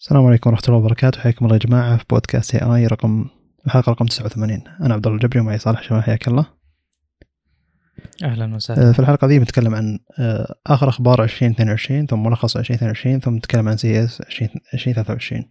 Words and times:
السلام 0.00 0.26
عليكم 0.26 0.50
ورحمة 0.50 0.64
الله 0.68 0.78
وبركاته. 0.78 1.20
حياكم 1.20 1.44
الله 1.44 1.56
يا 1.56 1.60
جماعة 1.60 1.96
في 1.96 2.04
بودكاست 2.10 2.54
اي 2.54 2.74
اي 2.76 2.86
رقم 2.86 3.26
الحلقة 3.66 3.90
رقم 3.90 4.06
89 4.06 4.62
أنا 4.80 4.94
عبد 4.94 5.06
الله 5.06 5.16
الجبري 5.18 5.40
ومعي 5.40 5.58
صالح 5.58 5.82
شمال 5.82 6.02
حياك 6.02 6.28
الله. 6.28 6.46
أهلا 8.24 8.54
وسهلا. 8.54 8.88
آه، 8.88 8.92
في 8.92 8.98
الحلقة 8.98 9.26
دي 9.26 9.38
بنتكلم 9.38 9.74
عن 9.74 9.98
آه، 10.18 10.54
آخر 10.66 10.88
أخبار 10.88 11.22
2022 11.22 12.06
ثم 12.06 12.22
ملخص 12.22 12.56
2022 12.56 13.20
ثم 13.20 13.36
نتكلم 13.36 13.68
عن 13.68 13.76
CES 13.76 14.20
2023 14.74 15.44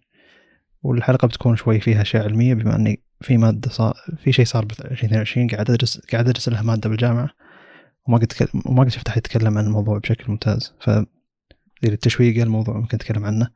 والحلقة 0.82 1.28
بتكون 1.28 1.56
شوي 1.56 1.80
فيها 1.80 2.02
أشياء 2.02 2.24
علمية 2.24 2.54
بما 2.54 2.76
أني 2.76 3.02
في 3.20 3.36
مادة 3.36 3.70
صار 3.70 3.94
في 4.24 4.32
شيء 4.32 4.44
صار 4.44 4.64
ب 4.64 4.70
2022 4.70 5.48
قاعد 5.48 5.70
أدرس 5.70 6.00
قاعد 6.12 6.28
أدرس 6.28 6.48
لها 6.48 6.62
مادة 6.62 6.88
بالجامعة 6.88 7.30
وما 8.06 8.18
قد 8.18 8.32
وما 8.66 8.82
قد 8.82 8.88
شفت 8.88 9.08
أحد 9.08 9.18
يتكلم 9.18 9.58
عن 9.58 9.66
الموضوع 9.66 9.98
بشكل 9.98 10.24
ممتاز. 10.28 10.74
ف 10.80 10.90
التشويق 11.84 12.42
الموضوع 12.42 12.76
ممكن 12.76 12.96
نتكلم 12.96 13.24
عنه. 13.24 13.48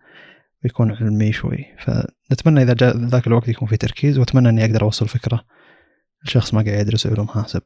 ويكون 0.64 0.92
علمي 0.92 1.32
شوي. 1.32 1.66
فنتمنى 1.78 2.62
إذا 2.62 2.74
جاء 2.74 2.96
ذاك 2.96 3.26
الوقت 3.26 3.48
يكون 3.48 3.68
في 3.68 3.76
تركيز 3.76 4.18
وأتمنى 4.18 4.48
إني 4.48 4.64
أقدر 4.64 4.82
أوصل 4.82 5.08
فكرة 5.08 5.44
لشخص 6.26 6.54
ما 6.54 6.62
قاعد 6.62 6.80
يدرس 6.80 7.06
علوم 7.06 7.28
حاسب. 7.28 7.62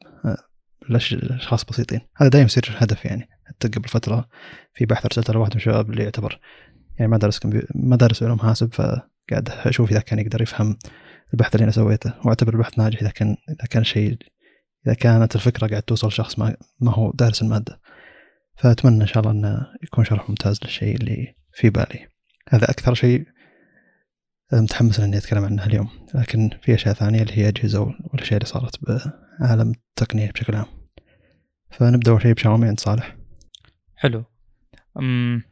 لأشخاص 0.89 1.65
بسيطين. 1.65 2.01
هذا 2.17 2.31
دائما 2.31 2.47
يصير 2.47 2.65
الهدف 2.71 3.05
يعني. 3.05 3.29
حتى 3.47 3.69
قبل 3.69 3.89
فترة 3.89 4.29
في 4.75 4.87
بحث 4.87 5.05
أرسلته 5.05 5.33
لواحد 5.33 5.51
من 5.51 5.57
الشباب 5.57 5.91
اللي 5.91 6.05
يعتبر 6.05 6.41
يعني 6.99 7.11
ما 7.11 7.19
درس 7.19 7.41
ما 7.75 7.97
درس 7.97 8.23
علوم 8.23 8.39
حاسب 8.39 8.75
فقاعد 8.75 9.49
أشوف 9.49 9.91
إذا 9.91 10.01
كان 10.01 10.19
يقدر 10.19 10.43
يفهم 10.43 10.79
البحث 11.35 11.55
اللي 11.55 11.65
أنا 11.65 11.73
سويته. 11.73 12.15
وأعتبر 12.25 12.55
البحث 12.55 12.79
ناجح 12.79 13.01
إذا 13.01 13.11
كان 13.11 13.37
إذا 13.49 13.67
كان 13.71 13.85
شيء 13.85 14.19
إذا 14.87 14.95
كانت 14.95 15.37
الفكرة 15.37 15.67
قاعد 15.67 15.83
توصل 15.83 16.13
شخص 16.13 16.39
ما, 16.39 16.57
ما 16.81 16.93
هو 16.95 17.13
دارس 17.13 17.43
المادة. 17.43 17.81
فأتمنى 18.59 19.03
إن 19.03 19.07
شاء 19.07 19.21
الله 19.21 19.33
أنه 19.33 19.67
يكون 19.83 20.05
شرح 20.05 20.29
ممتاز 20.29 20.61
للشيء 20.65 20.97
اللي 20.97 21.35
في 21.53 21.71
بالي. 21.71 22.16
هذا 22.49 22.71
أكثر 22.71 22.95
شيء 22.95 23.27
متحمس 24.53 25.01
إني 25.01 25.17
أتكلم 25.17 25.45
عنه 25.45 25.67
اليوم. 25.67 25.89
لكن 26.15 26.51
في 26.63 26.75
أشياء 26.75 26.95
ثانية 26.95 27.23
اللي 27.23 27.39
هي 27.39 27.49
أجهزة 27.49 27.81
والأشياء 27.81 28.37
اللي 28.37 28.47
صارت 28.47 28.79
بعالم 28.83 29.71
التقنية 29.71 30.31
بشكل 30.31 30.55
عام. 30.55 30.67
فنبدأ 31.71 32.11
أول 32.11 32.23
شيء 32.23 32.33
بشاومي 32.33 32.69
عند 32.69 32.81
صالح. 32.81 33.17
حلو. 33.97 34.25
أم 34.99 35.43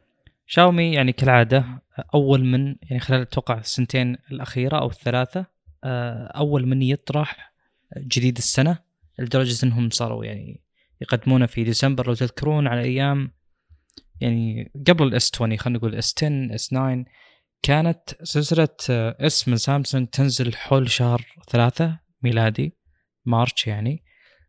شاومي 0.45 0.93
يعني 0.93 1.11
كالعادة 1.11 1.65
أول 2.13 2.45
من 2.45 2.75
يعني 2.81 2.99
خلال 2.99 3.21
أتوقع 3.21 3.57
السنتين 3.57 4.17
الأخيرة 4.31 4.79
أو 4.79 4.87
الثلاثة 4.87 5.45
آه، 5.83 6.27
أول 6.27 6.67
من 6.67 6.81
يطرح 6.81 7.53
جديد 7.97 8.37
السنة 8.37 8.77
لدرجة 9.19 9.65
أنهم 9.65 9.89
صاروا 9.89 10.25
يعني 10.25 10.61
يقدمونه 11.01 11.45
في 11.45 11.63
ديسمبر. 11.63 12.07
لو 12.07 12.13
تذكرون 12.13 12.67
على 12.67 12.81
أيام 12.81 13.31
يعني 14.21 14.71
قبل 14.87 15.07
ال 15.07 15.19
S 15.19 15.31
20 15.35 15.57
خلينا 15.57 15.79
نقول 15.79 15.95
S 15.95 16.13
10 16.17 16.55
S 16.55 16.67
9 16.67 17.05
كانت 17.61 17.99
سلسلة 18.23 18.69
S 18.89 19.47
من 19.47 19.57
سامسونج 19.57 20.07
تنزل 20.07 20.55
حول 20.55 20.89
شهر 20.91 21.25
ثلاثة 21.49 21.99
ميلادي 22.23 22.77
March 23.25 23.67
يعني 23.67 24.03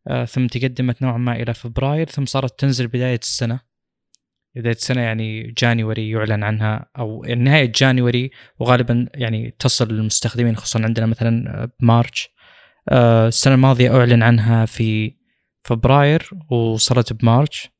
آه 0.08 0.24
ثم 0.24 0.46
تقدمت 0.46 1.02
نوعا 1.02 1.18
ما 1.18 1.36
إلى 1.36 1.54
فبراير 1.54 2.08
ثم 2.08 2.24
صارت 2.24 2.60
تنزل 2.60 2.86
بداية 2.86 3.18
السنة. 3.22 3.60
بداية 4.56 4.74
السنة 4.74 5.00
يعني 5.00 5.42
January 5.58 6.10
يعلن 6.10 6.42
عنها 6.44 6.90
أو 6.98 7.24
نهاية 7.24 7.72
January 7.74 8.30
وغالبا 8.58 9.06
يعني 9.14 9.56
تصل 9.58 9.92
للمستخدمين 9.92 10.56
خصوصا 10.56 10.84
عندنا 10.84 11.06
مثلا 11.06 11.68
ب 11.80 11.88
March 11.88 12.28
آه 12.88 13.28
السنة 13.28 13.54
الماضية 13.54 13.98
أعلن 13.98 14.22
عنها 14.22 14.66
في 14.66 15.16
فبراير 15.62 16.30
وصلت 16.50 17.12
بمارش. 17.12 17.66
آه 17.66 17.75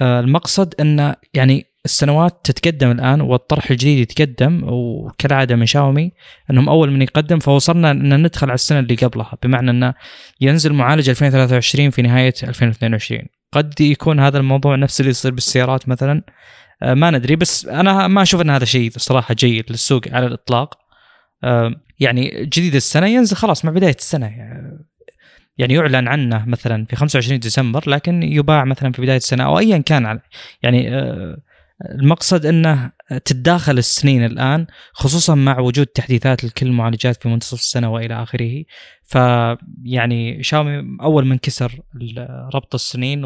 المقصد 0.00 0.74
أن 0.80 1.14
يعني 1.34 1.66
السنوات 1.84 2.40
تتقدم 2.44 2.90
الآن 2.90 3.20
والطرح 3.20 3.70
الجديد 3.70 3.98
يتقدم 3.98 4.62
وكالعادة 4.64 5.56
من 5.56 5.66
شاومي 5.66 6.12
إنهم 6.50 6.68
أول 6.68 6.90
من 6.90 7.02
يقدم 7.02 7.38
فوصلنا 7.38 7.90
إن 7.90 8.22
ندخل 8.22 8.46
على 8.46 8.54
السنة 8.54 8.78
اللي 8.78 8.94
قبلها 8.94 9.38
بمعنى 9.42 9.70
انه 9.70 9.94
ينزل 10.40 10.72
معالج 10.72 11.10
2023 11.10 11.90
في 11.90 12.02
نهاية 12.02 12.34
2022 12.42 13.22
قد 13.52 13.80
يكون 13.80 14.20
هذا 14.20 14.38
الموضوع 14.38 14.76
نفس 14.76 15.00
اللي 15.00 15.10
يصير 15.10 15.32
بالسيارات 15.32 15.88
مثلا. 15.88 16.22
آه، 16.82 16.94
ما 16.94 17.10
ندري 17.10 17.36
بس 17.36 17.66
أنا 17.66 18.08
ما 18.08 18.22
أشوف 18.22 18.40
إن 18.40 18.50
هذا 18.50 18.64
شيء 18.64 18.90
صراحة 18.96 19.34
جيد 19.34 19.64
للسوق 19.70 20.02
على 20.12 20.26
الإطلاق. 20.26 20.78
آه، 21.44 21.74
يعني 22.00 22.44
جديد 22.44 22.74
السنة 22.74 23.06
ينزل 23.06 23.36
خلاص 23.36 23.64
مع 23.64 23.72
بداية 23.72 23.96
السنة 23.98 24.26
يعني 24.26 24.78
يعلن 25.58 26.08
عنه 26.08 26.44
مثلا 26.46 26.86
في 26.86 26.96
25 26.96 27.40
ديسمبر 27.40 27.90
لكن 27.90 28.22
يباع 28.22 28.64
مثلا 28.64 28.92
في 28.92 29.02
بداية 29.02 29.16
السنة 29.16 29.44
أو 29.44 29.58
ايا 29.58 29.78
كان. 29.78 30.20
يعني 30.62 30.96
آه، 30.96 31.36
المقصد 31.90 32.46
إنه 32.46 32.92
تتداخل 33.24 33.78
السنين 33.78 34.24
الآن 34.24 34.66
خصوصا 34.92 35.34
مع 35.34 35.60
وجود 35.60 35.86
تحديثات 35.86 36.44
لكل 36.44 36.66
المعالجات 36.66 37.22
في 37.22 37.28
منتصف 37.28 37.58
السنة 37.58 37.92
وإلى 37.92 38.22
آخره. 38.22 38.64
فيعني 39.04 40.42
شاومي 40.42 40.84
أول 41.02 41.26
من 41.26 41.38
كسر 41.38 41.80
ربط 42.54 42.74
السنين 42.74 43.22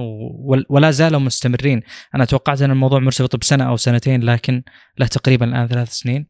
ولا 0.68 0.90
زالوا 0.90 1.20
مستمرين. 1.20 1.82
أنا 2.14 2.24
توقعت 2.24 2.62
إن 2.62 2.70
الموضوع 2.70 3.00
مرتبط 3.00 3.36
بسنة 3.36 3.68
أو 3.68 3.76
سنتين 3.76 4.22
لكن 4.22 4.62
له 4.98 5.06
تقريبا 5.06 5.46
الآن 5.46 5.66
ثلاث 5.66 5.92
سنين. 5.92 6.26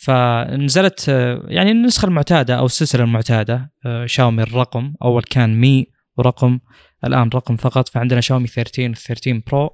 فنزلت 0.00 1.08
يعني 1.48 1.70
النسخة 1.70 2.06
المعتادة 2.06 2.58
أو 2.58 2.66
السلسلة 2.66 3.04
المعتادة 3.04 3.72
شاومي 4.04 4.42
الرقم. 4.42 4.94
أول 5.02 5.22
كان 5.22 5.60
مي 5.60 5.86
ورقم 6.16 6.60
الآن 7.04 7.28
رقم 7.34 7.56
فقط. 7.56 7.88
فعندنا 7.88 8.20
شاومي 8.20 8.46
13 8.46 8.90
و 8.90 8.94
13 8.94 9.42
Pro. 9.46 9.70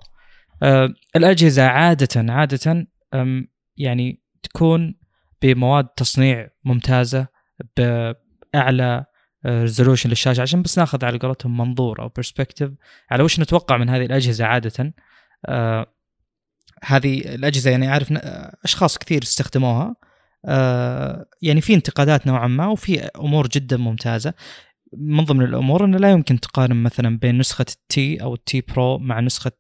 آه، 0.63 0.89
الأجهزة 1.17 1.63
عادة 1.67 2.33
عادة 2.33 2.87
يعني 3.77 4.23
تكون 4.43 4.95
بمواد 5.43 5.87
تصنيع 5.87 6.49
ممتازة 6.65 7.27
بأعلى 7.77 9.05
resolution 9.47 10.11
للشاشة. 10.11 10.41
عشان 10.43 10.63
بس 10.63 10.79
ناخذ 10.79 11.05
على 11.05 11.19
قولتهم 11.19 11.57
منظور 11.57 12.03
أو 12.03 12.09
perspective 12.09 12.71
على 13.11 13.23
وش 13.23 13.41
نتوقع 13.41 13.77
من 13.77 13.89
هذه 13.89 14.05
الأجهزة 14.05 14.45
عادة. 14.45 14.95
آه 15.47 15.87
هذه 16.85 17.35
الأجهزة 17.35 17.71
يعني 17.71 17.89
أعرف 17.89 18.13
أشخاص 18.65 18.99
كثير 18.99 19.23
استخدموها. 19.23 19.85
آه 19.85 20.14
يعني 21.43 21.61
في 21.61 21.75
انتقادات 21.75 22.27
نوعا 22.27 22.49
ما 22.49 22.67
وفي 22.67 23.01
أمور 23.01 23.49
جدا 23.49 23.77
ممتازة. 23.77 24.35
من 24.97 25.25
ضمن 25.25 25.45
الأمور 25.45 25.85
إنه 25.85 25.99
لا 25.99 26.11
يمكن 26.11 26.41
تقارن 26.41 26.83
مثلا 26.83 27.19
بين 27.19 27.39
نسخة 27.39 27.67
التي 27.69 28.23
أو 28.23 28.35
التي 28.35 28.61
برو 28.61 28.99
مع 28.99 29.21
نسخة 29.21 29.53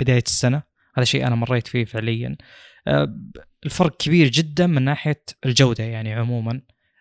بداية 0.00 0.22
السنة. 0.26 0.62
هذا 0.96 1.04
شيء 1.04 1.26
أنا 1.26 1.34
مريت 1.34 1.66
فيه 1.66 1.84
فعليا. 1.84 2.36
آه، 2.86 3.16
الفرق 3.64 3.96
كبير 3.96 4.28
جدا 4.28 4.66
من 4.66 4.82
ناحية 4.82 5.22
الجودة 5.46 5.84
يعني 5.84 6.12
عموما. 6.12 6.60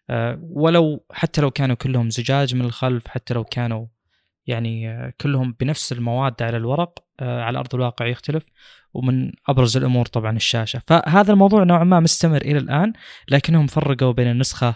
آه، 0.09 0.39
ولو 0.41 1.06
حتى 1.12 1.41
لو 1.41 1.51
كانوا 1.51 1.75
كلهم 1.75 2.09
زجاج 2.09 2.56
من 2.56 2.66
الخلف 2.66 3.07
حتى 3.07 3.33
لو 3.33 3.44
كانوا 3.44 3.88
يعني 4.47 4.89
آه، 4.89 5.13
كلهم 5.22 5.56
بنفس 5.59 5.91
المواد 5.91 6.44
على 6.44 6.57
الورق 6.57 7.00
على 7.19 7.59
أرض 7.59 7.75
الواقع 7.75 8.07
يختلف. 8.07 8.44
ومن 8.94 9.31
أبرز 9.48 9.78
الأمور 9.78 10.06
طبعا 10.06 10.36
الشاشة. 10.36 10.81
فهذا 10.88 11.34
الموضوع 11.34 11.64
نوعا 11.64 11.84
ما 11.84 12.00
مستمر 12.00 12.42
إلى 12.42 12.58
الآن 12.58 12.94
لكنهم 13.30 13.68
فرقوا 13.68 14.12
بين 14.12 14.28
النسخة 14.31 14.76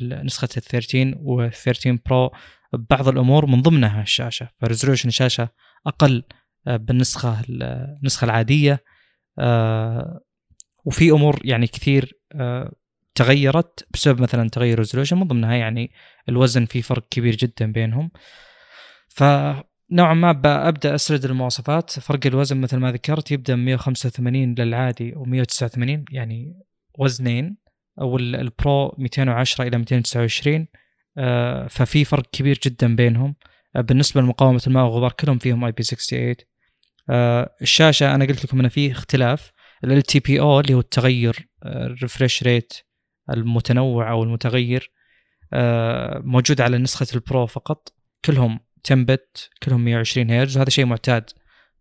نسخة 0.00 0.48
ال 0.56 0.62
13 0.62 1.14
و 1.20 1.50
13 1.50 1.98
Pro 2.06 2.30
بعض 2.72 3.08
الأمور 3.08 3.46
من 3.46 3.62
ضمنها 3.62 4.02
الشاشة. 4.02 4.48
ف 4.60 4.64
resolution 4.64 5.08
الشاشة 5.08 5.48
أقل 5.86 6.22
آه، 6.66 6.76
بالنسخة 6.76 7.44
النسخة 7.48 8.24
العادية 8.24 8.84
آه، 9.38 10.20
وفي 10.84 11.10
أمور 11.10 11.40
يعني 11.44 11.66
كثير 11.66 12.18
آه، 12.34 12.72
تغيرت 13.14 13.86
بسبب 13.90 14.22
مثلا 14.22 14.48
تغير 14.48 14.78
resolution 14.78 15.16
من 15.16 15.28
ضمنها 15.28 15.54
يعني 15.54 15.92
الوزن 16.28 16.64
في 16.64 16.82
فرق 16.82 17.08
كبير 17.10 17.36
جدا 17.36 17.72
بينهم. 17.72 18.10
فنوعا 19.90 20.14
ما 20.14 20.68
أبدأ 20.68 20.94
أسرد 20.94 21.24
المواصفات. 21.24 21.90
فرق 21.90 22.26
الوزن 22.26 22.60
مثل 22.60 22.76
ما 22.76 22.92
ذكرت 22.92 23.30
يبدأ 23.30 23.56
من 23.56 23.64
185 23.64 24.54
للعادي 24.54 25.12
و189 25.12 26.04
يعني 26.10 26.58
وزنين. 26.98 27.56
أو 28.00 28.16
ال 28.18 28.37
Pro 28.37 28.94
210 28.98 29.66
إلى 29.66 29.78
229 29.78 30.66
آه، 31.18 31.66
ففي 31.66 32.04
فرق 32.04 32.22
كبير 32.32 32.60
جدا 32.64 32.96
بينهم. 32.96 33.34
آه، 33.76 33.80
بالنسبة 33.80 34.20
لمقاومه 34.20 34.62
الماء 34.66 34.84
والغبار 34.84 35.12
كلهم 35.12 35.38
فيهم 35.38 35.64
IP 35.64 35.82
68 35.82 36.36
الشاشة 37.62 38.14
أنا 38.14 38.24
قلت 38.24 38.44
لكم 38.44 38.60
انه 38.60 38.68
في 38.68 38.92
اختلاف. 38.92 39.52
LTPO 39.84 40.40
أو 40.40 40.60
اللي 40.60 40.74
هو 40.74 40.80
التغير 40.80 41.48
ال 41.66 41.75
refresh 41.75 42.42
rate 42.42 42.72
المتنوع 43.30 44.10
أو 44.10 44.22
المتغير 44.22 44.90
آه، 45.52 46.18
موجود 46.24 46.60
على 46.60 46.78
نسخة 46.78 47.06
ال 47.14 47.22
Pro 47.22 47.46
فقط. 47.46 47.92
كلهم 48.24 48.60
10 48.84 49.04
bit 49.04 49.50
كلهم 49.62 49.84
120 49.84 50.30
هرتز. 50.30 50.56
وهذا 50.56 50.70
شيء 50.70 50.84
معتاد 50.84 51.30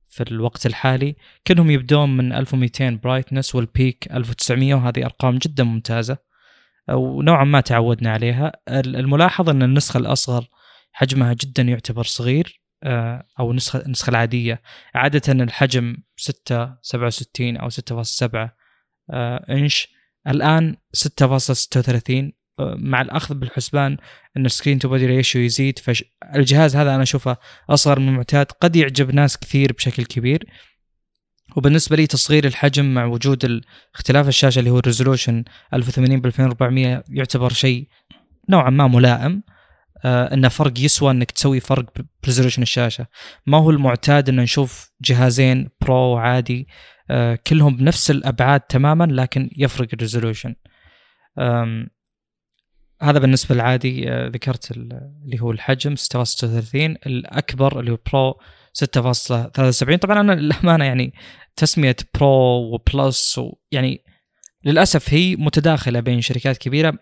في 0.10 0.24
الوقت 0.24 0.66
الحالي. 0.66 1.16
كلهم 1.48 1.72
يبدون 1.72 2.18
من 2.18 2.34
1200 2.34 2.90
brightness 2.89 3.56
وال 3.56 3.73
peak 3.73 4.07
1900 4.12 4.74
وهذه 4.74 5.06
أرقام 5.06 5.38
جدا 5.38 5.63
ممتازة. 5.63 6.18
ونوعا 6.90 7.44
ما 7.44 7.62
تعودنا 7.62 8.12
عليها. 8.12 8.51
الملاحظ 8.68 9.50
أن 9.50 9.63
النسخة 9.63 9.98
الأصغر 9.98 10.48
حجمها 10.92 11.34
جدا 11.34 11.63
يعتبر 11.63 12.04
صغير 12.04 12.62
آه، 12.84 13.28
أو 13.40 13.51
النسخه 13.51 13.81
النسخة 13.86 14.10
العادية. 14.10 14.62
عادة 14.96 15.34
الحجم 15.34 15.98
6 16.18 16.78
67 16.81 17.57
أو 17.57 17.69
6.7 17.69 18.56
آه، 19.12 19.46
إنش. 19.50 19.88
الآن 20.28 20.75
6.36 20.94 22.38
مع 22.59 23.01
الأخذ 23.01 23.35
بالحسبان 23.35 23.97
إن 24.38 24.45
ال 24.45 24.50
screen 24.50 24.80
to 24.80 24.89
body 24.89 25.06
ratio 25.06 25.41
يزيد 25.41 25.79
فالجهاز 25.79 26.75
هذا 26.75 26.95
أنا 26.95 27.03
أشوفه 27.03 27.38
أصغر 27.69 28.00
من 28.00 28.07
المعتاد 28.07 28.45
قد 28.45 28.75
يعجب 28.75 29.13
ناس 29.13 29.38
كثير 29.38 29.73
بشكل 29.73 30.06
كبير. 30.06 30.45
وبالنسبة 31.56 31.95
لي 31.95 32.07
تصغير 32.07 32.45
الحجم 32.45 32.94
مع 32.94 33.06
وجود 33.06 33.61
اختلاف 33.95 34.27
الشاشة 34.27 34.59
اللي 34.59 34.69
هو 34.69 34.79
ال 34.80 34.85
resolution 34.85 35.44
1080 35.73 36.21
ب 36.21 36.25
2400 36.25 37.03
يعتبر 37.09 37.53
شيء 37.53 37.88
نوعا 38.50 38.69
ما 38.69 38.88
ملائم. 38.88 39.44
آه 40.05 40.33
إنه 40.33 40.47
فرق 40.47 40.79
يسوى 40.79 41.12
إنك 41.12 41.31
تسوي 41.31 41.59
فرق 41.59 41.85
ب 42.24 42.27
resolution 42.27 42.62
الشاشة. 42.62 43.07
ما 43.47 43.57
هو 43.57 43.69
المعتاد 43.69 44.29
إن 44.29 44.35
نشوف 44.35 44.91
جهازين 45.01 45.69
Pro 45.81 46.18
عادي 46.17 46.67
آه 47.09 47.39
كلهم 47.47 47.75
بنفس 47.75 48.12
الأبعاد 48.12 48.59
تماما 48.59 49.03
لكن 49.03 49.50
يفرق 49.57 49.88
ال 49.94 49.99
resolution. 49.99 50.56
هذا 53.01 53.19
بالنسبة 53.19 53.56
للعادي 53.56 54.12
آه 54.12 54.28
ذكرت 54.28 54.72
اللي 54.72 55.42
هو 55.42 55.51
الحجم 55.51 55.96
636 55.96 56.96
الأكبر 57.06 57.80
اللي 57.80 57.92
هو 57.92 57.98
Pro 58.13 58.39
6.73 58.86 59.96
طبعا 59.96 60.19
أنا 60.19 60.31
للأمانة 60.42 60.86
يعني 60.86 61.13
تسمية 61.56 61.96
Pro 62.15 62.74
و 62.74 62.87
Plus 62.87 63.41
يعني 63.72 64.04
للأسف 64.66 65.13
هي 65.13 65.36
متداخلة 65.36 66.00
بين 66.00 66.22
شركات 66.22 66.57
كبيرة. 66.57 66.98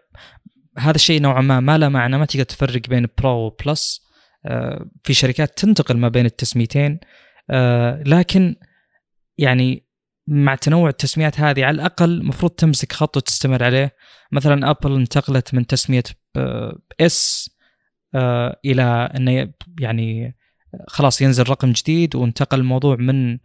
هذا 0.78 0.96
الشيء 0.96 1.22
نوعا 1.22 1.42
ما 1.42 1.60
ما 1.60 1.78
له 1.78 1.90
معنى 1.90 2.18
ما 2.18 2.26
تقدر 2.26 2.44
تفرق 2.44 2.82
بين 2.90 3.08
Pro 3.18 3.46
و 3.46 3.58
Plus 3.58 4.08
آه، 4.46 4.86
في 5.04 5.14
شركات 5.14 5.58
تنتقل 5.58 5.98
ما 5.98 6.08
بين 6.08 6.26
التسميتين. 6.26 7.00
آه، 7.50 8.04
لكن 8.06 8.56
يعني 9.38 9.87
مع 10.28 10.56
تنوع 10.56 10.90
التسميات 10.90 11.40
هذه 11.40 11.66
على 11.66 11.76
الأقل 11.76 12.12
المفروض 12.12 12.52
تمسك 12.52 12.94
خط 12.94 13.18
وتستمر 13.18 13.64
عليه. 13.64 13.96
مثلا 14.32 14.70
ابل 14.70 14.96
انتقلت 14.96 15.54
من 15.54 15.68
تسمية 15.68 16.04
S 17.02 17.50
آه، 18.16 18.60
إلى 18.66 18.84
إنه 19.18 19.54
يعني 19.80 20.36
خلاص 20.88 21.22
ينزل 21.22 21.50
رقم 21.50 21.72
جديد 21.72 22.16
وانتقل 22.16 22.60
الموضوع 22.60 22.96
من 22.96 23.38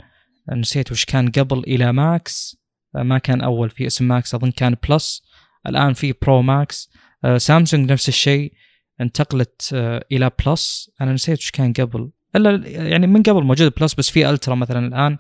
نسيت 0.53 0.93
وش 0.93 1.05
كان 1.05 1.31
قبل 1.31 1.59
إلى 1.59 1.93
Max 1.93 2.57
ما 2.95 3.19
كان 3.19 3.41
أول 3.41 3.71
في 3.71 3.87
اسم 3.87 4.09
Max 4.09 4.35
أظن 4.35 4.51
كان 4.51 4.77
Plus 4.89 5.23
الآن 5.67 5.93
في 5.93 6.15
Pro 6.23 6.43
Max 6.43 6.91
سامسونج 7.37 7.93
نفس 7.93 8.09
الشيء 8.09 8.53
انتقلت 9.01 9.71
آه، 9.75 10.05
إلى 10.13 10.31
Plus 10.47 10.91
أنا 11.01 11.13
نسيت 11.13 11.39
وش 11.39 11.51
كان 11.51 11.73
قبل 11.73 12.11
إلا 12.37 12.69
يعني 12.69 13.07
من 13.07 13.23
قبل 13.23 13.43
موجود 13.43 13.73
Plus 13.81 13.95
بس 13.95 14.11
في 14.11 14.31
Ultra 14.31 14.55
مثلا 14.55 14.87
الآن. 14.87 15.17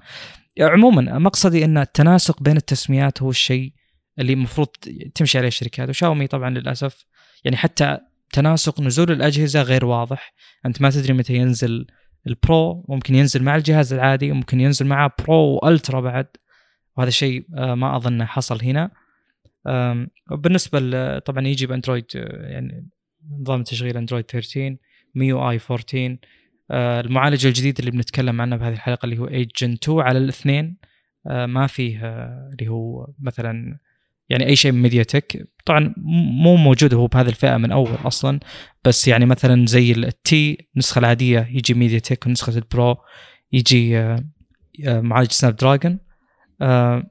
عموما 0.61 1.19
مقصدي 1.19 1.65
إن 1.65 1.79
التناسق 1.79 2.43
بين 2.43 2.57
التسميات 2.57 3.23
هو 3.23 3.31
الشيء 3.31 3.73
اللي 4.19 4.33
المفروض 4.33 4.69
تمشي 5.15 5.39
عليه 5.39 5.49
الشركات. 5.49 5.89
وشاومي 5.89 6.27
طبعا 6.27 6.51
للأسف 6.51 7.07
يعني 7.45 7.57
حتى 7.57 7.99
تناسق 8.33 8.81
نزول 8.81 9.13
الأجهزة 9.13 9.63
غير 9.63 9.85
واضح. 9.85 10.35
أنت 10.67 10.83
ما 10.83 10.91
تدري 10.91 11.13
متى 11.13 11.35
ينزل 11.35 11.87
ال 12.27 12.41
Pro 12.41 12.85
ممكن 12.89 13.15
ينزل 13.15 13.43
مع 13.43 13.57
الجهاز 13.57 13.93
العادي 13.93 14.31
وممكن 14.31 14.61
ينزل 14.61 14.87
معه 14.87 15.13
Pro 15.19 15.61
و 15.63 15.69
Ultra 15.69 16.01
بعد. 16.01 16.27
وهذا 16.97 17.09
الشيء 17.09 17.47
آه، 17.57 17.75
ما 17.75 17.97
أظن 17.97 18.25
حصل 18.25 18.63
هنا. 18.63 18.91
بالنسبة 20.31 21.19
طبعا 21.19 21.47
يجي 21.47 21.67
بأندرويد 21.67 22.05
آه، 22.17 22.51
يعني 22.51 22.89
نظام 23.41 23.63
تشغيل 23.63 23.97
أندرويد 23.97 24.25
13 24.25 24.77
MIUI 25.15 25.61
14 25.71 26.17
المعالج 26.71 27.47
الجديد 27.47 27.79
اللي 27.79 27.91
بنتكلم 27.91 28.41
عنه 28.41 28.57
بهذه 28.57 28.73
الحلقة 28.73 29.07
اللي 29.07 29.19
هو 29.19 29.27
8 29.27 29.47
Gen 29.59 29.73
2 29.73 30.01
على 30.01 30.19
الاثنين 30.19 30.77
آه، 31.27 31.47
ما 31.47 31.67
فيه 31.67 32.01
اللي 32.53 32.69
هو 32.69 33.09
مثلا 33.21 33.79
يعني 34.29 34.47
أي 34.47 34.57
شيء 34.57 34.73
من 34.73 34.83
ميديا 34.83 35.03
تك 35.03 35.49
طبعا 35.65 35.95
مو 36.43 36.57
موجود 36.57 36.95
هو 36.95 37.07
بهذه 37.07 37.29
الفئة 37.29 37.57
من 37.57 37.73
أول 37.73 37.99
أصلا 38.05 38.41
بس 38.85 39.09
يعني 39.09 39.27
مثلا 39.27 39.67
زي 39.67 39.93
ال 39.93 40.31
T 40.31 40.69
النسخة 40.75 40.99
العادية 40.99 41.49
يجي 41.51 41.75
ميديا 41.75 41.99
تك 41.99 42.27
ونسخه 42.27 42.59
ال 42.59 42.68
Pro 42.68 42.97
يجي 43.53 43.99
آه، 43.99 44.25
آه، 44.87 45.01
معالج 45.01 45.31
سناب 45.31 45.57
دراجون 45.57 45.99
آه، 46.63 47.11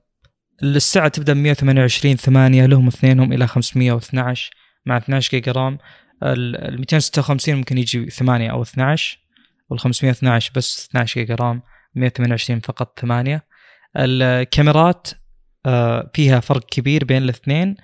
السعة 0.63 1.07
تبدأ 1.07 1.33
من 1.33 1.44
128 1.44 2.15
8 2.15 2.65
لهم 2.65 2.88
اثنينهم 2.88 3.33
إلى 3.33 3.48
512 3.48 4.51
مع 4.86 4.98
12 4.98 5.31
جيجا 5.31 5.51
RAM. 5.52 5.78
ال 6.24 6.80
256 6.80 7.56
ممكن 7.56 7.77
يجي 7.77 8.09
8 8.09 8.51
أو 8.51 8.62
12 8.62 9.21
وال 9.72 9.80
512 9.80 10.52
بس 10.56 10.88
12 10.90 11.22
جيجا 11.22 11.36
RAM 11.36 11.62
128 11.96 12.60
فقط 12.60 13.00
8 13.00 13.44
الكاميرات 13.98 15.08
آه، 15.66 16.12
فيها 16.14 16.40
فرق 16.40 16.66
كبير 16.66 17.06
بين 17.06 17.24
الاثنين 17.24 17.76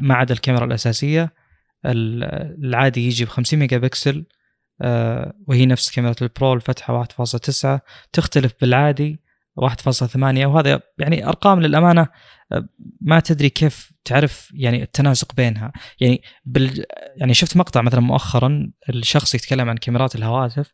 ما 0.00 0.14
عدا 0.14 0.34
الكاميرا 0.34 0.64
الأساسية. 0.64 1.32
العادي 1.84 3.06
يجي 3.06 3.24
ب 3.24 3.28
50 3.28 3.58
ميجا 3.58 3.78
بكسل 3.78 4.24
آه، 4.82 5.34
وهي 5.48 5.66
نفس 5.66 5.90
كاميرا 5.90 6.14
ال 6.22 6.30
Pro 6.30 6.54
الفتحة 6.54 7.04
1.9 7.04 7.80
تختلف 8.12 8.52
بالعادي 8.60 9.20
1.8 9.56 10.46
وهذا 10.46 10.80
يعني 10.98 11.26
أرقام 11.26 11.60
للأمانة 11.60 12.08
آه، 12.52 12.68
ما 13.00 13.20
تدري 13.20 13.48
كيف 13.48 13.92
تعرف 14.04 14.52
يعني 14.54 14.82
التناسق 14.82 15.34
بينها. 15.34 15.72
يعني 16.00 16.22
بال 16.44 16.84
يعني 17.16 17.34
شفت 17.34 17.56
مقطع 17.56 17.82
مثلا 17.82 18.00
مؤخرا 18.00 18.70
الشخص 18.88 19.34
يتكلم 19.34 19.68
عن 19.68 19.76
كاميرات 19.76 20.14
الهواتف. 20.14 20.72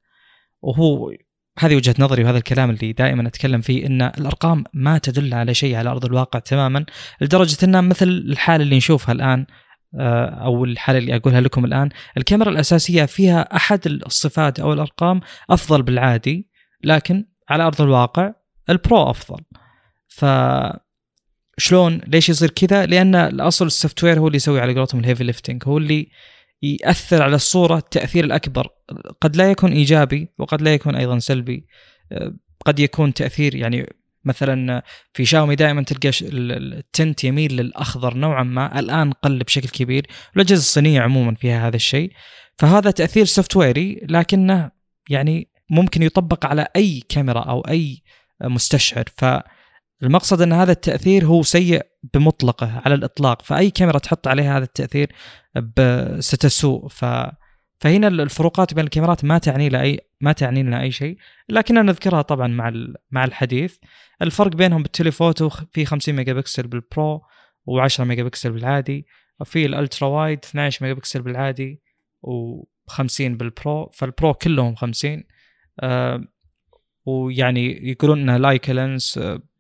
وهو 0.63 1.13
هذه 1.59 1.77
وجهة 1.77 1.95
نظري 1.99 2.25
وهذا 2.25 2.39
الكلام 2.39 2.71
اللي 2.71 2.93
دائما 2.93 3.29
أتكلم 3.29 3.61
فيه 3.61 3.87
إن 3.87 4.03
الأرقام 4.03 4.65
ما 4.75 4.99
تدل 4.99 5.35
على 5.35 5.55
شيء 5.55 5.77
على 5.77 5.91
أرض 5.91 6.05
الواقع 6.05 6.39
تماما 6.39 6.85
لدرجة 7.21 7.65
إنها 7.65 7.81
مثل 7.81 8.09
الحالة 8.09 8.65
اللي 8.65 8.77
نشوفها 8.77 9.13
الآن 9.13 9.47
آه، 10.01 10.27
أو 10.27 10.65
الحالة 10.65 10.99
اللي 10.99 11.17
أقولها 11.17 11.41
لكم 11.41 11.65
الآن. 11.65 11.89
الكاميرا 12.17 12.51
الأساسية 12.51 13.05
فيها 13.05 13.57
أحد 13.57 13.87
الصفات 13.87 14.61
أو 14.61 14.73
الأرقام 14.73 15.21
أفضل 15.51 15.83
بالعادي 15.83 16.49
لكن 16.85 17.25
على 17.49 17.63
أرض 17.63 17.81
الواقع 17.81 18.33
ال 18.71 18.81
Pro 18.81 19.11
أفضل. 19.11 19.41
ف 20.09 20.25
شلون؟ 21.59 22.01
ليش 22.07 22.29
يصير 22.29 22.51
كذا؟ 22.51 22.87
لأن 22.87 23.15
الأصل 23.15 23.67
ال 23.67 24.05
software 24.05 24.19
هو 24.19 24.27
اللي 24.27 24.37
يسوي 24.37 24.61
على 24.61 24.75
قولتهم 24.75 25.01
ال 25.01 25.05
heavy 25.05 25.25
lifting 25.25 25.63
هو 25.67 25.79
اللي 25.79 26.09
يأثر 26.63 27.23
على 27.23 27.37
الصورة 27.37 27.79
التأثير 27.79 28.25
الأكبر. 28.25 28.69
قد 29.21 29.37
لا 29.37 29.51
يكون 29.51 29.73
إيجابي 29.73 30.29
وقد 30.39 30.63
لا 30.63 30.75
يكون 30.75 30.95
أيضا 30.95 31.19
سلبي. 31.19 31.67
آه، 32.13 32.35
قد 32.67 32.79
يكون 32.79 33.15
تأثير 33.15 33.55
يعني 33.55 33.93
مثلا 34.25 34.83
في 35.15 35.25
شاومي 35.25 35.57
دائما 35.57 35.83
تلقى 35.83 36.11
ال 36.23 36.43
tint 36.43 37.25
يميل 37.25 37.57
للأخضر 37.57 38.15
نوعا 38.15 38.43
ما 38.43 38.79
الآن 38.79 39.13
قل 39.13 39.39
بشكل 39.39 39.69
كبير. 39.69 40.07
والاجهزه 40.33 40.61
الصينية 40.61 41.01
عموما 41.01 41.35
فيها 41.35 41.69
هذا 41.69 41.77
الشيء. 41.77 42.13
فهذا 42.59 42.91
تأثير 42.91 43.25
software 43.25 43.57
ي 43.57 44.01
لكنه 44.09 44.71
يعني 45.09 45.49
ممكن 45.71 46.03
يطبق 46.03 46.47
على 46.47 46.67
أي 46.77 47.03
كاميرا 47.09 47.41
أو 47.41 47.61
أي 47.61 48.03
مستشعر. 48.43 49.05
فالمقصد 50.03 50.43
أن 50.43 50.53
هذا 50.53 50.73
التأثير 50.73 51.25
هو 51.25 51.43
سيء 51.43 51.87
بمطلقه 52.15 52.83
على 52.85 52.95
الإطلاق 52.95 53.43
فأي 53.43 53.71
كاميرا 53.71 53.99
تحط 53.99 54.29
عليها 54.29 54.57
هذا 54.57 54.65
التأثير 54.65 55.13
ستسوء. 56.19 56.89
ف 56.89 57.05
فهنا 57.81 58.09
الفروقات 58.09 58.75
بين 58.75 58.85
الكاميرات 58.85 59.25
ما 59.25 59.39
تعني 59.39 59.69
لنا 59.69 59.83
اي 59.83 60.01
ما 60.21 60.33
تعني 60.33 60.63
لنا 60.63 60.83
أي 60.83 60.91
شيء 60.91 61.17
لكننا 61.49 61.83
نذكرها 61.83 62.23
طبعا 62.23 62.49
مع 62.49 62.73
مع 63.11 63.25
الحديث. 63.25 63.77
الفرق 64.23 64.57
بينهم 64.57 64.83
بال 64.83 64.95
telephoto 64.95 65.49
في 65.49 65.85
50 65.85 66.15
ميجا 66.15 66.33
بكسل 66.33 66.67
بالبرو 66.67 67.23
و10 67.71 68.01
ميجا 68.01 68.23
بكسل 68.23 68.53
بالعادي 68.53 69.07
وفي 69.41 69.67
ال 69.67 69.74
ultra 69.74 70.09
wide 70.09 70.39
12 70.45 70.85
ميجا 70.85 70.95
بكسل 70.95 71.23
بالعادي 71.23 71.83
و50 72.27 73.21
بال 73.21 73.49
pro 73.49 73.91
فال 73.91 74.08
pro 74.08 74.35
كلهم 74.35 74.75
50 74.75 75.25
آه 75.81 76.25
ويعني 77.07 77.91
يقولون 77.91 78.21
إنها 78.21 78.39
like 78.39 78.71
lens 78.71 79.19
آه 79.19 79.52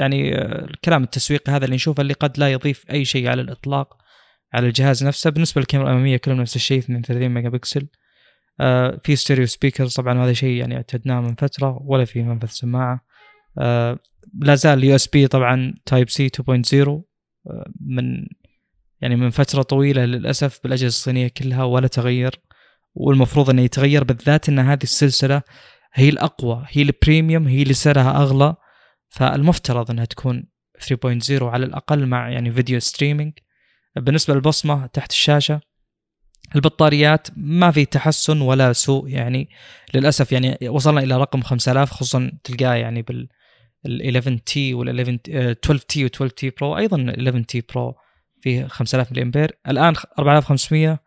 يعني 0.00 0.34
آه 0.38 0.64
الكلام 0.64 1.02
التسويقي 1.02 1.52
هذا 1.52 1.64
اللي 1.64 1.74
نشوفه 1.74 2.00
اللي 2.00 2.14
قد 2.14 2.38
لا 2.38 2.52
يضيف 2.52 2.90
أي 2.90 3.04
شيء 3.04 3.28
على 3.28 3.42
الإطلاق 3.42 3.96
على 4.54 4.66
الجهاز 4.66 5.04
نفسه. 5.04 5.30
بالنسبة 5.30 5.60
للكاميرا 5.60 5.88
الأمامية 5.90 6.16
كلهم 6.16 6.40
نفس 6.40 6.56
الشيء 6.56 6.78
32 6.78 7.28
ميجا 7.28 7.48
بكسل. 7.48 7.88
آه 8.60 9.00
في 9.04 9.16
stereo 9.16 9.46
speakers 9.46 9.94
طبعا 9.94 10.24
هذا 10.24 10.32
شيء 10.32 10.50
يعني 10.50 10.76
اعتدناه 10.76 11.20
من 11.20 11.34
فترة 11.34 11.78
ولا 11.82 12.04
في 12.04 12.22
منفذ 12.22 12.48
سماعة. 12.48 13.00
آه 13.58 13.98
لا 14.40 14.54
زال 14.54 14.84
USB 14.84 15.26
طبعا 15.26 15.74
type 15.86 16.10
C 16.10 16.28
2.0 16.28 16.88
آه 16.88 17.02
من 17.80 18.26
يعني 19.00 19.16
من 19.16 19.30
فترة 19.30 19.62
طويلة 19.62 20.04
للأسف 20.04 20.60
بالأجهزة 20.62 20.86
الصينية 20.86 21.28
كلها 21.28 21.64
ولا 21.64 21.86
تغير. 21.86 22.40
والمفروض 22.94 23.50
إنه 23.50 23.62
يتغير 23.62 24.04
بالذات 24.04 24.48
إن 24.48 24.58
هذه 24.58 24.82
السلسلة 24.82 25.42
هي 25.94 26.08
الأقوى 26.08 26.64
هي 26.68 26.82
ال 26.82 26.90
premium 26.90 27.48
هي 27.48 27.62
اللي 27.62 27.74
سعرها 27.74 28.22
أغلى. 28.22 28.54
فالمفترض 29.14 29.90
إنها 29.90 30.04
تكون 30.04 30.44
3.0 30.78 31.42
على 31.42 31.66
الأقل 31.66 32.06
مع 32.06 32.30
يعني 32.30 32.52
video 32.52 32.80
streaming 32.80 33.32
بالنسبة 33.96 34.34
للبصمة 34.34 34.86
تحت 34.86 35.10
الشاشة 35.10 35.60
البطاريات 36.56 37.28
ما 37.36 37.70
في 37.70 37.84
تحسن 37.84 38.40
ولا 38.40 38.72
سوء 38.72 39.08
يعني 39.08 39.48
للأسف. 39.94 40.32
يعني 40.32 40.68
وصلنا 40.68 41.00
إلى 41.00 41.16
رقم 41.16 41.42
5000 41.42 41.90
خصوصا 41.90 42.32
تلقاه 42.44 42.74
يعني 42.74 43.02
بال 43.02 43.28
ال 43.86 44.16
11T 44.16 44.74
وال 44.74 44.88
11 44.88 45.18
12T 45.28 46.04
و 46.04 46.06
12T 46.06 46.50
Pro 46.50 46.76
أيضا 46.78 46.96
ال 46.96 47.28
11T 47.28 47.62
Pro 47.74 47.94
فيه 48.40 48.66
5000 48.66 49.12
ملي 49.12 49.22
امبير 49.22 49.58
الآن 49.68 49.94
4500 50.18 50.98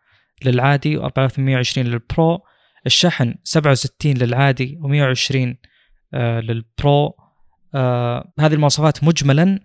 للعادي 0.44 0.98
و4820 1.00 1.78
لل 1.78 1.99
pro. 1.99 2.40
الشحن 2.86 3.34
67 3.44 4.12
للعادي 4.14 4.78
و120 4.82 5.68
آه 6.14 6.40
لل 6.40 6.69
pro. 6.69 7.27
آه 7.74 8.32
هذه 8.40 8.54
المواصفات 8.54 9.04
مجملا. 9.04 9.60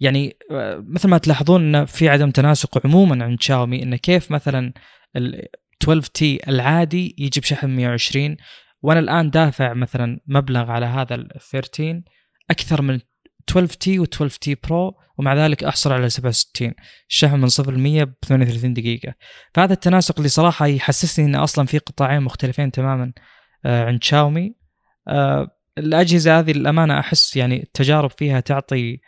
يعني 0.00 0.36
آه 0.50 0.84
مثل 0.88 1.08
ما 1.08 1.18
تلاحظون 1.18 1.74
إن 1.74 1.84
في 1.84 2.08
عدم 2.08 2.30
تناسق 2.30 2.86
عموما 2.86 3.24
عند 3.24 3.42
شاومي 3.42 3.82
انه 3.82 3.96
كيف 3.96 4.30
مثلا 4.30 4.72
ال 5.16 5.48
12T 5.82 6.40
العادي 6.48 7.14
يجي 7.18 7.40
بشحن 7.40 7.70
120 7.70 8.36
وأنا 8.82 9.00
الآن 9.00 9.30
دافع 9.30 9.74
مثلا 9.74 10.20
مبلغ 10.26 10.70
على 10.70 10.86
هذا 10.86 11.14
ال 11.14 11.28
13 11.50 12.02
أكثر 12.50 12.82
من 12.82 13.00
12T 13.50 13.98
و 13.98 14.04
12T 14.04 14.54
Pro 14.54 14.94
ومع 15.18 15.34
ذلك 15.34 15.64
أحصل 15.64 15.92
على 15.92 16.08
67 16.08 16.72
الشحن 17.08 17.38
من 17.38 17.48
0 17.48 17.72
ل 17.72 17.78
100 17.78 18.04
ب 18.04 18.14
38 18.26 18.74
دقيقة. 18.74 19.14
فهذا 19.54 19.72
التناسق 19.72 20.16
اللي 20.16 20.28
صراحة 20.28 20.66
يحسسني 20.66 21.26
إن 21.26 21.34
أصلا 21.34 21.66
في 21.66 21.78
قطاعين 21.78 22.22
مختلفين 22.22 22.70
تماما 22.70 23.12
آه 23.64 23.84
عند 23.84 24.02
شاومي. 24.02 24.54
الأجهزة 25.78 26.38
هذه 26.38 26.52
للأمانة 26.52 27.00
أحس 27.00 27.36
يعني 27.36 27.62
التجارب 27.62 28.10
فيها 28.10 28.40
تعطي 28.40 29.00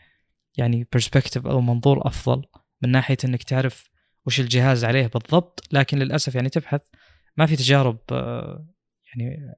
يعني 0.56 0.88
perspective 0.92 1.47
أو 1.46 1.60
منظور 1.60 2.06
أفضل 2.06 2.42
من 2.82 2.90
ناحية 2.90 3.16
إنك 3.25 3.42
تعرف 3.42 3.90
وش 4.26 4.40
الجهاز 4.40 4.84
عليه 4.84 5.06
بالضبط. 5.06 5.68
لكن 5.72 5.98
للأسف 5.98 6.34
يعني 6.34 6.48
تبحث 6.48 6.80
ما 7.37 7.46
في 7.46 7.56
تجارب 7.56 7.98
آه 8.12 8.66
يعني 9.06 9.54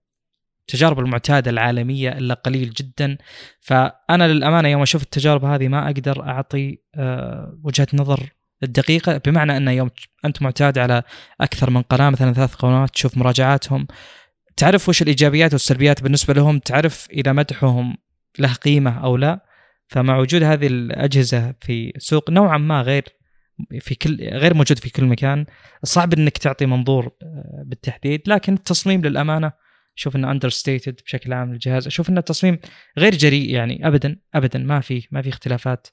التجارب 0.61 0.99
المعتادة 0.99 1.51
العالمية 1.51 2.13
إلا 2.13 2.35
قليل 2.35 2.71
جدا. 2.71 3.19
فأنا 3.61 4.29
للأمانة 4.29 4.69
يوم 4.69 4.83
أشوف 4.83 5.03
التجارب 5.03 5.45
هذه 5.45 5.69
ما 5.69 5.87
أقدر 5.87 6.23
أعطي 6.23 6.79
أه 6.95 7.59
وجهة 7.65 7.89
نظر 7.95 8.33
الدقيقة. 8.63 9.17
بمعنى 9.17 9.57
أن 9.57 9.69
يوم 9.69 9.91
أنت 10.25 10.43
معتاد 10.43 10.79
على 10.79 11.03
أكثر 11.41 11.71
من 11.71 11.83
قناة 11.83 12.11
مثلا 12.11 12.33
ثلاث 12.33 12.55
قنوات 12.55 12.91
تشوف 12.91 13.19
مراجعاتهم 13.19 13.87
تعرف 14.61 14.89
وش 14.89 15.03
الإيجابيات 15.03 15.53
والسلبيات 15.53 16.03
بالنسبة 16.03 16.35
لهم؟ 16.35 16.59
تعرف 16.59 17.09
إذا 17.11 17.33
مدحهم 17.33 17.97
له 18.39 18.53
قيمة 18.53 19.05
أو 19.05 19.17
لا. 19.17 19.45
فمع 19.87 20.19
وجود 20.19 20.43
هذه 20.43 20.67
الأجهزة 20.67 21.55
في 21.61 21.93
سوق 21.99 22.31
نوعا 22.31 22.59
ما 22.59 22.83
غير 22.83 23.05
في 23.81 23.95
كل 23.95 24.29
غير 24.29 24.55
موجود 24.55 24.79
في 24.79 24.91
كل 24.91 25.05
مكان 25.05 25.47
صعب 25.85 26.15
إنك 26.15 26.39
تعطي 26.39 26.67
منظور 26.67 27.11
بالتحديد. 27.65 28.23
لكن 28.27 28.55
التصميم 28.55 29.03
للأمانة 29.03 29.53
أشوف 29.97 30.17
إنه 30.17 30.31
understated 30.31 31.01
بشكل 31.05 31.33
عام 31.33 31.53
للجهاز 31.53 31.87
أشوف 31.87 32.11
إنه 32.11 32.19
التصميم 32.19 32.59
غير 32.99 33.15
جريء 33.15 33.51
يعني 33.51 33.89
ابدا 33.89 34.17
ابدا 34.35 34.59
ما 34.59 34.81
في 34.81 35.09
ما 35.11 35.23
في 35.23 35.29
اختلافات 35.29 35.87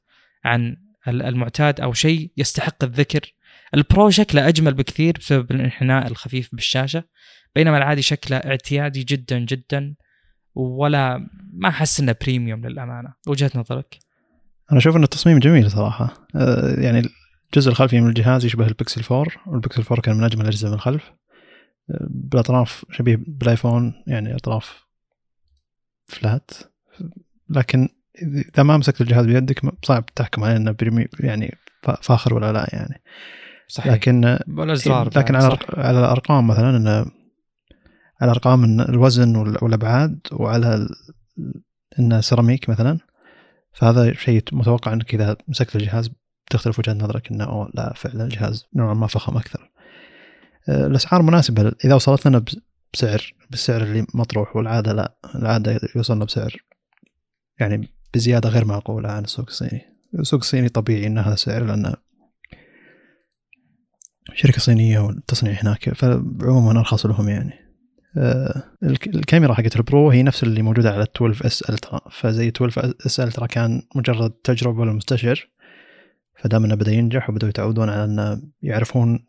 عن 0.43 0.77
المعتاد 1.07 1.81
أو 1.81 1.93
شيء 1.93 2.31
يستحق 2.37 2.83
الذكر. 2.83 3.33
ال 3.73 3.82
pro 3.82 4.09
شكله 4.09 4.47
أجمل 4.47 4.73
بكثير 4.73 5.17
بسبب 5.19 5.51
الانحناء 5.51 6.07
الخفيف 6.07 6.49
بالشاشة. 6.53 7.03
بينما 7.55 7.77
العادي 7.77 8.01
شكله 8.01 8.37
اعتيادي 8.37 9.03
جدا 9.03 9.39
جدا 9.39 9.95
ولا 10.55 11.27
ما 11.53 11.69
أحس 11.69 11.99
إنه 11.99 12.15
premium 12.21 12.67
للأمانة. 12.67 13.13
وجهة 13.27 13.51
نظرك؟ 13.55 13.99
أنا 14.71 14.79
أشوف 14.79 14.95
إن 14.95 15.03
التصميم 15.03 15.39
جميل 15.39 15.71
صراحة. 15.71 16.27
أه 16.35 16.79
يعني 16.81 17.01
الجزء 17.53 17.69
الخلفي 17.69 18.01
من 18.01 18.09
الجهاز 18.09 18.45
يشبه 18.45 18.67
البكسل 18.67 19.15
4 19.15 19.27
والبكسل 19.47 19.81
4 19.81 20.01
كان 20.01 20.17
من 20.17 20.23
أجمل 20.23 20.41
الأجهزة 20.41 20.67
من 20.67 20.73
الخلف. 20.73 21.11
بالأطراف 22.09 22.85
شبيه 22.91 23.19
بالآيفون 23.27 24.03
يعني 24.07 24.35
أطراف 24.35 24.85
flat. 26.07 26.51
لكن 27.49 27.89
إذا 28.21 28.63
ما 28.63 28.77
مسكت 28.77 29.01
الجهاز 29.01 29.25
بيدك 29.25 29.61
صعب 29.85 30.05
تحكم 30.05 30.43
عليه 30.43 30.55
إنه 30.55 30.75
يعني 31.19 31.57
فاخر 32.01 32.33
ولا 32.33 32.53
لا 32.53 32.67
يعني. 32.73 33.01
صحيح. 33.67 33.93
لكن 33.93 34.39
والازرار 34.47 35.09
لكن 35.17 35.35
على 35.35 35.57
على 35.73 35.99
الأرقام 35.99 36.47
مثلا 36.47 36.77
إنه 36.77 37.05
على 38.21 38.31
ارقام 38.31 38.81
الوزن 38.81 39.35
والأبعاد 39.35 40.19
وعلى 40.31 40.87
انه 41.99 42.21
سيراميك 42.21 42.69
مثلا. 42.69 42.97
فهذا 43.73 44.13
شيء 44.13 44.43
متوقع 44.51 44.93
إنك 44.93 45.13
إذا 45.13 45.37
مسكت 45.47 45.75
الجهاز 45.75 46.09
تختلف 46.49 46.79
وجهة 46.79 46.93
نظرك 46.93 47.31
إنه 47.31 47.43
أوه 47.43 47.71
لا 47.73 47.93
فعلا 47.93 48.23
الجهاز 48.23 48.65
نوعا 48.75 48.93
ما 48.93 49.07
فخم 49.07 49.37
أكثر. 49.37 49.71
الأسعار 50.69 51.21
مناسبة. 51.21 51.71
إذا 51.85 51.95
وصلت 51.95 52.27
لنا 52.27 52.45
بسعر 52.93 53.33
بالسعر 53.49 53.83
اللي 53.83 54.05
مطروح 54.13 54.55
والعادة 54.55 54.93
لا. 54.93 55.17
العادة 55.35 55.79
يوصلنا 55.95 56.25
بسعر 56.25 56.55
يعني 57.59 57.89
بزيادة 58.13 58.49
غير 58.49 58.65
معقولة 58.65 59.09
عن 59.09 59.23
السوق 59.23 59.45
الصيني. 59.47 59.81
السوق 60.19 60.39
الصيني 60.39 60.69
طبيعي 60.69 61.07
إن 61.07 61.17
هذا 61.17 61.33
السعر 61.33 61.63
لأن 61.63 61.93
شركة 64.33 64.59
صينية 64.59 64.99
والتصنيع 64.99 65.53
هناك 65.61 65.89
فعموما 65.89 66.79
أرخص 66.79 67.05
لهم 67.05 67.29
يعني. 67.29 67.66
الكاميرا 69.15 69.53
حقت 69.53 69.75
ال 69.75 69.84
pro 69.84 70.09
هي 70.09 70.23
نفس 70.23 70.43
اللي 70.43 70.61
موجودة 70.61 70.91
على 70.91 71.03
12S 71.03 71.69
Ultra. 71.69 72.01
فزي 72.11 72.47
12S 72.47 73.19
Ultra 73.19 73.45
كان 73.47 73.81
مجرد 73.95 74.31
تجربة 74.31 74.85
للمستشعر 74.85 75.47
فدام 76.35 76.65
إنه 76.65 76.75
بدأ 76.75 76.91
ينجح 76.91 77.29
وبدأوا 77.29 77.49
يتعودون 77.49 77.89
على 77.89 78.03
إنه 78.03 78.41
يعرفون 78.61 79.25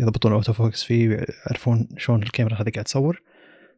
يضبطون 0.00 0.32
ال 0.32 0.36
auto 0.36 0.52
focus 0.52 0.82
فيه 0.84 1.08
ويعرفون 1.08 1.88
شلون 1.96 2.22
الكاميرا 2.22 2.54
هذه 2.54 2.70
قاعد 2.70 2.84
تصور. 2.84 3.22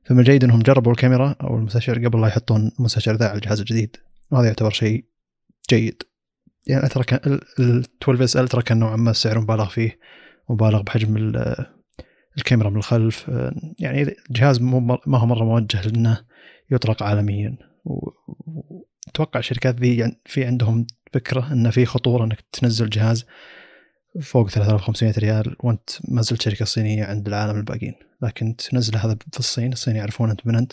فمن 0.04 0.18
الجيد 0.18 0.44
إنهم 0.44 0.60
جربوا 0.60 0.92
الكاميرا 0.92 1.36
أو 1.40 1.56
المستشعر 1.56 2.06
قبل 2.06 2.20
لا 2.20 2.28
يحطون 2.28 2.72
المستشعر 2.78 3.16
ذا 3.16 3.28
على 3.28 3.36
الجهاز 3.36 3.60
الجديد 3.60 3.96
وهذا 4.30 4.46
يعتبر 4.46 4.70
شيء 4.70 5.04
جيد. 5.70 6.02
يعني 6.66 6.88
كان 6.88 7.20
ال 7.60 7.84
12 8.02 8.24
إس 8.24 8.36
ألترا 8.36 8.60
كان 8.60 8.78
نوعا 8.78 8.96
ما 8.96 9.12
سعر 9.12 9.40
مبالغ 9.40 9.68
فيه 9.68 9.98
مبالغ 10.50 10.82
بحجم 10.82 11.16
الكاميرا 12.38 12.70
من 12.70 12.76
الخلف 12.76 13.30
يعني 13.78 14.16
الجهاز 14.30 14.60
ما 15.06 15.18
هو 15.18 15.26
مرة 15.26 15.44
موجه 15.44 15.82
لأنه 15.82 16.20
يطلق 16.70 17.02
عالميا. 17.02 17.56
واتوقع 17.84 19.40
الشركات 19.40 19.80
ذي 19.80 19.96
يعني 19.96 20.20
في 20.24 20.44
عندهم 20.44 20.86
فكرة 21.12 21.52
انه 21.52 21.70
في 21.70 21.86
خطورة 21.86 22.24
إنك 22.24 22.44
تنزل 22.52 22.90
جهاز 22.90 23.26
فوق 24.22 24.48
3500 24.48 25.14
ريال 25.18 25.56
وأنت 25.60 25.90
ما 26.08 26.22
زلت 26.22 26.42
شركة 26.42 26.64
صينية 26.64 27.04
عند 27.04 27.28
العالم 27.28 27.56
الباقيين. 27.56 27.94
لكن 28.22 28.56
تنزل 28.56 28.96
هذا 28.96 29.16
في 29.32 29.38
الصين 29.38 29.72
الصين 29.72 29.96
يعرفون 29.96 30.30
أنت 30.30 30.46
من 30.46 30.56
أنت 30.56 30.72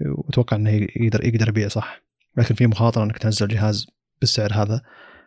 وأتوقع 0.00 0.56
إنه 0.56 0.70
يقدر 0.70 1.24
يقدر 1.24 1.48
يبيع 1.48 1.68
صح. 1.68 2.02
لكن 2.36 2.54
في 2.54 2.66
مخاطرة 2.66 3.04
إنك 3.04 3.18
تنزل 3.18 3.48
جهاز 3.48 3.86
بالسعر 4.20 4.52
هذا 4.52 4.82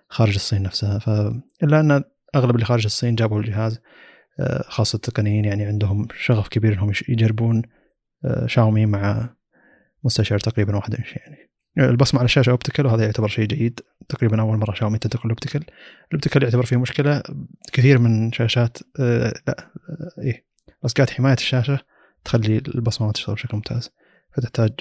خارج 0.09 0.33
الصين 0.33 0.61
نفسها. 0.61 0.99
ف 0.99 1.09
الا 1.63 1.79
أن 1.79 2.03
أغلب 2.35 2.55
اللي 2.55 2.65
خارج 2.65 2.85
الصين 2.85 3.15
جابوا 3.15 3.39
الجهاز 3.39 3.79
آه، 4.39 4.63
خاصة 4.67 4.95
التقنيين 4.95 5.45
يعني 5.45 5.65
عندهم 5.65 6.07
شغف 6.19 6.47
كبير 6.47 6.73
إنهم 6.73 6.91
يجربون 7.09 7.61
آه، 8.25 8.47
شاومي 8.47 8.85
مع 8.85 9.29
مستشعر 10.03 10.39
تقريبا 10.39 10.75
واحد 10.75 10.95
إنش 10.95 11.15
يعني. 11.15 11.47
البصمة 11.77 12.19
على 12.19 12.25
الشاشة 12.25 12.49
optical 12.49 12.85
وهذا 12.85 13.03
يعتبر 13.03 13.27
شيء 13.27 13.45
جيد. 13.45 13.79
تقريبا 14.09 14.41
أول 14.41 14.57
مرة 14.57 14.73
شاومي 14.73 14.97
تنتقل 14.97 15.21
ال 15.25 15.30
optical 15.30 15.63
ال 16.07 16.12
optical 16.12 16.43
يعتبر 16.43 16.65
فيه 16.65 16.77
مشكلة 16.77 17.23
كثير 17.73 17.99
من 17.99 18.31
شاشات 18.31 18.77
آه 18.99 19.33
لا 19.47 19.71
آه 19.89 20.21
إيه 20.21 20.45
لصقات 20.83 21.09
حماية 21.09 21.33
الشاشة 21.33 21.79
تخلي 22.25 22.57
البصمة 22.57 23.07
ما 23.07 23.13
تشتغل 23.13 23.35
بشكل 23.35 23.55
ممتاز. 23.57 23.89
فتحتاج 24.33 24.71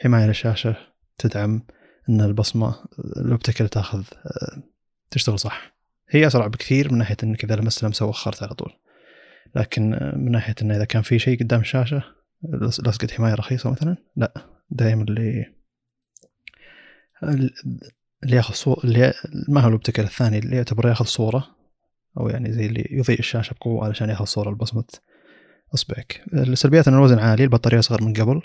حماية 0.00 0.26
للشاشة 0.26 0.76
تدعم 1.18 1.62
إن 2.08 2.20
البصمة 2.20 2.74
الاوبتيكال 2.98 3.68
تاخذ 3.68 4.04
آه 4.26 4.62
تشتغل 5.10 5.38
صح. 5.38 5.77
هي 6.10 6.26
أسرع 6.26 6.46
بكثير 6.46 6.92
من 6.92 6.98
ناحية 6.98 7.16
إنك 7.22 7.44
إذا 7.44 7.56
لمست 7.56 7.82
لمسة 7.82 8.06
وخرت 8.06 8.42
على 8.42 8.54
طول. 8.54 8.72
لكن 9.56 10.12
من 10.16 10.32
ناحية 10.32 10.54
إنه 10.62 10.76
إذا 10.76 10.84
كان 10.84 11.02
في 11.02 11.18
شيء 11.18 11.40
قدام 11.40 11.60
الشاشة 11.60 12.02
لصقة 12.62 13.08
حماية 13.16 13.34
رخيصة 13.34 13.70
مثلا 13.70 13.96
لا. 14.16 14.32
دائما 14.70 15.02
اللي 15.02 15.46
اللي 18.24 18.36
ياخذ 18.36 18.54
صورة 18.54 18.84
اللي 18.84 19.12
ما 19.48 19.60
هو 19.60 19.66
الأوبتيكال 19.66 20.04
الثاني 20.04 20.38
اللي 20.38 20.56
يعتبر 20.56 20.88
ياخذ 20.88 21.04
صورة 21.04 21.46
أو 22.18 22.28
يعني 22.28 22.52
زي 22.52 22.66
اللي 22.66 22.88
يضيء 22.90 23.18
الشاشة 23.18 23.54
بقوة 23.54 23.84
علشان 23.84 24.08
ياخذ 24.08 24.24
صورة 24.24 24.50
لبصمة 24.50 24.84
اصبعك 25.74 26.22
السلبيات 26.32 26.88
إن 26.88 26.94
الوزن 26.94 27.18
عالي 27.18 27.44
البطارية 27.44 27.78
أصغر 27.78 28.02
من 28.02 28.12
قبل 28.12 28.42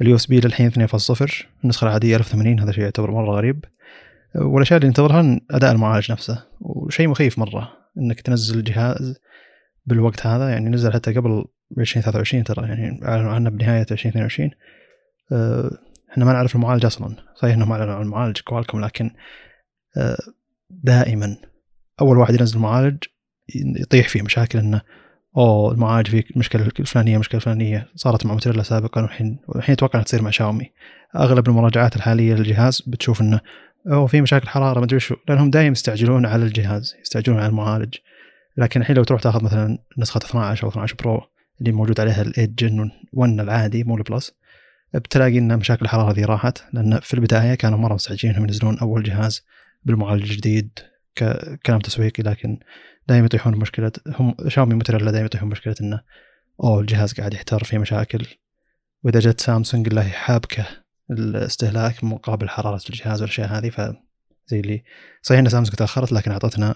ال 0.00 0.16
USB 0.16 0.40
للحين 0.40 0.70
2.0 0.70 1.44
النسخة 1.64 1.84
العادية 1.84 2.16
1080 2.16 2.60
هذا 2.60 2.72
شيء 2.72 2.84
يعتبر 2.84 3.10
مرة 3.10 3.30
غريب. 3.36 3.64
والاشياء 4.34 4.76
اللي 4.76 4.88
ننتظرها 4.88 5.40
أداء 5.50 5.72
المعالج 5.72 6.12
نفسه. 6.12 6.44
وشيء 6.60 7.08
مخيف 7.08 7.38
مرة 7.38 7.72
إنك 7.98 8.20
تنزل 8.20 8.58
الجهاز 8.58 9.20
بالوقت 9.86 10.26
هذا 10.26 10.50
يعني 10.50 10.68
نزل 10.68 10.92
حتى 10.92 11.14
قبل 11.14 11.44
2023 11.78 12.44
ترى 12.44 12.68
يعني 12.68 13.00
أعلنوا 13.04 13.32
عنه 13.32 13.50
بنهاية 13.50 13.86
2022 13.90 14.50
آه، 15.32 15.70
إحنا 16.12 16.24
ما 16.24 16.32
نعرف 16.32 16.54
المعالج 16.54 16.86
أصلا. 16.86 17.16
صحيح 17.34 17.54
إنهم 17.54 17.72
أعلنوا 17.72 17.94
عن 17.94 18.02
المعالج 18.02 18.40
كوالكم 18.40 18.84
لكن 18.84 19.10
آه، 19.96 20.16
دائما 20.70 21.36
أول 22.00 22.18
واحد 22.18 22.34
ينزل 22.34 22.58
معالج 22.58 22.98
يطيح 23.54 24.08
فيه 24.08 24.22
مشاكل 24.22 24.58
إنه 24.58 24.80
أوه 25.36 25.72
المعالج 25.72 26.08
فيه 26.08 26.24
مشكلة 26.36 26.70
الفلانية 26.80 27.18
مشكلة 27.18 27.38
الفلانية. 27.38 27.88
صارت 27.94 28.26
مع 28.26 28.32
موتوريلا 28.32 28.62
سابقا 28.62 29.02
والحين 29.02 29.38
والحين 29.48 29.72
أتوقع 29.72 30.02
تصير 30.02 30.22
مع 30.22 30.30
شاومي. 30.30 30.70
أغلب 31.16 31.48
المراجعات 31.48 31.96
الحالية 31.96 32.34
للجهاز 32.34 32.82
بتشوف 32.86 33.20
إنه 33.20 33.40
اوه 33.86 34.06
في 34.06 34.20
مشاكل 34.20 34.48
حرارة 34.48 34.78
ما 34.78 34.84
أدري 34.84 35.00
شو 35.00 35.16
لأنهم 35.28 35.50
دائما 35.50 35.72
يستعجلون 35.72 36.26
على 36.26 36.44
الجهاز 36.44 36.96
يستعجلون 37.00 37.38
على 37.38 37.46
المعالج. 37.46 37.94
لكن 38.56 38.80
الحين 38.80 38.96
لو 38.96 39.04
تروح 39.04 39.20
تاخذ 39.20 39.44
مثلا 39.44 39.78
نسخة 39.98 40.18
12 40.18 40.64
أو 40.64 40.70
12 40.70 40.94
Pro 40.94 41.22
اللي 41.60 41.72
موجود 41.72 42.00
عليها 42.00 42.22
ال 42.22 42.32
8 42.32 42.54
Gen 42.58 42.90
1 43.12 43.40
العادي 43.40 43.84
مو 43.84 43.96
ال 43.96 44.03
plus 44.03 44.32
بتلاقي 44.94 45.38
ان 45.38 45.58
مشاكل 45.58 45.84
الحراره 45.84 46.12
ذي 46.12 46.24
راحت 46.24 46.64
لأن 46.72 47.00
في 47.00 47.14
البداية 47.14 47.54
كانوا 47.54 47.78
مرة 47.78 47.94
مستعجلين 47.94 48.34
إنهم 48.34 48.46
ينزلون 48.46 48.78
أول 48.78 49.02
جهاز 49.02 49.46
بالمعالج 49.84 50.30
الجديد 50.30 50.78
ككلام 51.14 51.80
تسويقي 51.80 52.22
لكن 52.22 52.58
دائما 53.08 53.26
يطيحون 53.26 53.54
بمشكله 53.54 53.92
هم 54.06 54.34
شاومي 54.48 54.74
موتوريلا 54.74 55.10
دائما 55.10 55.26
يطيحون 55.26 55.48
بمشكله 55.48 55.74
إنه 55.80 56.00
أوه 56.64 56.80
الجهاز 56.80 57.12
قاعد 57.12 57.34
يحتر 57.34 57.64
فيه 57.64 57.78
مشاكل. 57.78 58.26
وإذا 59.02 59.20
جت 59.20 59.40
سامسونج 59.40 59.88
الله 59.88 60.08
حابكة 60.08 60.66
الاستهلاك 61.10 62.04
مقابل 62.04 62.48
حرارة 62.48 62.80
الجهاز 62.90 63.22
والأشياء 63.22 63.48
هذه 63.48 63.70
ف 63.70 63.80
زي 64.46 64.60
اللي 64.60 64.84
صحيح 65.22 65.38
إن 65.38 65.48
سامسونج 65.48 65.76
تأخرت 65.76 66.12
لكن 66.12 66.30
أعطتنا 66.30 66.74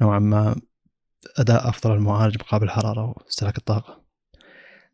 نوعا 0.00 0.18
ما 0.18 0.56
أداء 1.38 1.68
أفضل 1.68 1.94
المعالج 1.94 2.36
مقابل 2.40 2.64
الحراره 2.64 3.14
واستهلاك 3.16 3.58
الطاقة. 3.58 4.02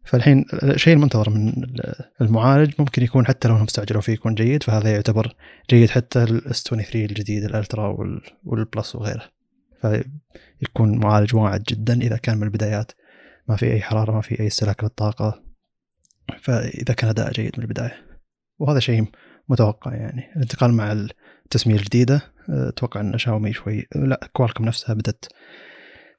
فالحين 0.05 0.45
الشيء 0.63 0.95
المنتظر 0.95 1.31
من 1.31 1.53
المعالج 2.21 2.73
ممكن 2.79 3.03
يكون 3.03 3.27
حتى 3.27 3.49
لو 3.49 3.55
انهم 3.55 3.67
استعجلوا 3.67 4.01
فيه 4.01 4.13
يكون 4.13 4.35
جيد 4.35 4.63
فهذا 4.63 4.93
يعتبر 4.93 5.37
جيد 5.71 5.91
حتى 5.91 6.23
ال 6.23 6.63
S23 6.63 7.05
الجديد 7.05 7.45
ال 7.45 7.53
Ultra 7.53 7.97
وال 8.45 8.62
Plus 8.62 8.97
وغيره. 8.97 9.31
فيكون 9.81 10.99
معالج 10.99 11.35
واعد 11.35 11.63
جدا 11.63 11.95
إذا 12.01 12.17
كان 12.17 12.37
من 12.37 12.43
البدايات. 12.43 12.93
ما 13.49 13.57
في 13.57 13.73
أي 13.73 13.81
حرارة 13.81 14.13
ما 14.13 14.21
في 14.21 14.41
أي 14.41 14.47
استهلاك 14.47 14.85
للطاقة. 14.85 15.43
فإذا 16.43 16.95
كان 16.95 17.11
أداء 17.11 17.33
جيد 17.33 17.53
من 17.59 17.65
البداية. 17.65 18.14
وهذا 18.59 18.81
شيء 18.81 19.05
متوقع 19.49 19.95
يعني. 19.95 20.33
الانتقال 20.37 20.73
مع 20.73 20.93
التسمية 21.45 21.77
الجديدة 21.77 22.35
أتوقع 22.49 23.01
إن 23.01 23.19
شاومي 23.19 23.53
شوي 23.53 23.87
لا 23.95 24.31
كوالكم 24.33 24.65
نفسها 24.65 24.95
بدأت 24.95 25.25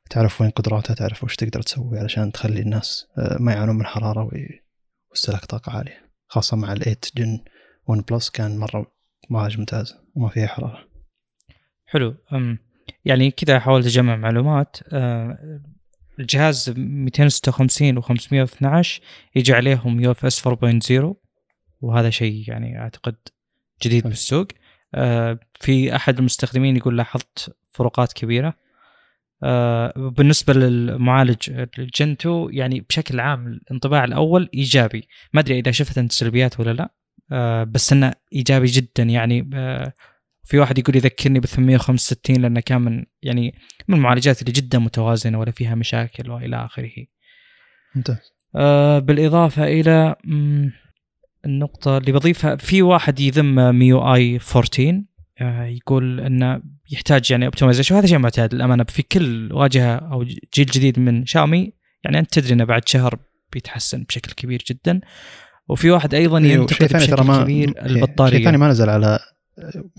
تعرف 0.10 0.42
وين 0.42 0.50
قدراتها 0.50 0.94
تعرف 0.94 1.24
وش 1.24 1.36
تقدر 1.36 1.62
تسوي 1.62 2.00
علشان 2.00 2.32
تخلي 2.32 2.62
الناس 2.62 3.08
آه، 3.18 3.38
ما 3.40 3.54
يعانون 3.54 3.76
من 3.76 3.86
حرارة 3.86 4.30
واستهلاك 5.10 5.46
طاقة 5.46 5.72
عالية. 5.72 6.12
خاصة 6.28 6.58
مع 6.58 6.74
ال 6.74 7.06
8 7.18 7.23
Gen 7.23 7.40
1 7.88 8.04
Plus 8.12 8.30
كان 8.30 8.58
مرة 8.58 8.92
معالج 9.30 9.60
ممتاز 9.60 9.96
وما 10.16 10.30
فيها 10.30 10.48
حرارة. 10.48 10.88
حلو. 11.86 12.16
يعني 13.06 13.32
كذا 13.32 13.60
حاولت 13.60 13.86
أجمع 13.86 14.16
معلومات 14.16 14.78
أه 14.94 15.62
الجهاز 16.20 16.74
256 16.78 17.98
و 17.98 18.02
512 18.02 19.02
يجي 19.36 19.54
عليهم 19.54 20.00
UFS 20.00 20.48
4.0 20.48 21.25
وهذا 21.86 22.10
شيء 22.10 22.44
يعني 22.48 22.80
أعتقد 22.80 23.16
جديد 23.84 24.04
بالسوق. 24.04 24.48
أه 24.96 25.40
في 25.60 25.96
أحد 25.96 26.20
المستخدمين 26.20 26.78
يقول 26.78 26.98
لاحظت 26.98 27.56
فروقات 27.70 28.14
كبيرة. 28.14 28.66
آه، 29.44 29.94
بالنسبة 29.96 30.54
للمعالج 30.54 31.68
الجنتو 31.80 32.50
يعني 32.50 32.80
بشكل 32.90 33.20
عام 33.20 33.48
الانطباع 33.48 34.04
الأول 34.04 34.50
إيجابي. 34.54 35.08
ما 35.34 35.42
أدري 35.42 35.60
إذا 35.60 35.72
شفت 35.72 35.98
أنت 35.98 36.12
سلبيات 36.12 36.60
ولا 36.60 36.74
لا. 36.74 36.94
آه، 37.32 37.64
بس 37.64 37.94
إنه 37.94 38.14
إيجابي 38.34 38.66
جدا 38.66 39.04
يعني 39.04 39.50
آه، 39.54 39.94
في 40.44 40.60
واحد 40.60 40.78
يقول 40.78 40.96
يذكرني 40.96 41.40
ب 41.40 41.46
865 41.46 42.42
لأنه 42.42 42.60
كان 42.60 42.82
من 42.82 43.06
يعني 43.22 43.56
من 43.88 43.96
المعالجات 43.96 44.42
اللي 44.42 44.52
جدا 44.52 44.80
متوازنة 44.80 45.40
ولا 45.40 45.52
فيها 45.52 45.76
مشاكل 45.76 46.32
وإلى 46.32 46.66
آخره. 46.66 46.92
ممتاز. 47.96 48.32
بالإضافة 49.02 49.64
إلى 49.64 50.16
النقطة 51.46 51.98
اللي 51.98 52.12
بضيفها 52.12 52.56
في 52.56 52.82
واحد 52.82 53.20
يذم 53.20 53.76
MIUI 53.76 54.40
14 54.56 55.04
يقول 55.68 56.20
انه 56.20 56.62
يحتاج 56.92 57.32
يعني 57.32 57.46
optimization 57.46 57.96
وهذا 57.96 58.08
شيء 58.08 58.18
معتاد 58.18 58.54
للأمانة 58.54 58.84
في 58.84 59.04
كل 59.04 59.54
واجهة 59.54 59.96
أو 59.96 60.24
جيل 60.54 60.66
جديد 60.66 61.00
من 61.00 61.26
شاومي 61.26 61.74
يعني 62.04 62.20
أنت 62.20 62.40
تدري 62.40 62.54
إنه 62.54 62.64
بعد 62.64 62.88
شهر 62.88 63.20
بيتحسن 63.54 64.04
بشكل 64.04 64.32
كبير 64.32 64.64
جدا. 64.70 65.02
وفي 65.70 65.92
واحد 65.92 66.14
أيضا 66.14 66.40
إيه، 66.40 66.54
ينتقد 66.54 66.94
بشكل 66.94 67.24
ما 67.24 67.44
كبير 67.44 67.86
البطاريه 67.86 68.38
شيء 68.38 68.46
ثاني 68.46 68.58
ما 68.58 68.68
نزل 68.68 68.90
على 68.90 69.20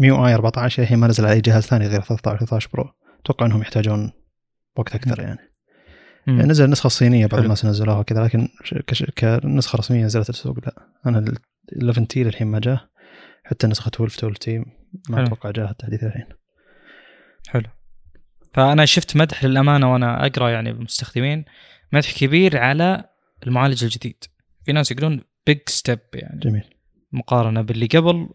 MIUI 0.00 0.34
14 0.34 0.82
الحين 0.82 0.98
ما 0.98 1.06
نزل 1.06 1.24
على 1.24 1.34
أي 1.34 1.40
جهاز 1.40 1.62
ثاني 1.62 1.86
غير 1.86 2.00
13 2.00 2.38
13 2.38 2.68
Pro. 2.72 2.90
أتوقع 3.20 3.46
إنهم 3.46 3.60
يحتاجون 3.60 4.12
وقت 4.76 4.94
أكثر 4.94 5.20
يعني. 5.20 5.45
مم. 6.26 6.42
نزل 6.42 6.64
النسخه 6.64 6.86
الصينيه 6.86 7.26
بعض 7.26 7.42
الناس 7.42 7.64
نزلوها 7.64 8.02
كذا 8.02 8.24
لكن 8.24 8.48
كنسخة 9.18 9.76
رسمية 9.76 10.04
نزلت 10.04 10.30
السوق 10.30 10.58
لا. 10.58 10.88
أنا 11.06 11.18
ال 11.18 11.38
11T 11.82 12.22
الحين 12.22 12.46
ما 12.46 12.58
جاء. 12.58 12.88
حتى 13.44 13.66
نسخة 13.66 13.88
12 13.88 14.18
12T 14.18 14.58
ما 15.08 15.22
أتوقع 15.22 15.50
جاء 15.50 15.70
التحديث 15.70 16.04
الحين. 16.04 16.26
حلو. 17.48 17.62
فأنا 18.54 18.84
شفت 18.84 19.16
مدح 19.16 19.44
للأمانة 19.44 19.92
وأنا 19.92 20.26
أقرأ 20.26 20.50
يعني 20.50 20.72
بالمستخدمين 20.72 21.44
مدح 21.92 22.18
كبير 22.18 22.58
على 22.58 23.04
المعالج 23.46 23.84
الجديد. 23.84 24.24
في 24.64 24.72
ناس 24.72 24.90
يقولون 24.90 25.20
big 25.46 25.58
step 25.66 25.98
يعني 26.14 26.40
جميل. 26.40 26.64
مقارنة 27.12 27.62
باللي 27.62 27.86
قبل. 27.86 28.28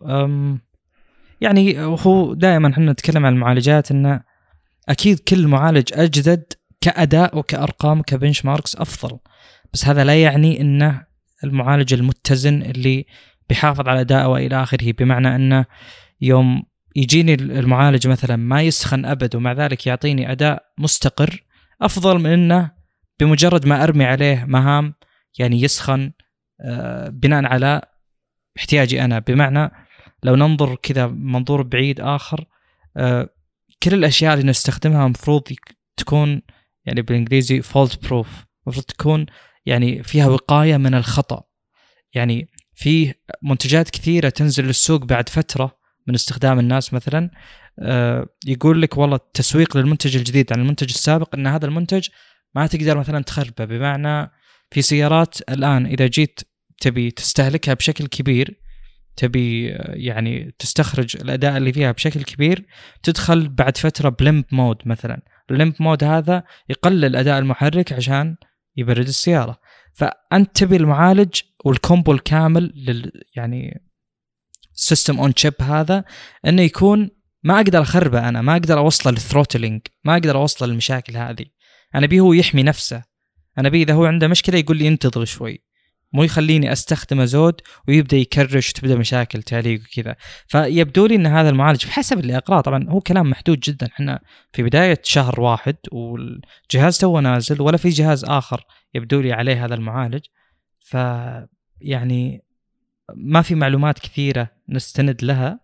يعني 1.42 1.80
هو 1.80 2.34
دائما 2.34 2.72
إحنا 2.72 2.92
نتكلم 2.92 3.26
عن 3.26 3.34
المعالجات 3.34 3.92
انه 3.92 4.24
أكيد 4.90 5.20
كل 5.20 5.48
معالج 5.48 5.90
أجدد 5.94 6.54
كأداء 6.82 7.38
وكأرقام 7.38 8.00
وك 8.00 8.46
benchmarks 8.46 8.76
أفضل. 8.76 9.20
بس 9.74 9.86
هذا 9.86 10.04
لا 10.04 10.22
يعني 10.22 10.62
إنه 10.62 11.06
المعالج 11.44 11.94
المتزن 11.94 12.62
اللي 12.62 13.06
بيحافظ 13.50 13.88
على 13.88 14.02
ادائه 14.02 14.26
وإلى 14.26 14.64
آخره 14.64 14.92
بمعنى 14.92 15.36
إنه 15.36 15.66
يوم 16.22 16.64
يجيني 16.96 17.34
المعالج 17.34 18.08
مثلا 18.08 18.36
ما 18.36 18.62
يسخن 18.62 19.06
أبد 19.06 19.36
ومع 19.36 19.54
ذلك 19.54 19.88
يعطيني 19.88 20.32
أداء 20.32 20.64
مستقر 20.78 21.44
أفضل 21.82 22.20
من 22.20 22.30
إنه 22.30 22.72
بمجرد 23.20 23.66
ما 23.66 23.84
أرمي 23.84 24.06
عليه 24.06 24.46
مهام 24.48 24.94
يعني 25.40 25.62
يسخن 25.62 26.12
آه، 26.62 27.10
بناء 27.10 27.46
على 27.46 27.82
احتياجي 28.58 29.06
أنا. 29.06 29.20
بمعنى 29.20 29.72
لو 30.24 30.36
ننظر 30.36 30.76
كذا 30.76 31.08
منظور 31.08 31.62
بعيد 31.62 32.00
آخر 32.00 32.46
آه، 32.98 33.30
كل 33.84 33.94
الأشياء 33.94 34.34
اللي 34.34 34.46
نستخدمها 34.46 35.06
المفروض 35.06 35.44
تكون 35.98 36.42
يعني 36.86 37.02
بالإنجليزي 37.02 37.62
فولت 37.62 38.06
بروف 38.08 38.46
المفروض 38.68 38.86
تكون 38.86 39.26
يعني 39.66 40.04
فيها 40.04 40.28
وقاية 40.28 40.78
من 40.78 40.94
الخطأ. 40.94 41.44
يعني 42.14 42.50
في 42.74 43.14
منتجات 43.44 43.90
كثيرة 43.90 44.30
تنزل 44.30 44.66
للسوق 44.66 45.04
بعد 45.04 45.30
فترة 45.30 45.78
من 46.08 46.14
استخدام 46.14 46.60
الناس 46.60 46.94
مثلا 46.94 47.32
آه، 47.80 48.28
يقول 48.46 48.82
لك 48.82 48.98
والله 48.98 49.16
التسويق 49.16 49.78
للمنتج 49.78 50.18
الجديد 50.18 50.54
عن 50.54 50.60
المنتج 50.60 50.90
السابق 50.90 51.36
إن 51.36 51.48
هذا 51.48 51.66
المنتج 51.66 52.08
ما 52.56 52.68
تقدر 52.68 52.98
مثلا 52.98 53.24
تخربه. 53.24 53.66
بمعنى 53.66 54.32
في 54.72 54.82
سيارات 54.82 55.50
الآن 55.50 55.86
إذا 55.86 56.08
جيت 56.08 56.42
تبي 56.82 57.12
تستهلكها 57.12 57.74
بشكل 57.74 58.08
كبير 58.08 58.62
تبي 59.16 59.74
آه، 59.74 59.94
يعني 59.96 60.56
تستخرج 60.60 61.18
الأداء 61.22 61.58
اللي 61.58 61.74
فيها 61.74 61.92
بشكل 61.92 62.24
كبير 62.24 62.66
تدخل 63.04 63.50
بعد 63.50 63.78
فترة 63.78 64.10
ب 64.10 64.17
limp 64.17 64.46
mode 64.52 64.78
مثلا. 64.86 65.22
ال 65.52 65.56
limp 65.56 65.74
mode 65.80 66.04
هذا 66.04 66.44
يقلل 66.70 67.16
أداء 67.16 67.40
المحرك 67.40 67.94
عشان 67.94 68.36
يبرد 68.76 69.08
السيارة. 69.08 69.60
فأنت 69.94 70.56
تبي 70.56 70.76
المعالج 70.76 71.42
وال 71.66 71.79
combo 71.79 72.12
الكامل 72.12 72.74
لل 72.76 73.12
يعني 73.36 73.84
ال 74.76 74.82
system 74.82 75.20
on 75.20 75.34
chip 75.34 75.54
هذا 75.62 76.04
إنه 76.48 76.62
يكون 76.62 77.10
ما 77.44 77.56
أقدر 77.56 77.82
أخربه 77.82 78.30
أنا 78.30 78.42
ما 78.42 78.54
أقدر 78.54 78.78
أوصله 78.78 79.12
لل 79.12 79.23
throttling 79.23 79.82
ما 80.04 80.14
أقدر 80.14 80.38
أوصله 80.38 80.68
للمشاكل 80.68 81.18
هذه. 81.18 81.46
أنا 81.96 82.08
أبيه 82.08 82.20
هو 82.20 82.34
يحمي 82.34 82.64
نفسه. 82.64 83.04
أنا 83.58 83.70
أبيه 83.70 83.84
إذا 83.84 83.94
هو 83.94 84.06
عنده 84.06 84.28
مشكلة 84.28 84.60
يقول 84.60 84.78
لي 84.78 84.88
انتظر 84.88 85.26
شوي. 85.26 85.64
مو 86.14 86.24
يخليني 86.24 86.72
استخدمه 86.72 87.26
زود 87.26 87.62
ويبدأ 87.88 88.18
ي 88.18 88.26
crash 88.26 88.70
وتبدأ 88.70 88.96
مشاكل 88.96 89.44
تعليق 89.44 89.82
وكذا. 89.82 90.16
فيبدو 90.48 91.06
لي 91.06 91.16
إن 91.16 91.28
هذا 91.28 91.50
المعالج 91.50 91.86
بحسب 91.86 92.20
اللي 92.20 92.38
أقرأه 92.38 92.62
طبعا 92.62 92.90
هو 92.90 93.00
كلام 93.00 93.30
محدود 93.30 93.60
جدا. 93.60 93.88
إحنا 93.88 94.20
في 94.54 94.64
بداية 94.64 95.00
شهر 95.04 95.42
واحد 95.42 95.76
والجهاز 95.92 96.98
تو 96.98 97.20
نازل 97.20 97.62
ولا 97.62 97.78
في 97.78 97.90
جهاز 97.90 98.26
آخر 98.26 98.66
يبدو 98.94 99.22
لي 99.22 99.34
عليه 99.34 99.66
هذا 99.66 99.76
المعالج. 99.76 100.26
ف 100.80 100.98
يعني 101.82 102.44
ما 103.16 103.42
في 103.42 103.56
معلومات 103.56 104.00
كثيرة 104.00 104.50
نستند 104.70 105.24
لها 105.24 105.60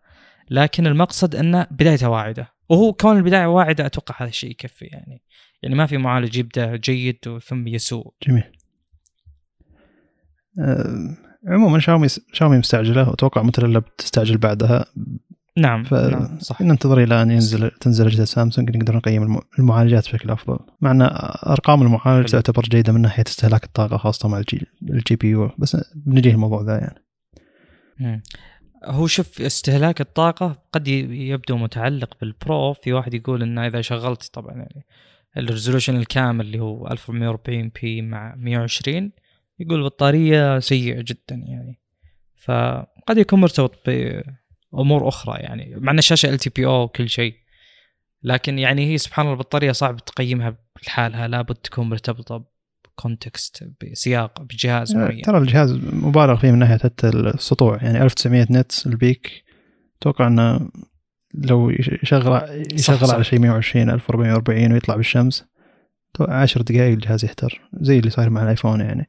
لكن 0.50 0.88
المقصد 0.88 1.36
انه 1.36 1.68
بدايته 1.72 2.10
واعدة. 2.10 2.54
وهو 2.70 2.94
كون 2.94 3.18
البداية 3.18 3.46
واعدة 3.46 3.86
أتوقع 3.86 4.16
هذا 4.22 4.30
الشيء 4.30 4.52
يكفي 4.52 4.86
يعني. 4.86 5.22
يعني 5.62 5.76
ما 5.76 5.86
في 5.86 5.98
معالج 5.98 6.38
يبدأ 6.38 6.76
جيد 6.76 7.40
ثم 7.46 7.68
يسوء. 7.68 8.14
جميل. 8.28 8.57
عموما 11.48 11.80
شاومي 11.80 12.08
شاومي 12.34 12.58
مستعجلة 12.58 13.10
وأتوقع 13.10 13.42
موتوريلا 13.42 13.80
بتستعجل 13.80 14.38
بعدها. 14.38 14.86
نعم 15.58 15.84
نعم 15.92 16.40
صح. 16.40 16.58
فننتظر 16.60 17.04
إلى 17.04 17.22
أن 17.22 17.32
ينزل 17.32 17.70
تنزل 17.72 18.06
أجهزة 18.08 18.26
سامسونج 18.26 18.78
نقدر 18.78 18.96
نقيم 18.96 19.24
الم- 19.24 19.42
المعالجات 19.60 20.04
بشكل 20.04 20.30
أفضل. 20.30 20.60
مع 20.82 20.92
أن 20.92 21.02
أرقام 21.52 21.82
المعالج. 21.82 22.28
تعتبر 22.30 22.62
جيدة 22.64 22.94
من 22.94 23.02
ناحية 23.02 23.24
استهلاك 23.28 23.64
الطاقة 23.64 23.98
خاصة 23.98 24.30
مع 24.30 24.38
ال 24.38 24.66
G, 24.90 25.16
ال 25.16 25.28
GPU. 25.28 25.50
بس 25.58 25.78
بنجي 25.96 26.32
الموضوع 26.32 26.62
ذا 26.62 26.74
يعني. 26.78 27.04
مم. 28.00 28.22
هو 28.86 29.08
شوف 29.08 29.42
استهلاك 29.42 30.02
الطاقة 30.02 30.56
قد 30.74 30.88
يبدو 30.88 31.58
متعلق 31.58 32.18
بال 32.22 32.39
Pro. 32.39 32.74
في 32.74 32.94
واحد 32.94 33.14
يقول 33.14 33.42
إنه 33.44 33.68
إذا 33.68 33.82
شغلت 33.82 34.30
طبعا 34.34 34.54
يعني 34.56 34.86
ال 35.38 35.43
resolution 35.43 35.96
الكامل 35.96 36.46
اللي 36.46 36.60
هو 36.60 36.88
1440p 36.88 38.02
مع 38.02 38.36
120 38.38 39.12
يقول 39.60 39.80
البطارية 39.80 40.60
سيئة 40.60 41.02
جدا 41.02 41.36
يعني. 41.36 41.80
فقد 42.36 43.18
يكون 43.18 43.40
مرتبط 43.42 43.76
بأمور 44.74 45.08
أخرى 45.08 45.40
يعني 45.40 45.76
مع 45.78 45.92
إن 45.92 45.98
الشاشة 45.98 46.30
LTPO 46.30 46.84
وكل 46.84 47.10
شيء. 47.10 47.36
لكن 48.24 48.60
يعني 48.60 48.86
هي 48.94 48.98
سبحان 48.98 49.26
الله 49.26 49.34
البطارية 49.38 49.72
صعب 49.72 49.98
تقيمها 49.98 50.58
لحالها 50.88 51.28
لابد 51.28 51.56
تكون 51.56 51.90
مرتبطة 51.90 52.46
ب 52.86 52.96
context 52.96 53.70
بسياق 53.84 54.42
بجهاز 54.42 54.96
معين. 54.96 55.22
ترى 55.22 55.38
الجهاز 55.38 55.72
مبالغ 55.94 56.36
فيه 56.36 56.52
من 56.52 56.60
ناحية 56.60 56.78
حتى 56.78 57.10
السطوع. 57.10 57.78
يعني 57.84 58.04
1900 58.04 58.48
nit 58.52 58.72
ال 58.88 58.99
peak 58.99 59.44
أتوقع 60.02 60.28
إنه 60.28 60.70
لو 61.34 61.70
يش- 61.70 61.90
يشغل 62.04 62.66
يشغل 62.74 63.08
صح. 63.08 63.14
على 63.14 63.24
شيء 63.24 63.40
120 63.40 63.90
1440 63.90 64.72
ويطلع 64.74 64.96
بالشمس 64.96 65.46
10 66.20 66.62
دقائق 66.62 66.92
الجهاز 66.94 67.26
يحتر 67.26 67.62
زي 67.82 68.00
اللي 68.00 68.10
صاير 68.10 68.30
مع 68.30 68.44
الآيفون 68.44 68.80
يعني. 68.82 69.08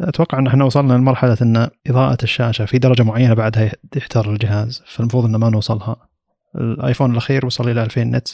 أتوقع 0.00 0.38
أن 0.38 0.46
إحنا 0.46 0.64
وصلنا 0.64 0.92
لمرحلة 0.92 1.36
إن 1.42 1.68
إضاءة 1.86 2.18
الشاشة 2.22 2.64
في 2.64 2.78
درجة 2.78 3.02
معينة 3.02 3.34
بعدها 3.34 3.72
يحتر 3.96 4.32
الجهاز 4.32 4.82
فالمفروض 4.86 5.24
إنه 5.24 5.38
ما 5.38 5.50
نوصلها. 5.50 6.08
الآيفون 6.56 7.12
الأخير 7.12 7.46
وصل 7.46 7.70
إلى 7.70 7.82
2000 7.82 8.04
نت 8.04 8.28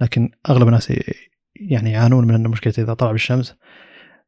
لكن 0.00 0.30
أغلب 0.50 0.68
الناس 0.68 0.92
يعني 1.56 1.90
يعانون 1.90 2.26
من 2.26 2.34
ان 2.34 2.48
مشكلة 2.48 2.74
إذا 2.78 2.94
طلع 2.94 3.12
بالشمس. 3.12 3.54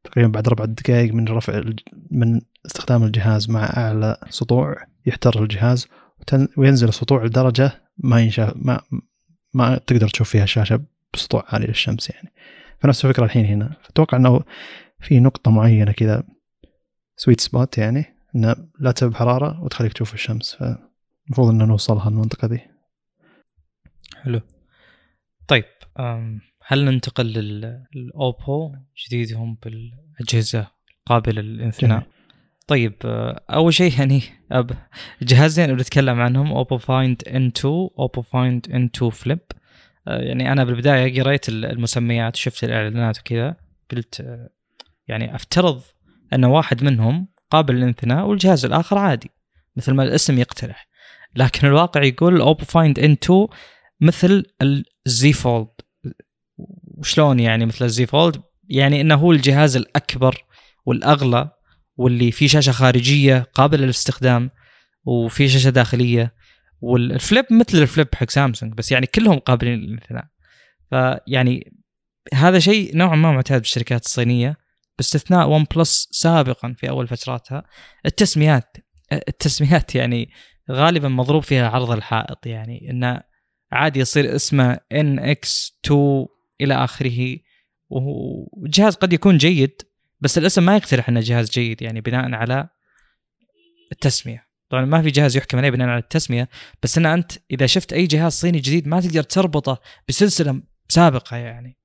تقريبا 0.03 0.31
بعد 0.31 0.49
ربع 0.49 0.65
دقائق 0.65 1.13
من 1.13 1.27
رفع 1.27 1.63
من 2.11 2.41
استخدام 2.65 3.03
الجهاز 3.03 3.49
مع 3.49 3.63
أعلى 3.63 4.17
سطوع 4.29 4.75
يحتر 5.05 5.43
الجهاز 5.43 5.87
وينزل 6.57 6.87
السطوع 6.87 7.23
لدرجة 7.23 7.71
ما 7.97 8.19
ينشاف 8.19 8.53
ما 8.55 8.81
ما 9.53 9.77
تقدر 9.77 10.07
تشوف 10.07 10.29
فيها 10.29 10.43
الشاشة 10.43 10.81
بسطوع 11.13 11.43
عالي 11.47 11.67
للشمس 11.67 12.09
يعني. 12.09 12.33
فنفس 12.79 13.05
الفكرة 13.05 13.25
الحين 13.25 13.45
هنا. 13.45 13.77
أتوقع 13.89 14.17
إنه 14.17 14.41
في 14.99 15.19
نقطة 15.19 15.51
معينة 15.51 15.91
كذا 15.91 16.23
sweet 17.21 17.41
spot 17.41 17.77
يعني 17.77 18.05
إنه 18.35 18.55
لا 18.79 18.91
تسبب 18.91 19.15
حرارة 19.15 19.61
وتخليك 19.63 19.93
تشوف 19.93 20.13
الشمس 20.13 20.55
فالمفروض 20.55 21.49
ان 21.49 21.67
نوصلها 21.67 22.09
المنطقة 22.09 22.47
دي. 22.47 22.59
حلو. 24.23 24.41
طيب 25.47 25.63
هل 26.65 26.85
ننتقل 26.85 27.25
لل- 27.25 27.83
للأوبو؟ 27.95 28.75
جديدهم 29.07 29.57
بالأجهزة 29.63 30.67
قابله 31.05 31.41
للإنثناء. 31.41 31.99
جميل. 31.99 32.11
طيب 32.67 32.93
آه، 33.05 33.41
أول 33.49 33.73
شيء 33.73 33.99
يعني 33.99 34.21
أب- 34.53 34.73
جهازين 35.21 35.75
بنتكلم 35.75 36.19
عنهم 36.21 36.51
أوبو 36.51 36.77
Find 36.77 37.23
N2 37.27 37.89
أوبو 37.99 38.21
Find 38.21 38.71
N2 38.71 38.89
Flip. 38.95 39.39
يعني 40.07 40.51
أنا 40.51 40.63
بالبداية 40.63 41.21
قريت 41.23 41.49
ال- 41.49 41.65
المسميات 41.65 42.35
شفت 42.35 42.63
الإعلانات 42.63 43.19
وكذا 43.19 43.55
قلت 43.91 44.21
آه، 44.21 44.49
يعني 45.07 45.35
أفترض 45.35 45.81
أن 46.33 46.45
واحد 46.45 46.83
منهم 46.83 47.27
قابل 47.51 47.75
للانثناء 47.75 48.25
والجهاز 48.25 48.65
الآخر 48.65 48.97
عادي 48.97 49.31
مثل 49.75 49.93
ما 49.93 50.03
الاسم 50.03 50.37
يقترح. 50.37 50.89
لكن 51.35 51.67
الواقع 51.67 52.03
يقول 52.03 52.41
اوبو 52.41 52.65
Find 52.65 52.99
N2 52.99 53.47
مثل 54.01 54.45
ال 55.07 55.20
Z 55.20 55.33
Fold 55.33 55.67
وشلون 56.97 57.39
يعني 57.39 57.65
مثل 57.65 57.85
ال 57.85 57.95
Z 57.95 58.05
Fold 58.05 58.41
يعني 58.69 59.01
إنه 59.01 59.15
هو 59.15 59.31
الجهاز 59.31 59.75
الأكبر 59.75 60.45
والأغلى 60.85 61.51
واللي 61.97 62.31
فيه 62.31 62.47
شاشة 62.47 62.71
خارجية 62.71 63.45
قابلة 63.53 63.83
للاستخدام 63.83 64.49
وفي 65.05 65.49
شاشة 65.49 65.69
داخلية. 65.69 66.33
وال 66.81 67.02
Flip 67.02 67.45
مثل 67.51 67.77
ال 67.77 67.83
Flip 67.83 68.07
حق 68.15 68.29
سامسونج 68.29 68.73
بس 68.73 68.91
يعني 68.91 69.05
كلهم 69.05 69.39
قابلين 69.39 69.79
للانثناء 69.79 70.25
فيعني 70.89 71.73
هذا 72.33 72.59
شيء 72.59 72.97
نوعا 72.97 73.15
ما 73.15 73.31
معتاد 73.31 73.61
بالشركات 73.61 74.05
الصينية. 74.05 74.57
باستثناء 74.99 75.49
ون 75.49 75.65
بلس 75.75 76.07
سابقا 76.11 76.75
في 76.77 76.89
أول 76.89 77.07
فتراتها 77.07 77.63
التسميات 78.05 78.77
التسميات 79.11 79.95
يعني 79.95 80.29
غالبا 80.71 81.07
مضروب 81.07 81.43
فيها 81.43 81.69
عرض 81.69 81.91
الحائط 81.91 82.45
يعني 82.45 82.89
إنه 82.89 83.21
عادي 83.71 83.99
يصير 83.99 84.35
اسمه 84.35 84.79
NX 84.91 85.79
2 85.85 86.25
إلى 86.61 86.73
آخره 86.73 87.37
وجهاز 87.89 88.95
قد 88.95 89.13
يكون 89.13 89.37
جيد 89.37 89.81
بس 90.21 90.37
الاسم 90.37 90.63
ما 90.63 90.75
يقترح 90.75 91.09
إنه 91.09 91.19
جهاز 91.19 91.49
جيد 91.49 91.81
يعني 91.81 92.01
بناء 92.01 92.33
على 92.33 92.69
التسمية. 93.91 94.49
طبعا 94.69 94.85
ما 94.85 95.01
في 95.01 95.09
جهاز 95.09 95.37
يحكم 95.37 95.57
عليه 95.57 95.69
بناء 95.69 95.87
على 95.87 95.99
التسمية 95.99 96.49
بس 96.83 96.97
إن 96.97 97.05
أنت 97.05 97.31
إذا 97.51 97.65
شفت 97.65 97.93
أي 97.93 98.07
جهاز 98.07 98.33
صيني 98.33 98.59
جديد 98.59 98.87
ما 98.87 99.01
تقدر 99.01 99.23
تربطه 99.23 99.81
بسلسلة 100.07 100.61
سابقة 100.89 101.37
يعني. 101.37 101.77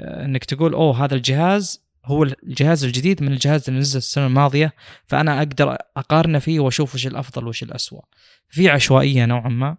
آه، 0.00 0.24
إنك 0.24 0.44
تقول 0.44 0.74
أوه 0.74 1.04
هذا 1.04 1.14
الجهاز 1.14 1.89
هو 2.04 2.22
الجهاز 2.22 2.84
الجديد 2.84 3.22
من 3.22 3.32
الجهاز 3.32 3.68
اللي 3.68 3.80
نزل 3.80 3.98
السنة 3.98 4.26
الماضية 4.26 4.74
فأنا 5.06 5.38
أقدر 5.38 5.76
أقارنه 5.96 6.38
فيه 6.38 6.60
وأشوف 6.60 6.94
وش 6.94 7.06
الأفضل 7.06 7.46
وش 7.46 7.62
الاسوء 7.62 8.04
في 8.48 8.68
عشوائية 8.68 9.24
نوعا 9.24 9.48
ما. 9.48 9.76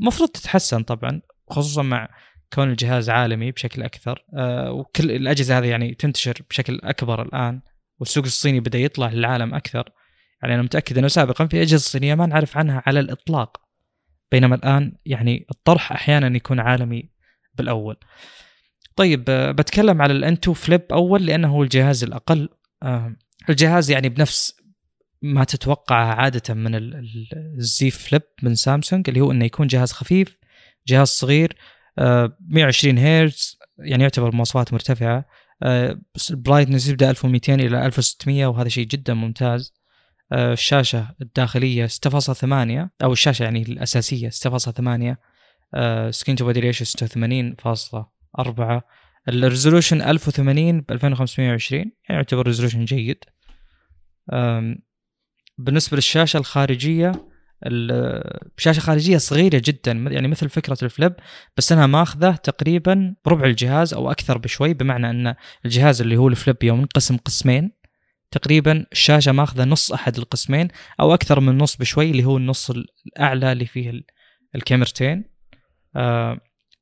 المفروض 0.00 0.28
تتحسن 0.28 0.82
طبعا 0.82 1.20
خصوصا 1.50 1.82
مع 1.82 2.08
كون 2.52 2.70
الجهاز 2.70 3.10
عالمي 3.10 3.52
بشكل 3.52 3.82
أكثر. 3.82 4.24
آه، 4.36 4.72
وكل 4.72 5.10
الأجهزة 5.10 5.58
هذه 5.58 5.66
يعني 5.66 5.94
تنتشر 5.94 6.34
بشكل 6.50 6.80
أكبر 6.82 7.22
الآن 7.22 7.60
والسوق 7.98 8.24
الصيني 8.24 8.60
بدأ 8.60 8.78
يطلع 8.78 9.08
للعالم 9.08 9.54
أكثر. 9.54 9.92
يعني 10.42 10.54
أنا 10.54 10.62
متأكد 10.62 10.98
إنه 10.98 11.08
سابقا 11.08 11.46
في 11.46 11.62
أجهزة 11.62 11.78
صينية 11.78 12.14
ما 12.14 12.26
نعرف 12.26 12.56
عنها 12.56 12.82
على 12.86 13.00
الإطلاق. 13.00 13.60
بينما 14.32 14.54
الآن 14.54 14.92
يعني 15.06 15.46
الطرح 15.50 15.92
أحيانا 15.92 16.36
يكون 16.36 16.60
عالمي 16.60 17.10
بالأول. 17.54 17.96
طيب 18.96 19.24
آه، 19.28 19.50
بتكلم 19.50 20.02
على 20.02 20.12
الان 20.12 20.32
2 20.32 20.54
فليب 20.54 20.82
أول 20.92 21.26
لأنه 21.26 21.48
هو 21.48 21.62
الجهاز 21.62 22.04
الأقل. 22.04 22.48
آه، 22.82 23.16
الجهاز 23.50 23.90
يعني 23.90 24.08
بنفس 24.08 24.56
ما 25.22 25.44
تتوقعه 25.44 26.04
عادة 26.14 26.54
من 26.54 26.74
ال- 26.74 26.94
ال- 26.94 27.54
الزي 27.58 27.90
فليب 27.90 28.22
من 28.42 28.54
سامسونج 28.54 29.08
اللي 29.08 29.20
هو 29.20 29.30
إنه 29.32 29.44
يكون 29.44 29.66
جهاز 29.66 29.92
خفيف 29.92 30.38
جهاز 30.88 31.08
صغير 31.08 31.56
آه، 31.98 32.36
120 32.48 32.98
هرتز 32.98 33.58
يعني 33.78 34.02
يعتبر 34.02 34.34
مواصفات 34.36 34.72
مرتفعة. 34.72 35.24
آه، 35.62 35.98
بس 36.14 36.30
ال 36.30 36.35
brightness 36.35 36.88
يبدأ 36.88 37.10
1200 37.10 37.54
إلى 37.60 37.86
1600 37.86 38.46
وهذا 38.46 38.68
شيء 38.68 38.86
جدا 38.86 39.14
ممتاز. 39.14 39.72
آه، 40.32 40.52
الشاشة 40.52 41.14
الداخلية 41.22 41.86
6.8 41.86 42.90
أو 43.02 43.12
الشاشة 43.12 43.42
يعني 43.42 43.62
الأساسية 43.62 44.28
6.8 44.28 45.16
screen 46.10 46.36
to 46.36 46.44
body 46.44 46.60
ratio 46.60 46.86
86.4 48.40 48.80
ال 49.28 49.35
resolution 49.35 50.02
1080 50.02 50.80
ب 50.80 50.92
2520 50.92 51.80
يعني 51.80 51.92
يعتبر 52.08 52.46
resolution 52.46 52.84
جيد. 52.84 53.24
بالنسبة 55.58 55.96
للشاشة 55.96 56.36
الخارجية 56.36 57.12
ال- 57.66 58.50
شاشة 58.56 58.80
خارجية 58.80 59.18
صغيرة 59.18 59.62
جدا 59.64 59.92
يعني 59.92 60.28
مثل 60.28 60.48
فكرة 60.48 60.78
ال 60.82 60.88
Flip 60.88 61.12
بس 61.56 61.72
أنها 61.72 61.86
ماخذة 61.86 62.30
تقريبا 62.30 63.14
ربع 63.26 63.44
الجهاز 63.46 63.94
أو 63.94 64.10
أكثر 64.10 64.38
بشوي 64.38 64.74
بمعنى 64.74 65.10
أن 65.10 65.34
الجهاز 65.64 66.00
اللي 66.00 66.16
هو 66.16 66.28
الفليب 66.28 66.56
يوم 66.62 66.78
انقسم 66.80 67.16
قسمين. 67.16 67.72
تقريبا 68.30 68.86
الشاشة 68.92 69.32
ماخذة 69.32 69.64
نص 69.64 69.92
أحد 69.92 70.16
القسمين 70.16 70.68
أو 71.00 71.14
أكثر 71.14 71.40
من 71.40 71.58
نص 71.58 71.76
بشوي 71.76 72.10
اللي 72.10 72.24
هو 72.24 72.36
النص 72.36 72.70
الأعلى 72.70 73.52
اللي 73.52 73.66
فيه 73.66 73.90
ال- 73.90 74.04
الكاميرتين. 74.54 75.24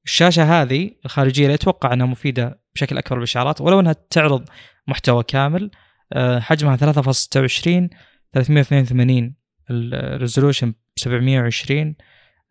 الشاشة 0.04 0.62
هذه 0.62 0.90
الخارجية 1.04 1.44
اللي 1.44 1.54
أتوقع 1.54 1.92
أنها 1.92 2.06
مفيدة 2.06 2.60
بشكل 2.74 2.98
أكبر 2.98 3.16
بالإشعارات 3.16 3.60
ولو 3.60 3.80
أنها 3.80 3.96
تعرض 4.10 4.48
محتوى 4.86 5.22
كامل 5.22 5.70
آه، 6.12 6.40
حجمها 6.40 6.76
3.26 6.76 7.90
382 8.32 9.34
الريزولوشن 9.70 10.74
720 10.96 11.96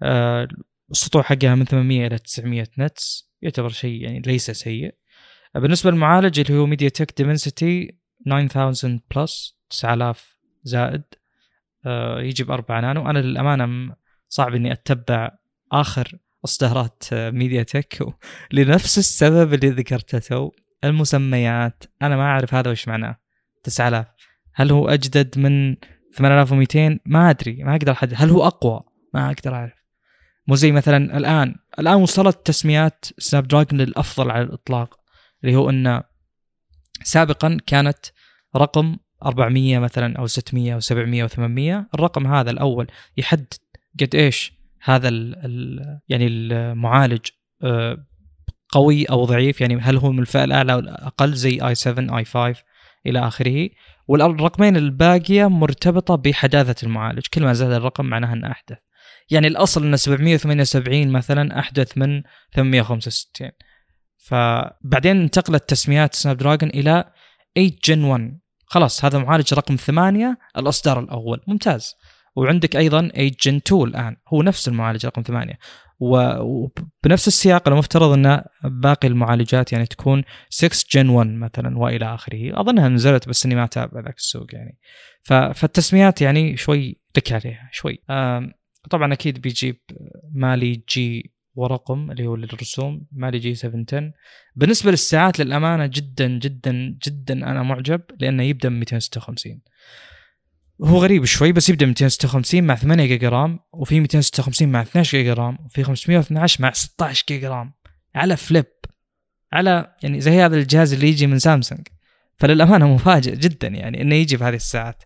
آه، 0.04 0.48
السطوع 0.92 1.22
حقها 1.22 1.56
من 1.56 1.66
800 1.66 2.08
إلى 2.08 2.18
900 2.18 2.68
nits 2.80 3.32
يعتبر 3.42 3.70
شيء 3.70 4.02
يعني 4.02 4.20
ليس 4.20 4.52
سيء. 4.52 4.96
آه، 5.56 5.60
بالنسبة 5.60 5.92
للمعالج 5.92 6.40
اللي 6.40 6.60
هو 6.60 6.66
MediaTek 6.66 7.18
Dimensity 7.18 7.98
9000 8.26 9.02
Plus 9.16 9.60
9000 9.70 10.40
زائد 10.64 11.04
يجي 12.18 12.44
ب 12.44 12.52
4 12.52 12.82
نانو. 12.82 13.10
أنا 13.10 13.20
للأمانة 13.20 13.96
صعب 14.30 14.56
إني 14.56 14.72
أتبع 14.72 15.32
آخر 15.72 16.18
اصدارات 16.46 17.04
آه، 17.14 17.30
MediaTek 17.30 18.04
لنفس 18.52 18.98
السبب 18.98 19.54
اللي 19.54 19.70
ذكرته 19.70 20.20
تو 20.20 20.52
المسميات. 20.84 21.84
أنا 22.02 22.16
ما 22.16 22.24
أعرف 22.24 22.54
هذا 22.54 22.72
وش 22.72 22.88
معناه. 22.88 23.16
9000 23.64 24.08
هل 24.54 24.72
هو 24.72 24.90
أجدد 24.90 25.40
من 25.40 25.76
8200 26.14 27.00
ما 27.06 27.30
أدري. 27.30 27.64
ما 27.64 27.76
أقدر 27.76 27.92
أحدد. 27.92 28.14
هل 28.18 28.30
هو 28.30 28.48
أقوى؟ 28.48 28.82
ما 29.14 29.32
أقدر 29.32 29.56
أعرف. 29.56 29.74
مو 30.48 30.56
زي 30.56 30.72
مثلا 30.72 31.18
الآن. 31.18 31.56
الآن 31.80 31.96
وصلت 31.96 32.46
تسميات 32.46 33.06
سناب 33.18 33.48
دراجون 33.48 33.82
للأفضل 33.82 34.32
على 34.32 34.44
الإطلاق 34.44 35.00
اللي 35.44 35.56
هو 35.56 35.70
ان 35.70 36.02
سابقا 37.04 37.58
كانت 37.68 38.06
رقم 38.56 38.98
400 39.26 39.80
مثلا 39.80 40.18
أو 40.20 40.28
600 40.28 40.74
أو 40.74 40.80
700 40.80 41.24
أو 41.24 41.28
800 41.28 41.90
الرقم 41.94 42.28
هذا 42.28 42.52
الأول 42.52 42.88
يحدد 43.18 43.54
قد 44.00 44.16
إيش 44.16 44.59
هذا 44.82 45.08
ال 45.10 45.36
ال 45.46 45.80
يعني 46.10 46.28
المعالج 46.28 47.26
آه، 47.64 47.98
قوي 48.70 49.06
أو 49.06 49.26
ضعيف؟ 49.26 49.62
يعني 49.62 49.78
هل 49.82 49.98
هو 49.98 50.12
من 50.12 50.20
الفئة 50.20 50.44
الأعلى 50.44 50.74
أو 50.74 50.80
الأقل 50.80 51.34
زي 51.34 51.60
آي 51.68 51.76
7 51.76 52.18
آي 52.18 52.26
5 52.26 52.64
إلى 53.06 53.28
آخره؟ 53.28 53.70
والرقمين 54.08 54.78
الباقية 54.78 55.50
مرتبطة 55.50 56.16
بحداثة 56.16 56.86
المعالج. 56.88 57.26
كل 57.34 57.44
ما 57.44 57.54
زاد 57.54 57.72
الرقم 57.72 58.06
معناها 58.06 58.34
أنه 58.34 58.52
أحدث. 58.52 58.78
يعني 59.30 59.48
الأصل 59.48 59.84
انه 59.84 59.96
778 59.96 61.12
مثلا 61.12 61.60
أحدث 61.60 61.98
من 61.98 62.24
865 62.56 63.52
فبعدين 64.18 65.22
انتقلت 65.22 65.70
تسميات 65.70 66.16
سناب 66.16 66.38
دراجون 66.38 66.70
إلى 66.70 67.12
8 67.56 67.72
جن 67.84 68.04
1 68.04 68.40
خلاص 68.66 69.06
هذا 69.06 69.20
معالج 69.20 69.54
رقم 69.54 69.76
8 69.76 70.38
الأصدار 70.58 71.00
الأول. 71.00 71.42
ممتاز. 71.48 71.96
وعندك 72.40 72.76
أيضا 72.76 73.10
8 73.10 73.32
جن 73.44 73.56
2 73.56 73.84
الآن. 73.84 74.16
هو 74.28 74.42
نفس 74.42 74.68
المعالج 74.68 75.06
رقم 75.06 75.22
8 75.22 75.60
وبنفس 76.00 77.28
السياق 77.28 77.68
المفترض 77.68 78.12
أن 78.12 78.42
باقي 78.64 79.08
المعالجات 79.08 79.74
يعني 79.74 79.86
تكون 79.86 80.24
6 80.50 80.86
Gen 80.92 81.10
1 81.10 81.30
مثلا 81.30 81.78
وإلى 81.78 82.14
آخره. 82.16 82.62
أظنها 82.62 82.90
نزلت 82.90 83.30
بس 83.30 83.46
إني 83.46 83.56
ما 83.56 83.64
أتابع 83.64 84.02
ذاك 84.02 84.18
السوق 84.18 84.56
يعني. 84.56 84.78
فالتسميات 85.24 86.22
يعني 86.22 86.58
شوي 86.58 87.00
لك 87.18 87.32
عليها 87.32 87.70
شوي. 87.72 88.04
طبعا 88.90 89.14
أكيد 89.14 89.42
بيجيب 89.42 89.80
Mali-G 90.34 91.34
ورقم 91.56 92.12
اللي 92.12 92.28
هو 92.28 92.36
للرسوم 92.36 93.06
Mali-G 93.12 93.56
710 93.56 94.12
بالنسبة 94.56 94.92
للسعات 94.92 95.40
للأمانة 95.40 95.86
جدا 95.86 96.28
جدا 96.28 96.98
جدا 97.08 97.34
أنا 97.34 97.64
معجب 97.64 98.02
لأنه 98.20 98.44
يبدأ 98.44 98.70
من 98.70 98.80
256 98.80 99.62
هو 100.84 100.98
غريب 100.98 101.26
شوي 101.26 101.52
بس 101.52 101.70
يبدأ 101.70 101.86
256 101.86 102.64
مع 102.64 102.76
8 102.76 103.06
جيجا 103.06 103.30
RAM 103.30 103.60
وفي 103.74 104.00
256 104.00 104.70
مع 104.70 104.82
12 104.82 105.18
جيجا 105.18 105.34
RAM 105.34 105.58
وفي 105.66 105.84
512 105.84 106.64
مع 106.64 106.72
16 106.72 107.26
جيجا 107.30 107.50
RAM. 107.50 107.74
على 108.16 108.38
Flip. 108.38 108.66
على 109.54 109.96
يعني 110.04 110.22
زي 110.22 110.32
هذا 110.32 110.56
الجهاز 110.56 110.94
اللي 110.94 111.08
يجي 111.08 111.28
من 111.28 111.40
سامسونج. 111.40 111.88
فللأمانة 112.38 112.88
مفاجئ 112.88 113.36
جدا 113.36 113.68
يعني 113.68 114.02
إنه 114.02 114.16
يجي 114.16 114.38
بهذه 114.38 114.56
السعات. 114.56 115.04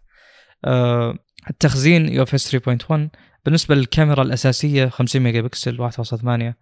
أه 0.65 1.17
التخزين 1.49 2.09
UFS 2.09 2.55
3.1 2.55 3.09
بالنسبة 3.45 3.75
للكاميرا 3.75 4.23
الأساسية 4.23 4.87
50 4.87 5.21
ميجا 5.21 5.41
بكسل 5.41 5.89
1.8 5.91 6.53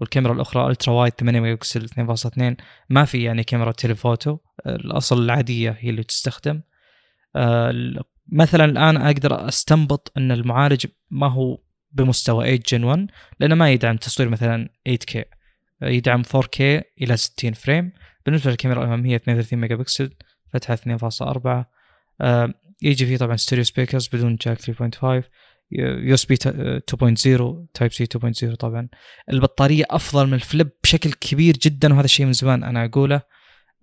والكاميرا 0.00 0.32
الأخرى 0.32 0.70
ultra 0.70 0.94
wide 0.94 1.12
8 1.12 1.40
ميجا 1.40 1.54
بكسل 1.54 1.88
2.2 1.88 2.64
ما 2.90 3.04
في 3.04 3.22
يعني 3.22 3.44
كاميرا 3.44 3.72
telephoto 3.72 4.38
الأصل 4.66 5.22
العادية 5.22 5.76
هي 5.80 5.90
اللي 5.90 6.02
تستخدم. 6.02 6.62
أه 7.36 7.70
مثلا 8.32 8.64
الآن 8.64 8.96
أقدر 8.96 9.48
أستنبط 9.48 10.12
أن 10.16 10.32
المعالج 10.32 10.86
ما 11.10 11.32
هو 11.32 11.58
بمستوى 11.92 12.44
8 12.44 12.60
Gen 12.68 12.84
1 12.84 13.10
لأنه 13.40 13.54
ما 13.54 13.72
يدعم 13.72 13.96
تصوير 13.96 14.28
مثلا 14.28 14.68
8K 14.88 15.22
يدعم 15.82 16.22
4K 16.22 16.60
إلى 17.02 17.16
60 17.16 17.52
frame. 17.52 17.92
بالنسبة 18.26 18.50
للكاميرا 18.50 18.80
الاماميه 18.80 19.16
32 19.16 19.58
ميجا 19.58 19.76
بكسل 19.76 20.10
فتحة 20.52 20.76
2.4 20.76 21.64
آه 22.20 22.54
يجي 22.82 23.06
فيه 23.06 23.16
طبعا 23.16 23.36
stereo 23.36 23.64
speakers 23.64 24.08
بدون 24.12 24.36
jack 24.36 24.58
3.5 24.60 25.24
USB 25.70 26.36
2.0 26.36 26.42
Type-C 27.74 28.06
2.0 28.06 28.54
طبعا. 28.54 28.88
البطارية 29.30 29.84
أفضل 29.90 30.26
من 30.26 30.34
ال 30.34 30.41
Flip 30.41 30.70
بشكل 30.82 31.12
كبير 31.12 31.56
جدا 31.56 31.92
وهذا 31.92 32.04
الشيء 32.04 32.26
من 32.26 32.32
زمان 32.32 32.64
أنا 32.64 32.84
أقوله. 32.84 33.20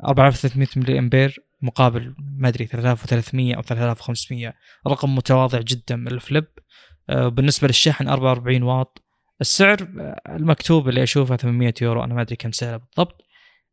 4300 0.08 0.67
ملي 0.75 0.99
أمبير. 0.99 1.44
مقابل 1.62 2.15
ما 2.38 2.48
أدري 2.48 2.65
3300 2.65 3.56
أو 3.56 3.62
3500 3.62 4.54
رقم 4.88 5.15
متواضع 5.15 5.62
جدا 5.62 5.96
من 5.96 6.08
ال 6.08 6.14
Flip. 6.14 6.45
آه، 7.10 7.28
بالنسبة 7.28 7.68
للشحن 7.68 8.08
44 8.08 8.63
واط. 8.63 9.02
السعر 9.41 9.88
آه، 10.00 10.22
المكتوب 10.36 10.89
اللي 10.89 11.04
أشوفه 11.04 11.36
800 11.36 11.74
يورو 11.82 12.04
أنا 12.04 12.13
ما 12.13 12.22
أدري 12.22 12.36
كم 12.36 12.52
سعره 12.52 12.78
بالضبط. 12.78 13.22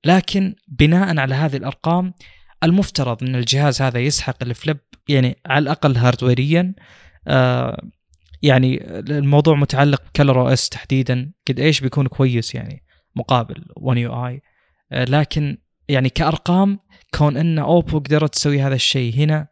لكن 0.04 0.54
بناء 0.68 1.18
على 1.18 1.34
هذه 1.34 1.56
الأرقام 1.56 2.14
المفترض 2.64 3.24
إن 3.24 3.36
الجهاز 3.36 3.82
هذا 3.82 4.00
يسحق 4.00 4.36
ال 4.42 4.50
Flip 4.50 4.78
يعني 5.08 5.36
على 5.46 5.62
الأقل 5.62 5.96
هاردويريا. 5.96 6.74
آه 7.28 7.82
يعني 8.42 8.84
الموضوع 8.98 9.54
متعلق 9.56 10.02
ب 10.08 10.40
ColorOS 10.40 10.68
تحديدا. 10.68 11.32
قد 11.48 11.60
إيش 11.60 11.80
بيكون 11.80 12.06
كويس 12.06 12.54
يعني 12.54 12.84
مقابل 13.16 13.64
One 13.76 13.98
UI. 13.98 14.42
لكن 14.92 15.58
يعني 15.88 16.08
كأرقام 16.08 16.78
كون 17.14 17.36
أن 17.36 17.58
أوبو 17.58 17.98
قدرت 17.98 18.34
تسوي 18.34 18.62
هذا 18.62 18.74
الشيء. 18.74 19.14
هنا 19.14 19.48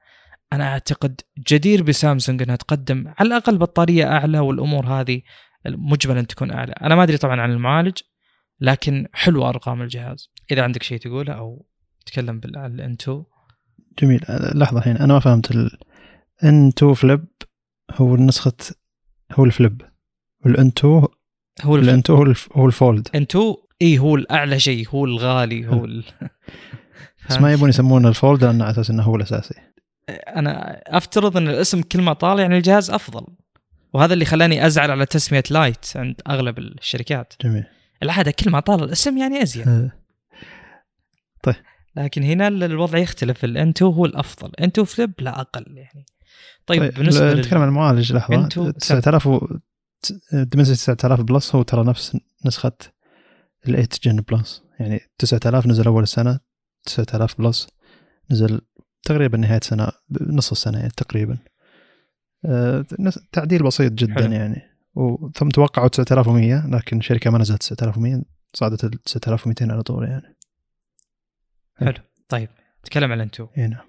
أنا 0.52 0.72
أعتقد 0.72 1.20
جدير 1.48 1.82
بسامسونج 1.82 2.42
إنها 2.42 2.56
تقدم 2.56 3.12
على 3.18 3.26
الأقل 3.26 3.58
بطارية 3.58 4.04
أعلى 4.04 4.38
والأمور 4.38 4.86
هذه 4.86 5.22
مجملا 5.66 6.22
تكون 6.22 6.50
أعلى. 6.50 6.72
أنا 6.72 6.94
ما 6.94 7.02
أدري 7.02 7.16
طبعا 7.16 7.40
عن 7.40 7.50
المعالج 7.50 7.98
لكن 8.60 9.06
حلوة 9.12 9.48
أرقام 9.48 9.82
الجهاز. 9.82 10.30
إذا 10.50 10.62
عندك 10.62 10.82
شيء 10.82 10.98
تقوله 10.98 11.32
أو 11.32 11.66
تتكلم 12.06 12.40
ال 12.44 12.96
N2 13.00 13.24
جميل. 14.02 14.20
لحظة 14.54 14.78
الحين. 14.78 14.96
أنا 14.96 15.14
ما 15.14 15.20
فهمت 15.20 15.50
ال 15.50 16.68
N2 16.68 16.94
Flip 16.94 17.26
هو 17.90 18.16
نسخة 18.16 18.52
هو 19.32 19.44
ال 19.44 19.51
Flip. 19.51 19.82
وال 20.44 20.72
N2 20.78 21.06
هو 21.62 21.76
ال 21.76 21.98
N2 21.98 22.34
هو 22.52 22.66
ال 22.66 22.73
Fold. 22.73 23.08
N2 23.14 23.54
اي 23.82 23.98
هو 23.98 24.16
الأعلى 24.16 24.58
شيء 24.58 24.88
هو 24.88 25.04
الغالي 25.04 25.68
هو 25.68 25.84
ال... 25.84 26.04
بس 27.30 27.40
ما 27.40 27.52
يبون 27.52 27.68
يسمونه 27.68 28.08
ال 28.08 28.15
Fold 28.15 28.44
لأنه 28.44 28.64
على 28.64 28.72
أساس 28.72 28.90
إنه 28.90 29.02
هو 29.02 29.16
الأساسي. 29.16 29.54
أنا 30.08 30.82
أفترض 30.86 31.36
إن 31.36 31.48
الاسم 31.48 31.82
كل 31.82 32.02
ما 32.02 32.12
طال 32.12 32.38
يعني 32.38 32.56
الجهاز 32.56 32.90
أفضل. 32.90 33.26
وهذا 33.92 34.14
اللي 34.14 34.24
خلاني 34.24 34.66
أزعل 34.66 34.90
على 34.90 35.06
تسمية 35.06 35.42
Lite 35.50 35.86
عند 35.96 36.20
أغلب 36.28 36.58
الشركات. 36.58 37.34
جميل. 37.42 37.64
العاده 38.02 38.30
كل 38.30 38.50
ما 38.50 38.60
طال 38.60 38.84
الاسم 38.84 39.18
يعني 39.18 39.42
أزين. 39.42 39.90
طيب. 41.42 41.54
لكن 41.96 42.22
هنا 42.22 42.48
الوضع 42.48 42.98
يختلف. 42.98 43.44
ال 43.44 43.68
N2 43.68 43.92
هو 43.92 44.04
الأفضل. 44.04 44.52
N2 44.60 44.64
Flip 44.64 45.12
لا 45.18 45.40
أقل 45.40 45.64
يعني. 45.68 46.06
طيب, 46.66 46.80
طيب 46.80 46.94
بالنسبة 46.94 47.34
نتكلم 47.34 47.60
عن 47.60 47.68
المعالج 47.68 48.12
لحظة. 48.12 48.48
9000 48.70 49.26
و... 49.26 49.40
Dimensity 50.32 50.94
9000 50.94 51.20
Plus 51.20 51.54
هو 51.54 51.62
ترى 51.62 51.84
نفس 51.84 52.16
نسخة 52.46 52.72
ال 53.68 53.72
8 53.72 53.88
Gen 54.02 54.20
Plus. 54.20 54.62
يعني 54.80 55.00
9000 55.18 55.66
نزل 55.66 55.86
أول 55.86 56.02
السنة 56.02 56.40
9000 56.84 57.40
Plus 57.40 57.68
نزل 58.30 58.60
تقريبا 59.02 59.38
نهاية 59.38 59.60
سنة 59.62 59.88
نص 60.20 60.50
السنة 60.50 60.78
يعني 60.78 60.90
تقريبا. 60.96 61.38
أه 62.44 62.84
تعديل 63.32 63.62
بسيط 63.62 63.92
جدا 63.92 64.14
حلو. 64.14 64.32
يعني. 64.32 64.62
ثم 65.34 65.48
توقعوا 65.48 65.88
9100 65.88 66.66
لكن 66.66 66.98
الشركة 66.98 67.30
ما 67.30 67.38
نزلت 67.38 67.60
9100 67.60 68.22
صعدت 68.54 68.84
ال 68.84 69.02
9200 69.02 69.72
على 69.72 69.82
طول 69.82 70.08
يعني. 70.08 70.36
حلو. 71.76 72.04
طيب 72.28 72.48
نتكلم 72.80 73.12
عن 73.12 73.18
ال 73.18 73.28
N2 73.28 73.46
إي 73.58 73.68
نعم. 73.68 73.86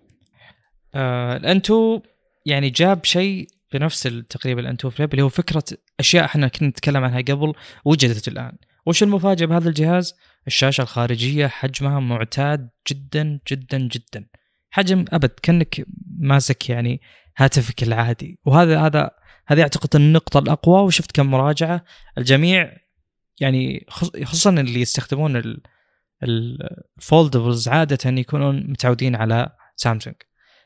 آه 0.95 1.37
الانتو 1.37 2.01
يعني 2.45 2.69
جاب 2.69 3.05
شيء 3.05 3.47
بنفس 3.73 4.03
تقريبا 4.29 4.61
الانتو 4.61 4.89
فليب 4.89 5.11
اللي 5.11 5.21
هو 5.21 5.29
فكرة 5.29 5.63
أشياء 5.99 6.25
إحنا 6.25 6.47
كنا 6.47 6.69
نتكلم 6.69 7.03
عنها 7.03 7.21
قبل 7.21 7.53
وجدت 7.85 8.27
الآن. 8.27 8.57
وش 8.85 9.03
المفاجأة 9.03 9.45
بهذا 9.45 9.69
الجهاز؟ 9.69 10.13
الشاشة 10.47 10.81
الخارجية 10.81 11.47
حجمها 11.47 11.99
معتاد 11.99 12.69
جدا 12.89 13.39
جدا 13.51 13.77
جدا. 13.77 14.25
حجم 14.69 15.05
أبد 15.09 15.29
كأنك 15.43 15.85
ماسك 16.19 16.69
يعني 16.69 17.01
هاتفك 17.37 17.83
العادي. 17.83 18.39
وهذا 18.45 18.79
هذا 18.81 19.11
هذه 19.47 19.61
أعتقد 19.61 19.95
النقطة 19.95 20.39
الأقوى 20.39 20.81
وشفت 20.81 21.11
كم 21.11 21.25
مراجعة. 21.25 21.83
الجميع 22.17 22.77
يعني 23.39 23.85
خصوصا 24.23 24.49
اللي 24.49 24.81
يستخدمون 24.81 25.59
الفولدبلز 26.23 27.67
عادة 27.67 28.09
يكونون 28.09 28.71
متعودين 28.71 29.15
على 29.15 29.49
سامسونج. 29.75 30.15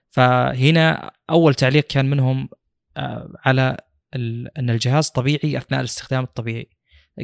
فهنا 0.10 1.12
أول 1.30 1.54
تعليق 1.54 1.88
كان 1.88 2.10
منهم 2.10 2.50
آه، 2.98 3.34
على 3.46 3.78
أن 4.58 4.70
الجهاز 4.70 5.10
طبيعي 5.10 5.58
أثناء 5.58 5.80
الاستخدام 5.80 6.24
الطبيعي 6.24 6.70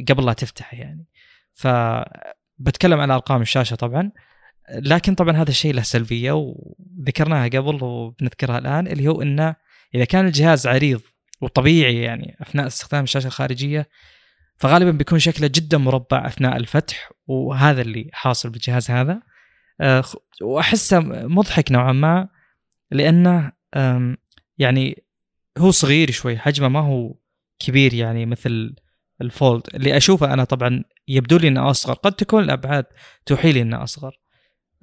قبل 0.08 0.26
لا 0.26 0.32
تفتحه 0.32 0.76
يعني. 0.76 1.06
فبتكلم 2.64 3.00
عن 3.00 3.10
أرقام 3.10 3.42
الشاشة 3.42 3.74
طبعا 3.74 4.10
لكن 4.70 5.14
طبعا 5.14 5.36
هذا 5.36 5.50
الشيء 5.50 5.74
له 5.74 5.82
سلبية 5.82 6.32
وذكرناها 6.32 7.48
قبل 7.48 7.84
وبنذكرها 7.84 8.58
الآن 8.58 8.86
اللي 8.86 9.08
هو 9.08 9.22
إنه 9.22 9.56
إذا 9.94 10.04
كان 10.04 10.26
الجهاز 10.26 10.66
عريض 10.66 11.00
وطبيعي 11.40 12.02
يعني 12.02 12.36
أثناء 12.40 12.66
استخدام 12.66 13.04
الشاشة 13.04 13.26
الخارجية 13.26 13.88
فغالبا 14.56 14.90
بيكون 14.90 15.18
شكله 15.18 15.46
جدا 15.46 15.78
مربع 15.78 16.26
أثناء 16.26 16.56
الفتح 16.56 17.10
وهذا 17.26 17.82
اللي 17.82 18.10
حاصل 18.12 18.50
بالجهاز 18.50 18.90
هذا. 18.90 19.22
آه، 19.80 20.04
وأحسه 20.42 21.00
مضحك 21.28 21.72
نوعا 21.72 21.92
ما 21.92 22.28
لأنه 22.90 23.52
يعني 24.58 25.04
هو 25.58 25.70
صغير 25.70 26.10
شوي 26.10 26.38
حجمه 26.38 26.68
ما 26.68 26.80
هو 26.80 27.14
كبير 27.58 27.94
يعني 27.94 28.26
مثل 28.26 28.74
الفولد 29.20 29.62
اللي 29.74 29.96
أشوفه 29.96 30.32
أنا 30.32 30.44
طبعا 30.44 30.84
يبدو 31.08 31.36
لي 31.36 31.48
إنه 31.48 31.70
أصغر 31.70 31.94
قد 31.94 32.12
تكون 32.12 32.42
الأبعاد 32.44 32.84
توحي 33.26 33.52
لي 33.52 33.62
إنه 33.62 33.82
أصغر. 33.82 34.20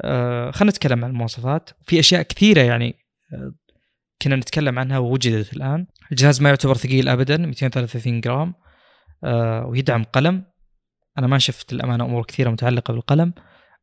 آه 0.01 0.51
خلينا 0.51 0.71
نتكلم 0.71 1.05
عن 1.05 1.11
المواصفات. 1.11 1.69
في 1.83 1.99
أشياء 1.99 2.21
كثيرة 2.21 2.61
يعني 2.61 2.95
آه 3.33 3.53
كنا 4.21 4.35
نتكلم 4.35 4.79
عنها 4.79 4.97
ووجدت 4.97 5.53
الآن. 5.53 5.87
الجهاز 6.11 6.41
ما 6.41 6.49
يعتبر 6.49 6.75
ثقيل 6.75 7.09
ابدا 7.09 7.37
233 7.37 8.21
جرام 8.21 8.53
آه 9.23 9.65
ويدعم 9.65 10.03
قلم. 10.03 10.45
أنا 11.17 11.27
ما 11.27 11.37
شفت 11.39 11.73
الأمانة 11.73 12.05
أمور 12.05 12.23
كثيرة 12.23 12.49
متعلقة 12.49 12.91
بالقلم. 12.93 13.33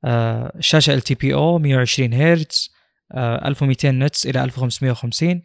آه 0.04 0.52
الشاشه 0.56 0.94
LTPO 0.94 1.58
120 1.58 2.14
هرتز 2.14 2.70
آه 3.12 3.48
1200 3.48 3.90
nits 3.90 4.26
إلى 4.26 4.44
1550 4.44 5.42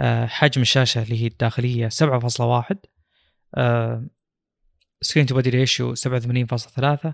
آه 0.00 0.26
حجم 0.26 0.62
الشاشة 0.62 1.02
اللي 1.02 1.22
هي 1.22 1.26
الداخلية 1.26 1.88
7.1 1.88 2.76
آه 3.54 4.06
screen 5.00 5.26
to 5.26 5.34
body 5.34 5.50
ratio 5.50 5.94
87.3 5.94 7.12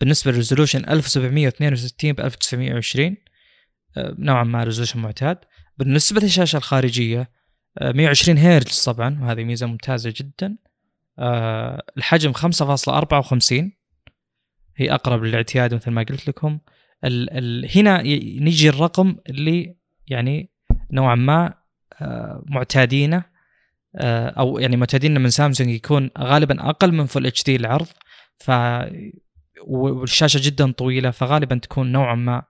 بالنسبة 0.00 0.30
لل 0.30 0.40
resolution 0.40 0.88
1762 0.88 2.12
ب 2.12 2.20
1920 2.20 3.16
آه 3.96 4.14
نوعا 4.18 4.44
ما 4.44 4.64
resolution 4.64 5.00
معتاد. 5.00 5.38
بالنسبة 5.78 6.20
للشاشة 6.20 6.56
الخارجية 6.56 7.30
120 7.82 8.38
آه، 8.38 8.56
هرتز 8.56 8.84
طبعا 8.84 9.18
وهذه 9.22 9.44
ميزة 9.44 9.66
ممتازة 9.66 10.14
جدا. 10.16 10.56
آه 11.18 11.82
الحجم 11.96 12.32
5.54 12.32 12.42
هي 14.76 14.94
أقرب 14.94 15.24
للاعتياد 15.24 15.74
مثل 15.74 15.90
ما 15.90 16.02
قلت 16.02 16.28
لكم. 16.28 16.58
ال 17.04 17.30
ال 17.30 17.70
هنا 17.78 18.02
نيجي 18.42 18.68
الرقم 18.68 19.16
اللي 19.28 19.76
يعني 20.08 20.50
نوعا 20.90 21.14
ما 21.14 21.54
آه 22.00 22.44
معتادينه. 22.46 23.31
أو 24.00 24.58
يعني 24.58 24.76
معتادين 24.76 25.20
من 25.20 25.30
سامسونج 25.30 25.70
يكون 25.70 26.10
غالبا 26.18 26.68
أقل 26.68 26.92
من 26.92 27.06
Full 27.06 27.26
HD 27.26 27.56
العرض 27.56 27.86
ف 28.38 28.50
والشاشة 29.66 30.40
جدا 30.42 30.72
طويلة 30.72 31.10
فغالبا 31.10 31.58
تكون 31.58 31.92
نوعا 31.92 32.14
ما 32.14 32.42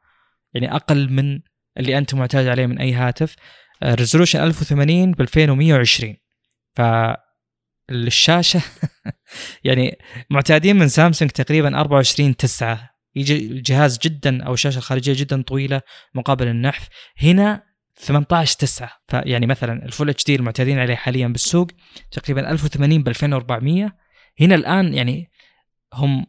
يعني 0.55 0.74
أقل 0.76 1.12
من 1.12 1.40
اللي 1.78 1.98
أنت 1.98 2.14
معتاد 2.14 2.46
عليه 2.46 2.66
من 2.66 2.78
أي 2.78 2.92
هاتف. 2.92 3.37
resolution 3.85 4.42
1080 4.42 5.12
ب 5.12 5.20
2120 5.20 6.16
ف 6.76 6.83
الشاشة 7.90 8.62
يعني 9.64 9.98
معتادين 10.31 10.76
من 10.76 10.88
سامسونج 10.88 11.31
تقريبا 11.31 11.81
24 11.81 12.37
9 12.37 12.90
يجي 13.14 13.37
الجهاز 13.37 13.98
جدا 13.98 14.44
أو 14.44 14.55
الشاشة 14.55 14.78
الخارجية 14.78 15.12
جدا 15.16 15.42
طويلة 15.42 15.81
مقابل 16.14 16.48
النحف. 16.48 16.88
هنا 17.22 17.62
18 18.03 18.59
9 18.59 18.91
فيعني 19.09 19.47
مثلا 19.47 19.85
ال 19.85 20.11
Full 20.11 20.25
HD 20.25 20.35
المعتادين 20.35 20.79
عليه 20.79 20.95
حاليا 20.95 21.29
بالسوق 21.29 21.67
تقريبا 22.11 22.51
1080 22.51 23.03
ب 23.03 23.09
2400 23.09 23.97
هنا 24.41 24.55
الآن 24.55 24.95
يعني 24.95 25.31
هم 25.95 26.27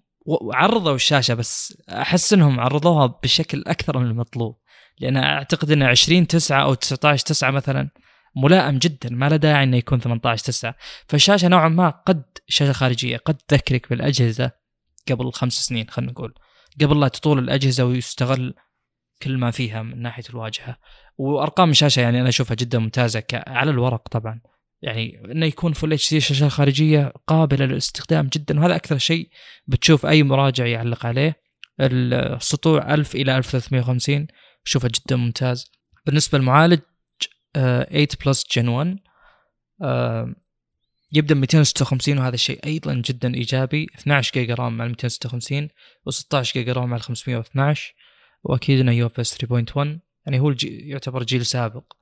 عرضوا 0.54 0.96
الشاشة 0.96 1.34
بس 1.34 1.78
أحس 1.90 2.34
إنهم 2.34 2.60
عرضوها 2.60 3.06
بشكل 3.24 3.64
أكثر 3.68 3.98
من 4.00 4.06
المطلوب. 4.06 4.58
لأن 5.00 5.18
أعتقد 5.18 5.72
إن 5.72 5.84
20 5.84 6.28
9 6.28 6.64
أو 6.64 6.74
19 6.74 7.26
9 7.26 7.52
مثلا 7.52 7.90
ملائم 8.36 8.78
جدا 8.78 9.10
ما 9.10 9.30
له 9.30 9.36
داعي 9.36 9.64
إنه 9.64 9.78
يكون 9.78 10.00
18 10.00 10.44
9 10.46 10.76
فالشاشة 11.08 11.48
نوعا 11.48 11.70
ما 11.70 11.90
قد 11.90 12.24
الشاشه 12.50 12.70
الخارجيه 12.70 13.18
قد 13.18 13.36
تذكرك 13.36 13.90
بالأجهزة 13.90 14.52
قبل 15.12 15.32
خمس 15.32 15.54
سنين 15.54 15.90
خلينا 15.90 16.12
نقول. 16.12 16.34
قبل 16.82 17.00
لا 17.00 17.08
تطول 17.08 17.40
الأجهزة 17.40 17.86
ويستغل 17.86 18.54
كل 19.24 19.38
ما 19.38 19.52
فيها 19.52 19.82
من 19.82 20.02
ناحية 20.02 20.24
الواجهة. 20.30 20.78
وأرقام 21.18 21.70
الشاشة 21.70 22.00
يعني 22.00 22.22
أنا 22.22 22.30
أشوفها 22.30 22.56
جدا 22.56 22.80
ممتازة 22.80 23.24
على 23.34 23.72
الورق 23.72 24.08
طبعا. 24.08 24.42
يعني 24.82 25.22
إنه 25.32 25.46
يكون 25.46 25.74
Full 25.74 25.94
HD 25.94 26.20
شاشة 26.20 26.48
خارجية 26.48 27.14
قابلة 27.28 27.66
للاستخدام 27.66 28.30
جدا. 28.34 28.60
وهذا 28.60 28.76
أكثر 28.76 28.98
شيء 28.98 29.30
بتشوف 29.68 30.06
أي 30.06 30.24
مراجع 30.24 30.66
يعلق 30.66 31.06
عليه. 31.06 31.44
السطوع 31.80 32.94
1000 32.94 33.16
إلى 33.16 33.38
1350 33.38 34.28
اشوفه 34.66 34.90
جدا 34.96 35.16
ممتاز. 35.16 35.72
بالنسبة 36.06 36.38
للمعالج 36.38 36.80
8 37.54 38.08
Plus 38.26 38.46
Gen 38.56 38.68
1 38.68 39.00
يبدأ 41.12 41.36
ب 41.36 41.38
256 41.38 42.18
وهذا 42.18 42.36
الشيء 42.36 42.66
أيضا 42.66 42.94
جدا 42.94 43.36
إيجابي. 43.36 43.88
12 44.00 44.34
جيجا 44.34 44.54
RAM 44.54 44.78
مع 44.78 44.88
256 44.88 45.70
و16 46.10 46.54
جيجا 46.54 46.74
RAM 46.74 46.90
مع 46.90 46.98
512 46.98 47.94
وأكيد 48.44 48.80
إنه 48.80 48.92
UFS 48.92 49.38
3.1 49.46 50.00
يعني 50.26 50.40
هو 50.40 50.50
الجيل 50.50 50.90
يعتبر 50.90 51.24
جيل 51.24 51.46
سابق. 51.46 51.94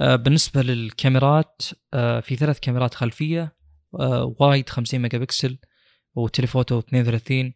آه 0.00 0.16
بالنسبة 0.16 0.62
للكاميرات 0.62 1.62
آه 1.94 2.20
في 2.20 2.36
ثلاث 2.36 2.60
كاميرات 2.60 2.94
خلفية 2.94 3.56
آه 4.00 4.34
wide 4.40 4.68
50 4.68 5.00
ميجا 5.00 5.18
بكسل 5.18 5.58
و 6.14 6.20
telephoto 6.20 6.78
32 6.78 7.52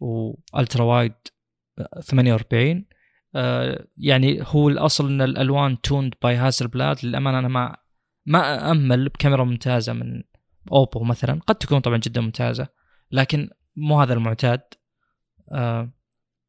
و 0.00 0.14
ultra 0.14 0.84
wide 0.84 1.12
48 2.02 2.84
آه 3.34 3.86
يعني 3.96 4.38
هو 4.42 4.68
الأصل 4.68 5.08
إن 5.08 5.22
الألوان 5.22 5.80
tuned 5.80 6.14
by 6.22 6.36
Hasselblad 6.36 7.04
للأمانة 7.04 7.38
أنا 7.38 7.48
ما 7.48 7.76
ما 8.26 8.70
أمر 8.70 9.08
بكاميرا 9.08 9.44
ممتازة 9.44 9.92
من 9.92 10.22
اوبو 10.72 11.04
مثلا 11.04 11.40
قد 11.46 11.54
تكون 11.54 11.80
طبعا 11.80 11.96
جدا 11.96 12.20
ممتازة 12.20 12.68
لكن 13.10 13.50
مو 13.76 14.00
هذا 14.00 14.14
المعتاد. 14.14 14.60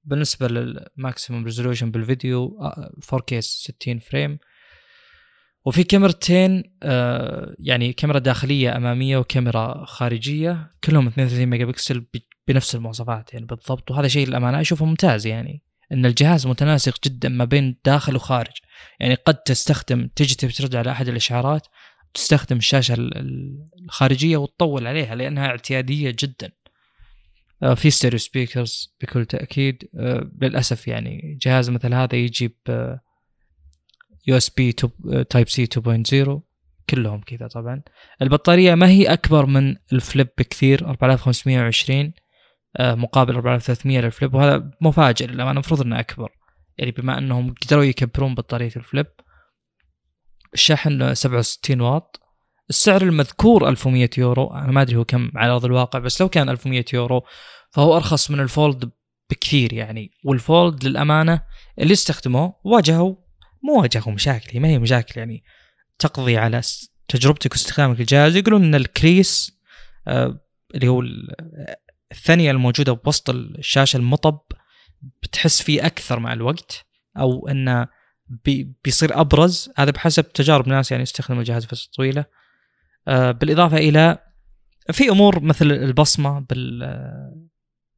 بالنسبة 0.07 0.47
لل 0.47 0.69
maximum 0.69 1.45
resolution 1.45 1.91
بالفيديو 1.91 2.59
4K 3.13 3.39
60 3.39 3.99
frame. 3.99 4.39
وفي 5.65 5.83
كاميرتين 5.83 6.63
آه 6.83 7.55
يعني 7.59 7.93
كاميرا 7.93 8.19
داخلية 8.19 8.77
أمامية 8.77 9.17
وكاميرا 9.17 9.85
خارجية 9.85 10.71
كلهم 10.83 11.07
32 11.07 11.45
ميجا 11.45 11.65
بكسل 11.65 12.05
بنفس 12.47 12.75
المواصفات 12.75 13.33
يعني 13.33 13.45
بالضبط. 13.45 13.91
وهذا 13.91 14.07
شيء 14.07 14.27
للأمانة 14.27 14.61
أشوفه 14.61 14.85
ممتاز 14.85 15.27
يعني 15.27 15.63
إن 15.91 16.05
الجهاز 16.05 16.47
متناسق 16.47 16.97
جدا 17.05 17.29
ما 17.29 17.45
بين 17.45 17.77
داخل 17.85 18.15
وخارج. 18.15 18.53
يعني 18.99 19.15
قد 19.15 19.35
تستخدم 19.35 20.09
تجي 20.15 20.35
ترد 20.35 20.75
على 20.75 20.91
أحد 20.91 21.07
الإشعارات 21.07 21.67
تستخدم 22.13 22.57
الشاشة 22.57 22.95
الخارجية 22.99 24.37
وتطول 24.37 24.87
عليها 24.87 25.15
لأنها 25.15 25.47
اعتيادية 25.47 26.15
جدا. 26.19 26.47
آه، 26.47 26.66
في 27.75 27.89
stereo 27.89 28.19
speakers 28.19 28.95
بكل 29.01 29.25
تأكيد. 29.25 29.89
آه، 29.95 30.31
للأسف 30.41 30.87
يعني 30.87 31.37
جهاز 31.41 31.69
مثل 31.69 31.93
هذا 31.93 32.15
يجيب 32.15 32.55
USB 34.27 34.71
Type-C 35.29 35.65
2.0 35.65 36.41
كلهم 36.89 37.21
كذا 37.21 37.47
طبعا. 37.47 37.81
البطارية 38.21 38.75
ما 38.75 38.87
هي 38.87 39.13
أكبر 39.13 39.45
من 39.45 39.75
ال 39.93 40.00
Flip 40.00 40.29
بكثير 40.37 40.89
4520 40.89 42.13
آه، 42.77 42.95
مقابل 42.95 43.35
4300 43.35 43.99
لل 43.99 44.11
Flip 44.11 44.33
وهذا 44.33 44.71
مفاجئ 44.81 45.25
للأمانة 45.25 45.51
المفروض 45.51 45.81
إنه 45.81 45.99
أكبر. 45.99 46.31
يعني 46.77 46.91
بما 46.91 47.17
أنهم 47.17 47.55
قدروا 47.61 47.83
يكبرون 47.83 48.35
بطارية 48.35 48.71
ال 48.75 48.82
Flip 48.82 49.07
الشحن 50.53 51.13
67 51.13 51.81
واط 51.81 52.26
السعر 52.69 53.01
المذكور 53.01 53.69
1100 53.69 54.09
يورو. 54.17 54.53
أنا 54.53 54.71
ما 54.71 54.81
أدري 54.81 54.95
هو 54.95 55.05
كم 55.05 55.31
على 55.35 55.51
أرض 55.51 55.65
الواقع 55.65 55.99
بس 55.99 56.21
لو 56.21 56.29
كان 56.29 56.49
1100 56.49 56.85
يورو 56.93 57.21
فهو 57.71 57.95
أرخص 57.95 58.31
من 58.31 58.39
ال 58.39 58.50
Fold 58.50 58.91
بكثير 59.29 59.73
يعني. 59.73 60.11
وال 60.25 60.45
Fold 60.45 60.83
للأمانة 60.83 61.41
اللي 61.79 61.93
استخدموه 61.93 62.55
واجهوا 62.63 63.15
مو 63.63 63.81
واجهوا 63.81 64.13
مشاكل 64.13 64.59
ما 64.59 64.67
هي 64.67 64.79
مشاكل 64.79 65.19
يعني 65.19 65.43
تقضي 65.99 66.37
على 66.37 66.61
تجربتك 67.07 67.51
واستخدامك 67.51 67.99
للجهاز 67.99 68.35
يقولون 68.35 68.63
إن 68.63 68.75
ال 68.75 68.87
crease 68.87 69.59
آه 70.07 70.39
اللي 70.75 70.87
هو 70.87 71.03
الثنية 72.11 72.51
الموجودة 72.51 72.91
بوسط 72.93 73.29
الشاشة 73.29 73.97
المطب 73.97 74.39
بتحس 75.23 75.61
فيه 75.61 75.85
أكثر 75.85 76.19
مع 76.19 76.33
الوقت 76.33 76.85
أو 77.17 77.47
إنه 77.47 77.87
بي 78.45 78.73
بيصير 78.83 79.21
أبرز. 79.21 79.69
هذا 79.77 79.91
بحسب 79.91 80.33
تجارب 80.33 80.67
ناس 80.67 80.91
يعني 80.91 81.03
يستخدموا 81.03 81.41
الجهاز 81.41 81.65
فتره 81.65 81.79
طويلة. 81.97 82.25
بالإضافة 83.07 83.77
إلى 83.77 84.17
في 84.91 85.09
أمور 85.09 85.39
مثل 85.39 85.71
البصمة 85.71 86.39
بال 86.39 86.97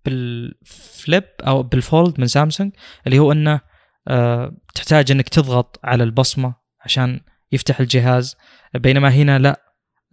بالفليب 0.06 1.24
أو 1.48 1.64
بالفولد 1.64 2.20
من 2.20 2.28
سامسونج 2.28 2.72
اللي 3.08 3.20
هو 3.20 3.32
إنه 3.32 3.62
آه 4.08 4.58
تحتاج 4.76 5.12
إنك 5.12 5.30
تضغط 5.30 5.80
على 5.84 6.04
البصمة 6.04 6.56
عشان 6.82 7.20
يفتح 7.52 7.80
الجهاز. 7.80 8.38
بينما 8.74 9.10
هنا 9.10 9.40
لا 9.40 9.62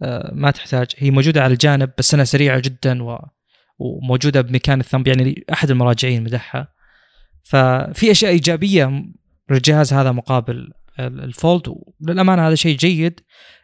آه 0.01 0.31
ما 0.33 0.51
تحتاج. 0.51 0.87
هي 0.97 1.11
موجودة 1.11 1.43
على 1.43 1.53
الجانب 1.53 1.91
بس 1.97 2.13
إنها 2.13 2.25
سريعة 2.25 2.59
جدا 2.59 3.03
و 3.03 3.19
وموجودة 3.79 4.41
بمكان 4.41 4.79
الثمب 4.79 5.07
يعني 5.07 5.45
احد 5.53 5.71
المراجعين 5.71 6.23
مدحها. 6.23 6.67
ففي 7.43 8.11
أشياء 8.11 8.31
إيجابية 8.31 9.03
للجهاز 9.51 9.93
هذا 9.93 10.11
مقابل 10.11 10.71
ال 10.99 11.12
Fold 11.12 11.63
وللأمانة 11.67 12.47
هذا 12.47 12.55
شيء 12.55 12.77
جيد. 12.77 13.19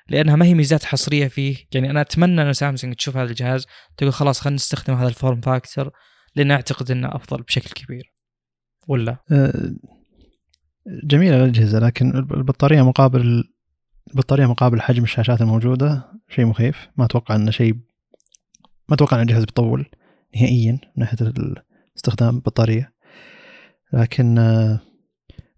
لأنها 0.10 0.36
ما 0.36 0.46
هي 0.46 0.54
ميزات 0.54 0.84
حصرية 0.84 1.28
فيه. 1.28 1.58
يعني 1.74 1.90
أنا 1.90 2.02
أتمنى 2.02 2.42
ان 2.42 2.54
سامسونج 2.54 2.96
تشوف 2.96 3.18
هذا 3.18 3.30
الجهاز 3.30 3.66
تقول 3.98 4.14
خلاص 4.14 4.40
خلينا 4.40 4.56
نستخدم 4.56 4.94
هذا 4.94 5.08
ال 5.08 5.14
form 5.14 5.42
factor 5.42 5.92
لأن 6.36 6.52
أعتقد 6.52 6.92
إنه 6.92 7.16
أفضل 7.16 7.42
بشكل 7.42 7.70
كبير. 7.70 8.14
ولا؟ 8.88 9.18
أه، 9.32 9.76
جميلة 11.04 11.38
الأجهزة 11.38 11.80
لكن 11.80 12.16
البطارية 12.16 12.82
مقابل 12.82 13.44
البطارية 14.12 14.46
مقابل 14.46 14.82
حجم 14.82 15.04
الشاشات 15.04 15.42
الموجودة 15.42 16.12
شيء 16.30 16.46
مخيف. 16.46 16.88
ما 16.98 17.06
أتوقع 17.06 17.36
إنه 17.36 17.52
شيء 17.52 17.74
ما 18.90 18.96
أتوقع 18.96 19.18
إن 19.18 19.22
الجهاز 19.22 19.44
بيطول 19.44 19.86
نهائيا 20.36 20.72
من 20.72 20.80
ناحية 20.98 21.18
استخدام 21.98 22.36
البطارية. 22.36 22.94
لكن 23.94 24.38
آه، 24.38 24.80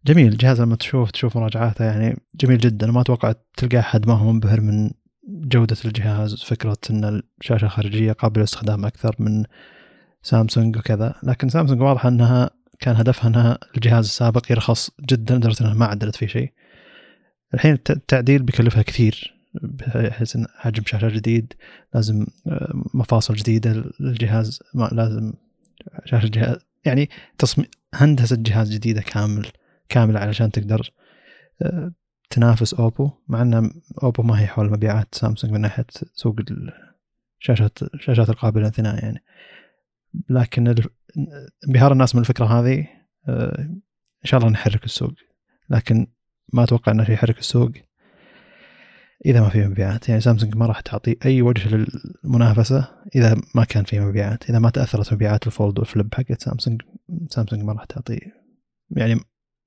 جميل 0.07 0.31
الجهاز 0.31 0.61
لما 0.61 0.75
تشوف 0.75 1.11
تشوف 1.11 1.37
مراجعاته 1.37 1.85
يعني 1.85 2.17
جميل 2.35 2.57
جدا. 2.57 2.91
ما 2.91 3.01
أتوقع 3.01 3.33
تلقى 3.57 3.79
أحد 3.79 4.07
ما 4.07 4.13
هو 4.13 4.31
منبهر 4.31 4.61
من 4.61 4.91
جودة 5.27 5.77
الجهاز 5.85 6.43
فكرة 6.43 6.77
إن 6.89 7.21
الشاشة 7.41 7.67
خارجية 7.67 8.11
قابلة 8.11 8.37
للاستخدام 8.37 8.85
أكثر 8.85 9.15
من 9.19 9.43
سامسونج 10.21 10.77
وكذا. 10.77 11.15
لكن 11.23 11.49
سامسونج 11.49 11.81
واضح 11.81 12.05
إنها 12.05 12.49
كان 12.79 12.95
هدفها 12.95 13.27
إنها 13.27 13.57
الجهاز 13.75 14.05
السابق 14.05 14.51
يرخص 14.51 14.91
جدا 15.01 15.35
لدرجة 15.35 15.61
إنها 15.61 15.73
ما 15.73 15.85
عدلت 15.85 16.15
فيه 16.15 16.27
شيء. 16.27 16.51
الحين 17.53 17.71
التعديل 17.89 18.43
بيكلفها 18.43 18.81
كثير 18.81 19.33
بحيث 19.53 20.35
إن 20.35 20.45
حجم 20.55 20.83
شاشة 20.85 21.09
جديد 21.09 21.53
لازم 21.93 22.25
آه، 22.47 22.83
مفاصل 22.93 23.33
جديدة 23.33 23.83
للجهاز 23.99 24.59
لازم 24.91 25.33
شاشة 26.05 26.27
جهاز 26.27 26.57
يعني 26.85 27.09
تصميم 27.37 27.67
هندسة 27.93 28.35
جهاز 28.39 28.71
جديدة 28.73 29.01
كامل. 29.01 29.47
كاملة 29.89 30.19
علشان 30.19 30.51
تقدر 30.51 30.91
آه، 31.61 31.91
تنافس 32.29 32.73
أوبو 32.73 33.11
مع 33.27 33.41
ان 33.41 33.71
أوبو 34.03 34.23
ما 34.23 34.41
هي 34.41 34.47
حول 34.47 34.71
مبيعات 34.71 35.15
سامسونج 35.15 35.53
من 35.53 35.61
ناحية 35.61 35.85
سوق 36.13 36.35
الشاشات 37.41 37.83
الشاشات 37.83 38.29
القابلة 38.29 38.61
للانثناء 38.61 39.03
يعني. 39.03 39.23
لكن 40.29 40.75
انبهار 41.67 41.91
الناس 41.91 42.15
من 42.15 42.21
الفكرة 42.21 42.45
هذه 42.45 42.87
آه، 43.29 43.61
إن 43.61 43.81
شاء 44.23 44.39
الله 44.39 44.51
نحرك 44.51 44.85
السوق. 44.85 45.13
لكن 45.69 46.07
ما 46.53 46.63
أتوقع 46.63 46.91
إنه 46.91 47.11
يحرك 47.11 47.39
السوق 47.39 47.71
إذا 49.25 49.41
ما 49.41 49.49
في 49.49 49.67
مبيعات. 49.67 50.09
يعني 50.09 50.21
سامسونج 50.21 50.55
ما 50.55 50.65
راح 50.65 50.79
تعطي 50.79 51.15
أي 51.25 51.41
وجه 51.41 51.85
للمنافسة 52.23 52.87
إذا 53.15 53.41
ما 53.55 53.63
كان 53.63 53.83
في 53.83 53.99
مبيعات. 53.99 54.49
إذا 54.49 54.59
ما 54.59 54.69
تأثرت 54.69 55.13
مبيعات 55.13 55.47
الفولد 55.47 55.79
والفليب 55.79 56.13
حقت 56.13 56.41
سامسونج 56.41 56.81
سامسونج 57.29 57.63
ما 57.63 57.73
راح 57.73 57.85
تعطي 57.85 58.19
يعني 58.91 59.19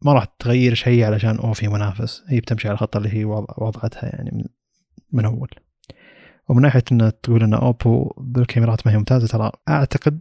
ما 0.03 0.13
راح 0.13 0.25
تغير 0.25 0.75
شيء 0.75 1.05
علشان 1.05 1.37
أوه 1.37 1.53
في 1.53 1.69
منافس. 1.69 2.25
هي 2.29 2.41
بتمشي 2.41 2.69
على 2.69 2.75
الخطه 2.75 2.99
اللي 2.99 3.09
هي 3.15 3.25
وضعتها 3.59 4.07
يعني 4.07 4.31
من, 4.33 4.45
من 5.13 5.25
أول. 5.25 5.51
ومن 6.49 6.63
ناحية 6.63 6.85
ان 6.93 7.13
تقول 7.23 7.43
ان 7.43 7.55
أوبو 7.55 8.13
بالكاميرات 8.19 8.87
ما 8.87 8.93
هي 8.93 8.99
ممتازة 8.99 9.27
ترى 9.27 9.53
أعتقد 9.69 10.21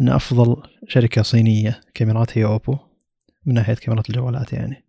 إن 0.00 0.08
أفضل 0.08 0.62
شركة 0.88 1.22
صينية 1.22 1.80
كاميرات 1.94 2.38
هي 2.38 2.44
أوبو 2.44 2.76
من 3.46 3.54
ناحية 3.54 3.74
كاميرات 3.74 4.10
الجوالات 4.10 4.52
يعني. 4.52 4.84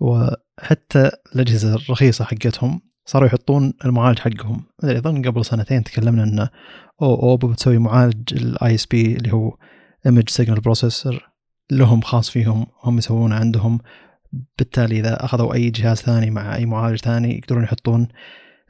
وحتى 0.00 1.10
الأجهزة 1.34 1.74
الرخيصة 1.74 2.24
حقتهم 2.24 2.80
صاروا 3.04 3.28
يحطون 3.28 3.72
المعالج 3.84 4.18
حقهم. 4.18 4.64
أظن 4.84 5.22
قبل 5.22 5.44
سنتين 5.44 5.84
تكلمنا 5.84 6.22
ان 6.24 6.48
أو 7.02 7.14
أوبو 7.14 7.46
بتسوي 7.46 7.78
معالج 7.78 8.34
ال 8.34 8.74
ISP 8.74 9.16
اللي 9.16 9.32
هو 9.32 9.56
image 10.06 10.28
signal 10.28 10.60
processor 10.60 11.31
لهم 11.70 12.00
خاص 12.00 12.30
فيهم 12.30 12.66
هم 12.82 12.98
يسوونه 12.98 13.34
عندهم. 13.34 13.78
بالتالي 14.58 15.00
إذا 15.00 15.24
أخذوا 15.24 15.54
أي 15.54 15.70
جهاز 15.70 15.96
ثاني 15.96 16.30
مع 16.30 16.56
أي 16.56 16.66
معالج 16.66 16.98
ثاني 16.98 17.38
يقدرون 17.38 17.64
يحطون 17.64 18.08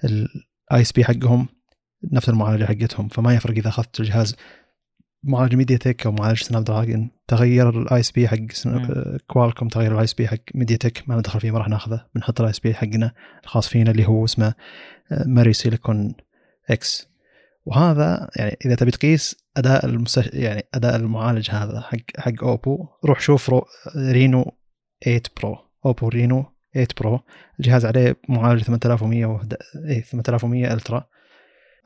ال 0.05 0.81
ISP 0.81 1.05
حقهم 1.05 1.49
نفس 2.13 2.29
المعالجة 2.29 2.65
حقتهم. 2.65 3.09
فما 3.09 3.35
يفرق 3.35 3.57
إذا 3.57 3.69
أخذت 3.69 4.01
الجهاز 4.01 4.37
معالج 5.25 5.55
ميديا 5.55 5.77
تك 5.77 6.07
أو 6.07 6.13
معالج 6.13 6.43
سناب 6.43 6.65
دراجون 6.65 7.11
تغير 7.29 7.83
ال 7.83 8.01
ISP 8.01 8.29
حق 8.29 8.37
كوالكوم 9.27 9.69
تغير 9.69 9.93
ال 9.93 10.05
ISP 10.05 10.29
حق 10.29 10.37
ميديا 10.55 10.77
تك 10.77 11.03
ما 11.07 11.17
ندخل 11.17 11.41
فيه 11.41 11.51
ما 11.51 11.59
راح 11.59 11.69
ناخذه. 11.69 12.07
بنحط 12.15 12.41
ال 12.41 12.51
ISP 12.51 12.75
حقنا 12.75 13.13
الخاص 13.45 13.69
فينا 13.69 13.91
اللي 13.91 14.07
هو 14.09 14.25
اسمه 14.25 14.55
MariSilicon 15.27 16.15
X 16.71 17.12
وهذا 17.65 18.31
يعني 18.37 18.57
إذا 18.67 18.75
تبي 18.75 18.91
تقيس 18.91 19.45
أداء 19.57 19.87
المستش... 19.87 20.27
يعني 20.33 20.65
أداء 20.75 20.97
المعالج 20.97 21.51
هذا 21.51 21.81
حق 21.81 21.99
حق 22.19 22.45
أوبو 22.45 22.87
روح 23.05 23.21
شوف 23.21 23.51
رو... 23.51 23.67
رينو 23.97 24.57
8 25.05 25.23
Pro 25.37 25.59
أوبو 25.87 26.09
رينو 26.09 26.45
8 26.75 26.89
Pro 27.01 27.21
الجهاز 27.61 27.87
عليه 27.87 28.17
معالج 28.29 28.63
8100 28.63 29.27
وهد... 29.27 29.57
اي 29.89 30.01
8100 30.01 30.73
Ultra. 30.73 31.07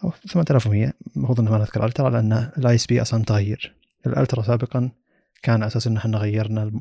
أو 0.05 0.11
8100 0.11 0.93
المفروض 1.17 1.41
انه 1.41 1.51
ما 1.51 1.59
نذكر 1.59 1.85
Ultra 1.85 2.11
لأن 2.11 2.33
ال 2.59 2.75
ISP 2.75 3.03
أصلا 3.03 3.25
تغير 3.25 3.77
ال 4.07 4.13
Ultra 4.13 4.43
سابقا 4.43 4.91
كان 5.43 5.55
على 5.55 5.67
أساس 5.67 5.87
إن 5.87 5.97
إحنا 5.97 6.19
غيرنا 6.19 6.81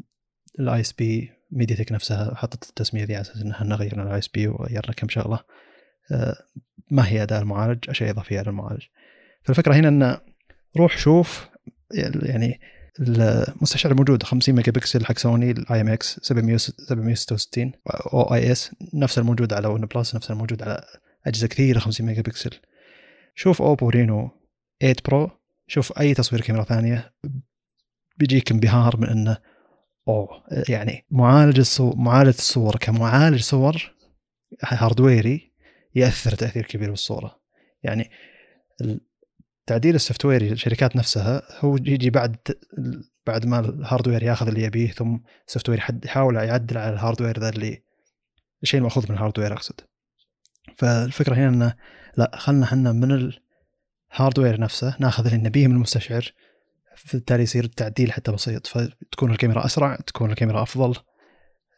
ال 0.59 0.79
ISP 0.81 1.31
ميديا 1.51 1.75
تك 1.75 1.91
نفسها 1.91 2.35
حطت 2.35 2.69
التسمية 2.69 3.03
ذي 3.03 3.15
على 3.15 3.21
أساس 3.21 3.41
إن 3.41 3.51
إحنا 3.51 3.75
غيرنا 3.75 4.03
ال 4.03 4.17
ISP 4.17 4.47
وغيرنا 4.47 4.93
كم 4.93 5.09
شغلة. 5.09 5.39
آه، 6.11 6.35
ما 6.91 7.07
هي 7.07 7.23
اداء 7.23 7.41
المعالج؟ 7.41 7.89
أشياء 7.89 8.09
إضافية 8.09 8.39
على 8.39 8.49
المعالج 8.49 8.83
فالفكرة 9.43 9.73
هنا 9.73 9.87
إن 9.87 10.17
روح 10.77 10.97
شوف 10.97 11.49
يعني 12.23 12.59
المستشعر 12.99 13.91
الموجود 13.91 14.23
50 14.23 14.55
ميجا 14.55 14.71
بكسل 14.71 15.05
حق 15.05 15.17
سوني 15.17 15.51
ال 15.51 15.81
IMX 15.81 16.19
766 16.21 17.71
أو 18.13 18.33
اي 18.33 18.51
اس 18.51 18.71
نفس 18.93 19.17
الموجود 19.19 19.53
على 19.53 19.67
ون 19.67 19.85
بلس 19.85 20.15
نفس 20.15 20.31
الموجود 20.31 20.63
على 20.63 20.83
أجهزة 21.27 21.47
كثيرة 21.47 21.79
50 21.79 22.07
ميجا 22.07 22.21
بكسل 22.21 22.51
شوف 23.35 23.61
اوبو 23.61 23.89
رينو 23.89 24.29
8 24.81 24.95
Pro 25.05 25.29
شوف 25.67 25.99
أي 25.99 26.13
تصوير 26.13 26.41
كاميرا 26.41 26.63
ثانية 26.63 27.13
بيجيك 28.17 28.51
انبهار 28.51 28.97
من 28.97 29.09
إنه 29.09 29.37
أوه 30.07 30.43
يعني 30.69 31.05
معالج 31.11 31.59
الصور 31.59 31.95
معالج 31.95 32.27
الصور 32.27 32.75
كمعالج 32.75 33.41
صور 33.41 33.95
hardware 34.63 35.44
ي 35.44 35.54
يأثر 35.95 36.31
تأثير 36.31 36.65
كبير 36.65 36.89
بالصورة. 36.89 37.39
يعني 37.83 38.11
تعديل 39.65 39.95
ال 39.95 40.25
software 40.25 40.41
الشركات 40.41 40.95
نفسها 40.95 41.41
هو 41.59 41.75
يجي 41.75 42.09
بعد 42.09 42.35
بعد 43.27 43.45
ما 43.45 43.59
ال 43.59 43.66
hardware 43.66 44.23
ياخذ 44.23 44.47
اللي 44.47 44.63
يبيه 44.63 44.91
ثم 44.91 45.17
ال 45.47 45.69
software 45.69 45.83
يحاول 46.05 46.35
يعدل 46.35 46.77
على 46.77 46.93
ال 46.93 46.98
hardware 46.98 47.39
ذا 47.39 47.49
اللي 47.49 47.83
الشيء 48.63 48.79
المأخوذ 48.79 49.05
من 49.09 49.15
ال 49.15 49.19
hardware 49.19 49.53
أقصد. 49.53 49.81
فالفكرة 50.77 51.35
هنا 51.35 51.47
إنه 51.47 51.73
لا 52.17 52.31
خلنا 52.35 52.65
إحنا 52.65 52.91
من 52.91 53.31
ال 54.13 54.18
hardware 54.18 54.59
نفسه 54.59 54.95
ناخذ 54.99 55.25
اللي 55.25 55.37
نبيه 55.37 55.67
من 55.67 55.75
المستشعر 55.75 56.31
بالتالي 57.13 57.43
يصير 57.43 57.63
التعديل 57.63 58.11
حتى 58.11 58.31
بسيط. 58.31 58.67
فتكون 58.67 59.31
الكاميرا 59.31 59.65
أسرع 59.65 59.95
تكون 59.95 60.31
الكاميرا 60.31 60.63
أفضل 60.63 60.95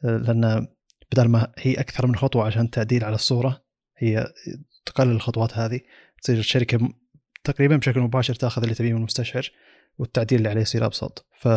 لأن 0.04 0.68
بدل 1.12 1.28
ما 1.28 1.54
هي 1.58 1.74
أكثر 1.74 2.08
من 2.08 2.16
خطوة 2.16 2.46
عشان 2.46 2.62
التعديل 2.62 3.04
على 3.04 3.16
الصورة 3.16 3.67
هي 3.98 4.34
تقلل 4.86 5.12
الخطوات 5.12 5.54
هذه 5.54 5.80
تصير 6.22 6.38
الشركة 6.38 6.90
تقريبا 7.44 7.76
بشكل 7.76 8.00
مباشر 8.00 8.36
تأخذ 8.36 8.64
اللي 8.64 8.76
تبيه 8.76 8.92
من 8.92 8.98
المستشعر 8.98 9.52
والتعديل 9.98 10.38
اللي 10.38 10.50
عليه 10.50 10.62
يصير 10.62 10.86
أبسط. 10.86 11.26
ف 11.40 11.48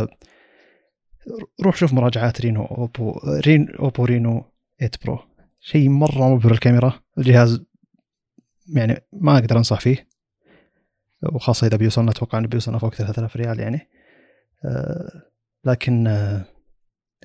روح 1.63 1.77
شوف 1.77 1.93
مراجعات 1.93 2.41
رينو 2.41 2.65
أوبو 2.65 3.21
رين 3.47 3.71
أوبو 3.71 4.05
رينو 4.05 4.45
8 4.79 4.91
Pro. 5.05 5.19
شيء 5.61 5.89
مرة 5.89 6.35
مبهر 6.35 6.53
الكاميرا. 6.53 7.01
الجهاز 7.19 7.65
يعني 8.75 9.01
ما 9.13 9.39
أقدر 9.39 9.57
أنصح 9.57 9.81
فيه. 9.81 10.09
وخاصة 11.33 11.67
إذا 11.67 11.77
بيوصلنا 11.77 12.11
أتوقع 12.11 12.39
إنه 12.39 12.49
بيوصلنا 12.49 12.79
فوق 12.79 12.95
3000 12.95 13.37
ريال 13.37 13.61
يعني. 13.61 13.89
آه، 14.65 15.23
لكن 15.65 16.07
آه، 16.07 16.45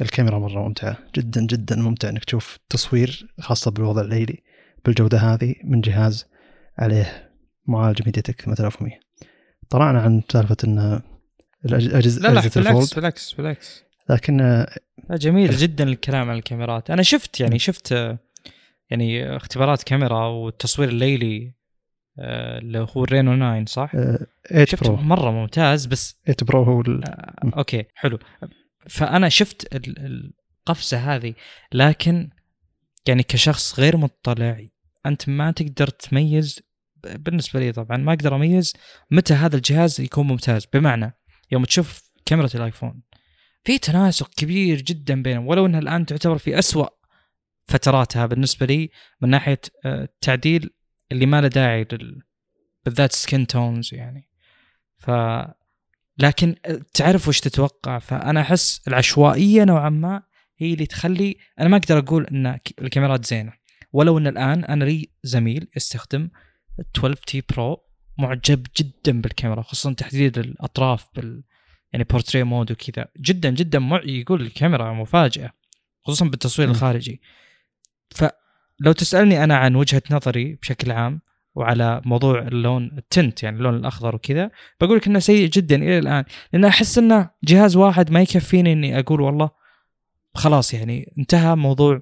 الكاميرا 0.01 0.39
مرة 0.39 0.67
ممتعة. 0.67 0.97
جدا 1.15 1.45
جدا 1.45 1.75
ممتع 1.75 2.09
إنك 2.09 2.23
تشوف 2.25 2.59
تصوير 2.69 3.27
خاصة 3.39 3.71
بالوضع 3.71 4.01
الليلي. 4.01 4.43
بالجودة 4.85 5.17
هذه 5.17 5.55
من 5.63 5.81
جهاز 5.81 6.25
عليه 6.77 7.31
معالج 7.67 8.01
ميديا 8.05 8.21
تك 8.21 8.41
8100 8.41 8.99
طلعنا 9.69 10.01
عن 10.01 10.21
سالفة 10.31 10.57
إن 10.63 11.01
الاجهزه 11.65 12.21
لا 12.21 12.27
لا 12.27 12.49
بالعكس 12.55 12.93
بالعكس 12.93 13.33
بالعكس. 13.33 13.83
لكن 14.09 14.37
لا 15.09 15.17
جميل 15.17 15.51
جدا 15.51 15.83
الكلام 15.83 16.29
عن 16.29 16.35
الكاميرات. 16.37 16.91
أنا 16.91 17.03
شفت 17.03 17.39
يعني 17.39 17.59
شفت 17.59 18.17
يعني 18.89 19.35
اختبارات 19.35 19.83
كاميرا 19.83 20.27
والتصوير 20.27 20.89
الليلي 20.89 21.53
آه، 22.19 22.57
اللي 22.59 22.87
هو 22.95 23.03
الرينو 23.03 23.63
9 23.63 23.65
صح؟ 23.65 23.91
8 23.91 24.27
آه، 24.51 24.65
شفت 24.65 24.83
Pro. 24.83 24.95
مرة 24.95 25.31
ممتاز 25.31 25.85
بس 25.85 26.19
8 26.25 26.35
Pro 26.41 26.63
هو 26.63 26.81
ال... 26.81 27.03
آه 27.09 27.57
okay 27.57 27.85
حلو. 27.95 28.19
فأنا 28.89 29.29
شفت 29.29 29.67
القفزة 29.75 30.97
هذه 30.97 31.33
لكن 31.73 32.29
يعني 33.07 33.23
كشخص 33.23 33.79
غير 33.79 33.97
مطلع 33.97 34.67
أنت 35.05 35.29
ما 35.29 35.51
تقدر 35.51 35.87
تميز 35.87 36.59
بالنسبة 37.15 37.59
لي 37.59 37.71
طبعا 37.71 37.97
ما 37.97 38.13
أقدر 38.13 38.35
أميز 38.35 38.73
متى 39.11 39.33
هذا 39.33 39.55
الجهاز 39.55 40.01
يكون 40.01 40.27
ممتاز. 40.27 40.65
بمعنى 40.73 41.17
يوم 41.51 41.63
تشوف 41.63 42.11
كاميرا 42.25 42.49
الآيفون 42.55 43.01
في 43.63 43.77
تناسق 43.77 44.29
كبير 44.29 44.81
جدا 44.81 45.21
بينهم 45.21 45.47
ولو 45.47 45.65
إنها 45.65 45.79
الآن 45.79 46.05
تعتبر 46.05 46.37
في 46.37 46.59
أسوأ 46.59 46.87
فتراتها 47.67 48.25
بالنسبة 48.25 48.65
لي 48.65 48.89
من 49.21 49.29
ناحية 49.29 49.61
التعديل 49.85 50.63
آه، 50.63 51.13
اللي 51.13 51.25
ما 51.25 51.41
له 51.41 51.47
داعي 51.47 51.87
لل... 51.91 52.21
بالذات 52.85 53.11
skin 53.11 53.47
tones 53.47 53.93
يعني. 53.93 54.29
ف 54.97 55.11
لكن 56.17 56.55
آه، 56.65 56.81
تعرف 56.93 57.27
وش 57.27 57.39
تتوقع؟ 57.39 57.99
فأنا 57.99 58.41
أحس 58.41 58.81
العشوائية 58.87 59.63
نوعا 59.63 59.89
ما 59.89 60.23
هي 60.57 60.73
اللي 60.73 60.85
تخلي 60.85 61.37
أنا 61.59 61.69
ما 61.69 61.77
أقدر 61.77 61.97
أقول 61.97 62.25
إن 62.25 62.59
الكاميرات 62.81 63.25
زينة. 63.25 63.53
ولو 63.95 64.17
إن 64.17 64.27
الآن 64.27 64.63
أنا 64.63 64.83
لي 64.83 65.09
زميل 65.23 65.67
يستخدم 65.75 66.29
12T 66.97 67.43
Pro 67.49 67.83
معجب 68.17 68.67
جدا 68.77 69.21
بالكاميرا 69.21 69.61
خصوصا 69.61 69.93
تحديد 69.93 70.37
الأطراف 70.37 71.05
بال 71.15 71.43
يعني 71.93 72.03
portrait 72.03 72.43
mode 72.43 72.71
وكذا. 72.71 73.07
جدا 73.17 73.49
جدا 73.49 73.79
مع... 73.79 74.01
يقول 74.05 74.41
الكاميرا 74.41 74.93
مفاجاه 74.93 75.51
خصوصا 76.03 76.25
بالتصوير 76.25 76.67
م. 76.67 76.71
الخارجي. 76.71 77.21
فلو 78.09 78.91
تسألني 78.91 79.43
أنا 79.43 79.57
عن 79.57 79.75
وجهة 79.75 80.03
نظري 80.11 80.55
بشكل 80.55 80.91
عام 80.91 81.21
وعلى 81.55 82.01
موضوع 82.05 82.39
اللون 82.39 82.91
ال 82.97 83.06
tint 83.06 83.43
يعني 83.43 83.57
اللون 83.57 83.75
الأخضر 83.75 84.15
وكذا 84.15 84.51
بقول 84.81 84.97
لك 84.97 85.07
إنه 85.07 85.19
سيء 85.19 85.49
جدا 85.49 85.75
إلى 85.75 85.99
الآن. 85.99 86.23
لأن 86.53 86.65
أحس 86.65 86.97
إنه 86.97 87.29
جهاز 87.43 87.75
واحد 87.75 88.11
ما 88.11 88.21
يكفيني 88.21 88.73
إني 88.73 88.99
أقول 88.99 89.21
والله 89.21 89.49
خلاص 90.33 90.73
يعني 90.73 91.13
انتهى 91.19 91.55
موضوع 91.55 92.01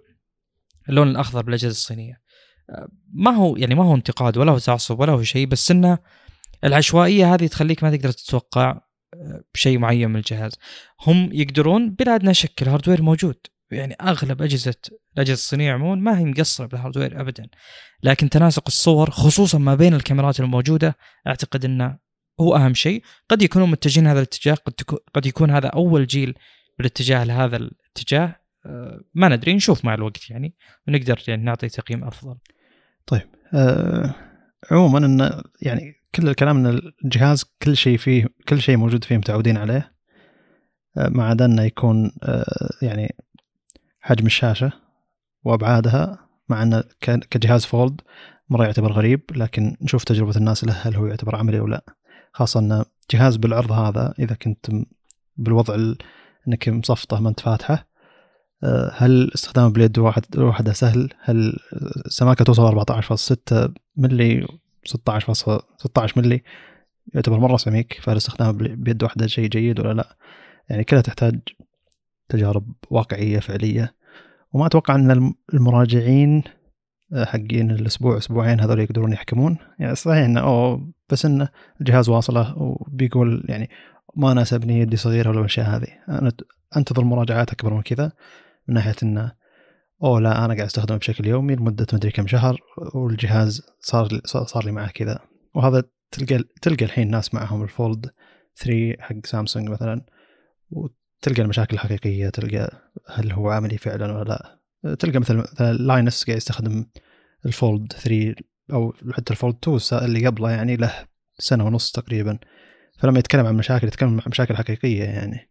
اللون 0.89 1.07
الأخضر 1.07 1.41
بالأجهزة 1.41 1.71
الصينية. 1.71 2.23
ما 3.13 3.31
هو 3.31 3.55
يعني 3.55 3.75
ما 3.75 3.83
هو 3.83 3.95
انتقاد 3.95 4.37
ولا 4.37 4.51
هو 4.51 4.57
تعصب 4.57 4.99
ولا 4.99 5.11
هو 5.11 5.23
شيء 5.23 5.47
بس 5.47 5.71
إنه 5.71 5.97
العشوائية 6.63 7.33
هذه 7.33 7.47
تخليك 7.47 7.83
ما 7.83 7.95
تقدر 7.95 8.11
تتوقع 8.11 8.81
أه، 9.13 9.43
بشيء 9.53 9.77
معين 9.77 10.09
من 10.09 10.15
الجهاز. 10.15 10.51
هم 11.07 11.29
يقدرون 11.33 11.89
بلا 11.89 12.15
ادنى 12.15 12.33
شك 12.33 12.61
ال 12.61 12.66
hardware 12.66 13.01
موجود. 13.01 13.35
يعني 13.71 13.95
أغلب 14.01 14.41
أجهزة 14.41 14.75
الأجهزة 15.15 15.33
الصينية 15.33 15.73
عموما 15.73 15.95
ما 15.95 16.19
هي 16.19 16.25
مقصرة 16.25 16.65
بال 16.65 16.77
hardware 16.77 17.21
ابدا. 17.21 17.47
لكن 18.03 18.29
تناسق 18.29 18.63
الصور 18.67 19.09
خصوصا 19.09 19.57
ما 19.57 19.75
بين 19.75 19.93
الكاميرات 19.93 20.39
الموجودة 20.39 20.97
أعتقد 21.27 21.65
إنه 21.65 21.97
هو 22.41 22.55
أهم 22.55 22.73
شيء. 22.73 23.03
قد 23.29 23.41
يكونوا 23.41 23.67
متجهين 23.67 24.07
هذا 24.07 24.19
الاتجاه 24.19 24.53
قد 24.53 24.73
قد 25.13 25.25
يكون 25.25 25.51
هذا 25.51 25.67
أول 25.67 26.07
جيل 26.07 26.35
بالاتجاه 26.77 27.23
لهذا 27.23 27.57
الاتجاه. 27.57 28.42
ما 29.13 29.29
ندري 29.29 29.53
نشوف 29.53 29.85
مع 29.85 29.93
الوقت 29.93 30.29
يعني 30.29 30.53
ونقدر 30.87 31.23
يعني 31.27 31.43
نعطي 31.43 31.69
تقييم 31.69 32.03
أفضل. 32.03 32.35
طيب 33.07 33.21
آه 33.53 34.15
عموما 34.71 34.97
إن 35.05 35.41
يعني 35.61 35.95
كل 36.15 36.29
الكلام 36.29 36.57
إن 36.65 36.81
الجهاز 37.05 37.43
كل 37.63 37.77
شيء 37.77 37.97
فيه 37.97 38.27
كل 38.49 38.61
شيء 38.61 38.77
موجود 38.77 39.03
فيه 39.03 39.17
متعودين 39.17 39.57
عليه 39.57 39.93
آه 40.97 41.09
ما 41.09 41.27
عدا 41.27 41.45
إنه 41.45 41.63
يكون 41.63 42.11
آه 42.23 42.69
يعني 42.81 43.15
حجم 44.01 44.25
الشاشة 44.25 44.71
وأبعادها 45.43 46.29
مع 46.49 46.63
إنه 46.63 46.83
كجهاز 47.01 47.65
فولد 47.65 48.01
مرة 48.49 48.63
يعتبر 48.65 48.91
غريب 48.91 49.21
لكن 49.35 49.75
نشوف 49.81 50.03
تجربة 50.03 50.35
الناس 50.37 50.63
له 50.63 50.73
هل 50.73 50.95
هو 50.95 51.05
يعتبر 51.05 51.35
عملي 51.35 51.59
أو 51.59 51.67
لا. 51.67 51.85
خاصة 52.33 52.59
انه 52.59 52.85
جهاز 53.11 53.35
بالعرض 53.35 53.71
هذا 53.71 54.13
إذا 54.19 54.35
كنت 54.35 54.65
بالوضع 55.37 55.75
ال- 55.75 55.97
إنك 56.47 56.69
مصفطة 56.69 57.19
ما 57.19 57.29
أنت 57.29 57.39
فاتحة 57.39 57.73
آه، 57.73 57.85
هل 58.93 59.31
استخدامه 59.35 59.69
باليد 59.69 59.99
واحد 59.99 60.23
واحدة 60.37 60.73
سهل؟ 60.73 61.09
هل 61.21 61.57
السماكة 62.05 62.45
توصل 62.45 62.85
14.6 62.85 63.71
ملي 63.97 64.47
16 64.85 65.33
16 65.77 66.21
ملي 66.21 66.41
يعتبر 67.13 67.39
مرة 67.39 67.57
سميك 67.57 67.99
فهل 68.01 68.17
استخدامه 68.17 68.51
بال- 68.51 68.75
بيد 68.75 69.03
واحدة 69.03 69.27
شيء 69.27 69.47
جيد 69.49 69.79
ولا 69.79 69.93
لا؟ 69.93 70.15
يعني 70.69 70.83
كلها 70.83 71.01
تحتاج 71.01 71.39
تجارب 72.29 72.73
واقعية 72.89 73.39
فعلية. 73.39 73.95
وما 74.53 74.65
أتوقع 74.65 74.95
أن 74.95 75.11
الم- 75.11 75.33
المراجعين 75.53 76.43
آه، 77.13 77.25
حقين 77.25 77.71
الأسبوع 77.71 78.17
أسبوعين 78.17 78.59
هذول 78.59 78.79
يقدرون 78.79 79.13
يحكمون. 79.13 79.57
يعني 79.79 79.95
صحيح 79.95 80.25
أنه 80.25 80.39
أوه 80.41 80.91
بس 81.09 81.25
أنه 81.25 81.49
الجهاز 81.81 82.09
واصلة 82.09 82.57
وبيقول 82.57 83.45
يعني 83.49 83.69
ما 84.15 84.33
ناسبني 84.33 84.79
يدي 84.79 84.97
صغيرة 84.97 85.29
ولا 85.29 85.39
الأشياء 85.39 85.67
هذه. 85.75 85.87
أنا 86.09 86.31
أنتظر 86.77 87.03
مراجعات 87.03 87.51
أكبر 87.51 87.73
من 87.73 87.81
كذا. 87.81 88.11
من 88.67 88.75
ناحية 88.75 88.95
إنه 89.03 89.31
أوه 90.03 90.19
لا 90.19 90.45
أنا 90.45 90.53
قاعد 90.53 90.65
أستخدمه 90.67 90.97
بشكل 90.97 91.25
يومي 91.27 91.55
لمدة 91.55 91.87
مدري 91.93 92.11
كم 92.11 92.27
شهر 92.27 92.57
والجهاز 92.95 93.61
صار 93.79 94.07
صار 94.25 94.65
لي 94.65 94.71
معه 94.71 94.91
كذا. 94.91 95.19
وهذا 95.55 95.83
تلقى 96.11 96.43
تلقى 96.61 96.85
الحين 96.85 97.11
ناس 97.11 97.33
معهم 97.33 97.63
الفولد 97.63 98.11
3 98.57 98.95
حق 98.99 99.25
سامسونج 99.25 99.69
مثلا 99.69 100.05
وتلقى 100.71 101.41
المشاكل 101.41 101.73
الحقيقية 101.73 102.29
تلقى 102.29 102.91
هل 103.09 103.31
هو 103.31 103.49
عملي 103.49 103.77
فعلا 103.77 104.17
ولا 104.17 104.23
لا. 104.83 104.95
تلقى 104.95 105.19
مثل 105.19 105.35
مثلا 105.35 105.73
لاينس 105.73 106.23
قاعد 106.23 106.37
يستخدم 106.37 106.85
ال 107.45 107.55
Fold 107.55 107.93
3 107.93 108.35
أو 108.73 108.93
حتى 109.13 109.31
ال 109.33 109.38
Fold 109.38 109.55
2 109.55 109.75
الس- 109.77 109.93
اللي 109.93 110.27
قبله 110.27 110.51
يعني 110.51 110.75
له 110.75 110.93
سنة 111.37 111.65
ونص 111.65 111.91
تقريبا. 111.91 112.39
فلما 112.99 113.19
يتكلم 113.19 113.45
عن 113.45 113.55
مشاكل 113.57 113.87
يتكلم 113.87 114.09
عن 114.09 114.21
مشاكل 114.27 114.55
حقيقية 114.57 115.03
يعني. 115.03 115.49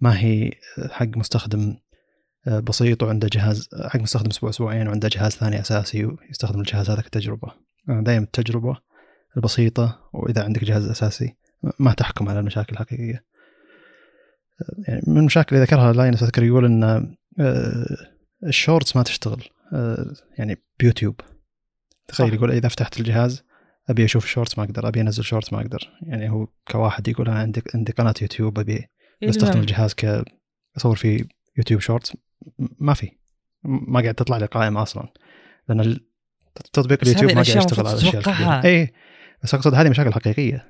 ما 0.00 0.20
هي 0.20 0.50
حق 0.90 1.16
مستخدم 1.16 1.76
بسيط 2.46 3.02
وعنده 3.02 3.28
جهاز 3.32 3.68
حق 3.88 4.00
مستخدم 4.00 4.30
أسبوع 4.30 4.50
أسبوعين 4.50 4.88
وعنده 4.88 5.08
جهاز 5.08 5.32
ثاني 5.32 5.60
أساسي 5.60 6.04
ويستخدم 6.04 6.60
الجهاز 6.60 6.90
هذا 6.90 7.00
كتجربة. 7.02 7.52
أنا 7.88 8.04
دائما 8.04 8.24
التجربة 8.24 8.76
البسيطة 9.36 10.10
وإذا 10.12 10.44
عندك 10.44 10.64
جهاز 10.64 10.84
أساسي 10.84 11.36
ما 11.78 11.92
تحكم 11.92 12.28
على 12.28 12.40
المشاكل 12.40 12.72
الحقيقية. 12.72 13.24
آه، 14.62 14.74
يعني 14.88 15.02
من 15.06 15.18
المشاكل 15.18 15.56
اللي 15.56 15.66
ذكرها 15.66 15.92
لاينس 15.92 16.22
اذكر 16.22 16.42
يقول 16.42 16.64
إن 16.64 16.84
آه، 17.40 17.86
ال 18.46 18.53
shorts 18.53 18.96
ما 18.96 19.02
تشتغل 19.02 19.44
آه، 19.72 20.12
يعني 20.38 20.56
بيوتيوب. 20.78 21.20
تخيل. 22.08 22.34
يقول 22.34 22.50
إذا 22.50 22.68
فتحت 22.68 23.00
الجهاز 23.00 23.42
أبي 23.90 24.04
أشوف 24.04 24.24
ال 24.24 24.29
shorts 24.29 24.58
ما 24.58 24.64
أقدر 24.64 24.88
أبي 24.88 25.00
أنزل 25.00 25.24
shorts 25.24 25.52
ما 25.52 25.60
أقدر. 25.60 25.90
يعني 26.02 26.30
هو 26.30 26.46
كواحد 26.68 27.08
يقول 27.08 27.28
أنا 27.28 27.38
عندي 27.38 27.62
عندي 27.74 27.92
قناة 27.92 28.14
يوتيوب 28.22 28.58
أبي 28.58 28.86
بستخدم 29.28 29.60
الجهاز 29.60 29.94
ك 29.94 30.24
أصور 30.76 30.96
فيه 30.96 31.24
يوتيوب 31.58 31.80
shorts. 31.80 32.16
ما 32.78 32.94
في. 32.94 33.10
ما 33.64 34.00
قاعد 34.00 34.14
تطلع 34.14 34.36
لي 34.36 34.46
قائمة 34.46 34.82
أصلا. 34.82 35.08
لأن 35.68 35.98
تطبيق 36.72 36.98
اليوتيوب 37.02 37.32
ما 37.32 37.42
قاعد 37.42 37.56
يشتغل 37.56 37.86
على 37.86 37.98
الأشياء. 37.98 38.16
الكبيرة. 38.16 38.64
اي 38.64 38.92
بس 39.42 39.54
أقصد 39.54 39.74
هذه 39.74 39.88
مشاكل 39.88 40.12
حقيقية. 40.12 40.68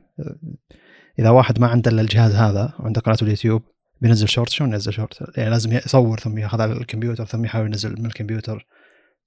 إذا 1.19 1.31
واحد 1.31 1.61
ما 1.61 1.67
عنده 1.67 1.91
إلا 1.91 2.03
الجهاز 2.03 2.35
هذا 2.35 2.75
وعنده 2.79 3.01
قناة 3.01 3.17
اليوتيوب 3.23 3.63
بينزل 4.01 4.29
شورت 4.29 4.49
شلون 4.49 4.73
ينزل 4.73 4.93
شورت؟ 4.93 5.39
يعني 5.39 5.51
لازم 5.51 5.73
يصور 5.73 6.19
ثم 6.19 6.39
يأخذ 6.39 6.61
على 6.61 6.73
الكمبيوتر 6.73 7.25
ثم 7.25 7.45
يحاول 7.45 7.67
ينزل 7.67 7.99
من 7.99 8.07
الكمبيوتر 8.07 8.67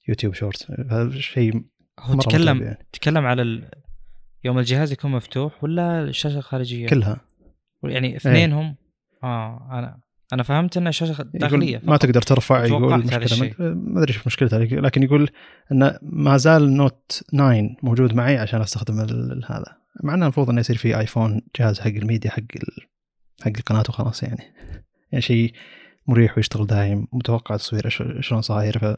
يوتيوب 0.08 0.34
شورت. 0.34 0.72
هذا 0.90 1.12
شيء 1.12 1.64
هو 2.00 2.20
تكلم 2.20 2.64
يعني. 2.64 2.88
تكلم 2.94 3.26
على 3.26 3.42
ال... 3.42 3.70
يوم 4.44 4.60
الجهاز 4.60 4.92
يكون 4.92 5.12
مفتوح 5.12 5.64
ولا 5.64 6.04
الشاشة 6.04 6.38
الخارجيه 6.38 6.88
كلها. 6.88 7.22
يعني 7.84 8.16
اثنينهم؟ 8.16 8.76
آه 9.24 9.70
أنا 9.72 10.00
أنا 10.34 10.44
فهمت 10.44 10.78
انها 10.78 10.92
شاشه 10.92 11.24
داخلية 11.34 11.82
ما. 11.84 11.98
تقدر 11.98 12.22
ترفع 12.22 12.66
يقول 12.66 12.94
مشكلة. 12.98 13.18
ما- 13.60 14.00
أدري 14.02 14.14
إيش 14.14 14.28
مشكلته 14.28 14.58
لكن 14.58 15.04
يقول 15.04 15.30
انه 15.72 15.98
ما 16.02 16.38
زال 16.38 16.64
النوت 16.64 17.22
9 17.32 17.76
موجود 17.84 18.14
معي 18.14 18.38
عشان 18.38 18.62
أستخدم 18.62 19.00
هذا 19.48 19.66
مع 20.04 20.14
إنه 20.14 20.24
المفروض 20.26 20.50
إنه 20.50 20.60
يصير 20.60 20.78
في 20.78 21.00
ايفون 21.00 21.42
جهاز 21.60 21.80
حق 21.80 21.88
الميديا 21.88 22.32
حق 22.32 22.38
ال... 22.56 22.84
حق 23.42 23.52
القناة 23.58 23.84
وخلاص 23.90 24.24
يعني 24.24 24.44
يعني 25.12 25.22
شيء 25.22 25.54
مريح 26.08 26.38
ويشتغل 26.38 26.68
دايم 26.68 27.08
متوقع 27.14 27.56
تصويره 27.58 27.90
ش- 27.90 28.04
شلون 28.20 28.42
صاير 28.42 28.78
فما 28.80 28.98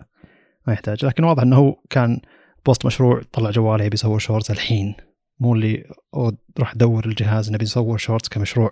يحتاج 0.74 1.06
لكن 1.06 1.24
واضح 1.24 1.44
إنه 1.44 1.56
هو 1.56 1.76
كان 1.90 2.20
بوست 2.66 2.86
مشروع 2.86 3.22
طلع 3.32 3.50
جواله 3.50 3.84
يبي 3.84 3.94
يصور 3.94 4.20
شورتس 4.20 4.52
الحين 4.52 4.96
مو 5.40 5.56
اللي 5.56 5.84
أو 6.16 6.32
روح 6.60 6.76
دور 6.76 7.06
الجهاز 7.06 7.52
نبي 7.52 7.64
نصور 7.66 7.98
شورتس 7.98 8.30
كمشروع 8.30 8.72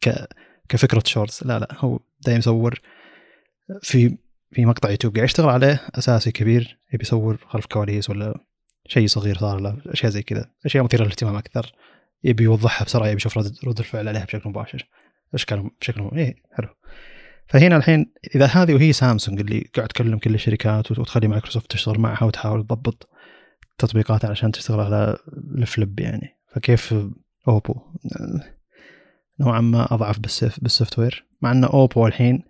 ك... 0.00 0.28
كفكرة 0.68 1.02
شورتس 1.06 1.42
لا 1.46 1.58
لا 1.58 1.68
هو 1.78 2.00
دايم 2.20 2.38
يصور 2.38 2.80
في 3.82 4.18
في 4.52 4.64
مقطع 4.66 4.90
يوتيوب 4.90 5.14
قاعد 5.14 5.24
يشتغل 5.24 5.48
عليه 5.48 5.80
أساسي 5.94 6.32
كبير 6.32 6.78
يبي 6.92 7.02
يصور 7.02 7.38
خلف 7.48 7.66
كواليس 7.66 8.10
ولا 8.10 8.40
شيء 8.86 9.06
صغير 9.06 9.38
صار 9.38 9.60
له 9.60 9.76
أشياء 9.86 10.12
زي 10.12 10.22
كذا 10.22 10.50
أشياء 10.66 10.84
مثيرة 10.84 11.02
للاهتمام 11.04 11.36
أكثر. 11.36 11.72
يبي 12.24 12.44
يوضحها 12.44 12.84
بسرعة 12.84 13.06
يبي 13.06 13.16
يشوف 13.16 13.38
رد, 13.38 13.56
رد 13.66 13.78
الفعل 13.78 14.08
عليها 14.08 14.24
بشكل 14.24 14.48
مباشر. 14.48 14.88
اشكال 15.34 15.70
بشكل 15.80 16.10
إيه 16.12 16.36
حلو. 16.52 16.68
فهنا 17.46 17.76
الحين 17.76 18.12
إذا 18.34 18.46
هذه 18.46 18.74
وهي 18.74 18.92
سامسونج 18.92 19.40
اللي 19.40 19.70
قاعد 19.76 19.88
تكلم 19.88 20.18
كل 20.18 20.34
الشركات 20.34 20.90
وت- 20.90 20.98
وتخلي 20.98 21.28
مايكروسوفت 21.28 21.70
تشتغل 21.70 22.00
معها 22.00 22.24
وتحاول 22.24 22.62
تضبط 22.66 23.08
تطبيقات 23.78 24.24
علشان 24.24 24.52
تشتغل 24.52 24.80
على 24.80 25.16
ال 25.54 25.63
Flip 25.63 26.00
يعني. 26.00 26.36
فكيف 26.54 26.94
أوبو؟ 27.48 27.74
نوعا 29.40 29.60
ما 29.60 29.94
أضعف 29.94 30.18
بال 30.60 30.98
software 30.98 31.26
مع 31.42 31.52
إن 31.52 31.64
أوبو 31.64 32.06
الحين 32.06 32.42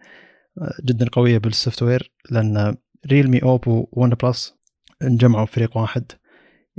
جدا 0.85 1.07
قوية 1.13 1.39
بال 1.39 1.83
software 1.83 2.13
لأن 2.31 2.77
ريلمي 3.07 3.43
أوبو 3.43 3.89
ون 3.93 4.11
بلس 4.11 4.55
انجمعوا 5.03 5.47
في 5.47 5.53
فريق 5.53 5.77
واحد. 5.77 6.13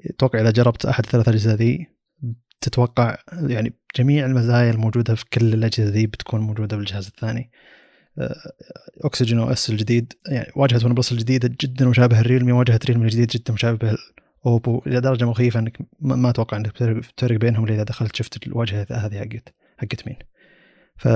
أتوقع 0.09 0.41
إذا 0.41 0.51
جربت 0.51 0.85
أحد 0.85 1.03
الثلاث 1.03 1.27
اجهزه 1.27 1.53
ذي 1.53 1.87
تتوقع 2.61 3.17
يعني 3.47 3.73
جميع 3.97 4.25
المزايا 4.25 4.71
الموجودة 4.71 5.15
في 5.15 5.25
كل 5.33 5.53
الأجهزة 5.53 5.89
ذي 5.89 6.07
بتكون 6.07 6.41
موجودة 6.41 6.77
بالجهاز 6.77 7.07
الثاني. 7.07 7.51
Oxygen 9.03 9.39
OS 9.39 9.69
الجديد 9.69 10.13
يعني 10.31 10.51
واجهة 10.55 10.85
ون 10.85 10.93
بلس 10.93 11.11
الجديدة 11.11 11.55
جدا 11.61 11.87
مشابهه 11.87 12.19
الريلمي 12.19 12.51
واجهة 12.51 12.79
ريلمي 12.85 13.05
الجديد 13.05 13.27
جدا 13.27 13.53
مشابهه 13.53 13.97
الاوبو 14.45 14.81
إلى 14.87 15.01
درجة 15.01 15.25
مخيفة 15.25 15.59
إنك 15.59 15.77
ما 15.99 16.29
أتوقع 16.29 16.57
إنك 16.57 16.83
بتفرق 16.83 17.39
بينهم 17.39 17.65
الا 17.65 17.73
اذا 17.73 17.83
دخلت 17.83 18.15
شفت 18.15 18.47
الواجهة 18.47 18.87
هذه 18.91 19.19
حقت. 19.19 19.58
حقت 19.79 20.07
مين. 20.07 20.17
ف 20.97 21.07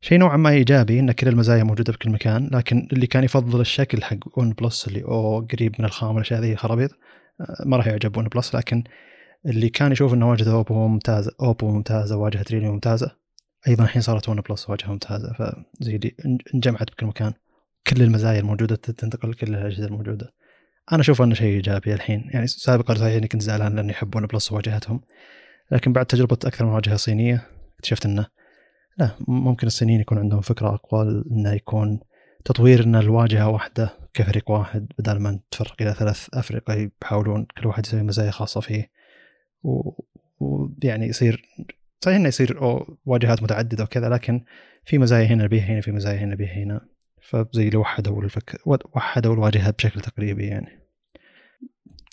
شيء 0.00 0.18
نوعا 0.18 0.36
ما 0.36 0.50
إيجابي 0.50 1.00
إن 1.00 1.12
كل 1.12 1.28
المزايا 1.28 1.62
موجودة 1.64 1.92
بكل 1.92 2.10
مكان 2.10 2.50
لكن 2.52 2.88
اللي 2.92 3.06
كان 3.06 3.24
يفضل 3.24 3.60
الشكل 3.60 4.02
حق 4.02 4.38
ون 4.38 4.52
بلس 4.52 4.88
اللي 4.88 5.04
هو 5.04 5.40
قريب 5.40 5.74
من 5.78 5.84
الخام 5.84 6.14
والأشياء 6.14 6.40
ذي 6.40 6.56
خرابيط 6.56 6.90
آه، 7.40 7.64
ما 7.66 7.76
راح 7.76 7.86
يعجب 7.86 8.16
ون 8.16 8.28
بلس 8.28 8.54
لكن 8.54 8.84
اللي 9.46 9.68
كان 9.68 9.92
يشوف 9.92 10.14
ان 10.14 10.22
واجهه 10.22 10.52
اوبو 10.52 10.88
ممتازه 10.88 11.32
اوبو 11.40 11.70
ممتازة 11.70 12.16
واجهة 12.16 12.44
ريلمي 12.50 12.68
ممتازة 12.68 13.16
أيضا 13.68 13.84
الحين 13.84 14.02
صارت 14.02 14.28
ون 14.28 14.40
بلس 14.40 14.70
واجهة 14.70 14.88
ممتازة 14.88 15.32
فزي 15.32 15.96
اللي 15.96 16.16
انجمعت 16.54 16.90
بكل 16.90 17.06
مكان. 17.06 17.32
كل 17.86 18.02
المزايا 18.02 18.40
الموجودة 18.40 18.76
تنتقل 18.76 19.34
كل 19.34 19.46
الأجهزة 19.46 19.86
الموجودة. 19.86 20.34
أنا 20.92 21.00
أشوف 21.00 21.22
إنه 21.22 21.34
شيء 21.34 21.46
إيجابي 21.46 21.94
الحين 21.94 22.30
يعني 22.30 22.46
سابقا 22.46 22.94
صحيح 22.94 23.16
إني 23.16 23.28
كنت 23.28 23.42
زعلان 23.42 23.76
لأني 23.76 23.92
يحب 23.92 24.16
ون 24.16 24.26
بلس 24.26 24.52
واجهتهم 24.52 25.00
لكن 25.70 25.92
بعد 25.92 26.06
تجربة 26.06 26.38
أكثر 26.44 26.64
من 26.64 26.72
واجهه 26.72 26.96
صينية 26.96 27.46
اكتشفت 27.74 28.06
إنه 28.06 28.26
لا 28.98 29.16
ممكن 29.28 29.66
الصينيين 29.66 30.00
يكون 30.00 30.18
عندهم 30.18 30.40
فكرة 30.40 30.74
أقوى 30.74 31.24
انه 31.30 31.52
يكون 31.52 32.00
تطوير 32.44 32.84
إن 32.84 32.96
الواجهة 32.96 33.48
واحدة 33.48 33.98
كفريق 34.14 34.50
واحد 34.50 34.92
بدل 34.98 35.18
ما 35.18 35.30
نتفرق 35.30 35.74
إلى 35.80 35.94
ثلاث 35.94 36.28
افرقه 36.34 36.90
يحاولون 37.02 37.46
كل 37.58 37.66
واحد 37.66 37.86
يسوي 37.86 38.02
مزايا 38.02 38.30
خاصة 38.30 38.60
فيه. 38.60 38.90
ويعني 40.40 41.06
يصير 41.06 41.44
صحيح 42.00 42.16
إنه 42.16 42.28
يصير 42.28 42.58
واجهات 43.06 43.42
متعددة 43.42 43.84
وكذا 43.84 44.08
لكن 44.08 44.44
في 44.84 44.98
مزايا 44.98 45.26
هنا 45.26 45.46
بيها 45.46 45.64
هنا 45.64 45.80
في 45.80 45.92
مزايا 45.92 46.18
هنا 46.18 46.34
بيها 46.34 46.54
هنا. 46.54 46.80
فزي 47.22 47.66
اللي 47.66 47.76
وحدوا 47.76 48.22
الفك 48.22 48.60
وحدوا 48.66 49.34
الواجهة 49.34 49.70
بشكل 49.70 50.00
تقريبي 50.00 50.46
يعني. 50.46 50.79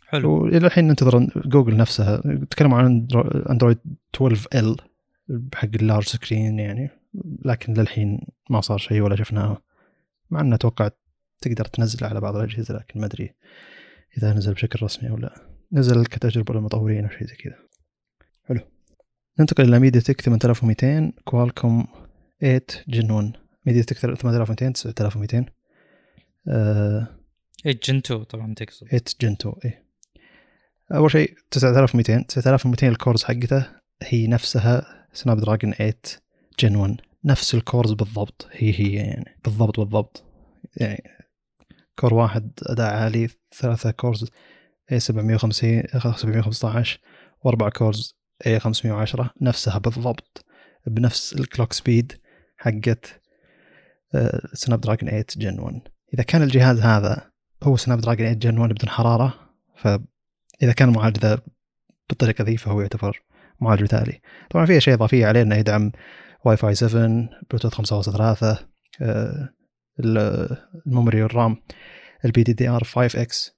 حلو. 0.09 0.43
وإلى 0.43 0.67
الحين 0.67 0.87
ننتظر 0.87 1.27
جوجل 1.45 1.77
نفسها. 1.77 2.21
تكلموا 2.49 2.77
عن 2.77 3.07
اندرويد 3.49 3.77
12 4.15 4.47
ال 4.55 4.77
حق 5.55 5.69
ال 5.75 5.80
large 5.80 6.03
screen 6.03 6.59
يعني. 6.59 6.89
لكن 7.45 7.73
للحين 7.73 8.27
ما 8.49 8.61
صار 8.61 8.77
شيء 8.77 9.01
ولا 9.01 9.15
شفناه. 9.15 9.61
مع 10.29 10.41
إنه 10.41 10.55
أتوقع 10.55 10.89
تقدر 11.41 11.65
تنزله 11.65 12.07
على 12.07 12.21
بعض 12.21 12.35
الأجهزة 12.35 12.75
لكن 12.75 12.99
ما 12.99 13.05
أدري 13.05 13.33
إذا 14.17 14.33
نزل 14.33 14.53
بشكل 14.53 14.85
رسمي 14.85 15.09
أو 15.09 15.17
لا. 15.17 15.35
نزل 15.71 16.05
كتجربة 16.05 16.53
للمطورين 16.53 17.03
أو 17.03 17.09
شيء 17.09 17.27
زي 17.27 17.35
كذا. 17.35 17.55
حلو. 18.43 18.59
ننتقل 19.39 19.63
إلى 19.63 19.79
ميديا 19.79 20.01
تك 20.01 20.21
8200 20.21 21.11
كوالكوم 21.23 21.87
8 22.41 22.61
Gen 22.87 23.11
1 23.11 23.31
ميديا 23.65 23.81
تك 23.81 23.97
8200 23.97 24.71
9200 24.71 25.45
آه 26.47 27.07
8 27.63 27.79
Gen 27.83 27.97
2 27.97 28.23
طبعا 28.23 28.53
تقصد. 28.53 28.87
8 28.87 29.03
Gen 29.21 29.31
2 29.31 29.55
اي 29.65 29.86
أول 30.91 31.11
شيء 31.11 31.35
9200 31.51 32.25
9200 32.27 32.87
ال 32.87 32.93
cores 32.93 33.23
حقته 33.23 33.67
هي 34.03 34.27
نفسها 34.27 35.05
سناب 35.13 35.39
دراجون 35.39 35.73
8 35.73 35.93
Gen 36.59 36.75
1 36.75 36.95
نفس 37.25 37.55
ال 37.55 37.61
cores 37.61 37.93
بالضبط 37.93 38.47
هي 38.51 38.79
هي 38.79 38.93
يعني 38.93 39.37
بالضبط 39.45 39.79
بالضبط. 39.79 40.23
يعني 40.77 41.03
core 41.99 42.13
واحد 42.13 42.51
أداء 42.63 42.93
عالي 42.93 43.29
ثلاثة 43.55 43.91
cores 43.91 44.29
A 44.91 44.97
750 44.97 45.83
715 46.15 46.99
واربع 47.41 47.69
cores 47.69 48.15
A 48.47 48.49
510 48.49 49.29
نفسها 49.41 49.77
بالضبط. 49.77 50.45
بنفس 50.87 51.33
ال 51.33 51.40
clock 51.40 51.73
speed 51.73 52.13
حقت 52.57 53.21
Snapdragon 54.53 55.09
8 55.09 55.25
Gen 55.37 55.59
1 55.59 55.81
إذا 56.13 56.23
كان 56.23 56.43
الجهاز 56.43 56.79
هذا 56.79 57.31
هو 57.63 57.77
Snapdragon 57.77 58.25
8 58.25 58.39
Gen 58.39 58.57
1 58.57 58.73
بدون 58.73 58.89
حرارة 58.89 59.33
فاذا 60.59 60.73
كان 60.73 60.89
المعالج 60.89 61.17
ذا 61.17 61.41
بالطريقة 62.09 62.43
ذي 62.43 62.57
فهو 62.57 62.81
يعتبر 62.81 63.23
معالج 63.59 63.83
مثالي 63.83 64.21
طبعا 64.49 64.65
في 64.65 64.77
أشياء 64.77 64.95
إضافية 64.95 65.25
عليه 65.27 65.41
إنه 65.41 65.55
يدعم 65.55 65.91
واي 66.45 66.57
فاي 66.57 66.75
7 66.75 67.29
بلوتوث 67.49 67.73
5.3 67.81 68.57
ال 69.99 70.17
memory 70.17 71.23
وال 71.23 71.34
RAM 71.34 71.51
ال 71.51 71.57
LPDDR 72.25 72.83
5X 72.83 73.57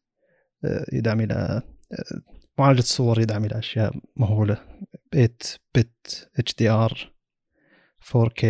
يدعم 0.93 1.21
إلى 1.21 1.33
آه، 1.33 2.21
معالجة 2.57 2.79
الصور 2.79 3.19
يدعم 3.19 3.45
إلى 3.45 3.59
أشياء 3.59 3.93
مهولة 4.17 4.55
8 5.13 5.29
bit 5.75 6.55
HDR 6.55 7.13
4K 8.01 8.45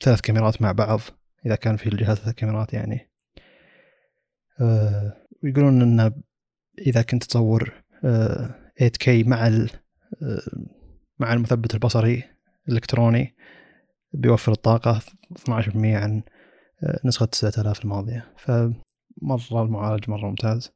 ثلاث 0.00 0.20
كاميرات 0.20 0.62
مع 0.62 0.72
بعض 0.72 1.00
إذا 1.46 1.54
كان 1.56 1.76
في 1.76 1.86
الجهاز 1.88 2.16
ثلاث 2.16 2.34
كاميرات 2.34 2.72
يعني. 2.72 3.10
آه، 4.60 5.16
ويقولون 5.44 5.82
إنه 5.82 6.12
إذا 6.78 7.02
كنت 7.02 7.24
تصور 7.24 7.72
8K 8.02 9.08
آه، 9.08 9.22
مع 9.26 9.66
مع 11.18 11.32
المثبت 11.32 11.74
البصري 11.74 12.24
الإلكتروني 12.68 13.34
بيوفر 14.12 14.52
الطاقة 14.52 15.00
12% 15.48 15.50
عن 15.76 16.22
نسخة 17.04 17.26
9000 17.26 17.84
الماضية. 17.84 18.32
فمرة 18.36 19.62
المعالج 19.62 20.10
مرة 20.10 20.28
ممتاز. 20.28 20.70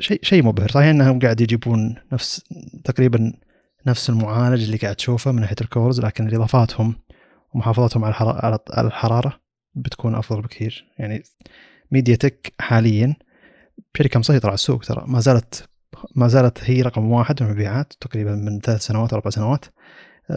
شيء 0.00 0.20
شيء 0.22 0.44
مبهر. 0.44 0.70
صحيح 0.70 0.86
إنهم 0.86 1.18
قاعد 1.18 1.40
يجيبون 1.40 1.96
نفس 2.12 2.44
تقريبا 2.84 3.32
نفس 3.86 4.10
المعالج 4.10 4.62
اللي 4.62 4.76
قاعد 4.76 4.96
تشوفه 4.96 5.32
من 5.32 5.40
ناحية 5.40 5.56
ال 5.60 5.67
cores 5.67 6.00
لكن 6.00 6.34
إضافاتهم 6.34 6.94
ومحافظتهم 7.54 8.04
على 8.04 8.38
على 8.70 8.86
الحرارة 8.86 9.40
بتكون 9.74 10.14
أفضل 10.14 10.42
بكثير. 10.42 10.92
يعني 10.98 11.22
MediaTek 11.90 12.52
حاليا 12.60 13.16
شركه 13.96 14.20
مسيطره 14.20 14.48
على 14.48 14.54
السوق 14.54 14.84
ترى 14.84 15.04
ما 15.06 15.20
زالت 15.20 15.70
ما 16.16 16.28
زالت 16.28 16.58
هي 16.64 16.82
رقم 16.82 17.10
واحد 17.10 17.38
في 17.38 17.44
المبيعات 17.44 17.92
تقريبا 18.00 18.34
من 18.34 18.60
ثلاث 18.60 18.80
سنوات 18.82 19.12
أربع 19.12 19.30
سنوات. 19.30 19.64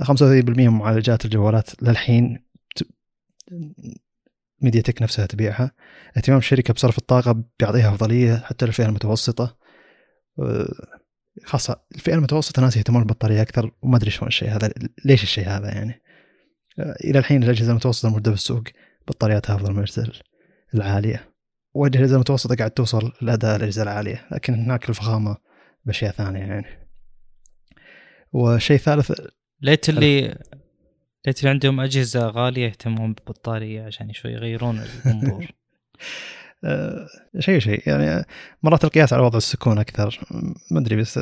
35% 0.03 0.21
من 0.21 0.69
معالجات 0.69 1.25
الجوالات 1.25 1.83
للحين 1.83 2.45
MediaTek 4.61 5.01
نفسها 5.01 5.25
تبيعها. 5.25 5.71
اهتمام 6.17 6.37
الشركة 6.37 6.73
بصرف 6.73 6.97
الطاقة 6.97 7.43
بيعطيها 7.59 7.89
أفضلية 7.89 8.35
حتى 8.35 8.65
للفئة 8.65 8.85
المتوسطة. 8.85 9.57
أه، 10.39 10.67
خاصة 11.45 11.81
الفئة 11.95 12.13
المتوسطة 12.13 12.61
ناس 12.61 12.77
يهتمون 12.77 13.03
بالبطارية 13.03 13.41
أكثر 13.41 13.71
وما 13.81 13.97
أدري 13.97 14.11
شلون 14.11 14.27
الشيء 14.27 14.49
هذا 14.49 14.73
ليش 15.05 15.23
الشيء 15.23 15.47
هذا 15.47 15.67
يعني. 15.67 16.01
أه، 16.79 16.95
إلى 17.03 17.19
الحين 17.19 17.43
الأجهزة 17.43 17.71
المتوسطة 17.71 18.05
الموجودة 18.05 18.31
بالسوق 18.31 18.63
بطارياتها 19.07 19.55
أفضل 19.55 19.71
من 19.71 19.77
الأجهزة 19.77 20.11
العالية. 20.75 21.32
والأجهزة 21.73 22.15
المتوسطة 22.15 22.55
قاعد 22.55 22.71
توصل 22.71 23.11
لأداء 23.21 23.55
الأجهزة 23.55 23.83
العالية 23.83 24.27
لكن 24.31 24.53
هناك 24.53 24.89
الفخامة 24.89 25.37
بأشياء 25.85 26.11
ثانية 26.11 26.39
يعني. 26.39 26.87
وشيء 28.33 28.77
ثالث 28.77 29.11
ليت 29.61 29.89
اللي 29.89 30.21
ليت 31.25 31.39
اللي 31.39 31.49
عندهم 31.49 31.79
أجهزة 31.79 32.27
غالية 32.27 32.65
يهتمون 32.65 33.13
بالبطارية 33.13 33.85
عشان 33.85 34.13
شوي 34.13 34.31
يغيرون 34.31 34.83
المنظور 35.05 35.47
شيء 37.39 37.59
شيء 37.59 37.89
يعني 37.89 38.25
مرات 38.63 38.83
القياس 38.83 39.13
على 39.13 39.23
وضع 39.23 39.37
السكون 39.37 39.77
أكثر. 39.77 40.19
ما 40.71 40.79
أدري 40.79 40.95
بس 40.95 41.19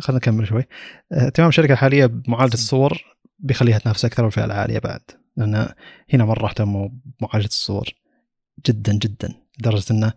خلينا 0.00 0.18
نكمل 0.18 0.46
شوي. 0.46 0.64
اهتمام 1.12 1.48
الشركة 1.48 1.72
الحالية 1.72 2.06
بمعالجة 2.06 2.54
الصور 2.54 3.04
بيخليها 3.38 3.78
تنافس 3.78 4.04
أكثر 4.04 4.22
بالفئه 4.22 4.44
العالية 4.44 4.78
بعد 4.78 5.00
لأن 5.36 5.68
هنا 6.12 6.24
مرة 6.24 6.46
اهتموا 6.48 6.88
بمعالجة 7.20 7.46
الصور 7.46 7.88
جدا 8.66 8.92
جدا. 8.92 9.34
لدرجة 9.58 9.84
إنه 9.90 10.12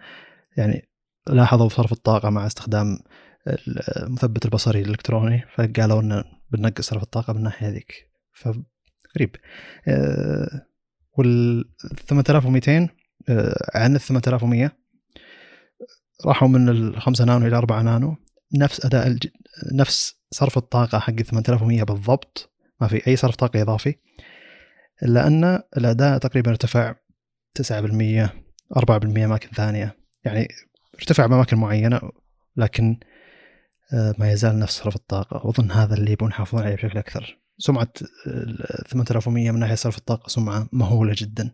يعني 0.57 0.89
لاحظوا 1.27 1.69
صرف 1.69 1.91
الطاقة 1.91 2.29
مع 2.29 2.47
استخدام 2.47 2.99
المثبت 3.47 4.45
البصري 4.45 4.81
الإلكتروني 4.81 5.45
فقالوا 5.55 6.01
إنه 6.01 6.23
بننقص 6.51 6.89
صرف 6.89 7.03
الطاقة 7.03 7.33
من 7.33 7.39
الناحية 7.39 7.67
هذيك. 7.67 8.11
غريب. 9.15 9.35
آه 9.87 10.67
وال 11.17 11.65
8200 12.07 12.89
آه 13.29 13.69
عن 13.75 13.95
ال 13.95 14.01
8100 14.01 14.71
راحوا 16.25 16.47
من 16.47 16.69
ال 16.69 17.01
5 17.01 17.25
نانو 17.25 17.47
إلى 17.47 17.57
4 17.57 17.81
نانو. 17.81 18.15
نفس 18.53 18.85
أداء 18.85 19.07
الج... 19.07 19.27
نفس 19.73 20.15
صرف 20.31 20.57
الطاقة 20.57 20.99
حق 20.99 21.21
8100 21.21 21.83
بالضبط. 21.83 22.53
ما 22.81 22.87
في 22.87 23.07
أي 23.07 23.15
صرف 23.15 23.35
طاقة 23.35 23.61
إضافي. 23.61 23.95
الا 25.03 25.27
ان 25.27 25.61
الأداء 25.77 26.17
تقريبا 26.17 26.51
ارتفع 26.51 26.95
9% 27.61 28.46
4% 28.75 29.25
أماكن 29.25 29.49
ثانية. 29.49 29.97
يعني 30.25 30.47
ارتفع 30.95 31.25
بأماكن 31.25 31.57
معينة 31.57 32.01
لكن 32.55 32.99
آه، 33.93 34.15
ما 34.17 34.31
يزال 34.31 34.59
نفس 34.59 34.77
صرف 34.77 34.95
الطاقة. 34.95 35.45
وأظن 35.45 35.71
هذا 35.71 35.95
اللي 35.95 36.11
يبون 36.11 36.29
يحافظون 36.29 36.63
عليه 36.63 36.75
بشكل 36.75 36.97
أكثر. 36.97 37.39
سمعة 37.57 37.87
8100 38.87 39.51
من 39.51 39.59
ناحية 39.59 39.75
صرف 39.75 39.97
الطاقة 39.97 40.27
سمعة 40.27 40.69
مهولة 40.71 41.13
جدا. 41.17 41.53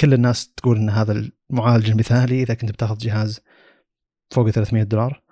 كل 0.00 0.14
الناس 0.14 0.52
تقول 0.52 0.76
إن 0.76 0.90
هذا 0.90 1.30
المعالج 1.50 1.90
المثالي 1.90 2.42
إذا 2.42 2.54
كنت 2.54 2.70
بتاخذ 2.70 2.98
جهاز 2.98 3.40
فوق 4.30 4.50
300 4.50 4.82
دولار 4.82 5.22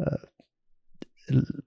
آه، 0.00 0.28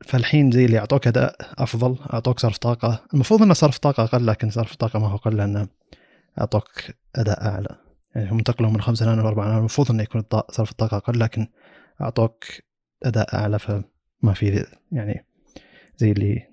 فالحين 0.06 0.52
زي 0.52 0.66
اللي 0.66 0.80
أعطوك 0.80 1.08
أداء 1.08 1.36
أفضل 1.58 1.98
أعطوك 2.14 2.40
صرف 2.40 2.58
طاقة. 2.58 3.06
المفروض 3.14 3.42
انه 3.42 3.54
صرف 3.54 3.78
طاقة 3.78 4.04
أقل 4.04 4.28
لكن 4.28 4.50
صرف 4.50 4.72
الطاقه 4.72 5.00
ما 5.00 5.08
هو 5.08 5.16
أقل 5.16 5.38
لأنه 5.38 5.68
أعطوك 6.40 6.70
أداء 7.16 7.46
أعلى. 7.48 7.87
يعني 8.18 8.32
هم 8.32 8.38
انتقلوا 8.38 8.72
من 8.72 8.82
5 8.82 9.06
نانو 9.06 9.22
ل 9.22 9.26
4 9.26 9.46
نانو. 9.46 9.60
المفروض 9.60 9.92
إنه 9.92 10.04
يكون 10.04 10.24
صرف 10.52 10.72
الطاقة 10.72 10.98
أقل 10.98 11.20
لكن 11.20 11.48
أعطوك 12.02 12.46
أداء 13.04 13.36
أعلى 13.36 13.60
فما 13.60 14.34
في 14.36 14.66
يعني 14.92 15.26
زي 15.98 16.12
اللي 16.12 16.48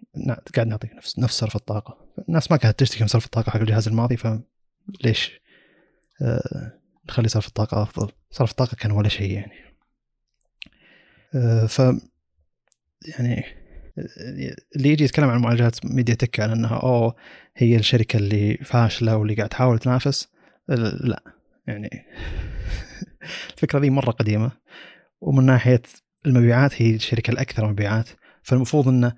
قاعد 0.55 0.69
نعطيك 0.69 0.95
نفس 0.95 1.19
نفس 1.19 1.39
صرف 1.39 1.57
الطاقة. 1.57 1.99
الناس 2.29 2.51
ما 2.51 2.57
كانت 2.57 2.79
تشتكي 2.79 3.01
من 3.01 3.09
صرف 3.09 3.25
الطاقة 3.25 3.51
حق 3.51 3.61
الجهاز 3.61 3.89
الماضي 3.89 4.17
فليش 4.17 5.41
آه 6.23 6.73
نخلي 7.09 7.29
صرف 7.29 7.47
الطاقة 7.47 7.83
أفضل. 7.83 8.13
صرف 8.31 8.51
الطاقة 8.51 8.75
كان 8.77 8.91
ولا 8.91 9.09
شيء 9.09 9.33
يعني. 9.33 9.53
آه 11.35 11.67
ف 11.67 11.79
يعني 13.19 13.45
اللي 14.77 14.89
يجي 14.89 15.05
يتكلم 15.05 15.29
عن 15.31 15.41
معالجات 15.41 15.87
ميديا 15.87 16.15
تك 16.15 16.41
على 16.41 16.53
إنها 16.53 16.77
أوه 16.77 17.17
هي 17.57 17.77
الشركة 17.77 18.17
اللي 18.17 18.57
فاشلة 18.57 19.17
واللي 19.17 19.35
قاعد 19.35 19.49
تحاول 19.49 19.79
تنافس 19.79 20.29
لا. 20.69 21.23
يعني 21.67 21.91
الفكرة 23.55 23.79
دي 23.79 23.91
مرة 23.91 24.11
قديمة 24.11 24.51
ومن 25.21 25.47
ناحية 25.47 25.83
المبيعات 26.27 26.83
هي 26.83 26.95
الشركة 26.95 27.31
الأكثر 27.31 27.67
مبيعات. 27.67 28.09
فالمفروض 28.43 28.89
إن 28.89 29.13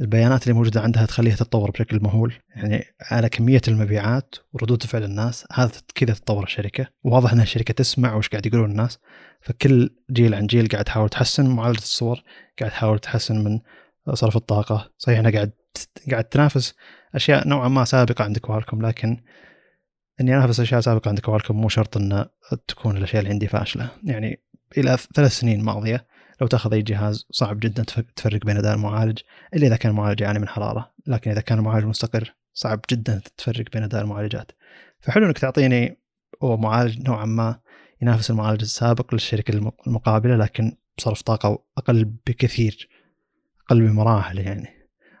البيانات 0.00 0.42
اللي 0.42 0.54
موجودة 0.54 0.80
عندها 0.80 1.06
تخليها 1.06 1.36
تتطور 1.36 1.70
بشكل 1.70 2.00
مهول. 2.02 2.34
يعني 2.56 2.84
على 3.10 3.28
كمية 3.28 3.60
المبيعات 3.68 4.34
وردود 4.52 4.82
فعل 4.82 5.04
الناس 5.04 5.46
هذا 5.52 5.72
كذا 5.94 6.14
تتطور 6.14 6.44
الشركة. 6.44 6.86
واضح 7.04 7.32
ان 7.32 7.40
الشركة 7.40 7.74
تسمع 7.74 8.14
وش 8.14 8.28
قاعد 8.28 8.46
يقولون 8.46 8.70
الناس. 8.70 8.98
فكل 9.40 9.90
جيل 10.10 10.34
عن 10.34 10.46
جيل 10.46 10.68
قاعد 10.68 10.84
تحاول 10.84 11.08
تحسن 11.08 11.46
معالجة 11.46 11.78
الصور 11.78 12.22
قاعد 12.58 12.70
تحاول 12.70 12.98
تحسن 12.98 13.44
من 13.44 13.60
صرف 14.14 14.36
الطاقة. 14.36 14.90
صحيح 14.98 15.18
إنها 15.18 15.30
قاعد 15.30 15.52
قاعد 16.10 16.24
تنافس 16.24 16.74
أشياء 17.14 17.48
نوعا 17.48 17.68
ما 17.68 17.84
سابقة 17.84 18.24
عند 18.24 18.38
كوالكم 18.38 18.86
لكن 18.86 19.22
إني 20.20 20.36
انافس 20.36 20.60
اشياء 20.60 20.80
سابقه 20.80 21.08
عند 21.08 21.20
كوالكم 21.20 21.56
مو 21.56 21.68
شرط 21.68 21.96
إن 21.96 22.26
تكون 22.68 22.96
الأشياء 22.96 23.20
اللي 23.22 23.32
عندي 23.32 23.48
فاشلة. 23.48 23.90
يعني 24.04 24.40
إلى 24.78 24.96
ثلاث 25.14 25.32
سنين 25.32 25.64
ماضية 25.64 26.06
لو 26.40 26.46
تأخذ 26.46 26.72
أي 26.72 26.82
جهاز 26.82 27.26
صعب 27.30 27.60
جدا 27.60 27.84
تفرق 28.16 28.44
بين 28.44 28.56
أداء 28.56 28.74
المعالج. 28.74 29.18
إلا 29.54 29.66
إذا 29.66 29.76
كان 29.76 29.90
المعالج 29.90 30.20
يعاني 30.20 30.38
من 30.38 30.48
حرارة 30.48 30.92
لكن 31.06 31.30
إذا 31.30 31.40
كان 31.40 31.58
المعالج 31.58 31.86
مستقر 31.86 32.34
صعب 32.54 32.80
جدا 32.90 33.20
تفرق 33.36 33.64
بين 33.72 33.82
أداء 33.82 34.02
المعالجات. 34.02 34.52
فحلو 35.00 35.26
إنك 35.26 35.38
تعطيني 35.38 35.98
معالج 36.42 37.08
نوعا 37.08 37.24
ما 37.24 37.60
ينافس 38.02 38.30
المعالج 38.30 38.60
السابق 38.60 39.14
للشركة 39.14 39.72
المقابلة 39.86 40.36
لكن 40.36 40.76
بصرف 40.98 41.22
طاقة 41.22 41.64
أقل 41.78 42.04
بكثير 42.26 42.88
أقل 43.66 43.80
بمراحل 43.80 44.38
يعني. 44.38 44.68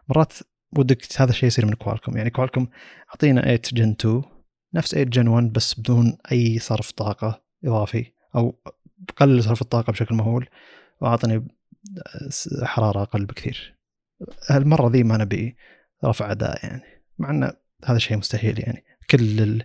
مرات 0.08 0.32
ودك 0.76 1.20
هذا 1.20 1.30
الشيء 1.30 1.46
يصير 1.46 1.66
من 1.66 1.72
كوالكم. 1.72 2.16
يعني 2.16 2.30
كوالكم 2.30 2.66
أعطينا 3.10 3.40
8 3.40 3.60
جن 3.72 3.90
2 3.90 4.37
نفس 4.74 4.90
8 4.90 5.10
جن 5.10 5.28
1 5.28 5.52
بس 5.52 5.80
بدون 5.80 6.18
أي 6.32 6.58
صرف 6.58 6.90
طاقة 6.90 7.42
إضافي 7.64 8.12
أو 8.36 8.58
قلل 9.16 9.44
صرف 9.44 9.62
الطاقة 9.62 9.90
بشكل 9.90 10.14
مهول 10.14 10.48
وأعطني 11.00 11.48
حرارة 12.62 13.02
أقل 13.02 13.24
بكثير. 13.24 13.78
المرة 14.50 14.90
ذي 14.90 15.02
ما 15.02 15.16
نبي 15.16 15.56
رفع 16.04 16.30
أداء 16.30 16.66
يعني 16.66 16.82
مع 17.18 17.30
إن 17.30 17.52
هذا 17.84 17.96
الشيء 17.96 18.16
مستحيل 18.16 18.60
يعني. 18.60 18.84
كل 19.10 19.62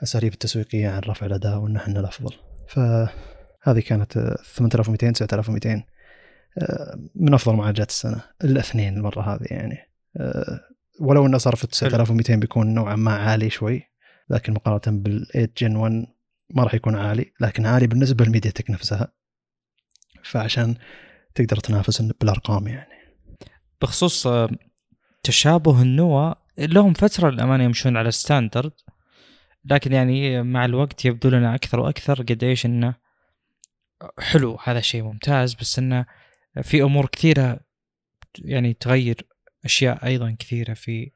الأساليب 0.00 0.32
التسويقية 0.32 0.88
عن 0.88 1.00
رفع 1.00 1.26
الأداء 1.26 1.58
وإن 1.58 1.76
إحنا 1.76 2.00
الأفضل. 2.00 2.34
فهذه 2.68 3.80
كانت 3.86 4.36
8200 4.44 5.12
9200 5.12 5.84
من 7.14 7.34
أفضل 7.34 7.56
معالجات 7.56 7.88
السنة. 7.88 8.20
الاثنين 8.44 8.96
المره 8.96 9.34
هذه 9.34 9.46
يعني. 9.50 9.78
ولو 11.00 11.26
انه 11.26 11.38
صرف 11.38 11.66
9200 11.66 12.36
بيكون 12.36 12.74
نوعا 12.74 12.96
ما 12.96 13.12
عالي 13.16 13.50
شوي. 13.50 13.82
لكن 14.30 14.52
مقارنة 14.52 14.98
بال 14.98 15.26
8 15.26 15.48
جن 15.58 15.76
1 15.76 16.06
ما 16.50 16.62
راح 16.64 16.74
يكون 16.74 16.96
عالي 16.96 17.32
لكن 17.40 17.66
عالي 17.66 17.86
بالنسبة 17.86 18.24
للميديا 18.24 18.50
تك 18.50 18.70
نفسها. 18.70 19.12
فعشان 20.24 20.76
تقدر 21.34 21.56
تنافس 21.56 22.02
بالأرقام 22.02 22.68
يعني. 22.68 22.96
بخصوص 23.82 24.26
آه، 24.26 24.48
تشابه 25.22 25.82
النوى 25.82 26.34
لهم 26.58 26.92
فترة 26.92 27.30
للأمانة 27.30 27.64
يمشون 27.64 27.96
على 27.96 28.10
ستاندرد 28.10 28.72
لكن 29.64 29.92
يعني 29.92 30.42
مع 30.42 30.64
الوقت 30.64 31.04
يبدو 31.04 31.28
لنا 31.28 31.54
أكثر 31.54 31.80
وأكثر 31.80 32.22
قديش 32.22 32.66
إنه 32.66 32.94
حلو 34.18 34.58
هذا 34.64 34.80
شيء 34.80 35.02
ممتاز 35.02 35.54
بس 35.54 35.78
إنه 35.78 36.06
في 36.62 36.82
أمور 36.82 37.06
كثيرة 37.06 37.60
يعني 38.38 38.74
تغير 38.74 39.26
أشياء 39.64 40.06
أيضا 40.06 40.36
كثيرة 40.38 40.74
في 40.74 41.12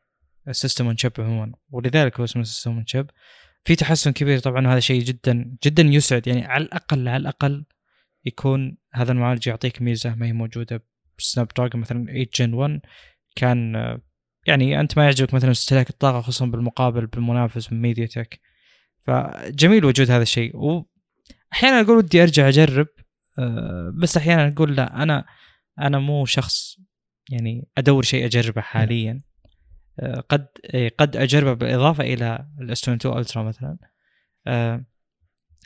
ال 0.50 0.55
system 0.55 0.86
on 0.86 0.96
chip 0.96 1.12
عموما. 1.18 1.52
ولذلك 1.70 2.18
هو 2.18 2.24
اسمه 2.24 2.42
system 2.42 2.70
on 2.70 2.86
chip 2.86 3.10
في 3.64 3.76
تحسن 3.76 4.12
كبير 4.12 4.38
طبعا 4.38 4.66
هذا 4.66 4.80
شيء 4.80 5.02
جدا 5.02 5.56
جدا 5.64 5.82
يسعد. 5.82 6.26
يعني 6.26 6.44
على 6.44 6.64
الأقل 6.64 7.08
على 7.08 7.16
الأقل 7.20 7.64
يكون 8.24 8.76
هذا 8.94 9.12
المعالج 9.12 9.46
يعطيك 9.46 9.82
ميزة 9.82 10.14
ما 10.14 10.26
هي 10.26 10.32
موجودة. 10.32 10.84
ب 11.18 11.48
Snapdragon 11.56 11.80
مثلا 11.80 12.04
8 12.04 12.26
Gen 12.34 12.54
1 12.54 12.80
كان 13.36 13.74
يعني 14.46 14.80
أنت 14.80 14.98
ما 14.98 15.04
يعجبك 15.04 15.34
مثلا 15.34 15.50
استهلاك 15.50 15.90
الطاقة 15.90 16.20
خصوصا 16.20 16.46
بالمقابل 16.46 17.06
بالمنافس 17.06 17.72
من 17.72 17.82
MediaTek 17.82 18.40
فجميل 19.00 19.84
وجود 19.84 20.10
هذا 20.10 20.22
الشيء. 20.22 20.56
واحيانا 20.56 21.80
أقول 21.80 21.96
ودي 21.96 22.22
أرجع 22.22 22.48
أجرب 22.48 22.86
آه، 23.38 23.92
بس 23.94 24.16
أحيانا 24.16 24.48
أقول 24.48 24.76
لا 24.76 25.02
أنا 25.02 25.24
أنا 25.78 25.98
مو 25.98 26.24
شخص 26.24 26.76
يعني 27.30 27.68
أدور 27.78 28.02
شيء 28.02 28.26
أجربه 28.26 28.60
حاليا. 28.60 29.22
قد 30.28 30.46
قد 30.98 31.16
اجربه 31.16 31.52
بالإضافة 31.52 32.04
إلى 32.04 32.46
الاستون 32.60 32.94
2 32.94 33.18
الترا 33.18 33.42
مثلا. 33.42 33.76
آه، 34.46 34.84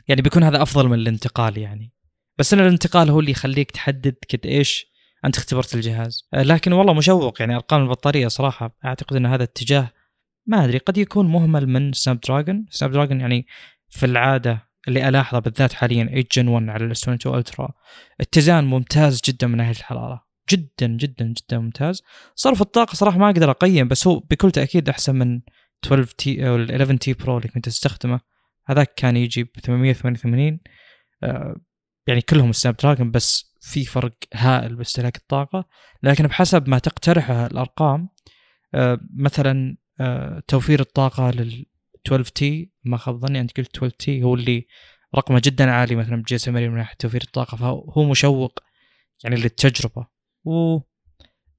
يعني 0.07 0.21
بيكون 0.21 0.43
هذا 0.43 0.61
أفضل 0.61 0.87
من 0.87 0.99
الانتقال 0.99 1.57
يعني. 1.57 1.93
بس 2.37 2.53
إن 2.53 2.59
الانتقال 2.59 3.09
هو 3.09 3.19
اللي 3.19 3.31
يخليك 3.31 3.71
تحدد 3.71 4.15
قد 4.33 4.45
إيش 4.45 4.85
أنت 5.25 5.37
اختبرت 5.37 5.75
الجهاز. 5.75 6.29
لكن 6.33 6.73
والله 6.73 6.93
مشوق 6.93 7.41
يعني 7.41 7.55
أرقام 7.55 7.83
البطارية 7.83 8.27
صراحة 8.27 8.77
أعتقد 8.85 9.15
إن 9.15 9.25
هذا 9.25 9.43
اتجاه 9.43 9.91
ما 10.45 10.65
أدري 10.65 10.77
قد 10.77 10.97
يكون 10.97 11.27
مهمل 11.27 11.67
من 11.67 11.93
Snapdragon 11.93 12.65
Snapdragon 12.69 13.21
يعني 13.21 13.47
في 13.89 14.05
العادة 14.05 14.69
اللي 14.87 15.09
ألاحظه 15.09 15.39
بالذات 15.39 15.73
حاليا 15.73 16.03
8 16.03 16.23
Gen 16.31 16.47
1 16.47 16.69
على 16.69 16.85
ال 16.85 17.03
S22 17.03 17.37
Ultra 17.37 17.69
اتزان 18.21 18.63
ممتاز 18.63 19.21
جدا 19.25 19.47
من 19.47 19.57
ناحية 19.57 19.71
الحرارة. 19.71 20.24
جدا 20.51 20.87
جدا 20.87 21.25
جدا 21.25 21.59
ممتاز. 21.59 22.03
صرف 22.35 22.61
الطاقة 22.61 22.95
صراحة 22.95 23.17
ما 23.17 23.25
أقدر 23.29 23.51
أقيم 23.51 23.87
بس 23.87 24.07
هو 24.07 24.19
بكل 24.19 24.51
تأكيد 24.51 24.89
أحسن 24.89 25.15
من 25.15 25.41
12T 25.85 26.47
أو 26.49 26.55
11T 26.55 27.13
Pro 27.13 27.37
اللي 27.37 27.47
كنت 27.49 27.67
أستخدمه. 27.67 28.19
هذاك 28.65 28.93
كان 28.93 29.17
يجي 29.17 29.43
ب 29.43 29.49
888 29.59 30.59
آه 31.23 31.55
يعني 32.07 32.21
كلهم 32.21 32.51
Snapdragon 32.51 33.11
بس 33.11 33.55
في 33.61 33.85
فرق 33.85 34.13
هائل 34.33 34.75
باستهلاك 34.75 35.17
الطاقة. 35.17 35.65
لكن 36.03 36.27
بحسب 36.27 36.69
ما 36.69 36.79
تقترحه 36.79 37.45
الأرقام 37.45 38.09
آه 38.73 38.99
مثلا 39.17 39.77
آه 39.99 40.43
توفير 40.47 40.79
الطاقة 40.79 41.31
لل 41.31 41.65
12T 42.07 42.71
ما 42.83 42.97
خاب 42.97 43.19
ظني 43.19 43.39
أنت 43.39 43.57
قلت 43.57 43.77
12T 43.77 44.23
هو 44.23 44.35
اللي 44.35 44.67
رقمه 45.15 45.41
جدا 45.43 45.71
عالي. 45.71 45.95
مثلا 45.95 46.15
بجي 46.21 46.35
اس 46.35 46.49
من 46.49 46.75
ناحيه 46.75 46.95
توفير 46.99 47.21
الطاقة 47.21 47.57
فهو 47.57 48.03
مشوق 48.09 48.59
يعني 49.23 49.35
للتجربة. 49.35 50.14
و 50.45 50.79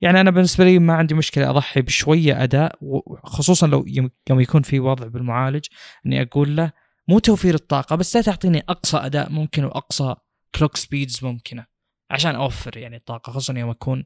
يعني 0.01 0.21
أنا 0.21 0.31
بالنسبة 0.31 0.65
لي 0.65 0.79
ما 0.79 0.95
عندي 0.95 1.15
مشكلة 1.15 1.51
أضحي 1.51 1.83
بشوية 1.83 2.43
أداء 2.43 2.79
خصوصا 3.25 3.67
لو 3.67 3.85
يوم 3.87 4.41
يكون 4.41 4.63
في 4.63 4.81
وضع 4.81 5.07
بالمعالج 5.07 5.65
إني 6.07 6.23
أقول 6.23 6.57
له 6.57 6.73
مو 7.09 7.19
توفير 7.19 7.55
الطاقة 7.55 7.97
بس 7.97 8.17
لا 8.17 8.23
تعطيني 8.23 8.65
أقصى 8.69 8.97
أداء 8.97 9.33
ممكن 9.33 9.65
وأقصى 9.65 10.15
clock 10.55 10.77
speeds 10.77 11.25
ممكنة 11.25 11.67
عشان 12.11 12.35
أوفر 12.35 12.77
يعني 12.77 12.97
الطاقة 12.97 13.31
خصوصا 13.31 13.59
يوم 13.59 13.71
أكون 13.71 14.05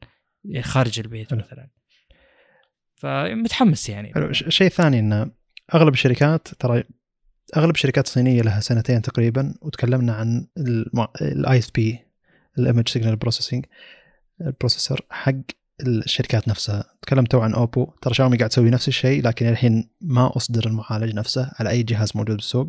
خارج 0.60 1.00
البيت 1.00 1.34
مثلا. 1.34 1.68
فمتحمس 2.94 3.88
يعني. 3.88 4.12
شيء 4.32 4.68
ثاني 4.68 4.98
انه 4.98 5.30
أغلب 5.74 5.92
الشركات 5.94 6.48
ترى 6.48 6.84
أغلب 7.56 7.74
الشركات 7.74 8.06
الصينية 8.06 8.42
لها 8.42 8.60
سنتين 8.60 9.02
تقريبا 9.02 9.54
وتكلمنا 9.62 10.12
عن 10.12 10.46
ال 11.22 11.58
ISP 11.58 11.98
ال 12.58 12.63
image 12.63 12.88
signal 12.88 13.16
processing 13.16 13.64
ال 14.40 14.46
processor 14.46 15.00
حق 15.10 15.32
الشركات 15.80 16.48
نفسها. 16.48 16.84
تكلمتوا 17.02 17.44
عن 17.44 17.54
Oppo 17.54 17.92
ترى 18.02 18.14
شاومي 18.14 18.36
قاعد 18.36 18.50
تسوي 18.50 18.70
نفس 18.70 18.88
الشيء 18.88 19.22
لكن 19.22 19.48
الحين 19.48 19.90
ما 20.00 20.36
أصدر 20.36 20.66
المعالج 20.66 21.14
نفسه 21.14 21.52
على 21.58 21.70
أي 21.70 21.82
جهاز 21.82 22.12
موجود 22.14 22.36
بالسوق. 22.36 22.68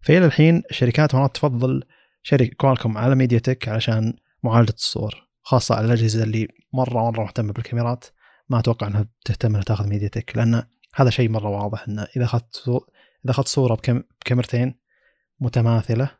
فإلى 0.00 0.26
الحين 0.26 0.62
الشركات 0.70 1.14
مرات 1.14 1.34
تفضل 1.34 1.82
شركة 2.22 2.54
Qualcomm 2.56 2.98
على 2.98 3.14
MediaTek 3.14 3.68
علشان 3.68 4.14
معالجة 4.42 4.74
الصور 4.74 5.28
خاصة 5.42 5.74
على 5.74 5.86
الأجهزة 5.86 6.22
اللي 6.22 6.48
مرة 6.72 7.10
مرة 7.10 7.22
مهتمة 7.22 7.52
بالكاميرات. 7.52 8.04
ما 8.48 8.58
أتوقع 8.58 8.86
إنها 8.86 9.06
تهتم 9.24 9.48
إنها 9.48 9.62
تاخذ 9.62 9.88
MediaTek 9.88 10.36
لأن 10.36 10.62
هذا 10.94 11.10
شيء 11.10 11.28
مرة 11.28 11.48
واضح 11.48 11.88
إنه 11.88 12.06
إذا 12.16 12.24
أخذت 12.24 12.68
إذا 13.24 13.30
أخذت 13.30 13.48
صورة 13.48 13.74
بكاميرتين 14.20 14.74
متماثلة 15.40 16.10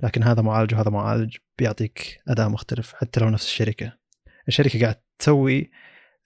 لكن 0.00 0.22
هذا 0.22 0.42
معالج 0.42 0.74
وهذا 0.74 0.90
معالج 0.90 1.36
بيعطيك 1.58 2.20
أداء 2.28 2.48
مختلف 2.48 2.94
حتى 2.94 3.20
لو 3.20 3.30
نفس 3.30 3.46
الشركة. 3.46 3.92
الشركة 4.48 4.80
قاعد 4.80 4.96
تسوي 5.18 5.70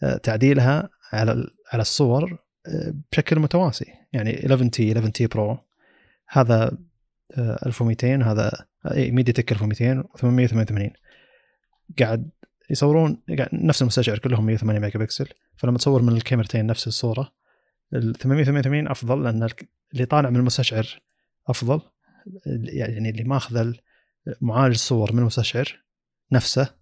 آه، 0.02 0.16
تعديلها 0.16 0.90
على 1.12 1.50
على 1.72 1.80
الصور 1.80 2.38
آه، 2.66 2.94
بشكل 3.12 3.38
متساوي 3.38 3.86
يعني 4.12 4.46
11T 4.46 4.92
11T 4.92 5.26
Pro 5.26 5.58
هذا 6.28 6.78
1200 7.38 8.22
آه، 8.22 8.32
هذا 8.32 8.66
MediaTek 8.96 9.52
1200 9.52 10.02
و888 10.02 10.92
قاعد 11.98 12.30
يصورون 12.70 13.22
نفس 13.52 13.82
المستشعر 13.82 14.18
كلهم 14.18 14.46
108 14.46 14.80
ميجا 14.80 14.98
بكسل 14.98 15.28
فلما 15.56 15.78
تصور 15.78 16.02
من 16.02 16.12
الكاميرتين 16.12 16.66
نفس 16.66 16.86
الصورة 16.86 17.32
ال 17.94 18.14
888 18.14 18.88
أفضل 18.88 19.24
لأن 19.24 19.48
اللي 19.92 20.04
طالع 20.04 20.30
من 20.30 20.36
المستشعر 20.36 21.00
أفضل. 21.48 21.80
يعني 22.46 23.10
اللي 23.10 23.24
ماخذ 23.24 23.72
معالج 24.40 24.74
الصور 24.74 25.12
من 25.12 25.18
المستشعر 25.18 25.84
نفسه 26.32 26.79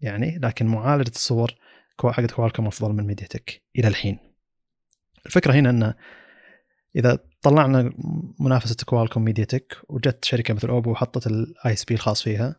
يعني 0.00 0.38
لكن 0.38 0.66
معالجة 0.66 1.10
الصور 1.10 1.54
حقت 2.04 2.30
Qualcomm 2.30 2.66
أفضل 2.66 2.92
من 2.92 3.06
MediaTek 3.06 3.62
إلى 3.78 3.88
الحين. 3.88 4.18
الفكرة 5.26 5.52
هنا 5.52 5.70
إن 5.70 5.94
إذا 6.96 7.18
طلعنا 7.42 7.92
منافسة 8.40 8.76
Qualcomm 8.86 9.22
MediaTek 9.22 9.76
وجت 9.88 10.24
شركة 10.24 10.54
مثل 10.54 10.68
Oppo 10.68 10.90
وحطت 10.90 11.26
ال 11.26 11.72
ISP 11.72 11.94
الخاص 11.94 12.22
فيها 12.22 12.56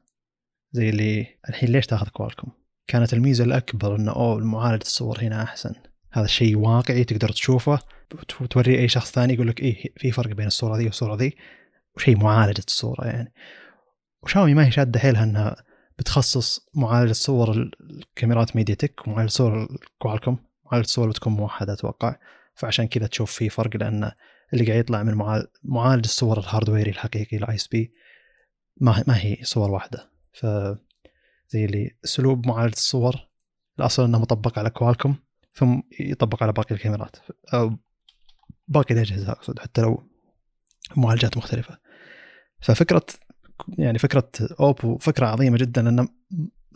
زي 0.71 0.89
اللي 0.89 1.27
الحين 1.49 1.69
ليش 1.69 1.85
تاخذ 1.85 2.07
Qualcomm؟ 2.07 2.51
كانت 2.87 3.13
الميزة 3.13 3.43
الأكبر 3.43 3.95
انه 3.95 4.11
أوه 4.11 4.37
معالجة 4.37 4.81
الصور 4.81 5.19
هنا 5.21 5.43
أحسن. 5.43 5.73
هذا 6.11 6.25
الشيء 6.25 6.57
واقعي 6.57 7.03
تقدر 7.03 7.29
تشوفه 7.29 7.79
وتوريه 8.41 8.79
أي 8.79 8.87
شخص 8.87 9.11
ثاني 9.11 9.33
يقول 9.33 9.47
لك 9.47 9.59
إيه 9.59 9.93
في 9.97 10.11
فرق 10.11 10.35
بين 10.35 10.47
الصورة 10.47 10.77
ذي 10.77 10.85
والصورة 10.85 11.15
ذي. 11.15 11.35
وشيء 11.95 12.17
معالجة 12.17 12.63
الصورة 12.67 13.05
يعني. 13.05 13.33
وشاومي 14.23 14.53
ما 14.53 14.65
هي 14.65 14.71
شادة 14.71 14.99
حيلها 14.99 15.23
إنها 15.23 15.55
بتخصص 16.01 16.67
معالجة 16.73 17.11
صور 17.11 17.71
الكاميرات 17.81 18.55
MediaTek 18.55 19.07
ومعالجه 19.07 19.29
صور 19.29 19.77
Qualcomm 19.99 20.37
معالجة 20.65 20.85
الصور 20.85 21.09
بتكون 21.09 21.33
موحدة 21.33 21.73
أتوقع. 21.73 22.15
فعشان 22.55 22.87
كذا 22.87 23.07
تشوف 23.07 23.31
في 23.31 23.49
فرق 23.49 23.77
لأن 23.77 24.11
اللي 24.53 24.65
قاعد 24.65 24.79
يطلع 24.79 25.03
من 25.03 25.43
معالج 25.63 26.05
الصور 26.05 26.39
ال 26.39 26.44
hardware 26.44 26.86
ي 26.86 26.91
الحقيقي 26.91 27.37
ال 27.37 27.55
ISP 27.55 27.93
ما 28.77 29.03
ما 29.07 29.17
هي 29.17 29.37
صور 29.43 29.71
واحدة. 29.71 30.11
ف 30.33 30.45
زي 31.49 31.65
اللي 31.65 31.95
أسلوب 32.05 32.47
معالجة 32.47 32.73
الصور 32.73 33.15
الأصل 33.79 34.03
إنه 34.03 34.19
مطبق 34.19 34.59
على 34.59 34.69
Qualcomm 34.69 35.15
ثم 35.53 35.81
يطبق 35.99 36.43
على 36.43 36.53
باقي 36.53 36.75
الكاميرات. 36.75 37.15
أو 37.53 37.77
باقي 38.67 38.95
الأجهزة 38.95 39.31
أقصد 39.31 39.59
حتى 39.59 39.81
لو 39.81 40.03
معالجات 40.97 41.37
مختلفة. 41.37 41.77
ففكرة 42.61 43.05
يعني 43.67 43.99
فكرة 43.99 44.31
Oppo 44.59 44.97
فكرة 44.97 45.27
عظيمة 45.27 45.57
جدا 45.57 45.81
لأن 45.81 46.07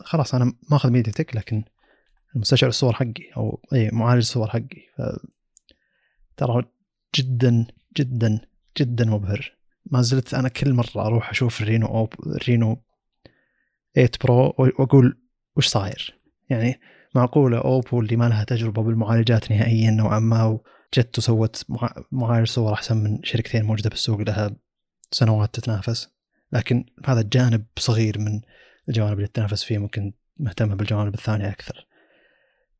خلاص 0.00 0.34
أنا 0.34 0.52
ماخذ 0.70 0.90
MediaTek 0.90 1.36
لكن 1.36 1.64
مستشعر 2.34 2.68
الصور 2.68 2.92
حقي 2.92 3.30
أو 3.36 3.60
اي 3.72 3.90
معالج 3.92 4.18
الصور 4.18 4.48
حقي. 4.48 4.86
ف 4.96 5.02
ترى 6.36 6.62
جدا 7.16 7.66
جدا 7.96 8.40
جدا 8.78 9.04
مبهر. 9.04 9.56
ما 9.86 10.02
زلت 10.02 10.34
أنا 10.34 10.48
كل 10.48 10.72
مرة 10.74 11.06
أروح 11.06 11.30
أشوف 11.30 11.60
ال 11.62 11.67
Reno 11.67 11.86
أوب 11.86 12.14
ال 12.26 12.37
Reno 12.37 12.82
8 13.94 14.10
Pro 14.24 14.54
وأقول 14.58 15.20
وش 15.56 15.66
صاير؟ 15.66 16.20
يعني 16.50 16.80
معقولة 17.14 17.58
Oppo 17.58 18.00
اللي 18.00 18.16
ما 18.16 18.28
لها 18.28 18.44
تجربة 18.44 18.82
بالمعالجات 18.82 19.50
نهائيا 19.50 19.90
نوعا 19.90 20.18
ما 20.18 20.44
وجت 20.44 21.18
وسوت 21.18 21.64
معالج 22.12 22.46
صور 22.46 22.72
أحسن 22.72 22.96
من 22.96 23.22
شركتين 23.24 23.64
موجودة 23.64 23.90
بالسوق 23.90 24.20
لها 24.20 24.56
سنوات 25.10 25.54
تتنافس. 25.54 26.15
لكن 26.52 26.84
هذا 27.06 27.20
الجانب 27.20 27.64
صغير 27.78 28.18
من 28.18 28.40
الجوانب 28.88 29.16
اللي 29.16 29.26
تتنافس 29.26 29.64
فيه 29.64 29.78
ممكن 29.78 30.12
مهتمة 30.36 30.74
بالجوانب 30.74 31.14
الثانية 31.14 31.48
أكثر. 31.48 31.86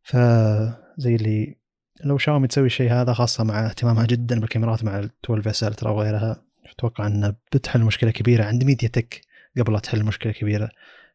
فزي 0.03 1.14
اللي 1.14 1.57
لو 2.05 2.19
شاومي 2.19 2.49
تسوي 2.49 2.67
الشيء 2.67 2.93
هذا 2.93 3.12
خاصة 3.12 3.45
مع 3.45 3.67
اهتمامها 3.67 4.07
جدا 4.07 4.41
بالكاميرات 4.41 4.85
مع 4.85 4.99
ال 4.99 5.11
12 5.25 5.51
اس 5.51 5.64
الترا 5.64 5.91
وغيرها 5.91 6.43
أتوقع 6.67 7.07
انها 7.07 7.37
بتحل 7.53 7.81
مشكلة 7.81 8.11
كبيرة 8.11 8.45
عند 8.45 8.64
ميديا 8.64 8.89
تك 8.89 9.21
قبل 9.59 9.73
لا 9.73 9.79
تحل 9.79 10.05
مشكلة 10.05 10.33
كبيرة 10.33 10.71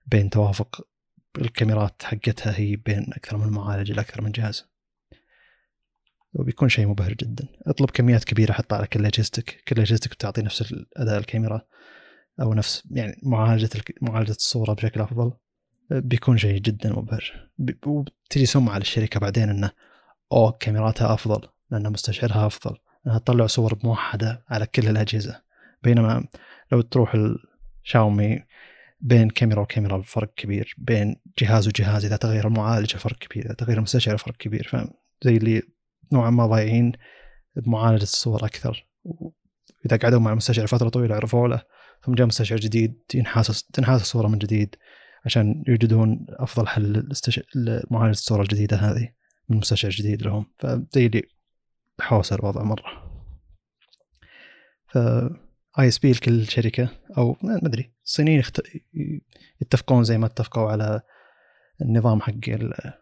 بين 0.07 0.29
توافق 0.29 0.87
الكاميرات 1.37 2.03
حقتها 2.03 2.59
هي 2.59 2.75
بين 2.75 3.13
أكثر 3.13 3.37
من 3.37 3.47
معالج 3.47 3.91
لاكثر 3.91 4.21
من 4.21 4.31
جهاز. 4.31 4.65
وبيكون 6.33 6.69
شيء 6.69 6.87
مبهر 6.87 7.13
جدا. 7.13 7.47
أطلب 7.67 7.89
كميات 7.89 8.23
كبيرة 8.23 8.51
حطها 8.51 8.77
على 8.77 8.87
كل 8.87 9.05
أجهزتك. 9.05 9.63
كل 9.67 9.79
أجهزتك 9.81 10.11
بتعطي 10.11 10.41
نفس 10.41 10.73
اداء 10.97 11.17
الكاميرا. 11.17 11.61
أو 12.41 12.53
نفس 12.53 12.83
يعني 12.91 13.19
معالجة 13.23 13.69
معالجة 14.01 14.31
الصورة 14.31 14.73
بشكل 14.73 15.01
أفضل 15.01 15.31
بيكون 15.91 16.37
شيء 16.37 16.59
جدا 16.59 16.93
مبهر. 16.93 17.49
وتجي 17.85 18.45
سمعة 18.45 18.77
للشركه 18.77 19.19
بعدين 19.19 19.49
إنه 19.49 19.71
أوه 20.31 20.51
كاميراتها 20.51 21.13
أفضل 21.13 21.47
لأن 21.71 21.91
مستشعرها 21.91 22.47
أفضل 22.47 22.77
إنها 23.07 23.17
تطلع 23.19 23.47
صور 23.47 23.79
موحدة 23.83 24.45
على 24.49 24.65
كل 24.65 24.87
الأجهزة. 24.87 25.41
بينما 25.83 26.27
لو 26.71 26.81
تروح 26.81 27.15
الشاومي 27.83 28.43
بين 29.01 29.29
كاميرا 29.29 29.61
وكاميرا 29.61 30.01
فرق 30.01 30.33
كبير 30.33 30.75
بين 30.77 31.15
جهاز 31.39 31.67
وجهاز 31.67 32.05
إذا 32.05 32.15
تغير 32.15 32.47
المعالج 32.47 32.95
فرق 32.95 33.17
كبير 33.17 33.45
إذا 33.45 33.53
تغير 33.53 33.77
المستشعر 33.77 34.17
فرق 34.17 34.37
كبير. 34.37 34.67
فزي 34.67 35.37
اللي 35.37 35.61
نوعا 36.13 36.29
ما 36.29 36.45
ضايعين 36.45 36.91
بمعالجة 37.55 38.03
الصور 38.03 38.45
أكثر. 38.45 38.87
واذا 39.03 39.97
قعدوا 39.97 40.19
مع 40.19 40.31
المستشعر 40.31 40.67
فترة 40.67 40.89
طويلة 40.89 41.15
عرفوا 41.15 41.47
له. 41.47 41.61
ثم 42.05 42.13
جاء 42.13 42.27
مستشعر 42.27 42.59
جديد 42.59 43.01
ينحاس 43.13 43.63
تنحاس 43.63 44.01
الصورة 44.01 44.27
من 44.27 44.37
جديد 44.37 44.75
عشان 45.25 45.63
يوجدون 45.67 46.25
أفضل 46.29 46.67
حل 46.67 47.09
لمعالجة 47.55 48.11
الصورة 48.11 48.41
الجديدة 48.41 48.77
هذه 48.77 49.13
من 49.49 49.57
مستشعر 49.57 49.91
جديد 49.91 50.21
لهم. 50.21 50.45
فزي 50.59 51.05
اللي 51.05 51.23
حوسه 52.01 52.35
الوضع 52.35 52.63
مرة. 52.63 53.11
ف 54.87 54.97
ISP 55.79 56.11
لكل 56.11 56.47
شركة 56.47 56.89
أو 57.17 57.37
ما 57.43 57.59
أدري. 57.63 57.93
الصينيين. 58.05 58.43
يتفقون 59.61 60.03
زي 60.03 60.17
ما 60.17 60.25
اتفقوا 60.25 60.71
على 60.71 61.01
النظام 61.81 62.21
حق 62.21 62.49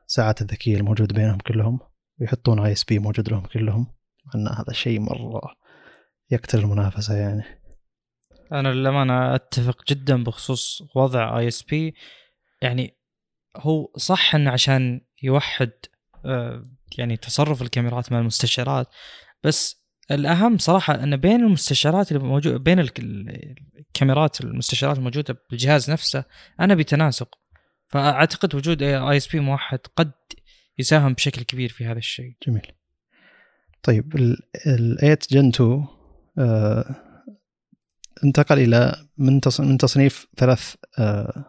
الساعات 0.08 0.41
الذكية 0.41 0.78
الموجود 0.78 1.14
بينهم 1.14 1.38
كلهم. 1.38 1.80
ويحطون 2.22 2.60
ISP 2.60 2.99
موجود 3.00 3.30
لهم 3.30 3.45
كلهم. 3.45 3.88
إن 4.36 4.47
هذا 4.47 4.74
شيء 4.74 5.00
مرة 5.00 5.41
يقتل 6.32 6.60
المنافسة 6.60 7.16
يعني. 7.16 7.43
أنا 8.52 8.68
للأمانة 8.68 9.36
أتفق 9.36 9.84
جدا 9.89 10.24
بخصوص 10.24 10.84
وضع 10.95 11.39
ISP 11.39 11.93
يعني 12.62 12.97
هو 13.58 13.91
صح 13.97 14.36
انه 14.36 14.52
عشان 14.52 15.02
يوحد 15.24 15.72
آه، 16.26 16.64
يعني 16.97 17.18
تصرف 17.18 17.62
الكاميرات 17.62 18.12
مع 18.12 18.20
المستشعرات 18.20 18.88
بس 19.43 19.86
الأهم 20.12 20.58
صراحة 20.58 21.04
إن 21.04 21.18
بين 21.18 21.39
المستشعرات 21.39 22.12
اللي 22.12 22.24
موجوده 22.24 22.58
بين 22.58 22.80
الكاميرات 22.80 24.41
المستشعرات 24.41 24.97
الموجودة 24.97 25.43
بالجهاز 25.50 25.91
نفسه 25.91 26.24
أنا 26.60 26.76
بتناسق 26.76 27.39
فأعتقد 27.88 28.56
وجود 28.56 28.84
ISP 28.84 29.39
موحد 29.39 29.80
قد 29.95 30.12
يساهم 30.78 31.14
بشكل 31.14 31.41
كبير 31.41 31.70
في 31.70 31.86
هذا 31.86 31.97
الشيء. 31.97 32.36
جميل. 32.47 32.62
طيب 33.84 34.16
ال 34.16 34.38
8 35.00 35.18
Gen 35.32 35.47
2 35.47 35.88
آه 36.38 37.09
انتقل 38.24 38.59
إلى 38.59 38.95
من 39.17 39.41
من 39.59 39.78
تصنيف 39.78 40.28
ثلاث 40.38 40.76
آه 40.99 41.45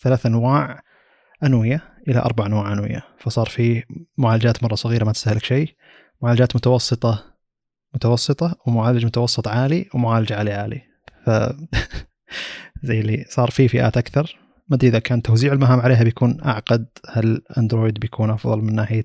ثلاث 0.00 0.26
أنواع. 0.26 0.82
أنوية 1.44 1.82
إلى 2.08 2.18
أربع 2.18 2.46
أنواع 2.46 2.72
أنوية. 2.72 3.02
فصار 3.18 3.46
في 3.46 3.82
معالجات 4.18 4.62
مرة 4.62 4.74
صغيرة 4.74 5.04
ما 5.04 5.12
تستهلك 5.12 5.44
شيء 5.44 5.74
معالجات 6.22 6.56
متوسطة 6.56 7.24
متوسطة 7.94 8.56
ومعالج 8.66 9.06
متوسط 9.06 9.48
عالي 9.48 9.88
ومعالج 9.94 10.32
عالي 10.32 10.52
عالي. 10.52 10.82
ف 11.26 11.30
زي 12.88 13.00
اللي 13.00 13.24
صار 13.28 13.50
في 13.50 13.68
فئات 13.68 13.96
أكثر. 13.96 14.38
ما 14.68 14.76
أدري 14.76 14.88
إذا 14.88 14.98
كان 14.98 15.22
توزيع 15.22 15.52
المهام 15.52 15.80
عليها 15.80 16.04
بيكون 16.04 16.40
أعقد. 16.44 16.86
هل 17.08 17.42
أندرويد 17.58 17.98
بيكون 17.98 18.30
أفضل 18.30 18.58
من 18.58 18.74
ناحية 18.74 19.04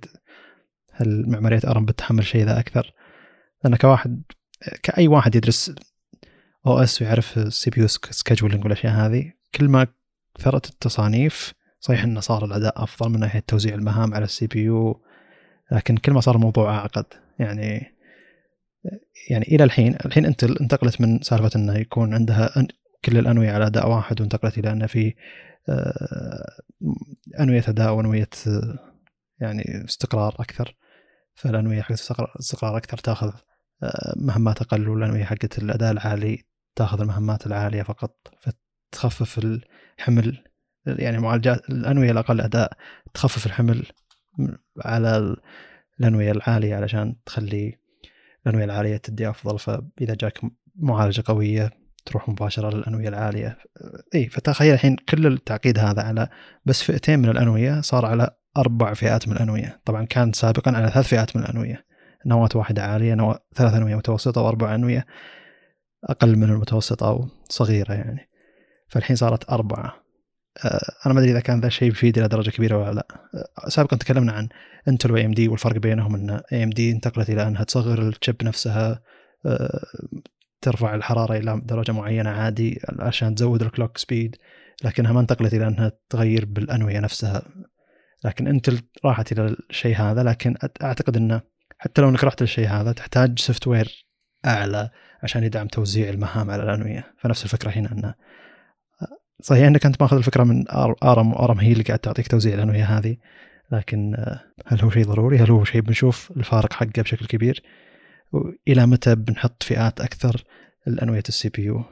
هل 0.92 1.26
معمارية 1.28 1.62
أرم 1.68 1.86
بتحمل 1.86 2.26
شيء 2.26 2.46
ذا 2.46 2.60
أكثر؟ 2.60 2.94
أنا 3.66 3.78
كواحد 3.78 4.24
كأي 4.84 5.08
واحد 5.08 5.36
يدرس 5.36 5.76
OS 6.68 7.02
ويعرف 7.02 7.38
ال 7.38 7.70
CPU 7.70 7.82
scheduling 7.82 8.64
والأشياء 8.64 8.94
هذه. 8.94 9.34
كل 9.56 9.70
ما 9.70 9.88
كثرت 10.36 10.70
التصانيف 10.70 11.54
صحيح 11.80 12.04
إنه 12.04 12.20
صار 12.20 12.46
الأداء 12.46 12.84
أفضل 12.84 13.10
من 13.10 13.20
ناحية 13.20 13.44
توزيع 13.48 13.76
المهام 13.76 14.14
على 14.14 14.26
ال 14.26 14.48
CPU 14.48 15.02
لكن 15.72 15.98
كل 15.98 16.12
ما 16.12 16.22
صار 16.22 16.36
الموضوع 16.36 16.78
أعقد. 16.78 17.06
يعني 17.40 17.98
يعني 19.30 19.46
إلى 19.46 19.64
الحين 19.64 19.96
الحين 20.06 20.26
انت 20.26 20.44
انتقلت 20.44 21.02
من 21.02 21.22
سالفة 21.22 21.52
إنه 21.56 21.78
يكون 21.78 22.14
عندها 22.14 22.68
كل 23.06 23.18
الأنوية 23.18 23.52
على 23.52 23.68
أداء 23.68 23.90
واحد 23.90 24.22
وانتقلت 24.22 24.58
إلى 24.58 24.72
إنه 24.72 24.86
في 24.86 25.14
آه، 25.70 26.46
أنوية 27.40 27.64
أداء 27.68 27.94
وأنوية 27.94 28.30
يعني 29.40 29.86
استقرار 29.86 30.36
أكثر. 30.40 30.76
فالأنوية 31.36 31.82
حقت 31.82 32.12
استقرار 32.40 32.78
أكثر 32.78 32.98
تأخذ 32.98 33.34
آه، 33.84 34.14
مهمات 34.16 34.62
أقل 34.62 34.90
والأنوية 34.90 35.24
حقت 35.24 35.58
الأداء 35.58 35.92
العالي 35.92 36.47
تاخذ 36.78 37.02
المهمات 37.02 37.48
العالية 37.48 37.84
فقط 37.84 38.34
فتخفف 38.92 39.40
الحمل 39.40 40.44
يعني 40.86 41.18
معالجات 41.18 41.70
الأنوية 41.70 42.12
الأقل 42.12 42.42
أداء 42.42 42.72
تخفف 43.14 43.46
الحمل 43.46 43.86
على 44.86 45.36
الأنوية 46.00 46.32
العالية 46.32 46.76
علشان 46.76 47.16
تخلي 47.26 47.78
الأنوية 48.48 48.66
العالية 48.66 48.98
تدي 48.98 49.30
أفضل 49.30 49.60
فإذا 49.60 50.16
جاك 50.16 50.40
معالجة 50.76 51.24
قوية 51.26 51.72
تروح 52.06 52.30
مباشرة 52.30 52.76
للأنوية 52.76 53.08
العالية. 53.08 53.58
إي 54.16 54.30
فتخيل 54.30 54.74
الحين 54.74 54.96
كل 55.10 55.28
التعقيد 55.28 55.80
هذا 55.80 56.02
على 56.02 56.28
بس 56.66 56.82
فئتين 56.82 57.20
من 57.20 57.30
الأنوية 57.30 57.82
صار 57.82 58.06
على 58.06 58.30
أربع 58.58 58.94
فئات 58.94 59.28
من 59.28 59.34
الأنوية. 59.34 59.82
طبعا 59.86 60.06
كان 60.06 60.34
سابقا 60.34 60.72
على 60.72 60.90
ثلاث 60.92 61.08
فئات 61.08 61.36
من 61.36 61.44
الأنوية. 61.44 61.86
نواة 62.26 62.50
واحدة 62.56 62.84
عالية 62.84 63.14
نواة 63.14 63.40
ثلاث 63.56 63.74
أنوية 63.74 63.96
متوسطة 63.96 64.42
وأربع 64.42 64.76
أنوية. 64.76 65.06
أقل 66.08 66.36
من 66.36 66.50
المتوسطه 66.50 67.08
أو 67.08 67.28
صغيرة 67.50 67.94
يعني. 67.94 68.30
فالحين 68.88 69.16
صارت 69.16 69.50
أربعة. 69.50 70.08
آه، 70.66 70.92
أنا 71.06 71.14
ما 71.14 71.20
أدري 71.20 71.32
إذا 71.32 71.40
كان 71.40 71.62
ذا 71.62 71.68
الشيء 71.68 71.90
بيفيد 71.90 72.18
إلى 72.18 72.28
درجة 72.28 72.50
كبيرة 72.50 72.78
ولا 72.78 72.92
لا. 72.94 73.08
آه، 73.66 73.70
سابقا 73.70 73.98
تكلمنا 73.98 74.32
عن 74.32 74.50
انتل 74.88 75.12
واي 75.12 75.26
ام 75.26 75.32
دي 75.32 75.48
والفرق 75.48 75.78
بينهم 75.78 76.16
إن 76.16 76.42
اي 76.54 76.64
ام 76.64 76.70
دي 76.70 76.92
انتقلت 76.92 77.30
إلى 77.30 77.48
أنها 77.48 77.64
تصغر 77.64 78.02
ال 78.02 78.10
chip 78.10 78.44
نفسها 78.44 79.02
آه، 79.46 79.86
ترفع 80.62 80.96
الحرارة 80.96 81.38
إلى 81.38 81.62
درجة 81.66 81.92
معينة 81.92 82.30
عادي 82.30 82.82
عشان 83.00 83.36
تزود 83.36 83.62
ال 83.62 83.68
clock 83.68 83.98
speed 83.98 84.36
لكنها 84.84 85.12
ما 85.12 85.20
انتقلت 85.20 85.54
إلى 85.54 85.68
أنها 85.68 85.92
تغير 86.10 86.46
بالأنوية 86.46 87.00
نفسها. 87.00 87.42
لكن 88.26 88.48
انتل 88.48 88.82
راحت 89.06 89.32
إلى 89.32 89.56
الشيء 89.70 89.96
هذا 89.96 90.24
لكن 90.24 90.56
أعتقد 90.84 91.18
انه 91.18 91.42
حتى 91.78 92.02
لو 92.02 92.10
إنك 92.10 92.24
رحت 92.24 92.42
للشيء 92.42 92.68
هذا 92.68 92.92
تحتاج 92.92 93.40
software 93.40 94.06
أعلى. 94.46 94.90
عشان 95.24 95.44
يدعم 95.44 95.68
توزيع 95.68 96.10
المهام 96.10 96.50
على 96.50 96.64
الأنوية 96.64 97.14
فنفس 97.18 97.44
الفكرة 97.44 97.70
هنا 97.70 97.92
انه 97.92 98.14
صحيح 99.42 99.68
أنك 99.68 99.86
أنت 99.86 100.02
ماخذ 100.02 100.18
الفكرة 100.18 100.44
من 100.44 100.66
ارم 101.04 101.34
وارم 101.34 101.60
هي 101.60 101.72
اللي 101.72 101.84
قاعد 101.84 102.00
تعطيك 102.00 102.28
توزيع 102.28 102.54
الأنوية 102.54 102.84
هذه 102.84 103.18
لكن 103.72 104.16
هل 104.66 104.82
هو 104.82 104.90
شيء 104.90 105.06
ضروري؟ 105.06 105.38
هل 105.38 105.52
هو 105.52 105.64
شيء 105.64 105.82
بنشوف 105.82 106.32
الفارق 106.38 106.74
حقه 106.74 107.02
بشكل 107.02 107.26
كبير؟ 107.26 107.64
وإلى 108.32 108.86
متى 108.86 109.16
بنحط 109.16 109.64
فئات 109.64 110.02
أكثر 110.02 110.44
الأنوية 110.88 111.24
ال 111.30 111.50
CPU؟ 111.50 111.84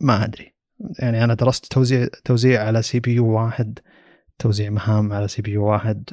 ما 0.00 0.24
أدري 0.24 0.54
يعني 0.98 1.24
أنا 1.24 1.34
درست 1.34 1.72
توزيع 1.72 2.06
توزيع 2.24 2.64
على 2.64 2.82
CPU 2.82 3.26
واحد 3.26 3.78
توزيع 4.38 4.70
مهام 4.70 5.12
على 5.12 5.28
CPU 5.28 5.64
واحد 5.64 6.10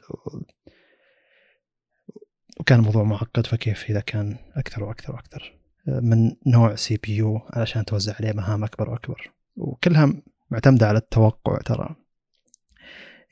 وكان 2.60 2.80
الموضوع 2.80 3.04
معقد 3.04 3.48
فكيف 3.48 3.90
إذا 3.90 4.00
كان 4.00 4.38
أكثر 4.56 4.84
وأكثر 4.84 5.14
وأكثر 5.14 5.55
من 5.88 6.36
نوع 6.48 6.76
CPU 6.76 7.42
علشان 7.54 7.86
توزع 7.86 8.14
عليه 8.20 8.32
مهام 8.32 8.64
أكبر 8.64 8.90
وأكبر. 8.90 9.32
وكلها 9.56 10.14
معتمدة 10.52 10.88
على 10.88 10.98
التوقع 10.98 11.58
ترى. 11.58 11.96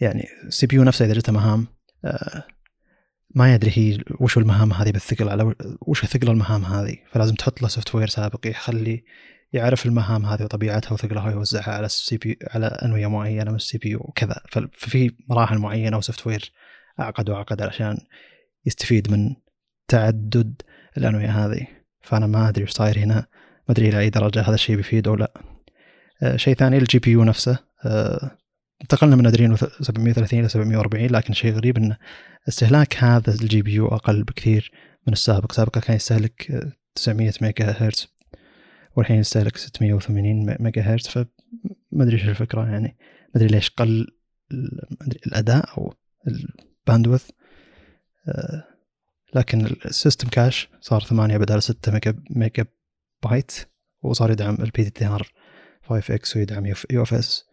يعني 0.02 0.28
ال 0.44 0.68
CPU 0.68 0.84
نفسه 0.84 1.06
إذا 1.06 1.14
جته 1.14 1.34
مهام 1.34 1.68
آه، 2.06 2.44
ما 3.36 3.54
يدري 3.54 3.72
هي 3.76 4.04
وش 4.20 4.38
المهام 4.38 4.74
هذه 4.74 4.92
بالثقل 4.92 5.30
على 5.30 5.56
وش 5.82 6.06
ثقل 6.06 6.30
المهام 6.30 6.66
هذه. 6.66 6.98
فلازم 7.12 7.36
تحط 7.36 7.62
له 7.62 7.68
software 7.68 8.08
سابق 8.08 8.48
يخلي 8.48 9.04
يعرف 9.54 9.86
المهام 9.86 10.26
هذه 10.26 10.44
وطبيعتها 10.44 10.94
وثقلها 10.94 11.28
ويوزعها 11.28 11.74
على 11.74 11.86
ال 11.86 12.18
CP 12.18 12.40
على 12.52 12.66
أنوية 12.66 13.08
معينة 13.08 13.52
من 13.52 13.56
ال 13.56 13.78
CPU 13.78 14.00
وكذا. 14.00 14.42
ففي 14.72 15.12
مراحل 15.30 15.58
معينة 15.58 15.98
و 15.98 16.28
software 16.28 16.52
أعقد 17.00 17.30
وأعقد 17.30 17.62
علشان 17.62 17.98
يستفيد 18.66 19.12
من 19.12 19.36
تعدد 19.88 20.62
الأنوية 20.98 21.46
هذه. 21.46 21.83
فأنا 22.04 22.28
ما 22.28 22.50
أدري 22.50 22.64
وش 22.64 22.72
صاير 22.72 23.00
هنا. 23.00 23.16
ما 23.68 23.70
أدري 23.70 23.90
إلى 23.90 24.00
أي 24.00 24.10
درجة 24.10 24.42
هذا 24.42 24.56
الشيء 24.56 24.76
بيفيد 24.76 25.08
أو 25.08 25.16
لا. 25.16 25.34
آه، 26.24 26.36
شيء 26.36 26.54
ثاني 26.54 26.78
ال 26.78 27.00
GPU 27.00 27.24
نفسه. 27.24 27.60
آه، 27.86 28.38
انتقلنا 28.82 29.16
من 29.16 29.26
ادرينو 29.26 29.56
730 29.56 30.40
إلى 30.40 30.50
740 30.50 31.06
لكن 31.06 31.34
شيء 31.34 31.54
غريب 31.54 31.78
ان 31.78 31.96
استهلاك 32.48 33.04
هذا 33.04 33.34
ال 33.34 33.62
GPU 33.62 33.88
أقل 33.88 34.24
بكثير 34.24 34.72
من 35.08 35.14
السابق. 35.14 35.52
سابقا 35.52 35.80
كان 35.80 35.96
يستهلك 35.96 36.72
900 36.96 37.34
ميجا 37.42 37.72
هرتز 37.72 38.08
والحين 38.96 39.20
يستهلك 39.20 39.58
680 39.58 40.56
ميجا 40.60 40.82
هرتز 40.82 41.08
فما 41.08 41.26
أدري 41.94 42.16
إيش 42.16 42.30
الفكرة 42.30 42.66
يعني. 42.66 42.98
ما 43.36 43.42
أدري 43.42 43.48
ليش 43.48 43.70
قل 43.70 44.08
الأداء 45.28 45.78
أو 45.78 45.94
ال 46.28 46.38
bandwidth 46.38 47.30
آه، 48.28 48.73
لكن 49.36 49.66
ال 49.66 49.75
system 49.75 50.28
cache 50.30 50.70
صار 50.82 51.04
8 51.04 51.38
بدل 51.38 51.62
6 51.62 51.92
ميجا 51.92 52.16
ميجا 52.30 52.66
بايت 53.24 53.52
وصار 54.02 54.32
يدعم 54.32 54.58
ال 54.60 54.84
DDR 54.84 55.32
5 55.84 56.16
X 56.16 56.38
ويدعم 56.38 56.66
UFS 56.66 57.46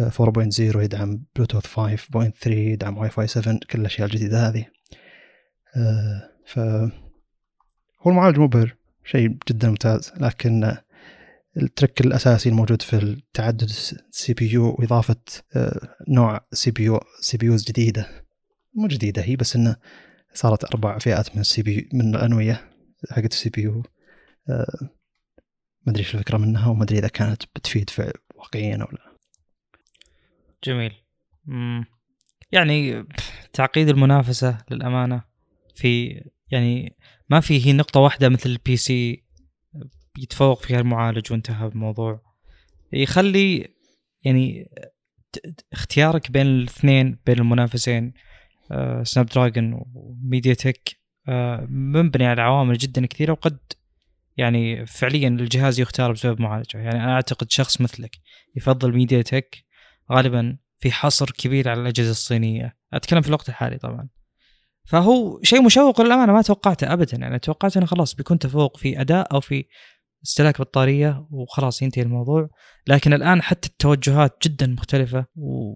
4.0 0.00 0.60
يدعم 0.60 1.24
بلوتوث 1.36 1.66
5.3 1.66 2.46
يدعم 2.46 2.98
واي 2.98 3.10
فاي 3.10 3.26
7 3.26 3.58
كل 3.70 3.80
الأشياء 3.80 4.06
الجديدة 4.08 4.48
هذه. 4.48 4.66
آه، 5.76 6.30
ف 6.46 6.58
هو 8.00 8.10
المعالج 8.10 8.38
مبهر 8.38 8.76
شيء 9.04 9.38
جدا 9.48 9.68
ممتاز 9.68 10.12
لكن 10.20 10.76
ال 11.56 11.63
trick 11.63 12.00
الأساسي 12.00 12.48
الموجود 12.48 12.82
في 12.82 12.96
التعدد 12.96 13.62
ال 13.62 14.34
CPU 14.34 14.76
وإضافة 14.78 15.16
آه، 15.56 15.96
نوع 16.08 16.40
سي 16.52 16.70
بي 16.70 16.84
يو 16.84 17.00
سي 17.20 17.36
بي 17.36 17.46
يوز 17.46 17.64
جديدة. 17.64 18.08
مو 18.74 18.86
جديدة 18.86 19.22
هي 19.22 19.36
بس 19.36 19.56
إنه 19.56 19.76
صارت 20.36 20.64
أربع 20.64 20.98
فئات 20.98 21.34
من 21.34 21.40
ال 21.40 21.62
CP 21.62 21.88
من 21.92 22.14
الانويه 22.14 22.70
حقت 23.10 23.32
ال 23.32 23.50
CPU. 23.50 23.82
ما 24.48 25.92
أدري 25.92 25.98
إيش 25.98 26.14
الفكرة 26.14 26.38
منها 26.38 26.68
وما 26.68 26.84
أدري 26.84 26.98
إذا 26.98 27.08
كانت 27.08 27.42
بتفيد 27.56 27.90
واقعيا 28.34 28.76
أو 28.82 28.88
لا. 28.92 29.16
جميل. 30.64 30.92
مم. 31.44 31.84
يعني 32.52 33.06
تعقيد 33.52 33.88
المنافسة 33.88 34.58
للأمانة 34.70 35.22
في 35.74 36.20
يعني 36.50 36.96
ما 37.30 37.40
في 37.40 37.66
هي 37.66 37.72
نقطة 37.72 38.00
واحدة 38.00 38.28
مثل 38.28 38.50
ال 38.50 38.76
PC 38.76 39.24
يتفوق 40.18 40.62
فيها 40.62 40.80
المعالج 40.80 41.32
وانتهى 41.32 41.68
الموضوع. 41.68 42.20
يخلي 42.92 43.68
يعني 44.24 44.70
اختيارك 45.72 46.30
بين 46.30 46.46
الاثنين 46.46 47.18
بين 47.26 47.38
المنافسين 47.38 48.12
سناب 49.02 49.26
دراجون 49.26 49.80
وميديا 49.94 50.54
تك 50.54 50.96
مبني 51.68 52.26
على 52.26 52.42
عوامل 52.42 52.78
جدا 52.78 53.06
كثيرة 53.06 53.32
وقد 53.32 53.58
يعني 54.36 54.86
فعليا 54.86 55.28
الجهاز 55.28 55.80
يختار 55.80 56.12
بسبب 56.12 56.40
معالجه 56.40 56.78
يعني 56.78 57.04
أنا 57.04 57.12
أعتقد 57.12 57.50
شخص 57.50 57.80
مثلك 57.80 58.16
يفضل 58.56 58.94
ميديا 58.94 59.22
تك 59.22 59.64
غالبا 60.12 60.58
في 60.78 60.92
حصر 60.92 61.30
كبير 61.30 61.68
على 61.68 61.80
الأجهزة 61.80 62.10
الصينية. 62.10 62.76
أتكلم 62.92 63.20
في 63.20 63.28
الوقت 63.28 63.48
الحالي 63.48 63.78
طبعا. 63.78 64.08
فهو 64.84 65.40
شيء 65.42 65.62
مشوق 65.62 66.00
للأمانة 66.00 66.32
ما 66.32 66.42
توقعته 66.42 66.92
ابدا. 66.92 67.18
يعني 67.18 67.38
توقعت 67.38 67.76
إنه 67.76 67.86
خلاص 67.86 68.14
بيكون 68.14 68.38
تفوق 68.38 68.76
في 68.76 69.00
أداء 69.00 69.34
أو 69.34 69.40
في 69.40 69.64
استهلاك 70.24 70.60
بطارية 70.60 71.26
وخلاص 71.30 71.82
ينتهي 71.82 72.02
الموضوع. 72.02 72.48
لكن 72.86 73.12
الآن 73.12 73.42
حتى 73.42 73.68
التوجهات 73.68 74.36
جدا 74.42 74.66
مختلفة 74.66 75.26
و 75.36 75.74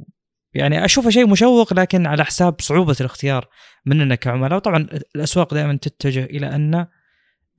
يعني 0.54 0.84
أشوفه 0.84 1.10
شيء 1.10 1.26
مشوق 1.26 1.74
لكن 1.74 2.06
على 2.06 2.24
حساب 2.24 2.60
صعوبة 2.60 2.96
الاختيار 3.00 3.48
مننا 3.86 4.14
كعملاء. 4.14 4.56
وطبعا 4.56 4.88
الأسواق 5.16 5.54
دائما 5.54 5.76
تتجه 5.76 6.24
إلى 6.24 6.46
أن 6.46 6.86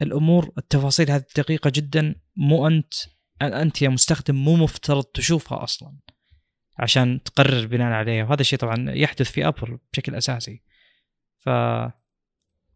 الأمور 0.02 0.52
التفاصيل 0.58 1.12
هذه 1.12 1.24
دقيقه 1.38 1.72
جدا 1.76 2.16
مو 2.36 2.68
أنت 2.68 2.94
أنت 3.42 3.82
يا 3.82 3.89
مستخدم 3.89 4.36
مو 4.36 4.56
مفترض 4.56 5.04
تشوفها 5.04 5.64
أصلا 5.64 5.98
عشان 6.80 7.24
تقرر 7.24 7.66
بناء 7.66 7.92
عليها. 7.92 8.24
وهذا 8.24 8.42
الشيء 8.42 8.60
طبعا 8.60 8.92
يحدث 8.92 9.32
في 9.32 9.48
أبل 9.48 9.80
بشكل 9.94 10.16
أساسي. 10.16 10.64
ف 11.38 11.48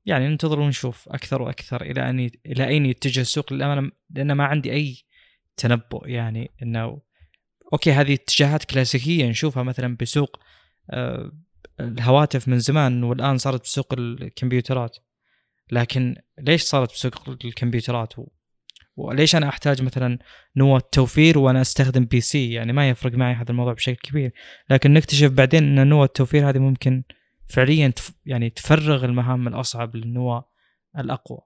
يعني 0.05 0.27
ننتظر 0.27 0.59
ونشوف 0.59 1.09
أكثر 1.09 1.41
وأكثر 1.41 1.81
إلى 1.81 2.09
أن 2.09 2.29
إلى 2.45 2.67
أين 2.67 2.85
يتجه 2.85 3.21
السوق. 3.21 3.53
للأمانة 3.53 3.91
لأن 4.09 4.31
ما 4.31 4.45
عندي 4.45 4.71
أي 4.71 4.97
تنبؤ 5.57 6.07
يعني 6.07 6.51
إنه 6.63 7.01
أوكي 7.75 7.91
هذه 7.91 8.13
اتجاهات 8.13 8.63
كلاسيكية 8.63 9.29
نشوفها 9.29 9.63
مثلا 9.63 9.97
بسوق 10.01 10.39
آه، 10.89 11.31
الهواتف 11.79 12.47
من 12.47 12.59
زمان 12.59 13.03
والآن 13.03 13.37
صارت 13.37 13.61
بسوق 13.61 13.93
الكمبيوترات. 13.93 14.97
لكن 15.71 16.15
ليش 16.39 16.61
صارت 16.61 16.91
بسوق 16.91 17.29
الكمبيوترات. 17.29 18.13
وليش 18.95 19.35
أنا 19.35 19.49
أحتاج 19.49 19.81
مثلا 19.81 20.19
نواه 20.55 20.81
توفير 20.91 21.37
وأنا 21.37 21.61
أستخدم 21.61 22.05
PC؟ 22.05 22.51
يعني 22.51 22.73
ما 22.73 22.89
يفرق 22.89 23.13
معي 23.13 23.33
هذا 23.33 23.51
الموضوع 23.51 23.73
بشكل 23.73 24.09
كبير. 24.09 24.31
لكن 24.69 24.93
نكتشف 24.93 25.31
بعدين 25.31 25.79
إن 25.79 25.87
نواه 25.87 26.05
التوفير 26.05 26.49
هذه 26.49 26.59
ممكن 26.59 27.03
فعليا 27.47 27.87
تف... 27.87 28.11
يعني 28.25 28.49
تفرغ 28.49 29.05
المهام 29.05 29.47
الأصعب 29.47 29.95
للنواه 29.95 30.49
الأقوى. 30.97 31.39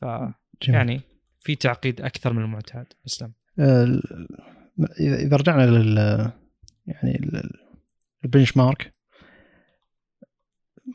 ف 0.00 0.04
يعني 0.68 1.00
في 1.40 1.54
تعقيد 1.54 2.00
أكثر 2.00 2.32
من 2.32 2.42
المعتاد. 2.42 2.86
اسلم 3.06 3.32
إذا 5.00 5.36
رجعنا 5.36 5.62
لل 5.62 6.30
يعني 6.86 7.30
ال 8.24 8.56
benchmark 8.56 8.94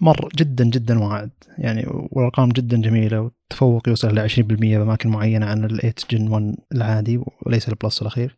مر 0.02 0.30
جدا 0.36 0.64
جدا 0.64 1.00
واعد. 1.00 1.32
يعني 1.58 1.86
والأرقام 1.88 2.50
جدا 2.50 2.82
جميلة 2.82 3.22
والتفوق 3.22 3.90
يوصل 3.90 4.16
ل 4.16 4.30
20% 4.30 4.42
بأماكن 4.42 5.10
معينة 5.10 5.46
عن 5.46 5.66
ال 5.66 5.80
8 5.80 5.94
Gen 6.12 6.28
1 6.28 6.56
العادي 6.76 7.24
وليس 7.42 7.70
ال 7.70 7.76
Plus 7.76 8.02
الأخير. 8.02 8.38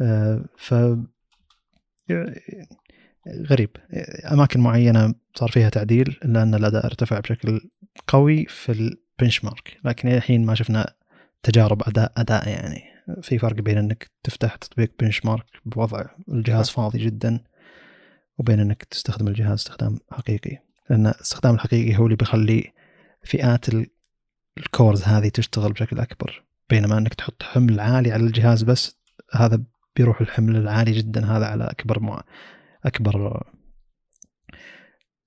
آه، 0.00 0.44
ف 0.58 0.74
غريب. 3.50 3.70
أماكن 4.32 4.60
معينة 4.60 5.14
صار 5.34 5.48
فيها 5.48 5.68
تعديل 5.68 6.18
إلا 6.24 6.42
أن 6.42 6.54
الأداء 6.54 6.86
ارتفع 6.86 7.20
بشكل 7.20 7.60
قوي 8.06 8.46
في 8.46 8.72
البنش 8.72 9.44
مارك 9.44 9.76
لكن 9.84 10.08
الحين 10.08 10.46
ما 10.46 10.54
شفنا 10.54 10.94
تجارب 11.42 11.82
اداء 11.88 12.12
أداء 12.16 12.48
يعني. 12.48 12.82
في 13.22 13.38
فرق 13.38 13.56
بين 13.56 13.78
إنك 13.78 14.10
تفتح 14.22 14.56
تطبيق 14.56 14.92
بنش 15.00 15.24
مارك 15.24 15.44
بوضع 15.64 16.04
الجهاز 16.28 16.70
فاضي 16.70 16.98
جدا 16.98 17.44
وبين 18.38 18.60
إنك 18.60 18.84
تستخدم 18.84 19.28
الجهاز 19.28 19.58
استخدام 19.58 19.98
حقيقي. 20.10 20.58
لأن 20.90 21.06
الاستخدام 21.06 21.54
الحقيقي 21.54 21.98
هو 21.98 22.04
اللي 22.04 22.16
بيخلي 22.16 22.72
فئات 23.22 23.66
الكورز 24.58 25.02
هذه 25.02 25.28
تشتغل 25.28 25.72
بشكل 25.72 25.98
أكبر. 25.98 26.44
بينما 26.70 26.98
إنك 26.98 27.14
تحط 27.14 27.42
حمل 27.42 27.80
عالي 27.80 28.12
على 28.12 28.22
الجهاز 28.22 28.62
بس 28.62 28.98
هذا 29.32 29.62
بيروح 29.96 30.20
الحمل 30.20 30.56
العالي 30.56 30.92
جدا. 30.92 31.36
هذا 31.36 31.46
على 31.46 31.64
أكبر 31.64 32.00
مع 32.00 32.24
أكبر 32.84 33.44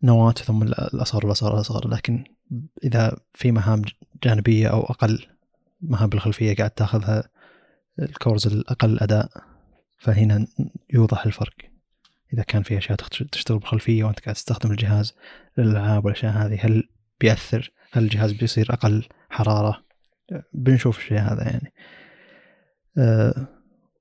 نواة 0.03 0.31
ثم 0.31 0.63
الأصغر 0.63 1.25
الاصغر 1.25 1.53
الاصغر 1.53 1.87
لكن 1.87 2.23
إذا 2.83 3.17
في 3.33 3.51
مهام 3.51 3.81
جانبية 4.23 4.67
أو 4.67 4.83
أقل 4.83 5.27
مهام 5.81 6.09
بالخلفية 6.09 6.55
قاعد 6.55 6.71
تاخذها 6.71 7.29
الكورز 8.01 8.47
الأقل 8.47 8.99
أداء 8.99 9.29
فهنا 9.99 10.47
يوضح 10.93 11.25
الفرق. 11.25 11.53
إذا 12.33 12.43
كان 12.43 12.63
في 12.63 12.77
أشياء 12.77 12.97
تشتغل 13.31 13.59
بالخلفيه 13.59 14.03
وأنت 14.03 14.19
قاعد 14.19 14.35
تستخدم 14.35 14.71
الجهاز 14.71 15.15
للألعاب 15.57 16.05
والأشياء 16.05 16.31
هذه 16.31 16.65
هل 16.65 16.89
بيأثر؟ 17.19 17.71
هل 17.91 18.03
الجهاز 18.03 18.31
بيصير 18.31 18.73
أقل 18.73 19.03
حرارة؟ 19.29 19.83
بنشوف 20.53 20.97
الشيء 20.97 21.19
هذا 21.19 21.43
يعني. 21.43 21.73
أه 22.97 23.47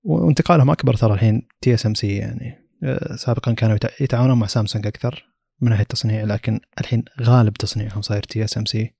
وانتقالهم 0.04 0.70
أكبر 0.70 0.94
ترى 0.94 1.14
الحين 1.14 1.48
TSMC 1.60 2.16
يعني. 2.16 2.68
أه 2.84 3.16
سابقا 3.16 3.52
كانوا 3.52 3.78
يتعاونون 4.00 4.38
مع 4.38 4.46
سامسونج 4.46 4.86
أكثر 4.86 5.30
من 5.60 5.70
ناحية 5.70 5.82
التصنيع 5.82 6.24
لكن 6.24 6.60
الحين 6.80 7.04
غالب 7.20 7.52
تصنيعهم 7.52 8.02
صاير 8.02 8.22
TSMC 8.22 8.94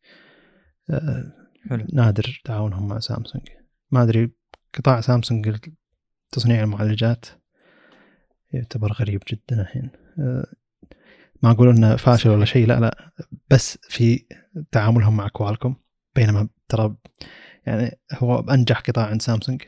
نادر 1.92 2.40
تعاونهم 2.44 2.88
مع 2.88 2.98
سامسونج. 2.98 3.44
ما 3.90 4.02
أدري 4.02 4.39
قطاع 4.74 5.00
سامسونج 5.00 5.56
تصنيع 6.30 6.62
المعالجات 6.62 7.26
يعتبر 8.52 8.92
غريب 8.92 9.22
جدا 9.28 9.62
الحين. 9.62 9.90
أه، 10.18 10.46
ما 11.42 11.50
أقول 11.50 11.68
إنه 11.68 11.96
فاشل 11.96 12.30
ولا 12.30 12.44
شيء 12.44 12.66
لا 12.66 12.80
لا. 12.80 13.12
بس 13.50 13.78
في 13.82 14.24
تعاملهم 14.72 15.16
مع 15.16 15.28
كوالكوم 15.28 15.76
بينما 16.14 16.48
ترى 16.68 16.96
يعني 17.66 17.98
هو 18.12 18.38
أنجح 18.38 18.80
قطاع 18.80 19.06
عند 19.06 19.22
سامسونج 19.22 19.62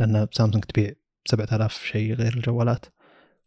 لأن 0.00 0.26
سامسونج 0.32 0.64
تبيع 0.64 0.92
7000 1.24 1.84
شيء 1.84 2.14
غير 2.14 2.34
الجوالات 2.36 2.86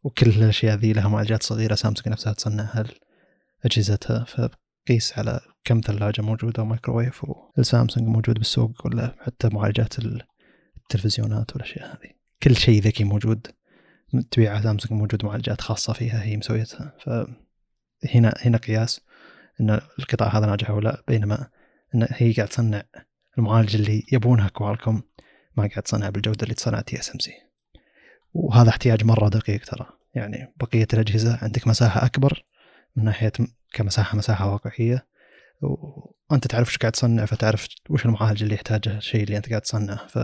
وكل 0.03 0.29
الأشياء 0.29 0.77
ذي 0.77 0.93
لها 0.93 1.07
معالجات 1.07 1.43
صغيرة 1.43 1.75
سامسونج 1.75 2.09
نفسها 2.09 2.33
تصنعها 2.33 2.85
أجهزتها. 3.65 4.25
فقيس 4.25 5.17
على 5.17 5.39
كم 5.63 5.81
ثلاجة 5.85 6.21
موجودة 6.21 6.63
ومايكروويف 6.63 7.25
والسامسونج 7.29 8.07
موجود 8.07 8.37
بالسوق 8.37 8.85
ولا 8.85 9.15
حتى 9.19 9.49
معالجات 9.49 9.99
التلفزيونات 10.87 11.53
والأشياء 11.53 11.87
هذه. 11.87 12.11
كل 12.43 12.55
شيء 12.55 12.81
ذكي 12.81 13.03
موجود 13.03 13.47
تبيع 14.31 14.61
سامسونج 14.61 14.99
موجود 15.01 15.25
معالجات 15.25 15.61
خاصة 15.61 15.93
فيها 15.93 16.23
هي 16.23 16.37
مسويتها. 16.37 16.95
فهنا 16.99 18.33
هنا 18.41 18.57
قياس 18.57 19.01
إن 19.61 19.81
القطاع 19.99 20.37
هذا 20.37 20.45
ناجح 20.45 20.69
أو 20.69 20.79
لا 20.79 21.03
بينما 21.07 21.47
إن 21.95 22.07
هي 22.11 22.33
قاعد 22.33 22.47
تصنع 22.47 22.83
المعالج 23.37 23.75
اللي 23.75 24.03
يبونها 24.11 24.49
كوالكم 24.49 25.01
ما 25.57 25.67
قاعد 25.67 25.83
تصنع 25.83 26.09
بالجودة 26.09 26.43
اللي 26.43 26.55
تصنع 26.55 26.81
TSMC 26.81 27.33
وهذا 28.33 28.69
احتياج 28.69 29.03
مرة 29.03 29.29
دقيق 29.29 29.65
ترى. 29.65 29.87
يعني 30.15 30.53
بقية 30.57 30.87
الأجهزة 30.93 31.39
عندك 31.41 31.67
مساحة 31.67 32.05
أكبر 32.05 32.45
من 32.95 33.03
ناحية 33.03 33.31
كمساحة 33.73 34.17
مساحة 34.17 34.51
واقعية. 34.51 35.07
وأنت 35.61 36.47
تعرف 36.47 36.67
إيش 36.67 36.77
قاعد 36.77 36.91
تصنع 36.91 37.25
فتعرف 37.25 37.67
وش 37.89 38.05
المعالج 38.05 38.43
اللي 38.43 38.55
يحتاجه 38.55 38.97
الشيء 38.97 39.23
اللي 39.23 39.37
أنت 39.37 39.49
قاعد 39.49 39.61
تصنعه. 39.61 40.07
ف 40.07 40.17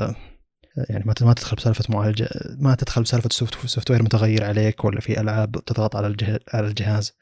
يعني 0.90 1.04
ما 1.06 1.14
ما 1.22 1.34
تدخل 1.34 1.56
بسالفة 1.56 1.86
معالجه 1.90 2.30
ما 2.60 2.76
تدخل 2.76 3.02
بسالفة 3.02 3.30
software 3.30 4.04
متغير 4.04 4.44
عليك 4.44 4.86
ولا 4.86 5.00
في 5.00 5.22
ألعاب 5.22 5.52
تضغط 5.52 5.96
على 5.96 6.40
على 6.54 6.68
الجهاز 6.68 7.14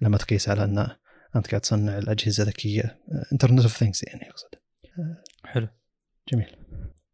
لما 0.00 0.16
تقيس 0.16 0.48
على 0.48 0.64
أن 0.64 0.88
أنت 1.36 1.48
قاعد 1.48 1.60
تصنع 1.60 1.98
الأجهزة 1.98 2.44
ذكيه 2.44 2.98
internet 3.32 3.62
of 3.62 3.76
things 3.76 4.04
يعني 4.04 4.30
أقصد. 4.30 4.48
حلو. 5.44 5.68
جميل. 6.32 6.56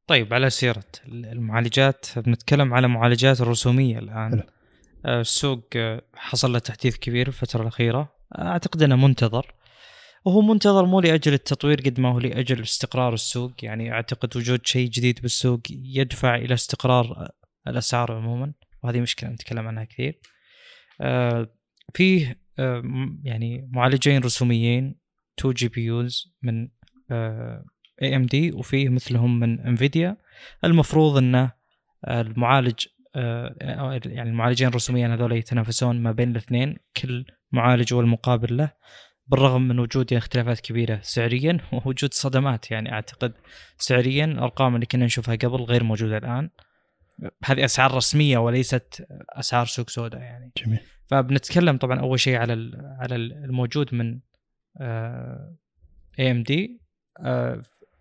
طيب 0.06 0.34
على 0.34 0.50
سيرة 0.50 0.84
المعالجات 1.08 2.06
بنتكلم 2.16 2.74
على 2.74 2.88
معالجات 2.88 3.40
الرسوميه 3.40 3.98
الآن. 3.98 4.30
حلو. 4.30 4.42
آه، 5.06 5.20
السوق 5.20 5.68
آه، 5.76 6.02
حصل 6.14 6.52
له 6.52 6.58
تحديث 6.58 6.96
كبير 6.96 7.28
الفترة 7.28 7.62
الأخيرة. 7.62 8.12
أعتقد 8.38 8.82
إنه 8.82 8.96
منتظر. 8.96 9.54
وهو 10.24 10.40
منتظر 10.40 10.86
مو 10.86 11.00
لأجل 11.00 11.32
التطوير 11.32 11.80
قد 11.80 12.00
ما 12.00 12.12
هو 12.12 12.18
لأجل 12.18 12.62
استقرار 12.62 13.14
السوق. 13.14 13.52
يعني 13.62 13.92
أعتقد 13.92 14.36
وجود 14.36 14.66
شيء 14.66 14.88
جديد 14.88 15.20
بالسوق 15.22 15.60
يدفع 15.70 16.34
إلى 16.34 16.54
استقرار 16.54 17.28
الأسعار 17.68 18.12
عموما 18.12 18.52
وهذه 18.82 19.00
مشكلة 19.00 19.30
نتكلم 19.30 19.68
عنها 19.68 19.84
كثير. 19.84 20.20
آه 21.00 21.48
فيه 21.94 22.38
آه 22.58 22.82
يعني 23.24 23.68
معالجين 23.72 24.22
رسوميين 24.22 24.94
2 25.38 25.54
GPUs 25.54 26.34
من 26.42 26.68
AMD 28.02 28.52
وفيه 28.52 28.88
مثلهم 28.88 29.40
من 29.40 29.60
انفيديا 29.60 30.16
المفروض 30.64 31.16
إنه 31.16 31.52
المعالج 32.08 32.86
آه 33.16 33.54
يعني 34.06 34.30
المعالجين 34.30 34.68
الرسوميين 34.68 35.10
هذول 35.10 35.32
يتنافسون 35.32 36.02
ما 36.02 36.12
بين 36.12 36.30
الاثنين 36.30 36.76
كل 36.96 37.24
معالج 37.52 37.94
والمقابل 37.94 38.56
له. 38.56 38.72
بالرغم 39.32 39.62
من 39.62 39.78
وجود 39.78 40.12
اختلافات 40.12 40.60
كبيرة 40.60 41.00
سعريا 41.02 41.58
ووجود 41.72 42.14
صدمات 42.14 42.70
يعني 42.70 42.92
أعتقد 42.92 43.32
سعريا 43.78 44.24
الأرقام 44.24 44.74
اللي 44.74 44.86
كنا 44.86 45.04
نشوفها 45.04 45.34
قبل 45.34 45.62
غير 45.62 45.84
موجودة 45.84 46.18
الآن. 46.18 46.50
هذه 47.44 47.64
أسعار 47.64 47.94
رسمية 47.94 48.38
وليست 48.38 49.06
أسعار 49.30 49.66
سوق 49.66 49.90
سوداء 49.90 50.20
يعني. 50.20 50.52
جميل. 50.56 50.80
فبنتكلم 51.06 51.76
طبعا 51.76 52.00
أول 52.00 52.20
شيء 52.20 52.36
على 52.36 52.52
على 53.00 53.16
الموجود 53.16 53.94
من 53.94 54.20
AMD 56.18 56.80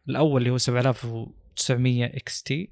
الأول 0.10 0.42
اللي 0.42 0.50
هو 0.50 0.58
7900 0.58 2.06
XT 2.06 2.70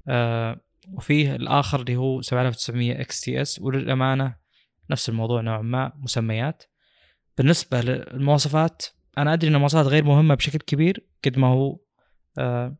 وفيه 0.92 1.36
الآخر 1.36 1.80
اللي 1.80 1.96
هو 1.96 2.22
7900 2.22 3.00
XTX 3.00 3.60
وللأمانة 3.60 4.34
نفس 4.90 5.08
الموضوع 5.08 5.40
نوعا 5.40 5.62
ما 5.62 5.92
مسميات. 5.96 6.69
بالنسبة 7.40 7.80
للمواصفات 7.80 8.82
أنا 9.18 9.32
أدري 9.32 9.48
إن 9.48 9.54
المواصفات 9.54 9.86
غير 9.86 10.04
مهمة 10.04 10.34
بشكل 10.34 10.58
كبير 10.58 11.06
قد 11.24 11.38
ما 11.38 11.46
هو 11.46 11.78
آه، 12.38 12.76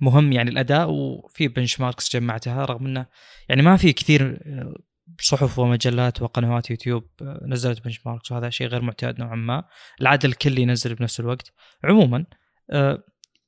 مهم 0.00 0.32
يعني 0.32 0.50
الأداء 0.50 0.90
وفي 0.90 1.48
benchmarks 1.48 2.16
جمعتها 2.16 2.64
رغم 2.64 2.86
إنه 2.86 3.06
يعني 3.48 3.62
ما 3.62 3.76
في 3.76 3.92
كثير 3.92 4.40
آه، 4.46 4.74
صحف 5.20 5.58
ومجلات 5.58 6.22
وقنوات 6.22 6.70
يوتيوب 6.70 7.10
آه، 7.22 7.40
نزلت 7.46 7.84
benchmarks 7.84 8.32
وهذا 8.32 8.50
شيء 8.50 8.66
غير 8.66 8.82
معتاد 8.82 9.18
نوعا 9.18 9.36
ما. 9.36 9.64
العاده 10.00 10.28
الكل 10.28 10.58
ينزل 10.58 10.94
بنفس 10.94 11.20
الوقت. 11.20 11.52
عموما 11.84 12.24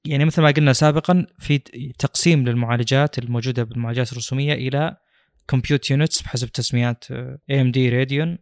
يعني 0.04 0.24
مثل 0.24 0.42
ما 0.42 0.50
قلنا 0.50 0.72
سابقا 0.72 1.26
في 1.38 1.58
تقسيم 1.98 2.44
للمعالجات 2.48 3.18
الموجودة 3.18 3.62
بالمعالجات 3.62 4.12
الرسومية 4.12 4.52
إلى 4.52 4.96
compute 5.50 5.90
units 5.90 6.22
بحسب 6.22 6.48
تسميات 6.48 7.04
دي 7.50 7.88
Radeon 7.88 8.38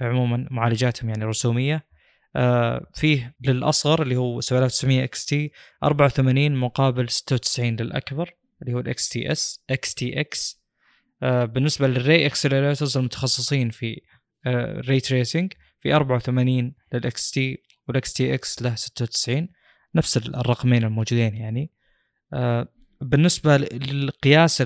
عموما 0.00 0.46
معالجاتهم 0.50 1.08
يعني 1.08 1.24
رسومية. 1.24 1.90
آه 2.36 2.86
فيه 2.94 3.34
للأصغر 3.40 4.02
اللي 4.02 4.16
هو 4.16 4.40
7900 4.40 5.04
XT 5.04 5.52
84 5.84 6.56
مقابل 6.56 7.08
96 7.08 7.76
للأكبر 7.76 8.34
اللي 8.62 8.74
هو 8.74 8.78
ال 8.78 9.08
XTX 9.08 9.64
XTX. 9.70 10.60
بالنسبة 11.22 11.86
لل 11.86 12.02
ray 12.02 12.26
accelerators 12.26 12.96
المتخصصين 12.96 13.70
في 13.70 14.00
آه 14.46 14.80
ray 14.80 15.00
tracing 15.00 15.52
في 15.80 15.94
84 15.94 16.74
لل 16.92 17.11
XT 17.11 17.30
وال 17.30 17.62
XTX 17.88 18.62
له 18.62 18.74
96 18.74 19.48
نفس 19.94 20.16
الرقمين 20.16 20.84
الموجودين 20.84 21.34
يعني. 21.34 21.72
آه 22.32 22.68
بالنسبة 23.00 23.56
للقياس 23.56 24.62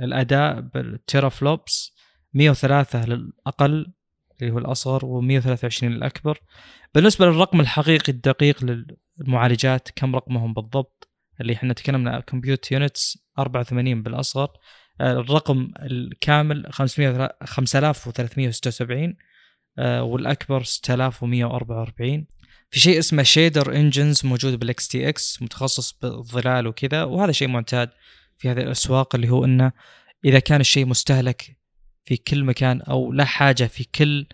الأداء 0.00 0.60
بال 0.60 1.28
teraflops 1.28 1.94
103 2.34 3.04
للأقل. 3.04 3.92
اللي 4.42 4.52
هو 4.52 4.58
الأصغر 4.58 5.00
و123 5.00 5.82
الأكبر. 5.82 6.38
بالنسبة 6.94 7.26
للرقم 7.26 7.60
الحقيقي 7.60 8.12
الدقيق 8.12 8.86
للمعالجات 9.18 9.88
كم 9.96 10.16
رقمهم 10.16 10.54
بالضبط؟ 10.54 11.08
اللي 11.40 11.52
إحنا 11.52 11.72
تكلمنا 11.72 12.20
compute 12.20 12.72
units 12.72 13.18
84 13.38 14.02
بالأصغر. 14.02 14.48
آه، 15.00 15.12
الرقم 15.12 15.72
الكامل 15.82 16.66
500 16.70 17.30
5376 17.44 19.16
آه، 19.78 20.02
والأكبر 20.02 20.62
6144 20.62 22.26
في 22.70 22.80
شيء 22.80 22.98
اسمه 22.98 23.22
shader 23.22 23.76
engines 23.76 24.26
موجود 24.26 24.58
بال 24.58 24.88
XTX 24.88 25.42
متخصص 25.42 25.98
بالظلال 26.02 26.66
وكذا 26.66 27.04
وهذا 27.04 27.32
شيء 27.32 27.48
معتاد 27.48 27.90
في 28.38 28.50
هذه 28.50 28.60
الأسواق 28.60 29.14
اللي 29.14 29.30
هو 29.30 29.44
إنه 29.44 29.72
إذا 30.24 30.38
كان 30.38 30.60
الشيء 30.60 30.86
مستهلك 30.86 31.56
في 32.04 32.16
كل 32.16 32.44
مكان 32.44 32.80
أو 32.80 33.12
له 33.12 33.24
حاجة 33.24 33.64
في 33.64 33.84
كل 33.84 34.26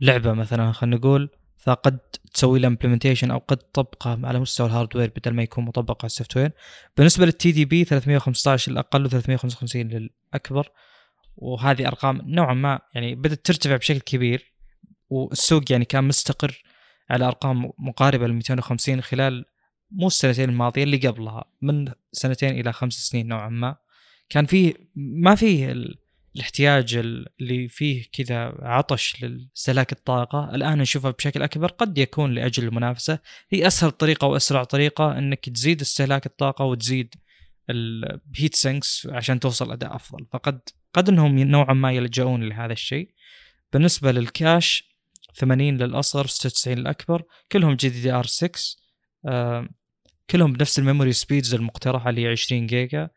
لعبة 0.00 0.32
مثلا 0.32 0.72
خلينا 0.72 0.96
نقول. 0.96 1.30
فقد 1.58 1.98
تسوي 2.34 2.58
له 2.58 2.68
implementation 2.68 3.30
أو 3.30 3.38
قد 3.38 3.56
تطبقه 3.56 4.26
على 4.26 4.40
مستوى 4.40 4.66
ال 4.66 4.71
hardware 4.71 5.12
بدل 5.16 5.34
ما 5.34 5.42
يكون 5.42 5.64
مطبق 5.64 6.02
على 6.02 6.06
ال 6.06 6.36
software 6.36 6.50
بالنسبة 6.96 7.24
لل 7.24 7.52
TDP 7.52 7.84
315 7.84 8.72
الأقل 8.72 9.10
و355 9.10 9.76
للأكبر. 9.76 10.68
وهذه 11.36 11.88
أرقام 11.88 12.22
نوعا 12.24 12.54
ما 12.54 12.80
يعني 12.94 13.14
بدأت 13.14 13.44
ترتفع 13.44 13.76
بشكل 13.76 14.00
كبير. 14.00 14.52
والسوق 15.10 15.72
يعني 15.72 15.84
كان 15.84 16.04
مستقر 16.04 16.62
على 17.10 17.24
أرقام 17.24 17.70
مقاربة 17.78 18.26
ل 18.26 18.32
250 18.32 19.00
خلال 19.00 19.44
مو 19.90 20.06
السنتين 20.06 20.48
الماضية 20.48 20.82
اللي 20.82 20.96
قبلها 20.96 21.44
من 21.62 21.92
سنتين 22.12 22.60
إلى 22.60 22.72
خمس 22.72 22.94
سنين 22.94 23.28
نوعا 23.28 23.48
ما. 23.48 23.76
كان 24.28 24.46
فيه 24.46 24.74
ما 24.96 25.34
فيه. 25.34 25.74
الاحتياج 26.36 26.94
اللي 26.96 27.68
فيه 27.68 28.04
كذا 28.12 28.54
عطش 28.62 29.22
لاستهلاك 29.22 29.92
الطاقة 29.92 30.54
الآن 30.54 30.78
نشوفها 30.78 31.10
بشكل 31.10 31.42
أكبر 31.42 31.66
قد 31.70 31.98
يكون 31.98 32.32
لأجل 32.34 32.64
المنافسة. 32.64 33.18
هي 33.50 33.66
أسهل 33.66 33.90
طريقة 33.90 34.26
وأسرع 34.26 34.64
طريقة 34.64 35.18
أنك 35.18 35.48
تزيد 35.48 35.80
استهلاك 35.80 36.26
الطاقة 36.26 36.64
وتزيد 36.64 37.14
ال 37.70 37.87
heat 37.87 38.54
sinks 38.54 39.08
عشان 39.10 39.40
توصل 39.40 39.72
أداء 39.72 39.96
أفضل. 39.96 40.26
فقد 40.32 40.60
قد 40.94 41.08
أنهم 41.08 41.38
نوعا 41.38 41.74
ما 41.74 41.92
يلجؤون 41.92 42.48
لهذا 42.48 42.72
الشيء. 42.72 43.10
بالنسبة 43.72 44.12
لل 44.12 44.35
cache 44.35 44.92
80 45.34 45.76
للأصغر 45.76 46.26
96 46.26 46.78
للأكبر 46.78 47.22
كلهم 47.52 47.74
GDDR 47.74 48.26
6 48.26 48.60
آه 49.26 49.68
كلهم 50.30 50.52
بنفس 50.52 50.78
ال 50.78 50.83
memory 50.83 51.12
speeds 51.12 51.54
المقترحة 51.54 52.10
اللي 52.10 52.24
هي 52.24 52.28
20 52.28 52.66
جيجا. 52.66 53.10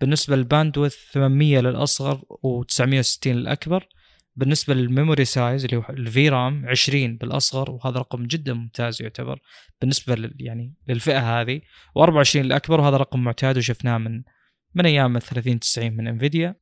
بالنسبة 0.00 0.36
لل 0.36 0.46
bandwidth 0.46 0.94
800 1.12 1.60
للأصغر 1.60 2.20
و960 2.20 3.26
للأكبر. 3.26 3.88
بالنسبة 4.36 4.74
لل 4.74 4.86
memory 4.86 5.24
size 5.24 5.64
اللي 5.64 5.76
هو 5.76 5.84
ال 5.90 6.28
VRAM 6.28 6.66
20 6.68 7.16
بالأصغر 7.16 7.70
وهذا 7.70 7.98
رقم 7.98 8.26
جدا 8.26 8.54
ممتاز 8.54 9.02
يعتبر 9.02 9.40
بالنسبة 9.80 10.14
لل 10.14 10.34
يعني 10.40 10.74
للفئة 10.88 11.40
هذه. 11.40 11.60
و24 11.98 12.36
للأكبر 12.36 12.80
وهذا 12.80 12.96
رقم 12.96 13.24
معتاد 13.24 13.58
وشفناه 13.58 13.98
من 13.98 14.22
من 14.74 14.86
أيام 14.86 15.16
ال 15.16 15.22
30 15.22 15.60
90 15.60 15.92
من 15.92 16.08
Nvidia. 16.08 16.54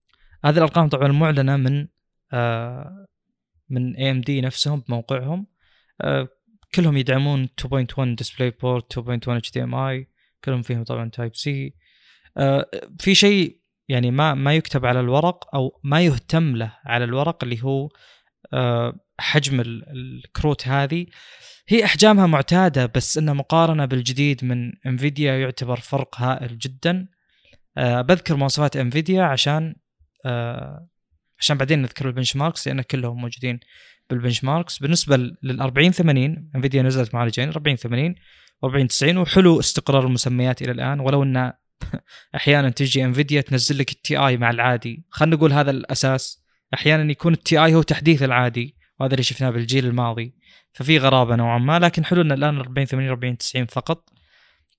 هذه 0.44 0.56
الأرقام 0.56 0.88
طبعا 0.88 1.08
معلنة 1.08 1.56
من 1.56 1.88
آه 2.32 3.06
من 3.68 3.96
AMD 3.96 4.40
نفسهم 4.40 4.80
بموقعهم. 4.88 5.46
آه 6.00 6.28
كلهم 6.74 6.96
يدعمون 6.96 7.48
2.1 7.60 8.00
DisplayPort 8.00 8.98
2.1 8.98 9.28
HDMI 9.28 10.08
كلهم 10.44 10.62
فيهم 10.62 10.84
طبعا 10.84 11.10
Type-C 11.10 11.74
في 12.98 13.14
شيء 13.14 13.64
يعني 13.88 14.10
ما 14.10 14.34
ما 14.34 14.54
يكتب 14.54 14.86
على 14.86 15.00
الورق 15.00 15.54
أو 15.54 15.80
ما 15.84 16.00
يهتم 16.00 16.56
له 16.56 16.72
على 16.84 17.04
الورق 17.04 17.44
اللي 17.44 17.62
هو 17.62 17.88
آه، 18.52 19.00
حجم 19.20 19.60
الكروت 19.60 20.68
هذه. 20.68 21.06
هي 21.68 21.84
أحجامها 21.84 22.26
معتادة 22.26 22.86
بس 22.86 23.18
إنها 23.18 23.34
مقارنة 23.34 23.84
بالجديد 23.84 24.44
من 24.44 24.72
Nvidia 24.86 25.38
يعتبر 25.38 25.80
فرق 25.80 26.20
هائل 26.20 26.58
جدا. 26.58 27.08
آه، 27.78 28.00
بذكر 28.00 28.36
مواصفات 28.36 28.76
Nvidia 28.76 29.22
عشان 29.22 29.74
عشان 31.38 31.58
بعدين 31.58 31.82
نذكر 31.82 32.08
ال 32.08 32.36
benchmarks 32.36 32.68
لأن 32.68 32.82
كلهم 32.82 33.20
موجودين 33.20 33.60
بال 34.10 34.44
benchmarks 34.44 34.78
بالنسبة 34.78 35.16
لل 35.16 35.60
40 35.60 35.90
80 35.90 36.50
Nvidia 36.56 36.82
نزلت 36.82 37.14
معالجين 37.14 37.48
40 37.48 37.76
80 37.76 38.14
و40 38.66 38.86
90 38.86 39.16
وحلو 39.16 39.60
استقرار 39.60 40.06
المسميات 40.06 40.62
إلى 40.62 40.72
الآن 40.72 41.00
ولو 41.00 41.22
ان 41.22 41.52
أحيانا 42.36 42.70
تجي 42.70 43.04
Nvidia 43.04 43.40
تنزل 43.40 43.78
لك 43.78 43.92
ال 43.92 44.16
Ti 44.16 44.36
مع 44.36 44.50
العادي. 44.50 45.04
خلينا 45.10 45.36
نقول 45.36 45.52
هذا 45.52 45.70
الأساس. 45.70 46.44
أحيانا 46.74 47.10
يكون 47.10 47.32
ال 47.32 47.64
Ti 47.64 47.74
هو 47.74 47.82
تحديث 47.82 48.22
العادي 48.22 48.76
وهذا 49.00 49.14
اللي 49.14 49.22
شفناه 49.22 49.50
بالجيل 49.50 49.86
الماضي. 49.86 50.34
ففي 50.72 50.98
غرابة 50.98 51.36
نوعا 51.36 51.58
ما 51.58 51.78
لكن 51.78 52.04
حلو 52.04 52.20
إن 52.20 52.32
الآن 52.32 52.58
40 52.58 52.86
80 52.86 53.08
40 53.08 53.38
90 53.38 53.66
فقط. 53.66 54.10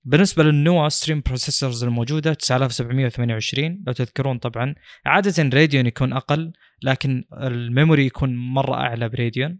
بالنسبة 0.03 0.43
للنوا 0.43 0.89
stream 0.89 1.21
processors 1.25 1.83
الموجودة 1.83 2.33
9728 2.33 3.83
لو 3.87 3.93
تذكرون 3.93 4.37
طبعا 4.37 4.75
عادة 5.05 5.59
Radeon 5.59 5.85
يكون 5.85 6.13
أقل 6.13 6.53
لكن 6.81 7.23
ال 7.33 7.44
memory 7.44 8.05
يكون 8.05 8.35
مرة 8.35 8.75
أعلى 8.75 9.09
ب 9.09 9.16
Radeon 9.16 9.59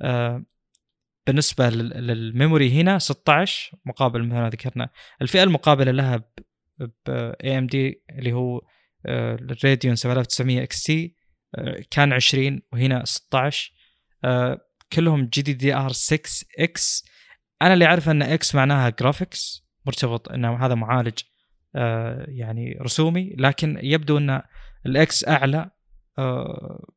آه 0.00 0.44
بالنسبة 1.28 1.70
لل 1.70 1.98
memory 1.98 2.80
هنا 2.80 2.98
16 2.98 3.72
مقابل 3.84 4.22
مثل 4.22 4.34
ما 4.34 4.50
ذكرنا. 4.50 4.88
الفئة 5.22 5.42
المقابلة 5.42 5.90
لها 5.90 6.24
AMD 7.08 8.02
اللي 8.10 8.32
هو 8.32 8.60
ال 9.06 9.19
Radeon 9.19 9.96
7900 9.96 10.62
XT 10.62 11.14
كان 11.90 12.12
20 12.12 12.60
وهنا 12.72 13.04
16 13.04 13.72
آه، 14.24 14.60
كلهم 14.92 15.26
GDDR 15.26 15.92
6 15.92 16.46
X 16.58 17.04
أنا 17.62 17.74
اللي 17.74 17.84
أعرف 17.84 18.08
إن 18.08 18.22
X 18.22 18.54
معناها 18.54 18.88
graphics 18.88 19.66
مرتبط 19.86 20.32
انه 20.32 20.66
هذا 20.66 20.74
معالج 20.74 21.18
آه، 21.76 22.24
يعني 22.28 22.78
رسومي 22.82 23.34
لكن 23.38 23.78
يبدو 23.82 24.18
إن 24.18 24.42
ال 24.86 25.07
X 25.07 25.28
أعلى 25.28 25.70
آه، 26.18 26.92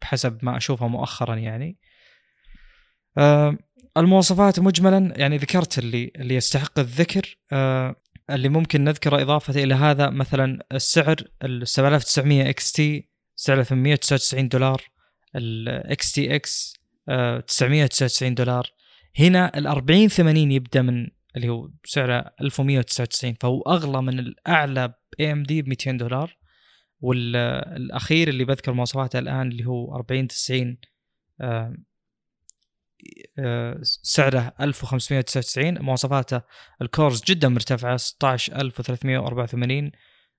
بحسب 0.00 0.38
ما 0.42 0.56
أشوفه 0.56 0.88
مؤخرا 0.88 1.34
يعني. 1.34 1.78
المواصفات 3.96 4.60
مجملا 4.60 5.12
يعني 5.16 5.36
ذكرت 5.36 5.78
اللي 5.78 6.12
اللي 6.16 6.34
يستحق 6.34 6.78
الذكر. 6.78 7.38
اللي 8.30 8.48
ممكن 8.48 8.84
نذكره 8.84 9.22
إضافة 9.22 9.62
إلى 9.62 9.74
هذا 9.74 10.10
مثلا 10.10 10.58
السعر 10.72 11.16
ال 11.44 11.68
7900 11.68 12.48
XT 12.48 13.08
سعره 13.36 13.62
899 13.62 14.48
دولار 14.48 14.82
ال 15.36 16.12
XTX 16.12 16.74
999 17.46 18.34
دولار. 18.34 18.72
هنا 19.18 19.58
ال 19.58 19.66
40 19.66 20.08
80 20.08 20.52
يبدأ 20.52 20.82
من 20.82 21.08
اللي 21.36 21.48
هو 21.48 21.70
سعره 21.84 22.32
1199 22.40 23.34
فهو 23.40 23.62
أغلى 23.62 24.02
من 24.02 24.18
الأعلى 24.18 24.94
AMD 25.20 25.62
ب 25.62 25.68
200 25.68 25.92
دولار 25.92 26.36
والاخير 27.00 28.28
اللي 28.28 28.44
بذكر 28.44 28.72
مواصفاته 28.72 29.18
الآن 29.18 29.48
اللي 29.48 29.66
هو 29.66 29.94
40 29.94 30.28
90 30.28 30.76
سعره 33.82 34.52
1599 34.60 35.82
مواصفاته 35.82 36.40
ال 36.82 36.89
cores 36.89 37.22
جدا 37.24 37.48
مرتفعة 37.48 37.96
16384 37.96 39.90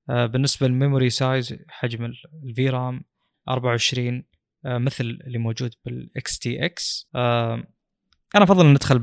آه، 0.09 0.25
بالنسبة 0.25 0.67
لل 0.67 0.78
memory 0.78 1.09
size 1.09 1.57
حجم 1.67 2.11
ال 2.43 2.69
VRAM 2.69 3.03
24 3.49 4.23
مثل 4.65 5.03
اللي 5.03 5.37
موجود 5.37 5.73
بال 5.85 6.39
XTX. 6.39 7.09
أنا 7.15 8.43
أفضل 8.43 8.65
ندخل 8.65 8.99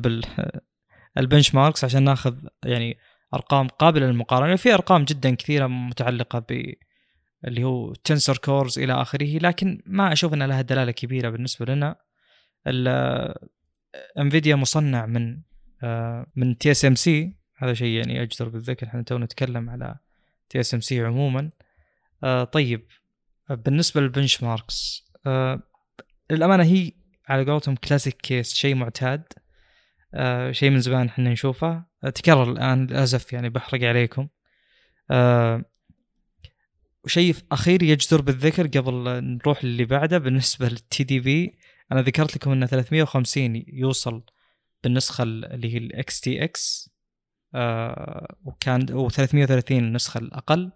بال 1.16 1.54
benchmarks 1.54 1.84
عشان 1.84 2.02
ناخذ 2.02 2.34
يعني 2.64 2.98
أرقام 3.34 3.68
قابلة 3.68 4.06
للمقارنة. 4.06 4.56
في 4.56 4.74
أرقام 4.74 5.04
جدا 5.04 5.34
كثيرة 5.34 5.66
متعلقة 5.66 6.38
ب 6.38 6.74
اللي 7.44 7.64
هو 7.64 7.94
tensor 7.94 8.36
cores 8.38 8.78
إلى 8.78 8.92
آخره 8.92 9.38
لكن 9.38 9.82
ما 9.86 10.12
أشوف 10.12 10.34
إن 10.34 10.42
لها 10.42 10.62
دلالة 10.62 10.92
كبيرة 10.92 11.30
بالنسبة 11.30 11.66
لنا. 11.66 11.96
Nvidia 14.18 14.56
مصنع 14.56 15.06
من 15.06 15.40
آه، 15.82 16.26
من 16.36 16.58
TSMC 16.58 17.36
هذا 17.56 17.74
شيء 17.74 17.88
يعني 17.88 18.22
أجدر 18.22 18.48
بالذكر 18.48 18.86
إحنا 18.86 19.02
تو 19.02 19.18
نتكلم 19.18 19.70
على 19.70 19.96
TSMC 20.48 21.04
عموما. 21.04 21.50
آه، 22.24 22.44
طيب 22.44 22.86
بالنسبة 23.50 24.00
لل 24.00 24.42
benchmarks 24.42 25.06
آه، 25.26 25.62
للأمانة 26.30 26.64
هي 26.64 26.92
على 27.28 27.44
قولتهم 27.50 27.76
classic 27.76 28.16
case 28.16 28.54
شيء 28.54 28.74
معتاد 28.74 29.24
شيء 30.50 30.70
من 30.70 30.80
زمان 30.80 31.06
إحنا 31.06 31.30
نشوفه. 31.30 31.84
تكرر 32.14 32.52
الآن 32.52 32.86
للأسف 32.86 33.32
يعني 33.32 33.48
بحرق 33.48 33.84
عليكم. 33.84 34.28
وشيء 37.04 37.34
أخير 37.52 37.82
يجدر 37.82 38.20
بالذكر 38.20 38.66
قبل 38.66 39.24
نروح 39.24 39.64
للي 39.64 39.84
بعده 39.84 40.18
بالنسبة 40.18 40.68
لل 40.68 41.04
TDP 41.04 41.58
أنا 41.92 42.02
ذكرت 42.02 42.36
لكم 42.36 42.50
إن 42.50 42.66
350 42.66 43.64
يوصل 43.68 44.22
بالنسخة 44.84 45.22
اللي 45.22 45.74
هي 45.74 45.78
ال 45.78 46.20
XTX 46.20 46.90
وكان 48.44 48.92
و 48.92 49.08
330 49.08 49.78
النسخه 49.78 50.18
الأقل. 50.18 50.72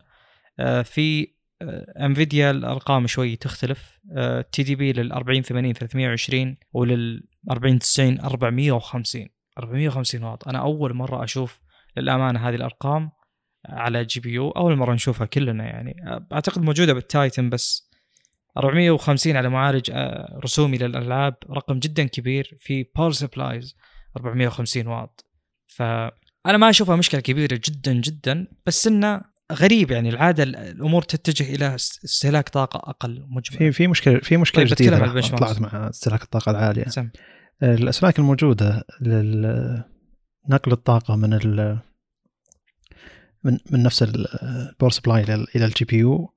آه 0.58 0.82
في 0.82 1.34
آه 1.62 2.04
Nvidia 2.06 2.50
الأرقام 2.50 3.06
شوي 3.06 3.36
تختلف. 3.36 4.00
آه 4.16 4.40
TDP 4.52 4.92
لل 4.92 5.12
40 5.12 5.42
80 5.42 5.72
320 5.72 6.56
ولل 6.72 7.28
40 7.50 7.78
90 7.78 8.20
450 8.20 9.28
450 9.58 10.22
واط 10.22 10.48
أنا 10.48 10.58
أول 10.58 10.94
مرة 10.94 11.24
أشوف 11.24 11.60
للأمانة 11.96 12.48
هذه 12.48 12.54
الأرقام 12.54 13.10
على 13.66 14.04
GPU 14.04 14.50
أول 14.50 14.76
مرة 14.76 14.94
نشوفها 14.94 15.26
كلنا 15.26 15.64
يعني. 15.64 15.96
أعتقد 16.32 16.62
موجودة 16.62 16.92
بال 16.92 17.09
Titan 17.09 17.50
بس 17.50 17.89
450 18.58 19.36
على 19.36 19.48
معالج 19.48 19.90
آه، 19.94 20.38
رسومي 20.44 20.78
للألعاب 20.78 21.34
رقم 21.50 21.78
جدا 21.78 22.04
كبير 22.04 22.56
في 22.60 22.86
power 22.96 23.12
supplies 23.12 23.76
450 24.16 24.86
واط. 24.86 25.26
فأنا 25.66 26.56
ما 26.58 26.70
أشوفها 26.70 26.96
مشكلة 26.96 27.20
كبيرة 27.20 27.60
جدا 27.64 27.92
جدا 27.92 28.46
بس 28.66 28.86
إنه 28.86 29.20
غريب 29.52 29.90
يعني 29.90 30.08
العادة 30.08 30.42
الأمور 30.42 31.02
تتجه 31.02 31.54
إلى 31.54 31.74
استهلاك 31.74 32.48
طاقة 32.48 32.90
أقل 32.90 33.26
مجمل. 33.28 33.58
في 33.58 33.72
في 33.72 33.86
مشكلة 33.86 34.20
في 34.20 34.36
مشكلة 34.36 34.64
طيب 34.64 34.74
جديدة 34.74 35.20
طلعت 35.36 35.60
مع 35.60 35.88
استهلاك 35.88 36.22
الطاقة 36.22 36.50
العالية. 36.50 36.84
سم. 36.84 37.10
الاسلاك 37.62 38.18
الموجودة 38.18 38.84
لنقل 39.00 40.72
الطاقة 40.72 41.16
من 41.16 41.34
ال 41.34 41.78
من 43.44 43.58
من 43.70 43.82
نفس 43.82 44.02
ال 44.02 44.17
power 44.17 44.90
supply 44.90 45.22
إلى 45.56 45.64
ال 45.64 45.84
GPU 45.84 46.34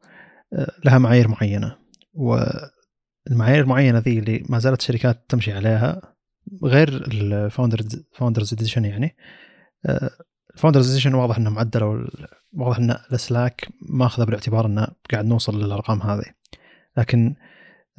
لها 0.86 0.98
معايير 0.98 1.28
معينة. 1.28 1.83
والمعايير 2.14 3.64
المعينة 3.64 4.00
ذي 4.00 4.20
اللي 4.20 4.44
ما 4.50 4.60
زالت 4.60 4.80
الشركات 4.80 5.26
تمشي 5.30 5.54
عليها 5.54 6.02
غير 6.64 6.90
ال 6.90 7.02
Founders 7.02 8.04
Founders 8.14 8.54
Edition 8.54 8.86
يعني. 8.86 9.16
آه، 9.86 10.10
ال 10.54 10.58
Founders 10.58 10.92
Edition 10.92 11.14
واضح 11.14 11.38
انه 11.38 11.50
معدل 11.50 12.08
واضح 12.54 12.78
إن 12.78 12.98
الاسلاك 13.14 13.68
ماخذه 13.82 14.24
بالاعتبار 14.24 14.66
إنه 14.66 14.88
قاعد 15.12 15.26
نوصل 15.26 15.64
للأرقام 15.64 16.02
هذه. 16.02 16.26
لكن 16.98 17.36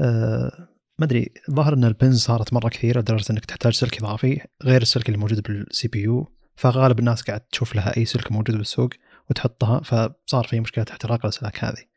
آه 0.00 0.68
ما 0.98 1.06
أدري 1.06 1.32
ظهر 1.50 1.74
إن 1.74 1.84
ال 1.84 1.91
pins 1.91 2.20
صارت 2.20 2.52
مرة 2.52 2.68
كثيرة 2.68 3.00
لدرجة 3.00 3.32
إنك 3.32 3.44
تحتاج 3.44 3.72
سلك 3.72 3.98
إضافي 3.98 4.40
غير 4.62 4.82
السلك 4.82 5.08
اللي 5.08 5.18
موجود 5.18 5.42
بال 5.42 5.88
CPU. 5.88 6.32
فغالب 6.56 6.98
الناس 6.98 7.22
قاعد 7.22 7.40
تشوف 7.40 7.74
لها 7.74 7.96
أي 7.96 8.04
سلك 8.04 8.32
موجود 8.32 8.56
بالسوق 8.56 8.90
وتحطها 9.30 9.80
فصار 9.80 10.44
في 10.44 10.60
مشكلة 10.60 10.84
احتراق 10.90 11.20
الاسلاك 11.24 11.64
هذه. 11.64 11.93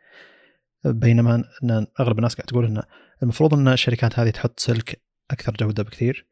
بينما 0.85 1.43
أن 1.63 1.87
أغلب 1.99 2.17
الناس 2.17 2.35
قاعد 2.35 2.47
تقول 2.47 2.65
أن 2.65 2.83
المفروض 3.23 3.53
أن 3.53 3.67
الشركات 3.67 4.19
هذه 4.19 4.29
تحط 4.29 4.59
سلك 4.59 5.01
أكثر 5.31 5.53
جودة 5.53 5.83
بكثير. 5.83 6.27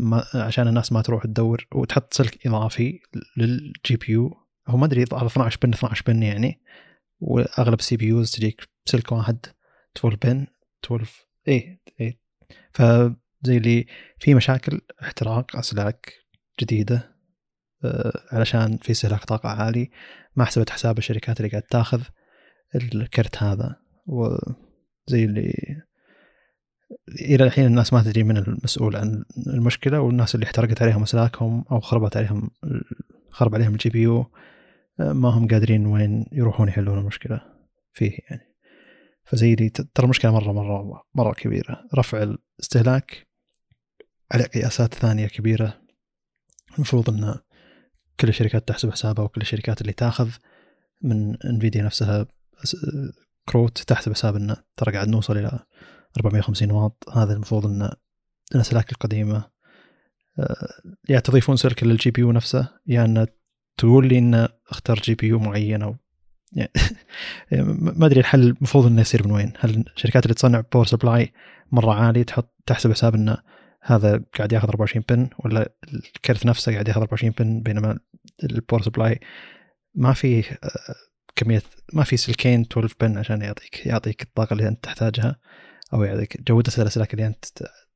ما 0.00 0.24
عشان 0.34 0.68
الناس 0.68 0.92
ما 0.92 1.02
تروح 1.02 1.24
تدور 1.24 1.66
وتحط 1.74 2.14
سلك 2.14 2.46
إضافي 2.46 3.00
لل 3.36 3.96
GPU. 3.96 4.36
هو 4.68 4.76
ما 4.76 4.86
أدري 4.86 5.04
على 5.12 5.26
12 5.26 5.58
pin 5.62 5.72
12 5.72 6.02
pin 6.06 6.22
يعني. 6.22 6.60
وأغلب 7.20 7.78
ال 7.78 7.96
CPUs 7.96 8.30
تجيك 8.30 8.68
سلك 8.84 9.12
واحد 9.12 9.46
12 9.96 10.16
pin 10.16 10.46
12 10.84 11.28
إيه 11.48 11.80
إيه. 12.00 12.20
فزي 12.72 13.56
اللي 13.56 13.86
في 14.18 14.34
مشاكل 14.34 14.80
احتراق 15.02 15.56
أسلاك 15.56 16.12
جديدة 16.60 17.14
آه 17.84 18.22
علشان 18.32 18.76
في 18.76 18.90
استهلاك 18.90 19.24
طاقة 19.24 19.48
عالي 19.48 19.90
ما 20.36 20.44
حسبت 20.44 20.70
حساب 20.70 20.98
الشركات 20.98 21.40
اللي 21.40 21.50
قاعد 21.50 21.62
تاخذ. 21.62 22.02
الكرت 22.74 23.42
هذا 23.42 23.76
وزي 24.06 25.24
اللي 25.24 25.54
إلى 27.20 27.44
الحين 27.44 27.66
الناس 27.66 27.92
ما 27.92 28.02
تدري 28.02 28.22
من 28.22 28.36
المسؤول 28.36 28.96
عن 28.96 29.24
المشكلة 29.46 30.00
والناس 30.00 30.34
اللي 30.34 30.46
احترقت 30.46 30.82
عليهم 30.82 31.02
أسلاكهم 31.02 31.64
أو 31.70 31.80
خربت 31.80 32.16
عليهم 32.16 32.50
خرب 33.30 33.54
عليهم 33.54 33.72
ال 33.72 33.90
GPU 33.90 34.26
ما 34.98 35.28
هم 35.28 35.48
قادرين 35.48 35.86
وين 35.86 36.26
يروحون 36.32 36.68
يحلون 36.68 36.98
المشكلة 36.98 37.40
فيه 37.92 38.18
يعني. 38.30 38.54
فزي 39.24 39.54
دي 39.54 39.68
ترى 39.68 40.06
مشكله 40.06 40.32
مرة 40.32 40.52
مرة 40.52 41.02
مرة 41.14 41.32
كبيرة. 41.32 41.84
رفع 41.94 42.22
الاستهلاك 42.22 43.26
على 44.32 44.44
قياسات 44.44 44.94
ثانية 44.94 45.26
كبيرة. 45.26 45.80
المفروض 46.76 47.10
إن 47.10 47.34
كل 48.20 48.28
الشركات 48.28 48.68
تحسب 48.68 48.90
حسابها 48.90 49.24
وكل 49.24 49.40
الشركات 49.40 49.80
اللي 49.80 49.92
تاخذ 49.92 50.30
من 51.02 51.42
إنفيديا 51.42 51.82
نفسها 51.82 52.26
كروت 53.48 53.78
تحسب 53.78 54.12
حساب 54.12 54.36
انه 54.36 54.56
ترى 54.76 54.92
قاعد 54.92 55.08
نوصل 55.08 55.36
إلى 55.36 55.58
450 56.16 56.70
واط 56.70 57.04
هذا 57.12 57.32
المفروض 57.32 57.66
إن 57.66 57.90
الأسلاك 58.54 58.92
القديمة 58.92 59.44
آه، 60.38 60.68
يا 61.08 61.20
تضيفون 61.20 61.56
سلك 61.56 61.84
لل 61.84 62.10
GPU 62.10 62.32
نفسه 62.32 62.68
يا 62.86 63.04
إن 63.04 63.26
تقول 63.76 64.08
لي 64.08 64.18
إن 64.18 64.48
أختار 64.70 65.00
GPU 65.00 65.38
معين 65.38 65.82
أو 65.82 65.96
يعني 66.52 66.70
ما 67.98 68.06
أدري 68.06 68.20
الحل 68.20 68.42
المفروض 68.42 68.86
إنه 68.86 69.00
يصير 69.00 69.26
من 69.26 69.32
وين؟ 69.32 69.52
هل 69.58 69.84
الشركات 69.96 70.24
اللي 70.24 70.34
تصنع 70.34 70.62
power 70.72 70.86
supply 70.86 71.32
مرة 71.72 71.94
عالي 71.94 72.24
تحط 72.24 72.54
تحسب 72.66 72.92
حساب 72.92 73.14
انه 73.14 73.36
هذا 73.82 74.24
قاعد 74.36 74.52
ياخذ 74.52 74.68
24 74.68 75.04
pin 75.08 75.28
ولا 75.38 75.72
الكرت 76.16 76.46
نفسه 76.46 76.72
قاعد 76.72 76.88
ياخذ 76.88 77.00
24 77.00 77.34
pin 77.38 77.60
بينما 77.60 77.98
ال 78.44 78.50
power 78.50 78.82
supply 78.82 79.20
ما 79.94 80.12
فيه 80.12 80.44
آه، 80.44 80.94
كمية 81.38 81.62
ما 81.92 82.04
في 82.04 82.16
سلكين 82.16 82.60
12 82.60 82.94
pin 83.00 83.18
عشان 83.18 83.42
يعطيك 83.42 83.86
يعطيك 83.86 84.22
الطاقة 84.22 84.52
اللي 84.52 84.68
أنت 84.68 84.84
تحتاجها 84.84 85.36
أو 85.94 86.02
يعطيك 86.02 86.40
جودة 86.40 86.72
الاسلاك 86.78 87.14
اللي 87.14 87.26
أنت 87.26 87.44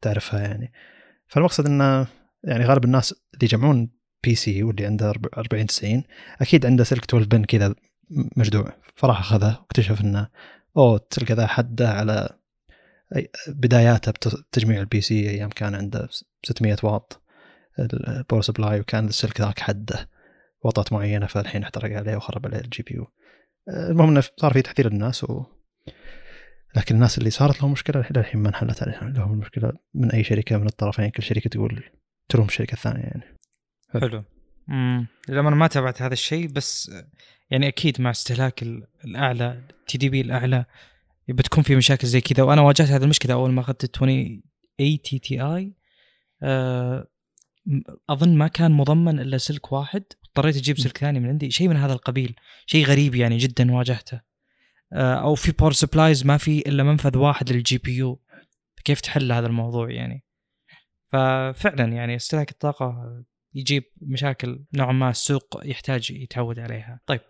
تعرفها 0.00 0.40
يعني. 0.40 0.72
فالمقصد 1.26 1.66
إنه 1.66 2.06
يعني 2.44 2.64
غالب 2.64 2.84
الناس 2.84 3.12
اللي 3.12 3.44
يجمعون 3.44 3.90
PC 4.24 4.62
واللي 4.62 4.86
عنده 4.86 5.12
40 5.38 5.66
90 5.66 6.02
أكيد 6.40 6.66
عنده 6.66 6.84
سلك 6.84 7.04
12 7.04 7.26
pin 7.26 7.44
كذا 7.44 7.74
مجدوع 8.36 8.72
فراح 8.94 9.20
أخذه 9.20 9.58
واكتشف 9.60 10.00
إنه 10.00 10.28
أوه 10.76 11.00
السلك 11.10 11.32
ذا 11.32 11.46
حده 11.46 11.88
على 11.88 12.28
بداياته 13.48 14.12
بتجميع 14.12 14.80
ال 14.80 15.00
PC 15.00 15.30
أيام 15.30 15.48
كان 15.48 15.74
عنده 15.74 16.08
600 16.42 16.76
واط 16.82 17.22
ال 17.78 17.89
power 17.89 18.42
supply 18.42 18.80
وكان 18.80 19.06
السلك 19.06 19.40
ذاك 19.40 19.60
حده 19.60 20.08
واطات 20.64 20.92
معينة 20.92 21.26
فالحين 21.26 21.62
احترق 21.62 21.96
عليه 21.96 22.16
وخرب 22.16 22.46
عليه 22.46 22.58
ال 22.58 22.82
GPU 22.82 23.06
المهم 23.68 24.08
إنه 24.08 24.20
صار 24.20 24.52
في 24.52 24.62
تحذير 24.62 24.86
الناس 24.86 25.24
و 25.24 25.44
لكن 26.76 26.94
الناس 26.94 27.18
اللي 27.18 27.30
صارت 27.30 27.60
لهم 27.60 27.72
مشكلة 27.72 28.04
للحين 28.16 28.40
ما 28.40 28.48
انحلت 28.48 28.82
عليهم. 28.82 29.12
لهم 29.12 29.32
المشكلة 29.32 29.72
من 29.94 30.10
أي 30.10 30.24
شركة 30.24 30.56
من 30.56 30.66
الطرفين. 30.66 31.08
كل 31.08 31.22
شركة 31.22 31.50
تقول 31.50 31.82
تلوم 32.28 32.46
الشركة 32.46 32.72
الثانية 32.72 33.02
يعني. 33.02 33.38
حلو. 33.92 34.24
امم 34.68 35.06
للأمانة 35.28 35.56
ما 35.56 35.66
تابعت 35.66 36.02
هذا 36.02 36.12
الشيء 36.12 36.48
بس 36.48 36.92
يعني 37.50 37.68
أكيد 37.68 38.00
مع 38.00 38.10
استهلاك 38.10 38.62
الأعلى 39.04 39.62
TDP 39.86 40.20
الأعلى 40.20 40.64
بتكون 41.28 41.64
في 41.64 41.76
مشاكل 41.76 42.06
زي 42.06 42.20
كذا. 42.20 42.42
وأنا 42.42 42.60
واجهت 42.60 42.88
هذه 42.88 43.04
المشكلة 43.04 43.34
أول 43.34 43.52
ما 43.52 43.60
أخذت 43.60 43.96
20 43.96 44.42
eighty 44.80 45.18
Ti 45.18 45.74
أظن 48.10 48.36
ما 48.36 48.48
كان 48.48 48.72
مضمن 48.72 49.20
إلا 49.20 49.38
سلك 49.38 49.72
واحد. 49.72 50.04
اضطريت 50.36 50.56
أجيب 50.56 50.78
سلك 50.78 50.98
ثاني 50.98 51.20
من 51.20 51.28
عندي. 51.28 51.50
شيء 51.50 51.68
من 51.68 51.76
هذا 51.76 51.92
القبيل. 51.92 52.34
شيء 52.66 52.84
غريب 52.86 53.14
يعني 53.14 53.36
جدا 53.36 53.72
واجهته. 53.72 54.20
آه، 54.92 55.14
أو 55.14 55.34
في 55.34 55.52
power 55.52 55.72
supplies 55.72 56.26
ما 56.26 56.36
في 56.36 56.58
إلا 56.58 56.82
منفذ 56.82 57.18
واحد 57.18 57.52
لل 57.52 57.78
GPU. 57.78 58.20
كيف 58.84 59.00
تحل 59.00 59.32
هذا 59.32 59.46
الموضوع 59.46 59.90
يعني؟ 59.90 60.24
ففعلا 61.12 61.84
يعني 61.84 62.16
استهلاك 62.16 62.50
الطاقة 62.50 63.22
يجيب 63.54 63.84
مشاكل 64.02 64.64
نوعا 64.74 64.92
ما 64.92 65.10
السوق 65.10 65.60
يحتاج 65.64 66.10
يتعود 66.10 66.58
عليها. 66.58 67.00
طيب 67.06 67.20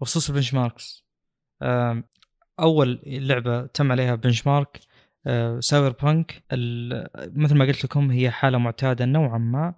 بخصوص 0.00 0.28
ال 0.28 0.54
benchmarks 0.54 1.04
أول 2.60 3.02
لعبة 3.06 3.66
تم 3.66 3.92
عليها 3.92 4.14
benchmark 4.14 4.80
Cyberpunk 5.60 6.42
مثل 7.36 7.54
ما 7.54 7.64
قلت 7.64 7.84
لكم 7.84 8.10
هي 8.10 8.30
حالة 8.30 8.58
معتادة 8.58 9.04
نوعا 9.04 9.38
ما. 9.38 9.74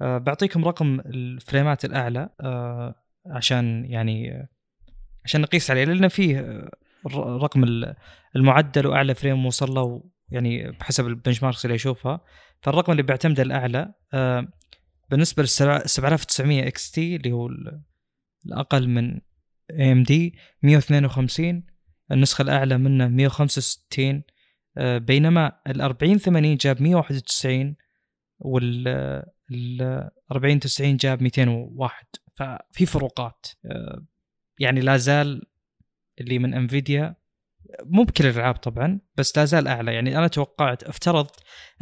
آه، 0.00 0.18
بعطيكم 0.18 0.64
رقم 0.64 1.00
الفريمات 1.00 1.84
الأعلى 1.84 2.28
آه، 2.40 2.94
عشان 3.26 3.84
يعني 3.84 4.48
عشان 5.24 5.40
نقيس 5.40 5.70
عليه 5.70 5.84
لأن 5.84 6.08
فيه 6.08 6.64
رقم 7.16 7.64
المعدل 8.36 8.86
وأعلى 8.86 9.14
فريم 9.14 9.46
وصل 9.46 9.74
له 9.74 10.04
يعني 10.28 10.70
بحسب 10.70 11.06
ال 11.06 11.42
benchmarks 11.42 11.64
اللي 11.64 11.74
يشوفها. 11.74 12.20
فالرقم 12.60 12.92
اللي 12.92 13.02
بيعتمد 13.02 13.40
الأعلى 13.40 13.94
آه، 14.14 14.48
بالنسبة 15.10 15.42
لل 15.42 15.48
7900 15.48 16.66
XT 16.66 17.16
اللي 17.16 17.32
هو 17.32 17.50
الأقل 18.46 18.88
من 18.88 19.20
AMD 19.70 20.34
152 20.62 21.62
النسخة 22.12 22.42
الأعلى 22.42 22.78
منه 22.78 23.08
165 23.08 24.22
آه، 24.76 24.98
بينما 24.98 25.52
ال 25.66 25.80
40 25.80 26.18
80 26.18 26.56
جاب 26.56 26.82
191 26.82 27.76
وال 28.38 28.88
ال 29.50 30.10
40 30.32 30.60
90 30.60 30.96
جاب 30.96 31.22
201 31.22 32.06
ففي 32.36 32.86
فروقات. 32.86 33.46
آه، 33.64 34.06
يعني 34.58 34.80
لا 34.80 34.96
زال 34.96 35.42
اللي 36.20 36.38
من 36.38 36.54
انفيديا 36.54 37.16
مو 37.84 38.02
بكل 38.02 38.26
الألعاب 38.26 38.54
طبعا 38.54 39.00
بس 39.16 39.38
لا 39.38 39.44
زال 39.44 39.68
أعلى. 39.68 39.94
يعني 39.94 40.18
أنا 40.18 40.28
توقعت 40.28 40.82
افترض 40.82 41.26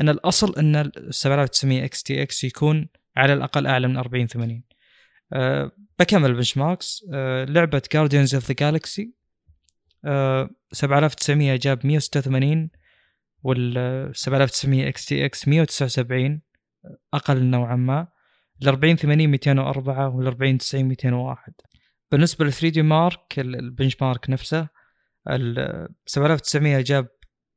أن 0.00 0.08
الأصل 0.08 0.54
أن 0.58 0.76
ال 0.76 1.14
7900 1.14 1.84
XTX 1.84 2.44
يكون 2.44 2.88
على 3.16 3.32
الأقل 3.32 3.66
أعلى 3.66 3.88
من 3.88 3.96
40 3.96 4.26
80 4.26 4.62
أه 5.32 5.72
بكمل 5.98 6.30
ال 6.30 6.56
benchmarks 6.56 7.06
أه 7.14 7.44
لعبة 7.44 7.82
Guardians 7.92 8.34
of 8.34 8.48
the 8.48 8.54
Galaxy 8.58 9.12
7900 10.72 11.56
جاب 11.56 11.86
186 11.86 12.70
وال 13.42 14.16
7900 14.16 14.88
XTX 14.88 15.48
179 15.48 16.40
أقل 17.14 17.42
نوعا 17.44 17.76
ما 17.76 18.08
ال 18.62 18.68
40 18.68 18.96
80 18.96 19.28
204 19.28 20.08
وال 20.08 20.26
40 20.26 20.58
90 20.58 20.84
201 20.84 21.52
بالنسبة 22.10 22.44
لل 22.44 22.52
3DMark 22.52 22.82
ال 22.82 23.38
benchmark 23.38 24.30
نفسه 24.30 24.68
ال 25.30 25.88
7900 26.06 26.80
جاب 26.80 27.08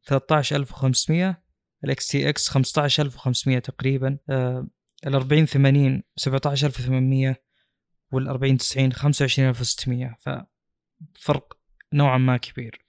13500 0.03 1.43
ال 1.83 2.07
XTX 2.07 2.49
15500 2.49 3.59
تقريبا 3.59 4.17
ال 4.29 5.15
40 5.15 5.45
80 5.45 6.03
17800 6.17 7.35
وال 8.11 8.27
40 8.27 8.57
90 8.57 8.93
25600 8.93 10.17
ففرق 11.15 11.57
نوعا 11.93 12.17
ما 12.17 12.37
كبير. 12.37 12.85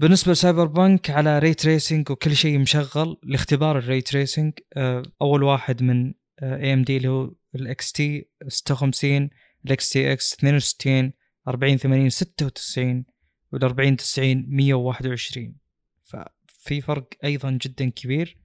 بالنسبة 0.00 0.32
ل 0.32 0.66
Cyberpunk 0.66 1.10
على 1.10 1.38
ray 1.38 1.54
tracing 1.54 2.10
وكل 2.10 2.36
شيء 2.36 2.58
مشغل 2.58 3.16
لاختبار 3.22 3.78
ال 3.78 3.84
ray 3.84 4.00
tracing 4.00 4.52
آه، 4.76 5.02
أول 5.22 5.42
واحد 5.42 5.82
من 5.82 6.14
AMD 6.42 6.96
اللي 6.96 7.08
هو 7.08 7.34
ال 7.54 7.92
XT 7.92 8.28
56 8.48 9.30
ال 9.64 9.90
XTX 9.90 10.34
62 10.34 11.12
40 11.48 11.76
80 11.76 12.08
96 12.10 13.04
وال 13.52 13.64
40 13.64 13.96
90 13.96 14.46
121 14.48 15.54
ففي 16.04 16.80
فرق 16.80 17.08
أيضا 17.24 17.58
جدا 17.62 17.90
كبير. 17.90 18.38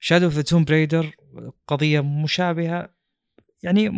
Shadow 0.00 0.24
of 0.24 0.38
Tomb 0.38 0.64
Raider 0.64 1.16
قضية 1.66 2.00
مشابهة 2.00 2.94
يعني 3.62 3.90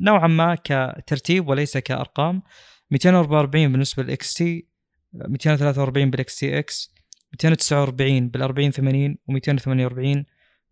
نوعا 0.00 0.26
ما 0.26 0.54
كترتيب 0.54 1.48
وليس 1.48 1.78
كأرقام. 1.78 2.42
244 2.90 3.72
بالنسبة 3.72 4.02
لل 4.02 4.34
XT 4.34 4.71
243 5.14 6.10
بال 6.10 6.38
XTX 6.38 6.94
249 7.32 8.28
بال 8.28 8.42
40 8.42 8.70
80 8.70 9.14
و248 9.14 10.24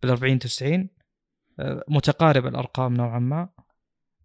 بال 0.02 0.10
40 0.10 0.38
90 0.38 0.88
متقارب 1.88 2.46
الأرقام 2.46 2.94
نوعا 2.94 3.18
ما. 3.18 3.48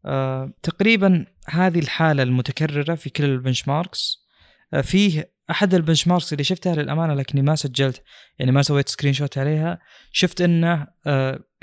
آه، 0.05 0.53
تقريبا 0.63 1.25
هذه 1.49 1.79
الحالة 1.79 2.23
المتكررة 2.23 2.95
في 2.95 3.09
كل 3.09 3.23
ال 3.23 3.67
benchmarks 3.67 4.25
آه، 4.73 4.81
فيه 4.81 5.31
أحد 5.51 5.73
ال 5.73 6.07
benchmarks 6.07 6.33
اللي 6.33 6.43
شفتها 6.43 6.75
للأمانة 6.75 7.13
لكني 7.13 7.41
ما 7.41 7.55
سجلت 7.55 8.03
يعني 8.39 8.51
ما 8.51 8.61
سويت 8.61 8.89
screenshot 8.89 9.37
عليها. 9.37 9.79
شفت 10.11 10.41
إنه 10.41 10.87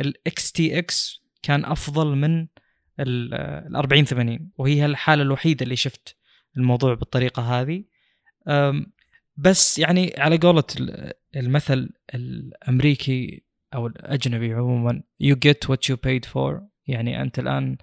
ال 0.01 0.53
XTX 0.53 1.23
كان 1.43 1.65
أفضل 1.65 2.17
من 2.17 2.47
ال 3.01 3.77
40 3.77 4.05
80 4.05 4.51
وهي 4.57 4.87
الحالة 4.87 5.23
الوحيدة 5.23 5.65
اللي 5.65 5.77
شفت 5.77 6.17
الموضوع 6.57 6.95
بالطريقة 6.95 7.43
هذه. 7.43 7.85
بس 9.37 9.79
يعني 9.79 10.15
على 10.19 10.37
قولة 10.37 10.65
المثل 11.37 11.91
الأمريكي 12.15 13.45
أو 13.75 13.87
الأجنبي 13.87 14.55
عموما 14.55 15.03
you 15.23 15.35
get 15.35 15.69
what 15.69 15.79
you 15.91 15.97
paid 15.97 16.29
for. 16.35 16.61
يعني 16.87 17.23
أنت 17.23 17.39
الآن 17.39 17.77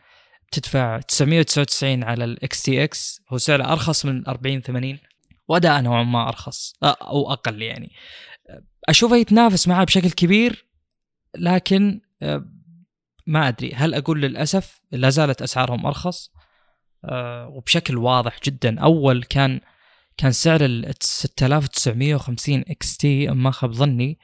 تدفع 0.51 0.99
999 0.99 2.03
على 2.03 2.23
ال 2.23 2.61
XTX 2.61 3.21
هو 3.29 3.37
سعره 3.37 3.71
أرخص 3.71 4.05
من 4.05 4.27
40 4.27 4.61
80 4.61 4.99
وأداء 5.47 5.81
نوعا 5.81 6.03
ما 6.03 6.29
أرخص 6.29 6.73
أو 6.83 7.31
أقل 7.31 7.61
يعني. 7.61 7.91
أشوفه 8.89 9.15
يتنافس 9.15 9.67
معه 9.67 9.83
بشكل 9.83 10.11
كبير 10.11 10.65
لكن 11.37 12.01
ما 13.27 13.47
أدري 13.47 13.73
هل 13.73 13.93
أقول 13.93 14.21
للأسف 14.21 14.81
لا 14.91 15.09
زالت 15.09 15.41
أسعارهم 15.41 15.85
أرخص؟ 15.85 16.31
وبشكل 17.47 17.97
واضح 17.97 18.39
جدا 18.43 18.79
أول 18.79 19.23
كان 19.23 19.61
كان 20.19 20.31
سعر 20.31 20.65
ال 20.65 20.93
6950 21.01 22.63
XT 22.67 23.27
ما 23.27 23.51
خاب 23.51 23.71
ظني 23.71 24.19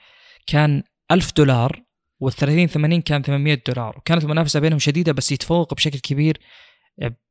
كان 0.47 0.83
1000 1.11 1.33
دولار 1.33 1.83
وال 2.19 2.33
30 2.33 2.67
80 2.67 3.01
كان 3.01 3.21
800 3.21 3.61
دولار. 3.67 3.97
وكانت 3.97 4.23
المنافسة 4.23 4.59
بينهم 4.59 4.79
شديدة 4.79 5.11
بس 5.11 5.31
يتفوق 5.31 5.73
بشكل 5.73 5.99
كبير. 5.99 6.39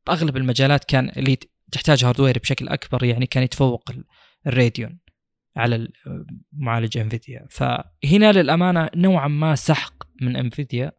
بأغلب 0.06 0.36
المجالات 0.36 0.84
كان 0.84 1.12
اللي 1.16 1.38
تحتاج 1.72 2.04
hardware 2.04 2.38
بشكل 2.38 2.68
أكبر 2.68 3.04
يعني 3.04 3.26
كان 3.26 3.42
يتفوق 3.42 3.90
الراديون 4.46 4.98
على 5.56 5.88
معالج 6.52 6.98
انفيديا 6.98 7.46
فهنا 7.50 8.32
للأمانة 8.32 8.90
نوعا 8.94 9.28
ما 9.28 9.54
سحق 9.54 9.94
من 10.20 10.36
انفيديا 10.36 10.92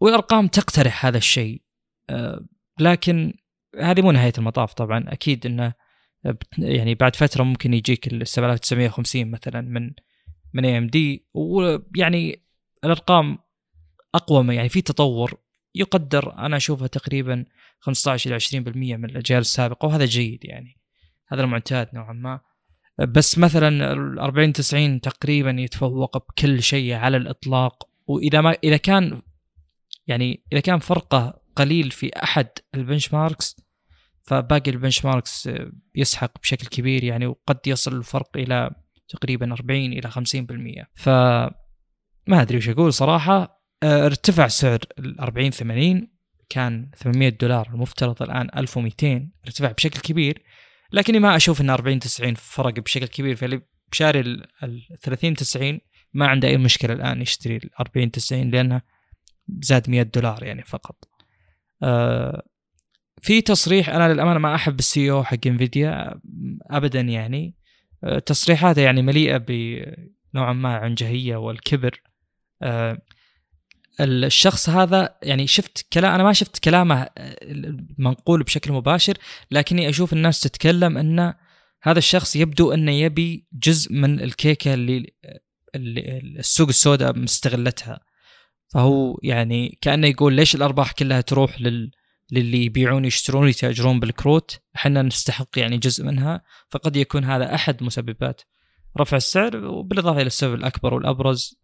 والأرقام 0.00 0.46
تقترح 0.48 1.06
هذا 1.06 1.18
الشيء. 1.18 1.62
أه، 2.10 2.46
لكن 2.80 3.34
هذه 3.80 4.02
مو 4.02 4.10
نهاية 4.10 4.32
المطاف 4.38 4.72
طبعا. 4.74 5.04
أكيد 5.08 5.46
إنه 5.46 5.85
يعني 6.58 6.94
بعد 6.94 7.16
فترة 7.16 7.42
ممكن 7.42 7.74
يجيك 7.74 8.12
ال 8.12 8.26
7950 8.26 9.30
مثلا 9.30 9.60
من 9.60 9.90
من 10.54 10.64
اي 10.64 10.78
ام 10.78 10.86
دي 10.86 11.26
ويعني 11.34 12.42
الأرقام 12.84 13.38
أقوى 14.14 14.54
يعني 14.54 14.68
في 14.68 14.80
تطور 14.80 15.34
يقدر 15.74 16.38
أنا 16.38 16.56
اشوفه 16.56 16.86
تقريبا 16.86 17.44
15 17.80 18.30
إلى 18.30 18.40
20% 18.40 18.76
من 18.76 19.04
الأجيال 19.04 19.40
السابقة 19.40 19.86
وهذا 19.86 20.04
جيد 20.04 20.44
يعني. 20.44 20.78
هذا 21.28 21.42
المعتاد 21.42 21.88
نوعا 21.94 22.12
ما. 22.12 22.40
بس 22.98 23.38
مثلا 23.38 23.92
ال 23.92 24.18
40 24.18 24.52
90 24.52 25.00
تقريبا 25.00 25.50
يتفوق 25.50 26.18
بكل 26.28 26.62
شيء 26.62 26.92
على 26.92 27.16
الإطلاق. 27.16 27.88
وإذا 28.06 28.40
ما 28.40 28.56
إذا 28.64 28.76
كان 28.76 29.22
يعني 30.06 30.44
إذا 30.52 30.60
كان 30.60 30.78
فرقه 30.78 31.40
قليل 31.56 31.90
في 31.90 32.10
أحد 32.22 32.48
ال 32.74 33.12
benchmarks 33.12 33.56
فباقي 34.26 34.70
ال 34.70 35.04
benchmarks 35.04 35.48
يسحق 35.94 36.40
بشكل 36.42 36.66
كبير 36.66 37.04
يعني 37.04 37.26
وقد 37.26 37.58
يصل 37.66 37.96
الفرق 37.96 38.36
إلى 38.36 38.70
تقريبا 39.08 39.52
40 39.52 39.92
إلى 39.92 40.10
50% 40.10 40.84
ف 40.94 41.08
ما 42.28 42.42
أدري 42.42 42.56
وش 42.56 42.68
أقول 42.68 42.92
صراحة. 42.92 43.56
آه، 43.82 44.06
ارتفع 44.06 44.48
سعر 44.48 44.78
ال 44.98 45.20
40 45.20 45.50
80 45.50 46.08
كان 46.48 46.90
800 46.94 47.28
دولار 47.28 47.68
المفترض 47.74 48.22
الآن 48.22 48.48
1200 48.56 49.30
ارتفع 49.46 49.72
بشكل 49.72 50.00
كبير. 50.00 50.42
لكني 50.92 51.18
ما 51.18 51.36
أشوف 51.36 51.60
إن 51.60 51.70
40 51.70 51.98
90 51.98 52.34
فرق 52.34 52.80
بشكل 52.80 53.06
كبير. 53.06 53.36
فاللي 53.36 53.62
بشاري 53.92 54.20
ال 54.20 54.46
30 55.02 55.34
90 55.34 55.80
ما 56.14 56.26
عنده 56.26 56.48
أي 56.48 56.56
مشكلة 56.56 56.94
الآن 56.94 57.22
يشتري 57.22 57.56
ال 57.56 57.70
40 57.80 58.10
90 58.10 58.50
لأنه 58.50 58.82
زاد 59.62 59.90
100 59.90 60.02
دولار 60.02 60.44
يعني 60.44 60.64
فقط. 60.64 60.96
آه 61.82 62.42
في 63.22 63.40
تصريح 63.40 63.88
أنا 63.88 64.12
للأمانة 64.12 64.38
ما 64.38 64.54
أحب 64.54 64.78
السي 64.78 65.10
أو 65.10 65.24
حق 65.24 65.46
إنفيديا 65.46 66.20
ابدا 66.70 67.00
يعني. 67.00 67.54
آه 68.04 68.18
تصريحاته 68.18 68.82
يعني 68.82 69.02
مليئة 69.02 69.36
بنوعا 69.36 70.52
ما 70.52 70.76
عنجهيه 70.76 71.36
والكبر. 71.36 72.02
آه 72.62 72.98
الشخص 74.00 74.68
هذا 74.68 75.18
يعني 75.22 75.46
شفت 75.46 75.86
كلام 75.92 76.14
أنا 76.14 76.22
ما 76.22 76.32
شفت 76.32 76.58
كلامه 76.58 77.08
آه، 77.18 77.76
منقول 77.98 78.42
بشكل 78.42 78.72
مباشر 78.72 79.18
لكني 79.50 79.88
أشوف 79.88 80.12
الناس 80.12 80.40
تتكلم 80.40 80.98
ان 80.98 81.34
هذا 81.82 81.98
الشخص 81.98 82.36
يبدو 82.36 82.72
إنه 82.72 82.92
يبي 82.92 83.46
جزء 83.52 83.92
من 83.92 84.20
الكيكة 84.20 84.74
اللي, 84.74 85.06
اللي 85.74 86.18
السوق 86.38 86.68
السوداء 86.68 87.18
مستغلتها. 87.18 88.00
فهو 88.74 89.18
يعني 89.22 89.78
كأنه 89.80 90.06
يقول 90.06 90.34
ليش 90.34 90.54
الأرباح 90.54 90.92
كلها 90.92 91.20
تروح 91.20 91.60
لل 91.60 91.90
للي 92.32 92.64
يبيعون 92.64 93.04
يشترون 93.04 93.48
يتاجرون 93.48 94.00
بالكروت 94.00 94.60
إحنا 94.76 95.02
نستحق 95.02 95.58
يعني 95.58 95.78
جزء 95.78 96.04
منها 96.04 96.42
فقد 96.70 96.96
يكون 96.96 97.24
هذا 97.24 97.54
أحد 97.54 97.82
مسببات 97.82 98.42
رفع 98.98 99.16
السعر 99.16 99.56
وبالإضافة 99.56 100.20
إلى 100.20 100.26
السبب 100.26 100.54
الأكبر 100.54 100.94
والأبرز 100.94 101.58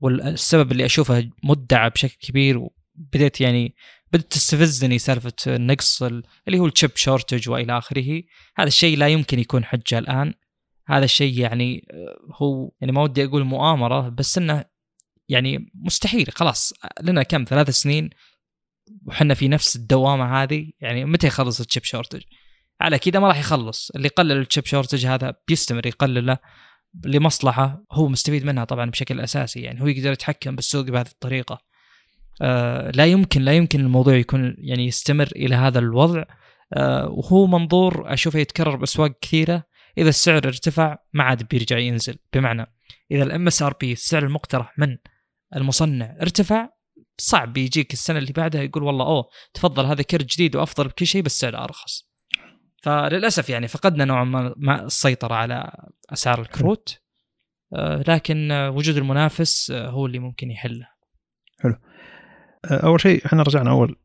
والسبب 0.00 0.72
اللي 0.72 0.84
أشوفه 0.84 1.30
مدعى 1.42 1.90
بشكل 1.90 2.16
كبير 2.20 2.58
وبديت 2.58 3.40
يعني 3.40 3.74
بدت 4.12 4.32
تستفزني 4.32 4.98
سالفة 4.98 5.32
النقص 5.46 6.02
اللي 6.02 6.58
هو 6.58 6.66
الشيب 6.66 6.96
شورتج 6.96 7.48
وإلى 7.48 7.78
آخره. 7.78 8.22
هذا 8.56 8.68
الشيء 8.68 8.98
لا 8.98 9.08
يمكن 9.08 9.38
يكون 9.38 9.64
حجة 9.64 9.98
الآن. 9.98 10.34
هذا 10.86 11.04
الشيء 11.04 11.40
يعني 11.40 11.88
هو 12.34 12.70
يعني 12.80 12.92
ما 12.92 13.02
ودي 13.02 13.24
أقول 13.24 13.44
مؤامرة 13.44 14.08
بس 14.08 14.38
إنه 14.38 14.64
يعني 15.28 15.70
مستحيل 15.74 16.26
خلاص 16.32 16.72
لنا 17.02 17.22
كم؟ 17.22 17.44
ثلاث 17.44 17.70
سنين 17.70 18.10
وحنا 19.06 19.34
في 19.34 19.48
نفس 19.48 19.76
الدوامة 19.76 20.42
هذه 20.42 20.70
يعني 20.80 21.04
متى 21.04 21.26
يخلص 21.26 21.60
ال 21.60 21.65
chip 21.65 21.84
shortage؟ 21.84 22.22
على 22.80 22.98
كذا 22.98 23.20
ما 23.20 23.28
راح 23.28 23.38
يخلص. 23.38 23.90
اللي 23.90 24.08
قلل 24.08 24.32
ال 24.32 24.39
chip 24.39 24.66
shortage 24.66 25.06
هذا 25.06 25.34
بيستمر 25.48 25.86
يقلله 25.86 26.38
لمصلحة 27.04 27.84
هو 27.92 28.08
مستفيد 28.08 28.44
منها 28.44 28.64
طبعا 28.64 28.90
بشكل 28.90 29.20
أساسي. 29.20 29.60
يعني 29.60 29.82
هو 29.82 29.86
يقدر 29.86 30.12
يتحكم 30.12 30.56
بالسوق 30.56 30.84
بهذه 30.84 31.08
الطريقة. 31.08 31.58
آه 32.42 32.90
لا 32.90 33.06
يمكن 33.06 33.42
لا 33.42 33.52
يمكن 33.52 33.80
الموضوع 33.80 34.14
يكون 34.14 34.56
يعني 34.58 34.86
يستمر 34.86 35.28
إلى 35.36 35.54
هذا 35.54 35.78
الوضع. 35.78 36.24
آه 36.72 37.08
وهو 37.08 37.46
منظور 37.46 38.12
أشوفه 38.12 38.38
يتكرر 38.38 38.76
بأسواق 38.76 39.18
كثيرة. 39.20 39.64
إذا 39.98 40.08
السعر 40.08 40.36
ارتفع 40.36 40.98
ما 41.12 41.24
عاد 41.24 41.48
بيرجع 41.48 41.78
ينزل. 41.78 42.18
بمعنى 42.32 42.66
إذا 43.10 43.22
ال 43.22 43.46
MSRP 43.46 43.92
السعر 43.92 44.24
المقترح 44.24 44.78
من 44.78 44.96
المصنع 45.56 46.16
ارتفع 46.22 46.68
صعب 47.18 47.56
يجيك 47.56 47.92
السنة 47.92 48.18
اللي 48.18 48.32
بعدها 48.32 48.62
يقول 48.62 48.82
والله 48.82 49.06
أوه 49.06 49.28
تفضل 49.54 49.86
هذا 49.86 50.02
كرت 50.02 50.32
جديد 50.34 50.56
وأفضل 50.56 50.88
بكل 50.88 51.06
شيء 51.06 51.22
بس 51.22 51.40
سعره 51.40 51.64
أرخص. 51.64 52.06
فللأسف 52.82 53.50
يعني 53.50 53.68
فقدنا 53.68 54.04
نوعا 54.04 54.24
ما 54.56 54.84
السيطرة 54.84 55.34
على 55.34 55.72
أسعار 56.12 56.40
الكروت. 56.40 56.98
آه، 57.72 58.04
لكن 58.08 58.52
وجود 58.52 58.96
المنافس 58.96 59.70
آه، 59.70 59.88
هو 59.88 60.06
اللي 60.06 60.18
ممكن 60.18 60.50
يحله. 60.50 60.88
حلو. 61.60 61.76
آه، 62.70 62.86
أول 62.86 63.00
شيء 63.00 63.26
إحنا 63.26 63.42
رجعنا 63.42 63.70
أول 63.70 63.96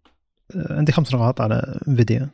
عندي 0.55 0.91
خمس 0.91 1.13
نقاط 1.13 1.41
على 1.41 1.79
انفيديا 1.88 2.29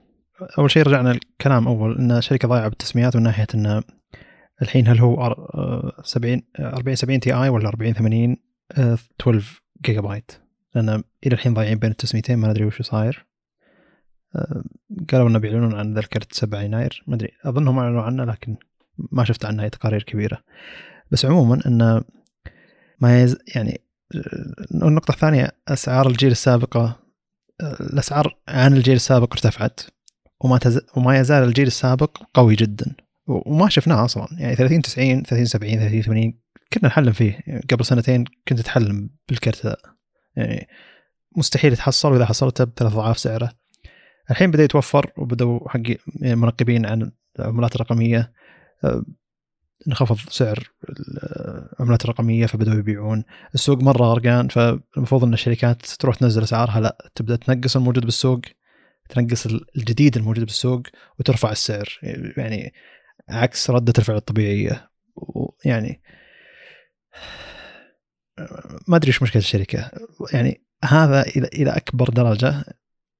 أول 0.59 0.71
شيء 0.71 0.83
رجعنا 0.83 1.11
الكلام 1.11 1.67
أول 1.67 1.97
إن 1.97 2.21
شركة 2.21 2.47
ضايعة 2.47 2.67
بالتسميات 2.67 3.15
من 3.15 3.23
ناحية 3.23 3.47
إن 3.55 3.83
الحين 4.61 4.87
هل 4.87 4.99
هو 4.99 5.35
70 6.03 6.41
40 6.59 6.95
70 6.95 7.19
Ti 7.19 7.49
ولا 7.49 7.67
40 7.67 7.93
80 7.93 8.37
12 8.71 9.61
جيجا 9.85 10.01
بايت 10.01 10.31
لأن 10.75 11.03
إلى 11.25 11.33
الحين 11.33 11.53
ضايعين 11.53 11.79
بين 11.79 11.91
التسميتين 11.91 12.37
ما 12.37 12.47
ندري 12.47 12.65
وش 12.65 12.81
صاير. 12.81 13.25
آه، 14.35 14.63
قالوا 15.11 15.29
انه 15.29 15.39
بيعلنون 15.39 15.75
عن 15.75 15.93
ذا 15.93 15.99
الكرت 15.99 16.33
7 16.33 16.61
يناير. 16.61 17.03
ما 17.07 17.15
أدري 17.15 17.31
أظنهم 17.45 17.79
أعلنوا 17.79 18.01
عنه 18.01 18.23
لكن 18.23 18.57
ما 18.97 19.23
شفت 19.23 19.45
عنه 19.45 19.63
أي 19.63 19.69
تقارير 19.69 20.03
كبيرة. 20.03 20.43
بس 21.11 21.25
عموما 21.25 21.59
إنه 21.67 22.03
ما 22.99 23.21
يز 23.21 23.37
يعني 23.55 23.81
آه، 24.15 24.87
النقطة 24.87 25.11
الثانية 25.11 25.51
أسعار 25.67 26.07
الجيل 26.07 26.31
السابقة 26.31 26.99
آه، 27.61 27.77
الأسعار 27.79 28.37
عن 28.47 28.73
الجيل 28.73 28.95
السابق 28.95 29.33
ارتفعت. 29.33 29.79
وما 30.41 30.57
تز... 30.57 30.81
وما 30.95 31.19
يزال 31.19 31.43
الجيل 31.43 31.67
السابق 31.67 32.17
قوي 32.33 32.55
جدا. 32.55 32.95
وما 33.27 33.69
شفناه 33.69 34.05
أصلا. 34.05 34.27
يعني 34.39 34.55
30 34.55 34.81
90 34.81 35.23
30 35.23 35.45
70 35.45 35.79
30 35.79 36.01
80 36.01 36.33
كنا 36.73 36.87
نحلم 36.87 37.11
فيه. 37.11 37.39
قبل 37.71 37.85
سنتين 37.85 38.25
كنت 38.47 38.59
أتحلم 38.59 39.09
بالكرت 39.29 39.77
يعني 40.37 40.67
مستحيل 41.35 41.73
يتحصل 41.73 42.11
وإذا 42.11 42.25
حصلته 42.25 42.63
بثلاث 42.63 42.93
أضعاف 42.93 43.19
سعره. 43.19 43.51
الحين 44.31 44.51
بدأ 44.51 44.63
يتوفر 44.63 45.11
وبدأوا 45.17 45.69
حق 45.69 45.81
منقبين 46.21 46.85
عن 46.85 47.11
العملات 47.39 47.75
الرقمية. 47.75 48.33
آه، 48.83 49.03
انخفض 49.87 50.29
سعر 50.29 50.71
العملات 51.79 52.05
الرقمية 52.05 52.45
فبدأوا 52.45 52.79
يبيعون. 52.79 53.23
السوق 53.53 53.81
مرة 53.81 54.03
غرقان 54.03 54.47
فالمفروض 54.47 55.23
إن 55.23 55.33
الشركات 55.33 55.85
تروح 55.85 56.15
تنزل 56.15 56.43
أسعارها. 56.43 56.79
لا 56.79 57.11
تبدأ 57.15 57.35
تنقص 57.35 57.75
الموجود 57.75 58.05
بالسوق 58.05 58.41
تنقص 59.09 59.45
الجديد 59.77 60.17
الموجود 60.17 60.45
بالسوق 60.45 60.81
وترفع 61.19 61.51
السعر. 61.51 61.99
يعني 62.37 62.73
عكس 63.29 63.69
ردة 63.69 63.93
الفعل 63.97 64.15
الطبيعية. 64.15 64.89
ويعني 65.15 66.01
ما 68.87 68.95
أدري 68.95 69.07
إيش 69.07 69.21
مشكلة 69.21 69.41
الشركة. 69.41 69.91
يعني 70.33 70.61
هذا 70.83 71.21
إلى 71.21 71.47
إلى 71.47 71.69
أكبر 71.71 72.09
درجة 72.09 72.63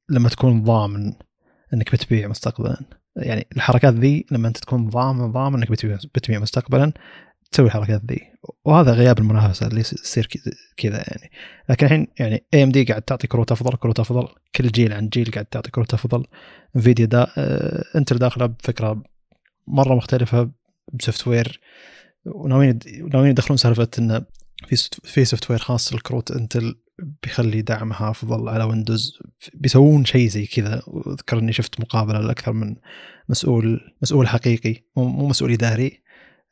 لما 0.09 0.29
تكون 0.29 0.63
ضامن 0.63 1.13
إنك 1.73 1.91
بتبيع 1.91 2.27
مستقبلا. 2.27 2.77
يعني 3.15 3.47
الحركات 3.55 3.93
ذي 3.93 4.25
لما 4.31 4.47
أنت 4.47 4.57
تكون 4.57 4.89
ضامن 4.89 5.31
ضامن 5.31 5.55
إنك 5.55 5.71
بتبيع 5.71 5.97
بتبيع 6.15 6.39
مستقبلا 6.39 6.93
تسوي 7.51 7.65
الحركات 7.65 8.01
ذي. 8.05 8.21
وهذا 8.65 8.91
غياب 8.91 9.19
المنافسة 9.19 9.67
اللي 9.67 9.79
يصير 9.79 10.27
كذا 10.77 10.97
يعني. 10.97 11.31
لكن 11.69 11.85
الحين 11.85 12.07
يعني 12.19 12.45
AMD 12.53 12.83
قاعد 12.83 13.01
تعطي 13.01 13.27
كروت 13.27 13.51
أفضل 13.51 13.77
كروت 13.77 13.99
أفضل. 13.99 14.27
كل 14.55 14.67
جيل 14.67 14.93
عن 14.93 15.09
جيل 15.09 15.31
قاعد 15.31 15.45
تعطي 15.45 15.71
كروت 15.71 15.93
أفضل. 15.93 16.25
انفيديا 16.75 17.05
دا 17.05 17.27
آه 17.37 17.83
انت 17.95 18.13
داخلة 18.13 18.45
بفكرة 18.45 19.03
مرة 19.67 19.95
مختلفة 19.95 20.51
ب 20.93 21.27
software 21.27 21.59
وناويين 22.25 22.79
ناويين 23.13 23.31
يدخلون 23.31 23.57
سالفة 23.57 23.89
إنه 23.99 24.25
في 24.67 24.89
في 25.03 25.25
software 25.25 25.59
خاص 25.59 25.93
للكروت 25.93 26.31
انتل 26.31 26.75
بيخلي 27.23 27.61
دعمها 27.61 28.09
أفضل 28.09 28.49
على 28.49 28.63
ويندوز. 28.63 29.19
بيسوون 29.53 30.05
شيء 30.05 30.27
زي 30.29 30.45
كذا. 30.45 30.81
واذكر 30.87 31.39
إني 31.39 31.53
شفت 31.53 31.79
مقابلة 31.79 32.19
لأكثر 32.19 32.53
من 32.53 32.75
مسؤول 33.29 33.79
مسؤول 34.01 34.27
حقيقي 34.27 34.83
مو 34.97 35.27
مسؤول 35.27 35.51
إداري. 35.51 36.03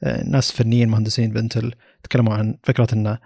آه، 0.03 0.23
ناس 0.23 0.51
فنيين 0.51 0.89
مهندسين 0.89 1.31
بانتل 1.33 1.71
تكلموا 2.03 2.33
عن 2.33 2.57
فكرة 2.63 2.87
انه 2.93 3.19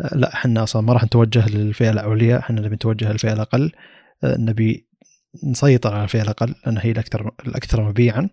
آه، 0.00 0.14
لا 0.14 0.34
إحنا 0.34 0.62
أصلا 0.62 0.82
ما 0.82 0.92
راح 0.92 1.04
نتوجه 1.04 1.48
للفئة 1.48 1.90
العليا 1.90 2.38
إحنا 2.38 2.60
نبي 2.60 2.74
نتوجه 2.74 3.12
للفئة 3.12 3.32
الأقل. 3.32 3.72
آه، 4.24 4.36
نبي 4.36 4.88
نسيطر 5.44 5.94
على 5.94 6.04
الفئة 6.04 6.22
الأقل 6.22 6.54
لأن 6.66 6.78
هي 6.78 6.90
الأكثر 6.90 7.30
الأكثر 7.46 7.82
مبيعا. 7.82 8.28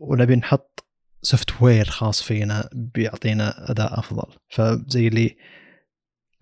ونبي 0.00 0.36
نحط 0.36 0.89
software 1.22 1.84
خاص 1.84 2.22
فينا 2.22 2.68
بيعطينا 2.72 3.70
أداء 3.70 3.98
أفضل. 3.98 4.34
فزي 4.48 5.08
اللي 5.08 5.36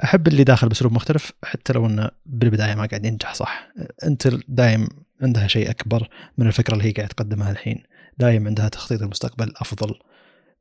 أحب 0.05 0.29
اللي 0.29 0.45
داخل 0.45 0.69
بأسلوب 0.69 0.93
مختلف 0.93 1.33
حتى 1.45 1.73
لو 1.73 1.87
إنه 1.87 2.11
بالبداية 2.27 2.75
ما 2.75 2.87
قاعد 2.87 3.07
ينجح 3.07 3.35
صح. 3.35 3.69
انت 4.05 4.29
دايم 4.49 4.89
عندها 5.23 5.47
شيء 5.47 5.71
أكبر 5.71 6.09
من 6.39 6.47
الفكرة 6.47 6.75
اللي 6.75 6.85
هي 6.85 6.93
قاعد 6.93 7.09
تقدمها 7.09 7.51
الحين. 7.51 7.83
دايم 8.19 8.47
عندها 8.47 8.69
تخطيط 8.69 9.03
المستقبل 9.03 9.53
أفضل 9.57 9.95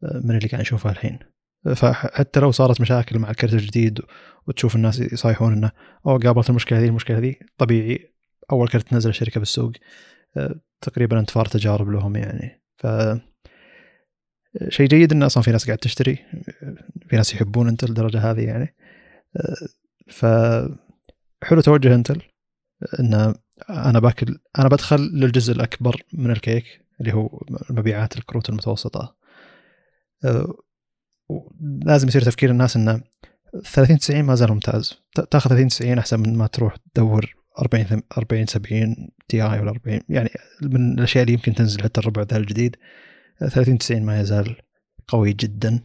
آه، 0.03 0.21
من 0.23 0.35
اللي 0.37 0.47
قاعد 0.47 0.61
نشوفه 0.61 0.89
الحين. 0.89 1.19
فحتى 1.75 2.39
لو 2.39 2.51
صارت 2.51 2.81
مشاكل 2.81 3.19
مع 3.19 3.29
الكرت 3.29 3.53
الجديد 3.53 4.01
وتشوف 4.47 4.75
الناس 4.75 4.99
يصايحون 4.99 5.53
إنه 5.53 5.71
أو 6.07 6.17
قابلت 6.17 6.49
المشكلة 6.49 6.79
هذه 6.79 6.87
المشكلة 6.87 7.17
هذه. 7.17 7.35
طبيعي 7.57 8.13
أول 8.51 8.67
كرت 8.67 8.87
تنزل 8.87 9.09
الشركة 9.09 9.39
بالسوق 9.39 9.71
آه، 10.37 10.55
تقريبا 10.81 11.19
انتفار 11.19 11.45
تجارب 11.45 11.89
لهم 11.89 12.15
يعني. 12.15 12.63
ف 12.77 12.87
شيء 14.69 14.87
جيد 14.87 15.11
إن 15.11 15.23
أصلا 15.23 15.43
في 15.43 15.51
ناس 15.51 15.65
قاعد 15.65 15.77
تشتري 15.77 16.15
في 17.09 17.15
ناس 17.15 17.33
يحبون 17.33 17.67
إنتل 17.67 17.89
الدرجة 17.89 18.31
هذه 18.31 18.41
يعني. 18.41 18.75
ف 20.07 20.25
حلو 21.43 21.61
توجه 21.61 21.95
إنتل 21.95 22.21
إن 22.99 23.35
أنا 23.69 23.99
باكل 23.99 24.39
أنا 24.59 24.67
بدخل 24.67 24.99
للجزء 24.99 25.53
الأكبر 25.53 26.01
من 26.13 26.31
الكيك 26.31 26.65
اللي 27.01 27.13
هو 27.13 27.41
مبيعات 27.69 28.17
الكروت 28.17 28.49
المتوسطة. 28.49 29.17
لازم 31.61 32.07
يصير 32.07 32.21
تفكير 32.21 32.51
الناس 32.51 32.75
انه 32.75 33.01
30 33.63 33.97
90 33.97 34.23
ما 34.23 34.35
زال 34.35 34.51
ممتاز. 34.51 34.93
تاخذ 35.31 35.49
30 35.49 35.67
90 35.67 35.97
أحسن 35.97 36.19
من 36.19 36.37
ما 36.37 36.47
تروح 36.47 36.75
تدور 36.93 37.35
40 37.59 38.01
40 38.17 38.45
70 38.45 38.95
تي 39.27 39.41
آي 39.41 39.59
ولا 39.59 39.71
40 39.71 40.01
يعني 40.09 40.29
من 40.61 40.93
الأشياء 40.93 41.23
اللي 41.23 41.33
يمكن 41.33 41.53
تنزل 41.53 41.83
حتى 41.83 41.99
الربع 41.99 42.21
ذا 42.21 42.37
الجديد. 42.37 42.75
30 43.39 43.77
90 43.77 44.05
ما 44.05 44.19
يزال 44.19 44.55
قوي 45.07 45.33
جدا. 45.33 45.79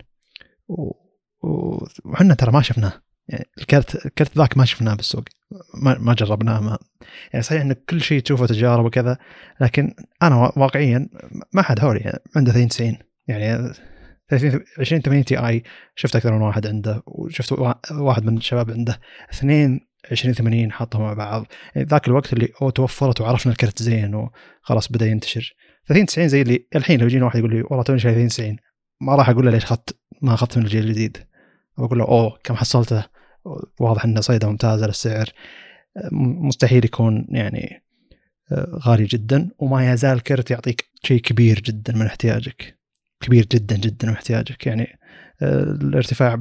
وحنا 2.04 2.34
ترى 2.34 2.52
ما 2.52 2.62
شفناه. 2.62 2.92
يعني 3.28 3.44
الكرت 3.58 4.06
الكرت 4.06 4.38
ذاك 4.38 4.56
ما 4.56 4.64
شفناه 4.64 4.94
بالسوق. 4.94 5.24
ما, 5.74 5.98
ما 5.98 6.14
جربناه 6.14 6.60
ما 6.60 6.78
يعني 7.32 7.42
صحيح 7.42 7.62
ان 7.62 7.72
كل 7.72 8.00
شيء 8.00 8.20
تشوفه 8.20 8.46
تجارب 8.46 8.84
وكذا 8.84 9.18
لكن 9.60 9.94
أنا 10.22 10.52
واقعيا 10.56 11.08
ما 11.52 11.62
حد 11.62 11.84
هوري 11.84 12.00
يعني 12.00 12.18
عنده 12.36 12.52
30 12.52 12.68
90 12.68 12.96
يعني 13.28 13.72
30 14.28 14.60
20 14.78 15.02
80 15.02 15.24
تي 15.24 15.38
آي 15.48 15.62
شفت 15.94 16.16
أكثر 16.16 16.32
من 16.32 16.42
واحد 16.42 16.66
عنده 16.66 17.02
وشفت 17.06 17.52
واحد 17.90 18.24
من 18.24 18.36
الشباب 18.36 18.70
عنده. 18.70 19.00
اثنين 19.32 19.80
20 20.10 20.34
80 20.34 20.72
حطهم 20.72 21.02
مع 21.02 21.12
بعض. 21.12 21.46
يعني 21.74 21.88
ذاك 21.88 22.08
الوقت 22.08 22.32
اللي 22.32 22.48
توفرت 22.74 23.20
وعرفنا 23.20 23.52
الكرت 23.52 23.82
زين 23.82 24.14
وخلاص 24.14 24.92
بدأ 24.92 25.06
ينتشر. 25.06 25.54
30 25.88 26.06
90 26.06 26.28
زي 26.28 26.42
اللي 26.42 26.66
الحين 26.76 27.00
لو 27.00 27.06
يجينا 27.06 27.24
واحد 27.24 27.38
يقول 27.38 27.54
لي 27.54 27.62
والله 27.62 27.82
توني 27.82 27.98
شايف 27.98 28.14
30 28.14 28.28
90 28.28 28.56
ما 29.00 29.14
راح 29.14 29.28
أقول 29.28 29.44
له 29.44 29.50
ليش 29.50 29.64
اخذت 29.64 29.96
ما 30.22 30.34
اخذت 30.34 30.58
من 30.58 30.64
الجيل 30.64 30.84
الجديد. 30.84 31.18
بقول 31.78 31.98
له 31.98 32.04
أوه 32.04 32.38
كم 32.44 32.54
حصلته؟ 32.54 33.04
واضح 33.80 34.04
إنه 34.04 34.20
صيده 34.20 34.48
ممتازة 34.48 34.86
للسعر. 34.86 35.30
مستحيل 36.12 36.84
يكون 36.84 37.26
يعني 37.28 37.82
آه، 38.52 38.80
غالي 38.86 39.04
جدا 39.04 39.50
وما 39.58 39.92
يزال 39.92 40.22
كرت 40.22 40.50
يعطيك 40.50 40.90
شيء 41.04 41.20
كبير 41.20 41.60
جدا 41.60 41.96
من 41.96 42.06
احتياجك. 42.06 42.78
كبير 43.20 43.46
جدا 43.52 43.76
جدا 43.76 44.08
من 44.08 44.14
احتياجك. 44.14 44.66
يعني 44.66 44.98
آه، 45.42 45.62
الارتفاع 45.62 46.40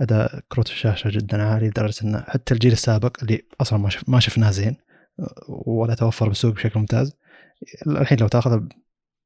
أداء 0.00 0.40
كروت 0.48 0.66
الشاشة 0.66 1.10
جدا 1.10 1.42
عالي 1.42 1.68
لدرجة 1.68 2.04
إنه 2.04 2.24
حتى 2.28 2.54
الجيل 2.54 2.72
السابق 2.72 3.16
اللي 3.22 3.42
أصلا 3.60 3.88
ما 4.08 4.20
شفناه 4.20 4.50
زين 4.50 4.76
آه، 5.20 5.34
ولا 5.48 5.94
توفر 5.94 6.28
بالسوق 6.28 6.54
بشكل 6.54 6.80
ممتاز. 6.80 7.16
الحين 7.86 8.18
لو 8.18 8.28
تاخذه 8.28 8.68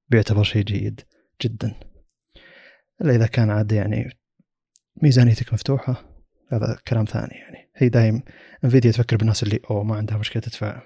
بيعتبر 0.08 0.42
شيء 0.42 0.62
جيد 0.64 1.00
جدا. 1.42 1.74
إلا 3.00 3.14
إذا 3.14 3.26
كان 3.26 3.50
عاد 3.50 3.72
يعني 3.72 4.10
ميزانيتك 5.02 5.52
مفتوحة 5.52 6.22
هذا 6.52 6.78
كلام 6.88 7.04
ثاني 7.04 7.34
يعني. 7.34 7.70
هي 7.76 7.88
دايم 7.88 8.22
انفيديا 8.64 8.90
تفكر 8.90 9.16
بالناس 9.16 9.42
اللي 9.42 9.60
أو 9.70 9.84
ما 9.84 9.96
عندها 9.96 10.18
مشكلة 10.18 10.42
تدفع. 10.42 10.82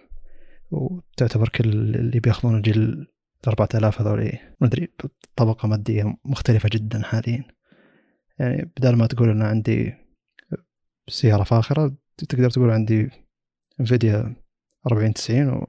وتعتبر 0.71 1.49
كل 1.49 1.69
اللي 1.69 2.21
بيأخذون 2.21 2.57
الجيل 2.57 2.79
ال 2.79 3.07
4000 3.49 4.01
هذول 4.01 4.33
ما 4.61 4.67
أدري 4.67 4.89
طبقة 5.37 5.69
مادية 5.69 6.17
مختلفة 6.25 6.69
جدا 6.73 7.03
حاليا. 7.03 7.45
يعني 8.39 8.73
بدل 8.77 8.97
ما 8.97 9.07
تقول 9.07 9.31
أنا 9.31 9.49
عندي 9.49 9.95
سيارة 11.09 11.43
فاخرة 11.43 11.97
تقدر 12.29 12.51
تقول 12.51 12.71
عندي 12.71 13.11
انفيديا 13.81 14.37
40 14.87 15.15
90 15.15 15.67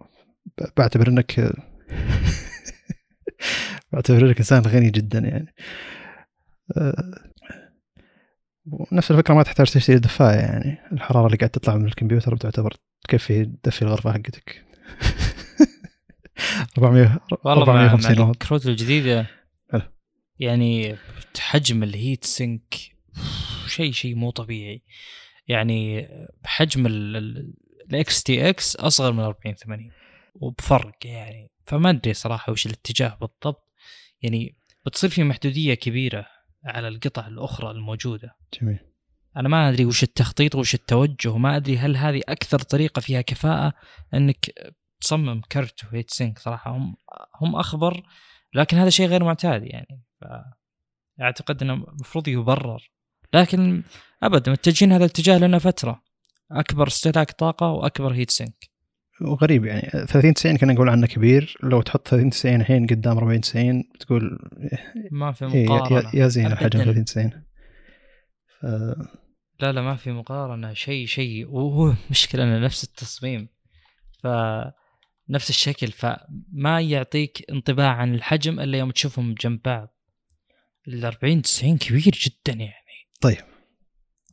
وبعتبر 0.60 1.08
إنك 1.08 1.54
بعتبر 3.92 4.26
انك 4.26 4.38
إنسان 4.38 4.62
غني 4.62 4.90
جدا 4.90 5.20
يعني. 5.20 5.54
ونفس 8.66 9.12
الفكرة 9.12 9.34
ما 9.34 9.44
تحتاج 9.44 9.72
تشتري 9.72 10.00
دفاية 10.00 10.38
يعني. 10.38 10.78
الحرارة 10.92 11.26
اللي 11.26 11.38
قاعد 11.38 11.50
تطلع 11.50 11.76
من 11.76 11.86
الكمبيوتر 11.86 12.36
بتعتبر 12.36 12.74
تكفي 13.04 13.46
تدفي 13.46 13.82
الغرفة 13.82 14.14
حقتك. 14.14 14.62
400 16.78 17.20
ولا 17.46 17.62
450 17.62 18.20
واط. 18.20 18.30
الكروت 18.30 18.66
الجديدة 18.66 19.28
يعني 20.40 20.96
حجم 21.40 21.84
ال 21.84 21.92
heat 21.92 22.24
sink 22.24 22.74
شيء 23.68 23.92
شيء 23.92 24.16
مو 24.16 24.32
طبيعي. 24.32 24.84
يعني 25.48 26.08
حجم 26.46 26.86
ال 26.88 28.24
XTX 28.24 28.76
أصغر 28.76 29.12
من 29.12 29.20
40 29.20 29.56
80 29.56 29.92
وبفرق 30.36 30.96
يعني. 31.06 31.51
فما 31.66 31.90
أدري 31.90 32.14
صراحة 32.14 32.52
وش 32.52 32.66
الاتجاه 32.66 33.18
بالضبط. 33.22 33.72
يعني 34.22 34.58
بتصير 34.86 35.10
في 35.10 35.24
محدودية 35.24 35.74
كبيرة 35.74 36.26
على 36.66 36.88
القطع 36.88 37.28
الأخرى 37.28 37.72
الموجودة. 37.72 38.36
جميل. 38.62 38.80
أنا 39.38 39.50
ما 39.50 39.70
أدري 39.70 39.86
وش 39.86 40.04
التخطيط 40.04 40.56
وش 40.56 40.74
التوجه 40.74 41.38
ما 41.38 41.56
أدري 41.56 41.78
هل 41.78 41.98
هذه 41.98 42.22
أكثر 42.30 42.60
طريقة 42.60 43.00
فيها 43.00 43.22
كفاءة 43.22 43.74
إنك 44.14 44.74
تصمم 45.02 45.42
كرت 45.42 45.84
وهيت 45.84 46.12
سينك. 46.12 46.40
صراحة 46.40 46.72
هم 46.72 46.96
هم 47.42 47.56
أخبر 47.56 48.04
لكن 48.54 48.78
هذا 48.78 48.90
شيء 48.90 49.08
غير 49.08 49.24
معتاد 49.24 49.64
يعني. 49.64 50.04
أعتقد 51.22 51.62
إنه 51.62 51.74
المفروض 51.74 52.28
يبرر. 52.28 52.92
لكن 53.34 53.84
ابدا 54.24 54.52
متجهين 54.52 54.92
هذا 54.92 55.06
الاتجاه 55.06 55.38
لنا 55.38 55.60
فترة. 55.60 56.04
أكبر 56.52 56.88
استهلاك 56.88 57.32
طاقة 57.32 57.68
وأكبر 57.68 58.14
هيت 58.14 58.32
سينك. 58.32 58.71
وغريب 59.22 59.66
يعني. 59.66 59.82
30 60.08 60.34
90 60.34 60.58
كنا 60.58 60.74
نقول 60.74 60.90
عنه 60.90 61.08
كبير. 61.08 61.58
لو 61.64 61.82
تحط 61.82 62.08
30 62.08 62.30
90 62.30 62.56
الحين 62.56 62.88
قدام 62.88 63.18
40 63.18 63.42
90 63.42 63.84
تقول 64.00 64.40
ما 65.12 65.32
في 65.32 65.46
مقارنه 65.46 66.14
إيه 66.14 66.20
يا 66.20 66.28
زين 66.28 66.46
الحجم 66.46 66.84
30 66.84 67.06
90 67.06 67.32
ف... 68.62 68.66
لا 69.60 69.72
لا 69.72 69.82
ما 69.82 69.96
في 69.96 70.12
مقارنة. 70.12 70.74
شيء 70.74 71.06
شيء. 71.06 71.50
وهو 71.50 71.94
مشكله 72.10 72.44
إنه 72.44 72.60
نفس 72.60 72.84
التصميم. 72.84 73.48
ف 74.24 74.28
نفس 75.30 75.50
الشكل. 75.50 75.88
فما 75.88 76.82
يعطيك 76.82 77.46
انطباع 77.52 77.96
عن 77.96 78.16
الحجم 78.16 78.60
إلا 78.60 78.78
يوم 78.78 78.92
تشوفهم 78.92 79.34
جنب 79.34 79.60
بعض. 79.66 79.98
ال 80.88 81.06
40 81.06 81.42
90 81.42 81.78
كبير 81.78 82.04
جدا 82.04 82.54
يعني. 82.54 83.08
طيب. 83.22 83.51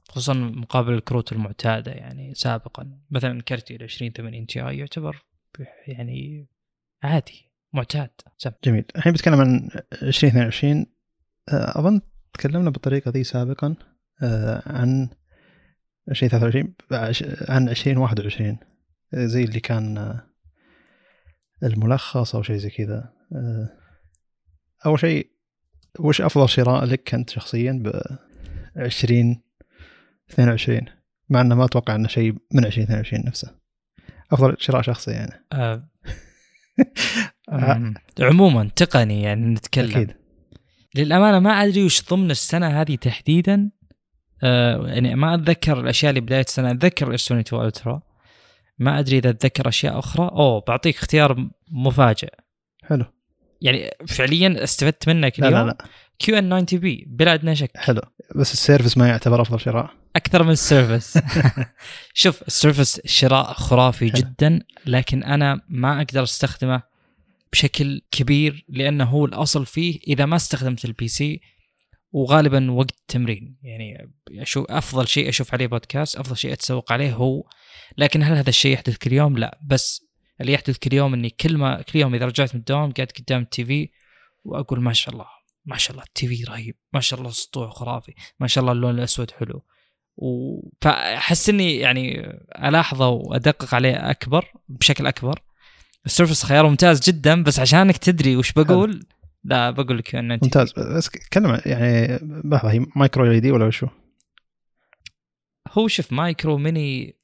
خصوصا 0.09 0.32
مقابل 0.35 0.93
الكروت 0.93 1.32
المعتادة 1.32 1.93
يعني 1.93 2.35
سابقا. 2.35 2.98
مثلا 3.10 3.43
كرتي 3.43 3.76
ال 3.76 3.82
20 3.82 4.12
80 4.12 4.47
تي 4.47 4.60
اي 4.68 4.78
يعتبر 4.78 5.24
يعني 5.86 6.48
عادي 7.02 7.52
معتاد. 7.72 8.10
سم. 8.36 8.51
جميل. 8.64 8.85
الحين 8.97 9.12
بتكلم 9.12 9.40
عن 9.40 9.68
2022 10.02 10.86
آه، 11.48 11.78
أظن 11.78 12.01
تكلمنا 12.32 12.70
بالطريقة 12.70 13.10
ذي 13.10 13.24
سابقا 13.24 13.76
آه، 14.22 14.62
عن 14.66 15.09
2023 16.09 16.74
عن 17.48 17.68
2021 17.68 18.59
آه، 19.14 19.26
زي 19.26 19.44
اللي 19.44 19.60
كان 19.60 20.20
الملخص 21.62 22.35
أو 22.35 22.43
شيء 22.43 22.56
زي 22.56 22.70
كذا. 22.70 23.12
أول 24.86 25.01
شيء 25.01 25.30
وش 26.01 26.20
أفضل 26.20 26.48
شراء 26.48 26.85
لك 26.85 27.14
أنت 27.14 27.30
شخصيا 27.30 27.72
ب 27.72 28.01
2022 30.30 30.80
مع 31.28 31.40
إنه 31.40 31.55
ما 31.55 31.64
أتوقع 31.64 31.94
إنه 31.94 32.09
شيء 32.09 32.34
من 32.55 32.64
2022 32.64 33.22
نفسه. 33.26 33.55
أفضل 34.32 34.56
شراء 34.59 34.82
شخصي 34.82 35.10
يعني. 35.10 35.44
أه. 35.59 35.88
عموما 38.20 38.70
تقني 38.76 39.22
يعني 39.22 39.46
نتكلم. 39.46 39.90
أكيد. 39.90 40.14
للأمانة 40.94 41.38
ما 41.38 41.50
أدري 41.50 41.84
وش 41.84 42.02
ضمن 42.10 42.30
السنة 42.30 42.80
هذه 42.80 42.96
تحديدا. 42.96 43.70
آه 44.42 44.86
يعني 44.86 45.14
ما 45.14 45.34
أتذكر 45.34 45.80
الأشياء 45.80 46.10
اللي 46.10 46.20
بداية 46.20 46.40
السنة. 46.40 46.70
أتذكر 46.70 47.14
S22 47.14 47.24
Ultra 47.24 48.02
ما 48.78 48.98
أدري 48.98 49.18
إذا 49.18 49.30
أتذكر 49.30 49.68
أشياء 49.68 49.98
أخرى. 49.98 50.28
أوه 50.28 50.64
بعطيك 50.68 50.96
اختيار 50.96 51.48
مفاجئ. 51.70 52.30
حلو. 52.82 53.05
يعني 53.60 53.90
فعليا 54.09 54.64
استفدت 54.64 55.09
منك 55.09 55.39
اليوم 55.39 55.55
لا 55.55 55.62
لا 55.62 55.66
لا. 55.66 55.78
QN90B 56.18 57.05
بلا 57.09 57.35
ادنى 57.35 57.56
شك 57.56 57.70
حلو. 57.76 58.01
بس 58.36 58.52
ال 58.52 58.58
Surface 58.58 58.98
ما 58.98 59.09
يعتبر 59.09 59.43
أفضل 59.43 59.60
شراء. 59.60 59.90
أكثر 60.16 60.43
من 60.43 60.51
ال 60.51 60.58
Surface. 60.58 61.18
شوف 62.14 62.43
ال 62.43 62.50
Surface 62.50 63.01
شراء 63.06 63.52
خرافي 63.52 64.06
جدا 64.06 64.60
لكن 64.86 65.22
أنا 65.22 65.60
ما 65.68 65.98
أقدر 66.02 66.22
أستخدمه 66.22 66.82
بشكل 67.52 68.01
كبير 68.10 68.64
لأنه 68.68 69.05
هو 69.05 69.24
الأصل 69.24 69.66
فيه 69.66 69.98
إذا 70.09 70.26
ما 70.26 70.36
استخدمت 70.36 70.85
ال 70.85 71.09
PC 71.09 71.40
وغالبا 72.12 72.70
وقت 72.70 72.94
تمرين. 73.09 73.56
يعني 73.62 74.10
أشوف 74.30 74.70
أفضل 74.70 75.09
شيء 75.09 75.28
أشوف 75.28 75.55
عليه 75.55 75.66
بودكاست 75.66 76.16
أفضل 76.16 76.36
شيء 76.36 76.52
أتسوق 76.52 76.93
عليه 76.93 77.12
هو 77.14 77.44
لكن 77.98 78.22
هل 78.22 78.32
هذا 78.32 78.48
الشيء 78.48 78.72
يحدث 78.72 78.97
كل 78.97 79.12
يوم؟ 79.12 79.39
لا. 79.39 79.59
بس 79.66 80.07
اللي 80.40 80.52
يحدث 80.52 80.78
كل 80.78 80.94
يوم 80.94 81.15
إني 81.15 81.31
كل 81.31 81.59
ما 81.59 81.82
كل 81.82 81.98
يوم 81.98 82.15
إذا 82.15 82.27
رجعت 82.27 82.55
من 82.55 82.60
الدوام 82.60 82.93
قاعد 82.93 83.12
قدام 83.19 83.43
ال 83.43 83.64
TV 83.64 83.89
وأقول 84.44 84.81
ما 84.82 84.93
شاء 84.93 85.15
الله 85.15 85.27
ما 85.65 85.77
شاء 85.77 85.93
الله 85.93 86.05
ال 86.09 86.28
TV 86.28 86.44
رهيب 86.44 86.77
ما 86.93 87.01
شاء 87.01 87.19
الله 87.19 87.31
السطوع 87.31 87.70
خرافي 87.70 88.15
ما 88.40 88.47
شاء 88.47 88.62
الله 88.62 88.73
اللون 88.73 88.94
الأسود 88.94 89.31
حلو. 89.31 89.65
و... 90.16 90.60
فأحس 90.81 91.48
إني 91.48 91.77
يعني 91.77 92.20
ألاحظه 92.69 93.09
وأدقق 93.09 93.74
عليه 93.74 94.10
أكبر 94.10 94.52
بشكل 94.69 95.06
أكبر. 95.06 95.43
ال 96.06 96.11
Surface 96.11 96.43
خيار 96.44 96.69
ممتاز 96.69 97.01
جدا 97.10 97.43
بس 97.43 97.60
عشانك 97.60 97.97
تدري 97.97 98.36
وش 98.36 98.52
بقول؟ 98.52 99.06
لا 99.44 99.70
بقول 99.70 99.98
لك 99.98 100.15
إنه 100.15 100.39
ممتاز. 100.43 100.73
بس 100.73 101.09
كلم 101.09 101.60
يعني 101.66 102.19
لحظة 102.44 102.70
هي 102.70 102.86
micro 102.97 103.24
LED 103.26 103.51
ولا 103.51 103.65
وشو؟ 103.65 103.86
هو 105.73 105.89
شوف 105.89 106.12
micro 106.12 106.59
mini 106.59 107.16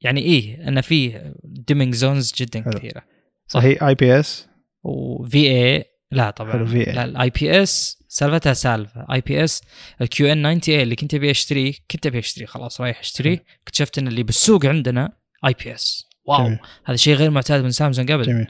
يعني 0.00 0.20
إيه 0.20 0.68
انه 0.68 0.80
فيه 0.80 1.34
dimming 1.44 1.94
zones 1.94 2.32
جدا 2.36 2.62
حلو. 2.62 2.72
كثيرة. 2.72 3.02
صح. 3.46 3.62
هي 3.62 3.78
IPS 3.82 4.48
و 4.82 5.50
VA 5.50 5.84
لا 6.10 6.30
طبعا. 6.30 6.52
حلو 6.52 6.66
في 6.66 6.84
لا 6.84 7.04
ال 7.04 7.30
IPS 7.30 8.02
سالفتها 8.08 8.52
سالفة. 8.52 9.06
اي 9.12 9.20
بي 9.20 9.44
اس 9.44 9.62
الكيو 10.00 10.32
إن 10.32 10.60
90 10.60 10.76
اي 10.76 10.82
اللي 10.82 10.96
كنت 10.96 11.14
أبي 11.14 11.30
أشتريه 11.30 11.72
كنت 11.90 12.06
أبي 12.06 12.18
أشتريه 12.18 12.46
خلاص 12.46 12.80
رايح 12.80 12.98
أشتريه. 13.00 13.44
اكتشفت 13.62 13.98
إن 13.98 14.08
اللي 14.08 14.22
بالسوق 14.22 14.66
عندنا 14.66 15.12
IPS 15.46 16.08
واو 16.24 16.44
جميل. 16.46 16.58
هذا 16.84 16.96
شيء 16.96 17.14
غير 17.14 17.30
معتاد 17.30 17.64
من 17.64 17.70
سامسونج 17.70 18.12
قبل 18.12 18.22
جميل. 18.22 18.46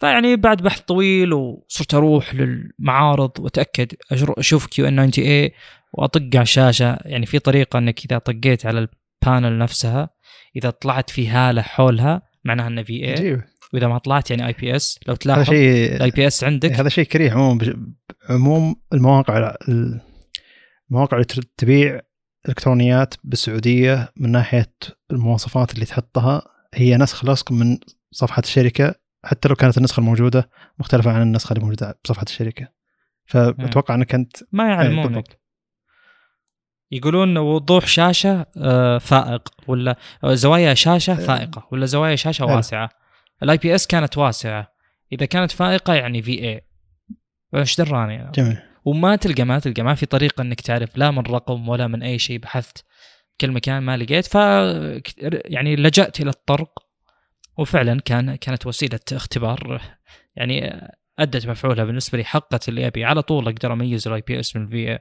فيعني 0.00 0.36
بعد 0.36 0.62
بحث 0.62 0.80
طويل 0.80 1.32
وصرت 1.32 1.94
أروح 1.94 2.34
للمعارض 2.34 3.30
وأتأكد 3.38 3.92
أشوف 4.12 4.66
QN90A 4.66 5.52
وأطق 5.92 6.30
على 6.34 6.42
الشاشة. 6.42 6.98
يعني 7.04 7.26
في 7.26 7.38
طريقة 7.38 7.78
إنك 7.78 8.04
إذا 8.04 8.18
طقيت 8.18 8.66
على 8.66 8.88
ال 9.24 9.30
panel 9.30 9.58
نفسها 9.58 10.10
إذا 10.56 10.70
طلعت 10.70 11.10
في 11.10 11.28
هالة 11.28 11.62
حولها 11.62 12.22
معناها 12.44 12.66
إنه 12.66 12.82
VA 12.82 13.42
وإذا 13.74 13.88
ما 13.88 13.98
طلعت 13.98 14.30
يعني 14.30 14.46
IPS 14.46 14.98
لو 15.06 15.14
تلاحظ 15.14 15.40
هذا 15.40 15.50
شيء 15.50 15.96
ال 15.96 16.10
IPS 16.10 16.44
عندك. 16.44 16.72
هذا 16.72 16.88
شيء 16.88 17.04
كريه 17.04 17.30
عموما 17.30 17.76
عموم 18.30 18.76
المواقع 18.92 19.54
المواقع 20.90 21.16
اللي 21.16 21.24
تبيع 21.56 22.00
إلكترونيات 22.48 23.14
بالسعودية 23.24 24.12
من 24.16 24.32
ناحية 24.32 24.74
المواصفات 25.10 25.74
اللي 25.74 25.84
تحطها 25.84 26.42
هي 26.74 26.96
نسخ 26.96 27.24
لصق 27.24 27.52
من 27.52 27.78
صفحة 28.10 28.42
الشركة 28.42 28.94
حتى 29.24 29.48
لو 29.48 29.54
كانت 29.54 29.78
النسخة 29.78 30.00
الموجودة 30.00 30.50
مختلفة 30.78 31.12
عن 31.12 31.22
النسخة 31.22 31.52
اللي 31.52 31.64
موجودة 31.64 31.98
بصفحة 32.04 32.22
الشركة. 32.22 32.68
فأتوقع 33.26 33.94
إنك 33.94 34.14
انت 34.14 34.36
ما 34.52 34.68
يعلمونك. 34.68 35.39
يقولون 36.92 37.38
وضوح 37.38 37.86
شاشة 37.86 38.46
آه، 38.56 38.98
فائق 38.98 39.48
ولا 39.66 39.96
زوايا 40.24 40.74
شاشة 40.74 41.12
آه. 41.12 41.16
فائقة 41.16 41.68
ولا 41.72 41.86
زوايا 41.86 42.16
شاشة 42.16 42.44
واسعة. 42.44 42.90
ال 43.42 43.56
IPS 43.56 43.86
كانت 43.86 44.18
واسعة. 44.18 44.72
إذا 45.12 45.26
كانت 45.26 45.50
فائقة 45.50 45.94
يعني 45.94 46.22
VA 46.22 46.60
إيش 47.54 47.80
دراني؟ 47.80 48.14
يعني. 48.14 48.30
جميل. 48.30 48.58
وما 48.84 49.16
تلقى 49.16 49.44
ما 49.44 49.58
تلقى 49.58 49.82
ما 49.82 49.94
في 49.94 50.06
طريقة 50.06 50.42
إنك 50.42 50.60
تعرف 50.60 50.96
لا 50.96 51.10
من 51.10 51.22
رقم 51.22 51.68
ولا 51.68 51.86
من 51.86 52.02
أي 52.02 52.18
شيء 52.18 52.38
بحثت. 52.38 52.84
كل 53.40 53.50
مكان 53.50 53.82
ما 53.82 53.96
لقيت 53.96 54.26
ف 54.26 54.34
يعني 55.24 55.76
لجأت 55.76 56.20
إلى 56.20 56.30
الطرق. 56.30 56.86
وفعلا 57.58 58.00
كان 58.00 58.34
كانت 58.34 58.66
وسيلة 58.66 59.00
اختبار. 59.12 59.82
يعني 60.36 60.80
أدت 61.18 61.46
مفعولها 61.46 61.84
بالنسبة 61.84 62.18
لي 62.18 62.24
حقت 62.24 62.68
اللي 62.68 62.86
أبي. 62.86 63.04
على 63.04 63.22
طول 63.22 63.48
أقدر 63.48 63.72
أميز 63.72 64.08
ال 64.08 64.20
IPS 64.20 64.56
من 64.56 64.62
ال 64.62 64.92
VA 64.92 64.98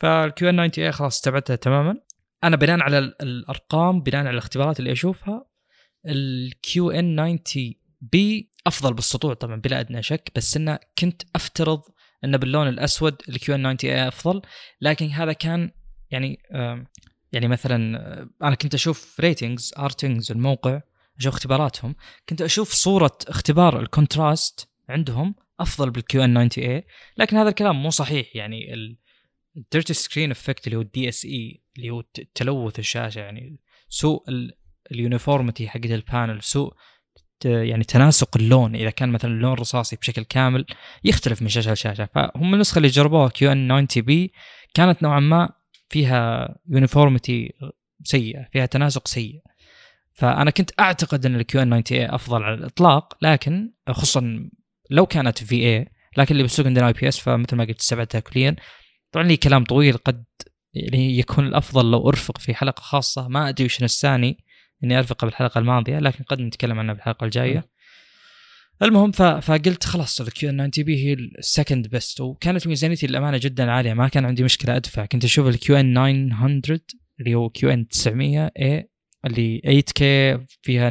فال 0.00 0.48
QN 0.48 0.70
90 0.70 0.86
A 0.86 0.92
خلاص 0.92 1.14
استبعدتها 1.14 1.56
تماما. 1.56 1.96
أنا 2.44 2.56
بناء 2.56 2.80
على 2.80 2.98
الأرقام 2.98 4.00
بناء 4.00 4.20
على 4.20 4.30
الاختبارات 4.30 4.78
اللي 4.78 4.92
أشوفها 4.92 5.46
ال 6.06 6.90
QN 6.90 7.42
90 7.44 7.74
B 8.00 8.50
أفضل 8.66 8.94
بالسطوع 8.94 9.34
طبعا 9.34 9.56
بلا 9.56 9.80
أدنى 9.80 10.02
شك 10.02 10.32
بس 10.36 10.56
إنه 10.56 10.78
كنت 10.98 11.22
أفترض 11.34 11.82
إنه 12.24 12.38
باللون 12.38 12.68
الأسود 12.68 13.22
ال 13.28 13.54
QN 13.54 13.76
90 13.76 13.94
A 13.94 14.08
أفضل. 14.08 14.42
لكن 14.80 15.06
هذا 15.06 15.32
كان 15.32 15.70
يعني 16.10 16.38
يعني 17.32 17.48
مثلا 17.48 17.76
أنا 18.42 18.54
كنت 18.54 18.74
أشوف 18.74 19.20
ratings 19.20 19.74
RTINGS 19.78 20.32
الموقع 20.32 20.80
أشوف 21.18 21.34
اختباراتهم 21.34 21.94
كنت 22.28 22.42
أشوف 22.42 22.72
صورة 22.72 23.18
اختبار 23.28 23.80
ال 23.80 23.90
contrast 23.90 24.68
عندهم 24.88 25.34
أفضل 25.60 25.90
بال 25.90 26.24
QN 26.24 26.48
90 26.48 26.68
A 26.70 26.86
لكن 27.16 27.36
هذا 27.36 27.48
الكلام 27.48 27.82
مو 27.82 27.90
صحيح 27.90 28.36
يعني 28.36 28.74
ال 29.56 29.62
dirty 29.62 29.94
screen 29.94 30.30
effect 30.30 30.66
اللي 30.66 30.76
هو 30.76 30.80
ال 30.80 31.08
DSE 31.08 31.62
اللي 31.76 31.90
هو 31.90 32.02
تلوث 32.34 32.78
الشاشة 32.78 33.18
يعني 33.18 33.60
سوء 33.88 34.24
ال 34.92 34.99
uniformity 34.99 35.68
حقت 35.68 35.84
ال 35.84 35.94
panel 35.94 36.42
سوء 36.42 36.74
يعني 37.44 37.84
تناسق 37.84 38.36
اللون. 38.36 38.74
إذا 38.74 38.90
كان 38.90 39.08
مثلا 39.08 39.30
اللون 39.30 39.52
رصاصي 39.52 39.96
بشكل 39.96 40.22
كامل 40.22 40.66
يختلف 41.04 41.42
من 41.42 41.48
شاشة 41.48 41.72
لشاشة. 41.72 42.08
فهم 42.14 42.54
النسخة 42.54 42.76
اللي 42.76 42.88
جربوها 42.88 43.28
QN 43.28 43.86
90 43.88 44.06
B 44.06 44.32
كانت 44.74 45.02
نوعا 45.02 45.20
ما 45.20 45.52
فيها 45.88 46.48
uniformity 46.68 47.52
سيئة 48.04 48.48
فيها 48.52 48.66
تناسق 48.66 49.08
سيء. 49.08 49.42
فأنا 50.12 50.50
كنت 50.50 50.70
أعتقد 50.80 51.26
إن 51.26 51.34
ال 51.34 51.62
QN 51.62 51.84
90 51.84 52.00
A 52.00 52.14
أفضل 52.14 52.42
على 52.42 52.54
الإطلاق 52.54 53.18
لكن 53.22 53.72
خصوصا 53.90 54.50
لو 54.90 55.06
كانت 55.06 55.44
VA 55.44 55.88
لكن 56.16 56.32
اللي 56.32 56.42
بالسوق 56.42 56.66
عندنا 56.66 56.86
IPS 56.86 57.18
فمثل 57.18 57.56
ما 57.56 57.64
قلت 57.64 57.80
استبعدتها 57.80 58.20
كليا. 58.20 58.56
طبعا 59.14 59.26
لي 59.26 59.36
كلام 59.36 59.64
طويل 59.64 59.96
قد 59.96 60.24
يعني 60.74 61.18
يكون 61.18 61.46
الأفضل 61.46 61.90
لو 61.90 62.08
أرفق 62.08 62.38
في 62.38 62.54
حلقة 62.54 62.80
خاصة. 62.80 63.28
ما 63.28 63.48
أدري 63.48 63.64
وش 63.64 63.82
نساني 63.82 64.38
إني 64.84 64.98
ارفقه 64.98 65.24
بالحلقة 65.24 65.58
الماضية 65.58 65.98
لكن 65.98 66.24
قد 66.24 66.40
نتكلم 66.40 66.78
عنها 66.78 66.94
بالحلقة 66.94 67.24
الجاية. 67.24 67.68
المهم 68.82 69.12
فقلت 69.12 69.84
خلاص 69.84 70.20
ال 70.20 70.50
QN 70.50 70.70
90 70.70 70.86
B 70.86 71.04
هي 71.04 71.12
ال 71.12 71.23
second 71.23 71.88
best. 71.88 72.20
وكانت 72.20 72.66
ميزانيتي 72.66 73.06
للأمانة 73.06 73.38
جدا 73.42 73.70
عالية 73.70 73.94
ما 73.94 74.08
كان 74.08 74.24
عندي 74.24 74.44
مشكلة 74.44 74.76
أدفع. 74.76 75.06
كنت 75.06 75.24
أشوف 75.24 75.46
ال 75.46 75.76
QN 75.76 75.94
900 75.94 76.80
اللي 77.20 77.34
هو 77.34 77.50
QN 77.50 77.88
900 77.88 78.52
A 78.58 78.90
اللي 79.26 79.60
8K 79.64 80.00
فيها 80.62 80.90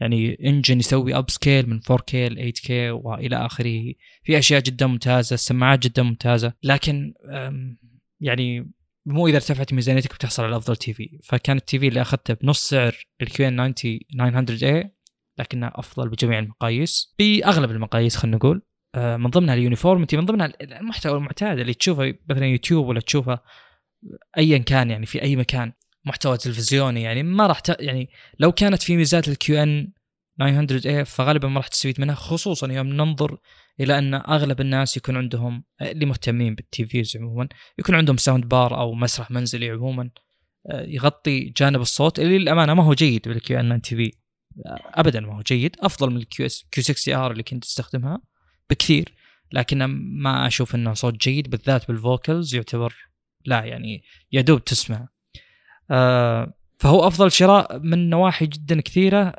يعني 0.00 0.38
engine 0.44 0.78
يسوي 0.78 1.14
upscale 1.14 1.70
من 1.70 1.80
4K 1.80 2.14
ل 2.14 2.52
8K 2.52 2.70
وإلى 2.70 3.46
آخره. 3.46 3.92
في 4.22 4.38
أشياء 4.38 4.60
جدا 4.60 4.86
ممتازة 4.86 5.34
السماعات 5.34 5.78
جدا 5.78 6.02
ممتازة 6.02 6.52
لكن 6.62 7.14
يعني 8.20 8.72
مو 9.06 9.26
إذا 9.26 9.36
ارتفعت 9.36 9.72
ميزانيتك 9.72 10.14
بتحصل 10.14 10.44
على 10.44 10.56
أفضل 10.56 10.76
TV 10.76 11.18
فكان 11.24 11.56
ال 11.56 11.78
TV 11.78 11.88
اللي 11.88 12.02
أخذته 12.02 12.34
بنص 12.34 12.68
سعر 12.68 12.94
ال 13.22 13.48
QN 13.48 13.74
90 13.74 14.46
900 14.46 14.76
A 14.76 14.96
لكنها 15.38 15.72
أفضل 15.74 16.08
بجميع 16.08 16.38
المقاييس. 16.38 17.14
باغلب 17.18 17.70
المقاييس 17.70 18.16
خلينا 18.16 18.36
نقول 18.36 18.62
آه، 18.94 19.16
من 19.16 19.30
ضمنها 19.30 19.54
ال 19.54 19.60
uniformity 19.60 20.16
من 20.16 20.24
ضمنها 20.24 20.52
المحتوى 20.60 21.18
المعتاد 21.18 21.58
اللي 21.58 21.74
تشوفه 21.74 22.14
مثلا 22.30 22.46
يوتيوب 22.46 22.86
ولا 22.86 23.00
تشوفه 23.00 23.38
ايا 24.38 24.58
كان 24.58 24.90
يعني 24.90 25.06
في 25.06 25.22
أي 25.22 25.36
مكان. 25.36 25.72
محتوى 26.06 26.36
تلفزيوني 26.36 27.02
يعني 27.02 27.22
ما 27.22 27.46
راح 27.46 27.60
ت... 27.60 27.76
يعني 27.80 28.08
لو 28.38 28.52
كانت 28.52 28.82
في 28.82 28.96
ميزات 28.96 29.28
ال 29.28 29.62
QN 29.62 29.92
900 30.38 30.98
A 30.98 31.04
فغالبا 31.04 31.48
ما 31.48 31.56
راح 31.56 31.68
تستفيد 31.68 32.00
منها 32.00 32.14
خصوصا 32.14 32.72
يوم 32.72 32.86
ننظر 32.86 33.38
إلى 33.80 33.98
أن 33.98 34.14
أغلب 34.14 34.60
الناس 34.60 34.96
يكون 34.96 35.16
عندهم 35.16 35.64
اللي 35.82 36.06
مهتمين 36.06 36.54
بال 36.54 36.86
TVs 36.86 37.16
عموما 37.16 37.48
يكون 37.78 37.94
عندهم 37.94 38.16
sound 38.16 38.44
bar 38.44 38.80
أو 38.80 38.94
مسرح 38.94 39.30
منزلي 39.30 39.70
عموما 39.70 40.10
آه، 40.70 40.82
يغطي 40.82 41.40
جانب 41.56 41.80
الصوت 41.80 42.18
اللي 42.18 42.38
للأمانة 42.38 42.74
ما 42.74 42.84
هو 42.84 42.94
جيد 42.94 43.28
بال 43.28 43.60
QN 43.60 43.80
TV 43.82 44.12
ابدا 44.94 45.20
ما 45.20 45.36
هو 45.36 45.42
جيد 45.42 45.76
أفضل 45.80 46.10
من 46.10 46.16
ال 46.16 46.46
QS 46.46 46.66
Q 46.70 46.84
60 46.84 47.14
R 47.14 47.32
اللي 47.32 47.42
كنت 47.42 47.64
تستخدمها 47.64 48.22
بكثير 48.70 49.14
لكن 49.52 49.84
ما 50.22 50.46
أشوف 50.46 50.74
إنه 50.74 50.94
صوت 50.94 51.14
جيد 51.14 51.50
بالذات 51.50 51.88
بال 51.88 52.05
vocals 52.05 52.54
يعتبر 52.54 52.94
لا 53.44 53.64
يعني 53.64 54.02
يا 54.32 54.40
دوب 54.40 54.64
تسمع. 54.64 54.96
آه 54.96 55.15
فهو 56.78 57.06
أفضل 57.06 57.32
شراء 57.32 57.78
من 57.78 58.10
نواحي 58.10 58.46
جدا 58.46 58.80
كثيرة. 58.80 59.34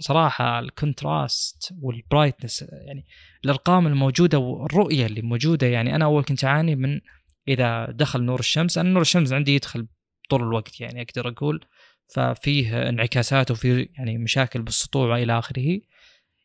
صراحة 0.00 0.58
ال 0.58 0.71
contrast 0.71 1.74
وال 1.82 1.95
brightness 1.95 2.62
يعني 2.62 3.06
الأرقام 3.44 3.86
الموجودة 3.86 4.38
والرؤية 4.38 5.06
اللي 5.06 5.22
موجودة 5.22 5.66
يعني 5.66 5.94
أنا 5.94 6.04
أول 6.04 6.24
كنت 6.24 6.44
أعاني 6.44 6.76
من 6.76 7.00
إذا 7.48 7.90
دخل 7.90 8.22
نور 8.22 8.40
الشمس 8.40 8.78
أنا 8.78 8.88
نور 8.88 9.02
الشمس 9.02 9.32
عندي 9.32 9.54
يدخل 9.54 9.86
طول 10.30 10.42
الوقت 10.42 10.80
يعني 10.80 11.02
أقدر 11.02 11.28
أقول. 11.28 11.64
ففيه 12.14 12.88
انعكاسات 12.88 13.50
وفي 13.50 13.88
يعني 13.98 14.18
مشاكل 14.18 14.62
بالسطوع 14.62 15.06
والى 15.06 15.38
آخره. 15.38 15.80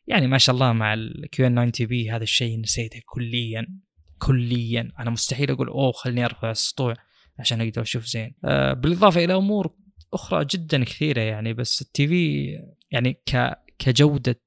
يعني 0.08 0.28
ما 0.28 0.38
شاء 0.38 0.54
الله 0.56 0.74
مع 0.74 0.94
ال 0.94 1.48
QN 1.48 1.72
90 1.72 1.88
B 1.90 2.12
هذا 2.12 2.24
الشيء 2.24 2.60
نسيته 2.60 3.02
كليا 3.06 3.68
كليا. 4.20 4.92
أنا 5.00 5.10
مستحيل 5.10 5.52
أقول 5.52 5.68
أوه 5.68 5.92
خليني 5.92 6.26
أرفع 6.26 6.52
السطوع. 6.52 6.96
عشان 7.40 7.62
أقدر 7.62 7.82
أشوف 7.82 8.06
زين. 8.06 8.36
آه 8.46 8.74
بالإضافة 8.74 9.24
إلى 9.24 9.36
أمور 9.36 9.76
أخرى 10.14 10.46
جدا 10.46 10.84
كثيرة 10.84 11.22
يعني 11.22 11.54
بس 11.54 11.82
ال 11.82 12.08
TV 12.08 12.50
يعني 12.92 13.14
ك 13.14 13.54
كجودة 13.80 14.42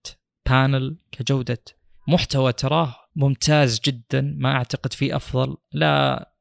panel 0.48 0.98
كجودة 1.12 1.64
محتوى 2.08 2.52
تراه 2.52 2.96
ممتاز 3.16 3.80
جدا 3.84 4.20
ما 4.38 4.52
أعتقد 4.52 4.92
في 4.92 5.16
أفضل 5.16 5.56
L 5.72 6.32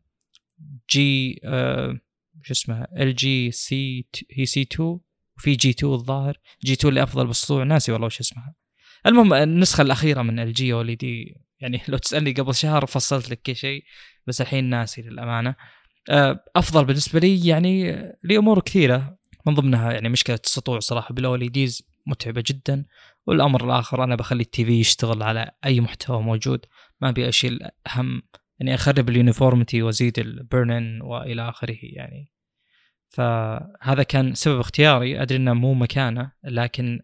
G 0.90 1.42
آه 1.44 2.00
شو 2.44 2.54
اسمها 2.54 2.88
LG 3.00 3.16
C 3.16 4.08
هي 4.32 4.46
C 4.46 4.62
2 4.62 5.00
وفي 5.38 5.56
G 5.56 5.70
2 5.70 5.94
الظاهر. 5.94 6.38
G 6.66 6.74
2 6.74 6.90
اللي 6.90 7.04
أفضل 7.04 7.28
بالسطوع 7.28 7.64
ناسي 7.64 7.92
والله 7.92 8.06
وش 8.06 8.20
اسمها. 8.20 8.56
المهم 9.06 9.34
النسخة 9.34 9.82
الأخيرة 9.82 10.22
من 10.22 10.40
LG 10.40 10.74
OLED 10.74 11.36
يعني 11.60 11.82
لو 11.88 11.98
تسألني 11.98 12.32
قبل 12.32 12.56
شهر 12.56 12.86
فصلت 12.86 13.30
لك 13.30 13.42
كل 13.42 13.56
شيء 13.56 13.84
بس 14.28 14.42
الحين 14.42 14.66
ناسي 14.66 15.02
للأمانة. 15.02 15.56
أفضل 16.56 16.86
بالنسبة 16.86 17.20
لي 17.20 17.48
يعني 17.48 18.02
لأمور 18.24 18.60
كثيرة. 18.60 19.18
من 19.48 19.54
ضمنها 19.54 19.94
يعني 19.94 20.10
مشكلة 20.10 20.40
السطوع 20.44 20.80
صراحة 20.80 21.14
بال 21.14 21.50
OLEDs 21.50 21.88
متعبة 22.06 22.44
جدا. 22.48 22.86
والأمر 23.28 23.66
الآخر 23.66 24.04
أنا 24.04 24.16
بخلي 24.16 24.42
ال 24.42 24.66
TV 24.66 24.80
يشتغل 24.80 25.24
على 25.24 25.52
أي 25.66 25.82
محتوى 25.82 26.22
موجود. 26.22 26.66
ما 27.02 27.10
أبي 27.10 27.30
أشيل 27.30 27.60
هم 27.96 28.22
اني 28.62 28.76
أخرب 28.76 29.10
ال 29.10 29.16
uniformity 29.16 29.82
وأزيد 29.82 30.20
ال 30.20 30.36
burn 30.36 31.02
وإلى 31.02 31.50
آخره 31.50 31.78
يعني. 31.82 32.32
فهذا 33.10 34.04
كان 34.04 34.34
سبب 34.34 34.60
اختياري. 34.60 35.22
أدري 35.22 35.38
إنه 35.38 35.54
مو 35.54 35.74
مكانه 35.74 36.32
لكن 36.44 37.02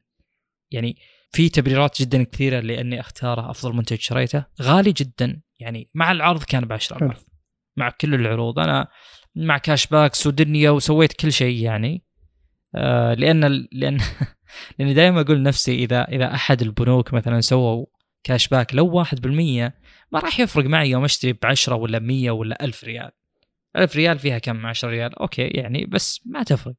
يعني 0.72 0.98
في 1.32 1.50
تبريرات 1.50 2.02
جدا 2.02 2.24
كثيرة 2.24 2.60
لأني 2.60 3.00
أختاره 3.00 3.52
أفضل 3.52 3.76
منتج 3.76 4.00
شريته. 4.00 4.46
غالي 4.62 4.92
جدا 4.92 5.42
يعني 5.60 5.90
مع 5.94 6.12
العرض 6.12 6.44
كان 6.44 6.66
ب 6.66 6.74
10000 6.74 7.31
مع 7.78 7.90
كل 7.90 8.14
العروض. 8.14 8.60
أنا 8.60 8.88
مع 9.36 9.58
cash 9.58 9.88
backs 9.88 10.28
ودنيا 10.28 10.70
وسويت 10.70 11.14
كل 11.14 11.32
شيء 11.32 11.64
يعني. 11.64 12.04
آه 12.76 13.14
لأن 13.14 13.68
لأن 13.72 13.98
لأني 14.80 14.94
دائما 14.94 15.22
أقول 15.22 15.38
لنفسي 15.38 15.76
إذا 15.76 16.04
إذا 16.04 16.34
أحد 16.34 16.62
البنوك 16.62 17.14
مثلا 17.14 17.42
سووا 17.42 17.86
cash 18.24 18.48
back 18.48 18.76
لو 18.76 19.04
1% 19.04 19.16
ما 20.12 20.20
راح 20.20 20.40
يفرق 20.40 20.66
معي 20.66 20.90
يوم 20.90 21.04
أشتري 21.04 21.34
ب 21.34 21.46
10 21.46 21.76
ولا 21.76 22.00
100 22.00 22.32
ولا 22.32 22.64
1000 22.66 22.84
ريال. 22.84 23.12
1000 23.76 23.96
ريال 23.96 24.20
فيها 24.20 24.38
كم؟ 24.38 24.66
10 24.66 24.90
ريال. 24.90 25.20
okay 25.20 25.48
يعني 25.48 25.86
بس 25.86 26.22
ما 26.26 26.44
تفرق. 26.44 26.76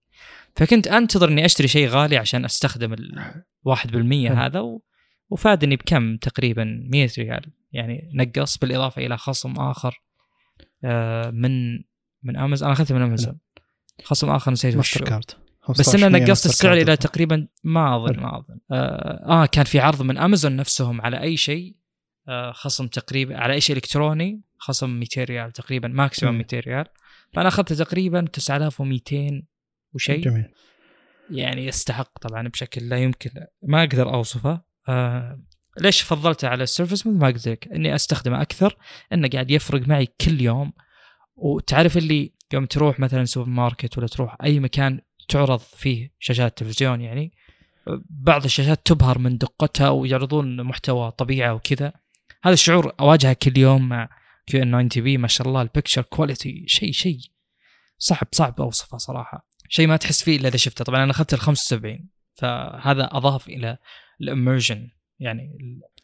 فكنت 0.56 0.86
أنتظر 0.86 1.28
إني 1.28 1.44
أشتري 1.44 1.69
شيء 1.69 1.89
غالي 1.89 2.16
عشان 2.16 2.44
أستخدم 2.44 2.93
ال 2.93 3.43
1% 3.69 4.31
هذا 4.31 4.60
و... 4.60 4.82
وفادني 5.31 5.77
بكم 5.77 6.16
تقريبا 6.16 6.89
100 6.93 7.09
ريال. 7.19 7.52
يعني 7.73 8.10
نقص 8.14 8.59
بالإضافة 8.59 9.06
إلى 9.06 9.16
خصم 9.16 9.52
آخر. 9.52 10.02
من 11.33 11.73
من 12.23 12.37
امازون 12.37 12.67
أنا 12.67 12.73
اخذته 12.73 12.95
من 12.95 13.03
امازون 13.03 13.39
خصم 14.05 14.31
آخر 14.31 14.53
نسيت 14.53 14.77
وش 14.77 14.99
بس 15.79 15.95
أنا 15.95 16.19
نقصت 16.19 16.47
السعر 16.47 16.73
إلى 16.73 16.97
تقريبا 16.97 17.49
ما 17.65 17.97
أظن 17.97 18.21
ما 18.21 18.39
أظن. 18.39 18.59
آه, 18.73 19.43
آه 19.43 19.47
كان 19.47 19.65
في 19.65 19.81
عرض 19.81 20.03
من 20.03 20.19
امازون 20.19 20.57
نفسهم 20.57 21.01
على 21.01 21.21
أي 21.21 21.37
شيء 21.37 21.77
آه 22.29 22.53
خصم 22.53 22.87
تقريبا 22.87 23.37
على 23.37 23.55
أي 23.55 23.61
شيء 23.61 23.77
إلكتروني 23.77 24.43
خصم 24.59 24.91
200 24.91 25.25
ريال 25.25 25.53
تقريبا 25.53 25.89
maximum 25.89 26.39
200 26.39 26.61
ريال. 26.61 26.85
فأنا 27.35 27.49
اخذته 27.49 27.75
تقريبا 27.75 28.27
9200 28.33 29.43
وشيء. 29.95 30.21
جميل. 30.25 30.49
يعني 31.31 31.67
يستحق 31.67 32.19
طبعا 32.19 32.49
بشكل 32.49 32.89
لا 32.89 32.97
يمكن 32.97 33.31
ما 33.63 33.83
أقدر 33.83 34.15
أوصفه. 34.15 34.63
آه 34.89 35.43
ليش 35.81 36.03
فضلته 36.03 36.49
على 36.49 36.62
ال 36.62 36.68
Surface 36.68 37.07
مثل 37.07 37.19
ما 37.19 37.27
قلت 37.27 37.49
لك 37.49 37.69
إني 37.69 37.94
أستخدمه 37.94 38.43
أكثر 38.43 38.77
إنه 39.12 39.28
قاعد 39.28 39.51
يفرق 39.51 39.89
معي 39.89 40.09
كل 40.20 40.40
يوم. 40.40 40.73
وتعرف 41.36 41.97
اللي 41.97 42.32
يوم 42.53 42.66
تروح 42.66 43.01
مثلا 43.01 43.24
سوبر 43.24 43.49
ماركت 43.49 43.99
ولا 43.99 44.07
تروح 44.07 44.36
أي 44.44 44.61
مكان 44.61 45.01
تعرض 45.28 45.59
فيه 45.59 46.12
شاشات 46.19 46.59
تلفزيون 46.59 47.01
يعني 47.01 47.32
بعض 48.11 48.44
الشاشات 48.44 48.86
تبهر 48.86 49.19
من 49.19 49.39
دقتها 49.39 49.89
ويعرضون 49.89 50.62
محتوى 50.62 51.11
طبيعة 51.11 51.55
وكذا. 51.55 51.93
هذا 52.43 52.55
الشعور 52.55 52.93
أواجهه 53.01 53.32
كل 53.32 53.59
يوم 53.59 53.89
مع 53.89 54.09
QN90B 54.47 55.19
ما 55.19 55.28
شاء 55.28 55.49
الله 55.49 55.62
ال 55.62 55.68
picture 55.68 56.03
quality 56.03 56.65
شيء 56.66 56.93
شيء 56.93 57.19
صعب 57.99 58.27
صعب 58.32 58.61
أوصفه 58.61 58.97
صراحة. 58.99 59.47
شيء 59.69 59.86
ما 59.86 59.97
تحس 59.97 60.23
فيه 60.23 60.36
إلا 60.36 60.49
إذا 60.49 60.57
شفته. 60.57 60.85
طبعا 60.85 61.05
أنا 61.05 61.11
أخذت 61.11 61.35
ال 61.35 61.40
75 61.40 62.09
فهذا 62.35 63.09
أضاف 63.12 63.49
إلى 63.49 63.78
ال 64.20 64.27
immersion. 64.27 64.90
يعني 65.23 65.59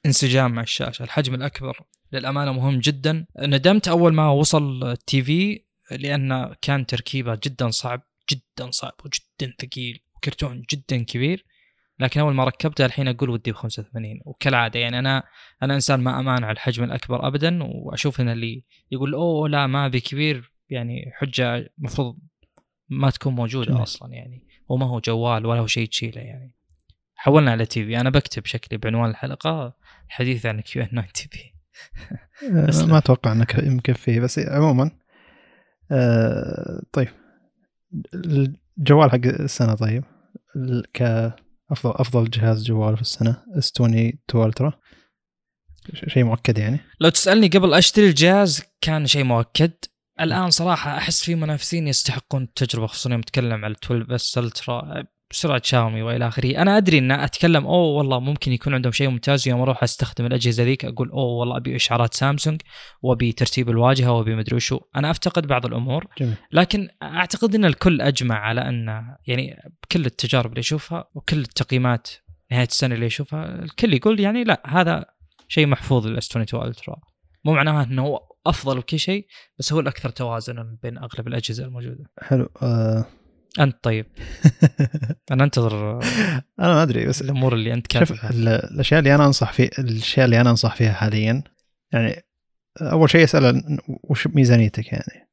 الانسجام 0.04 0.52
مع 0.52 0.62
الشاشة. 0.62 1.02
الحجم 1.02 1.34
الأكبر 1.34 1.80
للأمانة 2.12 2.52
مهم 2.52 2.78
جدا. 2.78 3.26
ندمت 3.38 3.88
أول 3.88 4.14
ما 4.14 4.30
وصل 4.30 4.82
ال 4.82 5.22
TV 5.22 5.64
لأن 5.90 6.54
كان 6.62 6.86
تركيبه 6.86 7.38
جدا 7.44 7.70
صعب 7.70 8.02
جدا 8.30 8.70
صعب 8.70 8.92
وجدا 9.04 9.54
ثقيل 9.60 10.00
وكرتون 10.16 10.62
جدا 10.72 11.02
كبير. 11.04 11.44
لكن 12.00 12.20
أول 12.20 12.34
ما 12.34 12.44
ركبته 12.44 12.86
الحين 12.86 13.08
أقول 13.08 13.30
ودي 13.30 13.52
ب 13.52 13.54
85 13.54 14.20
وكالعادة 14.24 14.80
يعني 14.80 14.98
أنا 14.98 15.24
أنا 15.62 15.74
إنسان 15.74 16.00
ما 16.00 16.20
امانع 16.20 16.50
الحجم 16.50 16.84
الأكبر 16.84 17.26
ابدا. 17.26 17.58
وأشوف 17.62 18.20
إن 18.20 18.28
اللي 18.28 18.64
يقول 18.90 19.14
أوه 19.14 19.48
لا 19.48 19.66
ما 19.66 19.86
أبي 19.86 20.00
كبير 20.00 20.52
يعني 20.70 21.12
حجة 21.14 21.72
المفروض 21.78 22.18
ما 22.88 23.10
تكون 23.10 23.34
موجودة 23.34 23.70
جميل. 23.70 23.82
أصلا 23.82 24.12
يعني. 24.12 24.46
وما 24.68 24.86
هو 24.86 25.00
جوال 25.00 25.46
ولا 25.46 25.60
هو 25.60 25.66
شيء 25.66 25.88
تشيله 25.88 26.20
يعني. 26.20 26.57
حولنا 27.20 27.50
على 27.50 27.66
TV. 27.66 28.00
أنا 28.00 28.10
بكتب 28.10 28.46
شكلي 28.46 28.78
بعنوان 28.78 29.10
الحلقة 29.10 29.74
حديث 30.08 30.46
عن 30.46 30.60
QN90B 30.60 31.54
ما 32.92 32.98
أتوقع 32.98 33.32
إنك 33.32 33.56
مكفي 33.56 34.20
بس 34.20 34.38
عموما 34.38 34.90
آه 35.92 36.82
طيب. 36.92 37.08
الجوال 38.14 39.10
حق 39.10 39.24
السنة 39.24 39.74
طيب. 39.74 40.04
كافضل 40.94 41.90
أفضل 41.90 42.30
جهاز 42.30 42.64
جوال 42.64 42.96
في 42.96 43.02
السنة 43.02 43.42
S22 43.58 43.72
Ultra. 43.76 44.72
شيء 46.08 46.24
مؤكد 46.24 46.58
يعني؟ 46.58 46.78
لو 47.00 47.08
تسألني 47.08 47.48
قبل 47.48 47.74
أشتري 47.74 48.06
الجهاز 48.06 48.62
كان 48.80 49.06
شيء 49.06 49.24
مؤكد. 49.24 49.72
الآن 50.20 50.50
صراحة 50.50 50.96
أحس 50.96 51.24
في 51.24 51.34
منافسين 51.34 51.88
يستحقون 51.88 52.42
التجربة 52.42 52.86
خصوصا 52.86 53.10
يوم 53.10 53.20
اتكلم 53.20 53.64
على 53.64 53.74
12S 53.84 54.38
Ultra. 54.38 55.04
بسرعة 55.30 55.62
شاومي 55.64 56.02
وإلى 56.02 56.28
آخره 56.28 56.56
أنا 56.56 56.76
أدري 56.76 56.98
إن 56.98 57.10
أتكلم 57.10 57.66
أوه 57.66 57.96
والله 57.96 58.20
ممكن 58.20 58.52
يكون 58.52 58.74
عندهم 58.74 58.92
شيء 58.92 59.08
ممتاز 59.08 59.48
يوم 59.48 59.60
أروح 59.60 59.82
أستخدم 59.82 60.26
الأجهزة 60.26 60.64
ذيك 60.64 60.84
أقول 60.84 61.10
أوه 61.10 61.32
والله 61.32 61.56
أبي 61.56 61.76
إشعارات 61.76 62.14
سامسونج 62.14 62.60
وأبي 63.02 63.32
ترتيب 63.32 63.70
الواجهة 63.70 64.12
وأبي 64.12 64.34
مدري 64.36 64.56
وشو 64.56 64.80
أنا 64.96 65.10
أفتقد 65.10 65.46
بعض 65.46 65.66
الأمور 65.66 66.06
جميل. 66.18 66.34
لكن 66.52 66.88
أعتقد 67.02 67.54
إن 67.54 67.64
الكل 67.64 68.00
أجمع 68.00 68.38
على 68.38 68.60
أن 68.60 69.04
يعني 69.26 69.56
كل 69.92 70.06
التجارب 70.06 70.50
اللي 70.50 70.60
اشوفها 70.60 71.04
وكل 71.14 71.38
التقييمات 71.38 72.08
نهاية 72.50 72.66
السنة 72.66 72.94
اللي 72.94 73.06
اشوفها 73.06 73.62
الكل 73.62 73.94
يقول 73.94 74.20
يعني 74.20 74.44
لا 74.44 74.62
هذا 74.66 75.04
شيء 75.48 75.66
محفوظ 75.66 76.06
للاس 76.06 76.28
22 76.28 76.70
الترا 76.70 76.96
مو 77.44 77.52
معناها 77.52 77.84
إنه 77.84 78.18
أفضل 78.46 78.78
وكل 78.78 78.98
شيء 78.98 79.26
بس 79.58 79.72
هو 79.72 79.80
الأكثر 79.80 80.08
توازنا 80.08 80.76
بين 80.82 80.98
أغلب 80.98 81.28
الأجهزة 81.28 81.64
الموجودة 81.64 82.04
حلو 82.22 82.48
آه. 82.62 83.06
أنت 83.60 83.76
طيب. 83.82 84.06
أنا 85.32 85.44
أنتظر 85.44 85.98
أنا 86.60 86.74
ما 86.74 86.82
أدري 86.82 87.06
بس 87.06 87.22
الأمور 87.22 87.54
اللي 87.54 87.72
أنت 87.72 87.92
شوف 87.92 88.12
كاتبها 88.12 88.30
ال- 88.30 88.48
الأشياء 88.48 88.98
اللي 88.98 89.14
أنا 89.14 89.26
أنصح 89.26 89.52
في 89.52 89.64
الأشياء 89.78 90.24
اللي 90.26 90.40
أنا 90.40 90.50
أنصح 90.50 90.74
فيها 90.76 90.92
حاليا 90.92 91.42
يعني 91.92 92.22
أول 92.80 93.10
شيء 93.10 93.24
أسأل 93.24 93.78
وش 94.04 94.26
ميزانيتك 94.26 94.92
يعني. 94.92 95.28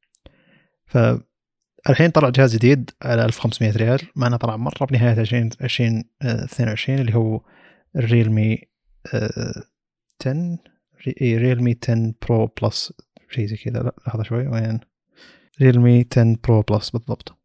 فالحين 0.86 2.10
طلع 2.10 2.28
جهاز 2.28 2.54
جديد 2.56 2.90
على 3.02 3.24
1500 3.24 3.76
ريال 3.76 4.00
مع 4.16 4.26
انه 4.26 4.36
طلع 4.36 4.56
مرة 4.56 4.84
بنهايه 4.86 5.20
20 5.20 5.50
20 5.60 6.04
آه، 6.22 6.44
22 6.44 6.98
اللي 6.98 7.14
هو 7.14 7.40
ال 7.96 8.05
Realme 8.05 8.58
آه، 9.14 9.62
10 10.20 10.58
Real- 11.06 11.36
Realme 11.38 11.76
10 11.82 12.14
Pro 12.28 12.46
Plus 12.62 12.92
شيء 13.30 13.46
زي 13.46 13.56
كذا. 13.56 13.78
لا 13.82 13.94
لحظة 14.06 14.22
شوي 14.22 14.46
وين؟ 14.46 14.80
Realme 15.62 16.04
10 16.12 16.36
Pro 16.44 16.62
Plus 16.62 16.90
بالضبط. 16.90 17.30
آه، 17.30 17.35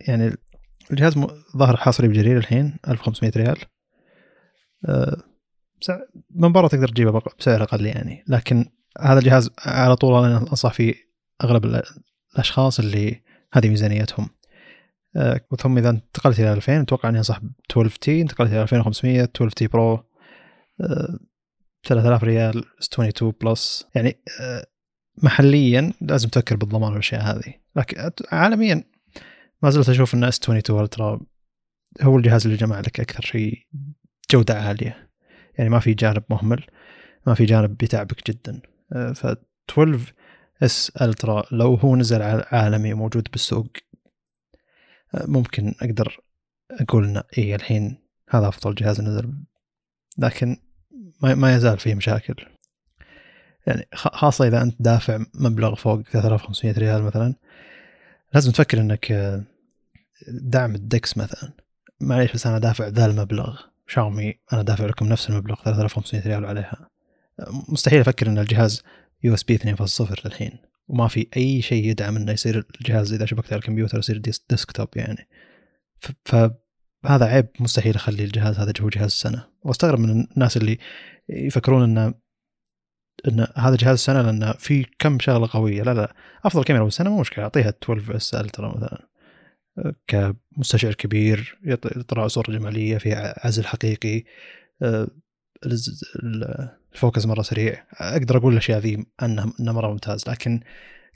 يعني 0.00 0.36
الجهاز 0.90 1.14
ظهر 1.56 1.76
حصري 1.76 2.08
بجرير 2.08 2.36
الحين 2.38 2.76
1500 2.88 3.32
ريال. 3.36 3.56
آه، 4.88 5.16
من 6.30 6.52
برا 6.52 6.68
تقدر 6.68 6.88
تجيبه 6.88 7.22
بسعر 7.38 7.62
أقل 7.62 7.86
يعني. 7.86 8.24
لكن 8.28 8.64
هذا 9.00 9.18
الجهاز 9.18 9.50
على 9.58 9.96
طول 9.96 10.24
أنا 10.24 10.38
أنصح 10.38 10.72
فيه 10.72 10.94
أغلب 11.44 11.64
ال- 11.64 11.82
الأشخاص 12.34 12.78
اللي 12.80 13.22
هذه 13.52 13.68
ميزانيتهم. 13.68 14.28
آه، 15.16 15.40
ثم 15.58 15.78
إذا 15.78 15.90
انتقلت 15.90 16.40
إلى 16.40 16.52
2000 16.52 16.80
أتوقع 16.80 17.08
أني 17.08 17.18
أنصح 17.18 17.38
ب 17.38 17.50
12T. 17.70 18.20
انتقلت 18.22 18.50
إلى 18.50 18.62
2500 18.62 19.24
12T 19.24 19.66
Pro 19.66 19.94
آه، 20.80 21.18
3000 21.86 22.24
ريال 22.24 22.64
22 22.82 23.32
Plus. 23.40 23.86
يعني 23.94 24.20
آه، 24.40 24.66
محليا 25.22 25.92
لازم 26.00 26.28
تفكر 26.28 26.56
بالضمان 26.56 26.90
والأشياء 26.90 27.22
هذه. 27.22 27.54
لكن 27.76 28.10
عالميا 28.32 28.84
ما 29.62 29.70
زلت 29.70 29.88
أشوف 29.88 30.14
إن 30.14 30.24
S22 30.24 30.38
Ultra 30.38 31.20
هو 32.02 32.16
الجهاز 32.16 32.46
اللي 32.46 32.56
جمع 32.56 32.80
لك 32.80 33.00
أكثر 33.00 33.22
شيء 33.22 33.66
جودة 34.30 34.60
عالية. 34.60 35.10
يعني 35.58 35.70
ما 35.70 35.78
في 35.78 35.94
جانب 35.94 36.22
مهمل 36.30 36.66
ما 37.26 37.34
في 37.34 37.44
جانب 37.44 37.76
بيتعبك 37.76 38.30
جدا. 38.30 38.60
آه، 38.92 39.12
ف 39.12 39.36
12S 39.70 40.92
Ultra 41.00 41.42
لو 41.52 41.74
هو 41.74 41.96
نزل 41.96 42.22
عالمي 42.22 42.94
موجود 42.94 43.28
بالسوق 43.32 43.68
آه، 45.14 45.26
ممكن 45.26 45.74
أقدر 45.82 46.20
أقول 46.70 47.04
إنه 47.04 47.22
اي 47.38 47.54
الحين 47.54 47.98
هذا 48.28 48.48
أفضل 48.48 48.74
جهاز 48.74 49.00
نزل. 49.00 49.32
لكن 50.18 50.56
ما 51.22 51.34
ما 51.34 51.54
يزال 51.54 51.78
فيه 51.78 51.94
مشاكل. 51.94 52.34
يعني 53.66 53.88
خاصة 53.94 54.46
إذا 54.46 54.62
أنت 54.62 54.76
دافع 54.80 55.18
مبلغ 55.34 55.74
فوق 55.74 56.02
3500 56.02 56.78
ريال 56.78 57.02
مثلا 57.02 57.34
لازم 58.34 58.52
تفكر 58.52 58.80
إنك 58.80 59.12
آه، 59.12 59.42
دعم 60.28 60.74
ال 60.74 60.85
DeX 60.85 61.18
مثلا. 61.18 61.52
معليش 62.00 62.32
بس 62.32 62.46
أنا 62.46 62.58
دافع 62.58 62.88
ذا 62.88 63.06
المبلغ. 63.06 63.60
شاومي 63.86 64.34
أنا 64.52 64.62
دافع 64.62 64.86
لكم 64.86 65.06
نفس 65.06 65.30
المبلغ 65.30 65.54
3500 65.64 66.26
ريال 66.28 66.44
عليها. 66.46 66.90
مستحيل 67.68 68.00
أفكر 68.00 68.26
إن 68.26 68.38
الجهاز 68.38 68.82
USB 69.22 69.54
2.0 69.58 70.26
للحين. 70.26 70.58
وما 70.88 71.08
في 71.08 71.26
أي 71.36 71.62
شيء 71.62 71.84
يدعم 71.84 72.16
إنه 72.16 72.32
يصير 72.32 72.66
الجهاز 72.80 73.12
إذا 73.12 73.26
شبكته 73.26 73.52
على 73.52 73.58
الكمبيوتر 73.60 73.98
يصير 73.98 74.18
desk- 74.18 74.44
desktop 74.50 74.88
يعني. 74.96 75.28
فهذا 76.24 77.24
عيب 77.26 77.48
مستحيل 77.60 77.94
أخلي 77.94 78.24
الجهاز 78.24 78.58
هذا 78.58 78.72
هو 78.80 78.88
جهاز 78.88 79.04
السنة. 79.06 79.46
وأستغرب 79.62 79.98
من 79.98 80.10
الناس 80.10 80.56
اللي 80.56 80.78
يفكرون 81.28 81.82
إنه 81.82 82.14
إن 83.28 83.46
هذا 83.56 83.76
جهاز 83.76 83.92
السنة 83.92 84.22
لأنه 84.22 84.52
في 84.52 84.86
كم 84.98 85.18
شغلة 85.18 85.48
قوية. 85.52 85.82
لا 85.82 85.94
لا 85.94 86.14
أفضل 86.44 86.64
كاميرا 86.64 86.84
بالسنة 86.84 87.10
مو 87.10 87.20
مشكلة. 87.20 87.44
أعطيها 87.44 87.68
12S 87.68 88.34
Ultra 88.34 88.76
مثلا. 88.76 89.09
كمستشعر 90.06 90.94
كبير 90.94 91.58
يط- 91.64 91.96
يطلع 91.96 92.28
صورة 92.28 92.50
جمالية 92.50 92.98
في 92.98 93.14
عزل 93.36 93.66
حقيقي. 93.66 94.24
آه، 94.82 95.08
ال 96.94 96.99
focus 96.99 97.26
مرة 97.26 97.42
سريع. 97.42 97.86
أقدر 97.92 98.36
أقول 98.36 98.52
الأشياء 98.52 98.78
ذي 98.78 99.06
انه 99.22 99.52
مرة 99.60 99.90
ممتاز 99.90 100.28
لكن 100.28 100.60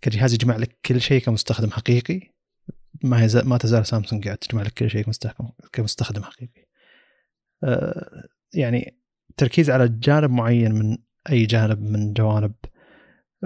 كجهاز 0.03 0.35
يجمع 0.35 0.57
لك 0.57 0.79
كل 0.87 1.01
شيء 1.01 1.23
كمستخدم 1.23 1.71
حقيقي 1.71 2.21
ما 3.05 3.29
ما 3.45 3.59
تزال 3.59 3.87
سامسونج 3.87 4.25
قاعد 4.25 4.39
تجمع 4.39 4.63
لك 4.63 4.73
كل 4.73 4.91
شيء 4.91 5.05
كمستخدم 5.73 6.23
حقيقي. 6.23 6.69
آه، 7.65 8.29
يعني 8.55 8.99
التركيز 9.31 9.71
على 9.71 9.89
جانب 9.89 10.31
معين 10.31 10.75
من 10.75 10.99
أي 11.31 11.47
جانب 11.47 11.83
من 11.83 12.13
جوانب 12.13 12.55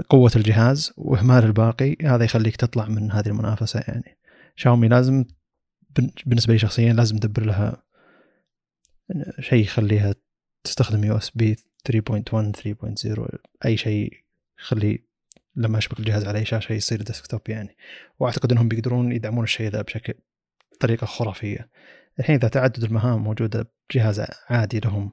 قوة 0.08 0.32
الجهاز 0.36 0.92
وإهمال 0.96 1.44
الباقي 1.44 1.96
هذا 2.02 2.24
يخليك 2.24 2.56
تطلع 2.56 2.88
من 2.88 3.12
هذه 3.12 3.28
المنافسة 3.28 3.80
يعني. 3.88 4.18
شاومي 4.58 4.88
لازم 4.88 5.24
بالنسبة 6.26 6.52
لي 6.52 6.58
شخصيا 6.58 6.92
لازم 6.92 7.16
ندبر 7.16 7.44
لها 7.44 7.82
شيء 9.40 9.62
يخليها 9.62 10.14
تستخدم 10.64 11.04
USB 11.04 11.56
3.1 11.92 12.52
3.0 13.16 13.38
أي 13.64 13.76
شيء 13.76 14.12
يخلي 14.58 15.04
لما 15.56 15.78
أشبك 15.78 15.98
الجهاز 15.98 16.24
على 16.24 16.38
أي 16.38 16.44
شاشة 16.44 16.72
يصير 16.72 17.02
ديسكتوب 17.02 17.40
يعني. 17.48 17.76
وأعتقد 18.18 18.52
إنهم 18.52 18.68
بيقدرون 18.68 19.12
يدعمون 19.12 19.44
الشيء 19.44 19.70
ذا 19.70 19.82
بشكل 19.82 20.14
طريقة 20.80 21.04
خرافية. 21.04 21.68
الحين 22.18 22.36
إذا 22.36 22.48
تعدد 22.48 22.84
المهام 22.84 23.24
موجودة 23.24 23.70
بجهاز 23.90 24.26
عادي 24.48 24.80
لهم 24.80 25.12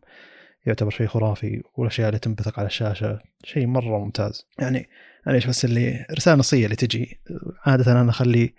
يعتبر 0.66 0.90
شيء 0.90 1.08
خرافي 1.08 1.64
والأشياء 1.76 2.08
اللي 2.10 2.20
تنبثق 2.20 2.60
على 2.60 2.68
الشاشة 2.68 3.20
شيء 3.44 3.68
مرة 3.68 4.00
ممتاز. 4.00 4.46
يعني 4.60 4.90
معليش 5.28 5.46
بس 5.46 5.66
اللي 5.66 6.06
رسالة 6.12 6.38
نصية 6.38 6.66
اللي 6.66 6.76
تجي. 6.76 7.20
عادة 7.66 7.92
أنا 7.92 8.10
أخلي 8.10 8.54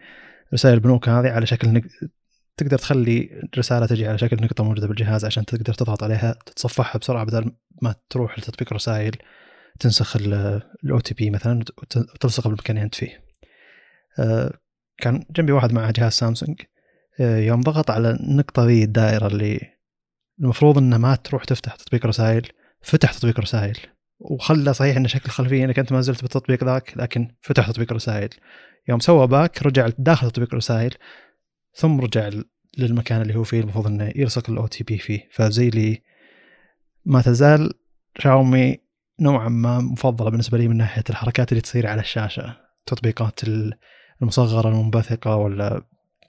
رسائل 0.55 0.75
البنوك 0.75 1.09
هذه 1.09 1.31
على 1.31 1.47
شكل 1.47 1.69
نق... 1.73 1.83
تقدر 2.57 2.79
تخلي 2.79 3.41
الرساله 3.53 3.87
تجي 3.87 4.07
على 4.09 4.19
شكل 4.19 4.37
نقطة 4.43 4.65
موجودة 4.65 4.87
بالجهاز 4.87 5.25
عشان 5.25 5.45
تقدر 5.45 5.75
تضغط 5.75 6.03
عليها 6.03 6.39
تتصفحها 6.47 6.99
بسرعة 6.99 7.25
بدل 7.25 7.53
ما 7.83 7.95
تروح 8.11 8.39
لتطبيق 8.39 8.73
رسائل 8.73 9.17
تنسخ 9.81 10.17
ال 10.17 10.99
OTP 11.05 11.31
مثلا 11.31 11.59
وت- 11.79 11.97
وتلصقه 11.97 12.49
بالمكان 12.49 12.77
اللي 12.77 12.85
أنت 12.85 12.95
فيه. 12.95 13.25
آه، 14.19 14.53
كان 14.99 15.25
جنبي 15.31 15.53
واحد 15.53 15.73
معه 15.73 15.91
جهاز 15.91 16.13
سامسونج. 16.13 16.61
آه، 17.21 17.39
يوم 17.39 17.61
ضغط 17.61 17.91
على 17.91 18.11
النقطة 18.11 18.65
ذي 18.67 18.85
الدائرة 18.85 19.27
اللي 19.27 19.61
المفروض 20.41 20.79
انه 20.79 20.99
ما 20.99 21.15
تروح 21.17 21.45
تفتح 21.45 21.75
تطبيق 21.77 22.07
رسائل 22.07 22.49
فتح 22.83 23.13
تطبيق 23.13 23.41
رسائل. 23.41 23.79
وخلى 24.19 24.75
صحيح 24.75 24.97
انه 24.97 25.09
شكل 25.09 25.31
خلفيه 25.31 25.65
إنك 25.65 25.79
أنت 25.79 25.93
ما 25.93 26.01
زلت 26.01 26.23
بالتطبيق 26.23 26.65
ذاك 26.65 26.93
لكن 26.97 27.35
فتح 27.41 27.71
تطبيق 27.71 27.93
رسائل. 27.93 28.29
يوم 28.89 29.01
سوى 29.01 29.27
back 29.27 29.63
رجع 29.63 29.89
داخل 29.99 30.31
تطبيق 30.31 30.55
رسائل 30.55 30.95
ثم 31.75 32.01
رجع 32.01 32.31
للمكان 32.79 33.23
اللي 33.23 33.37
هو 33.37 33.45
فيه 33.45 33.61
المفروض 33.61 33.87
إنه 33.87 34.13
يلصق 34.17 34.51
ال 34.51 34.67
OTP 34.67 34.99
فيه. 34.99 35.29
فزي 35.33 35.71
لي 35.71 36.03
ما 37.05 37.23
تزال 37.23 37.73
شاومي 38.19 38.79
نوعا 39.21 39.49
ما 39.49 39.79
مفضلة 39.79 40.31
بالنسبة 40.31 40.59
لي 40.59 40.69
من 40.69 40.77
ناحية 40.77 41.05
الحركات 41.11 41.53
اللي 41.53 41.61
تصير 41.61 41.87
على 41.87 42.01
الشاشة. 42.01 42.57
تطبيقات 42.87 43.41
المصغرة 44.23 44.69
المنبثقة 44.69 45.37
ولا 45.37 45.83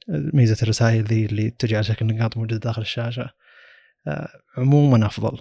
ميزة 0.08 0.58
الرسائل 0.64 1.04
ذي 1.04 1.26
اللي 1.26 1.50
تجي 1.50 1.76
على 1.76 1.84
شكل 1.84 2.06
نقاط 2.06 2.38
موجودة 2.38 2.58
داخل 2.58 2.82
الشاشة. 2.82 3.30
عموما 4.58 5.06
أفضل. 5.06 5.40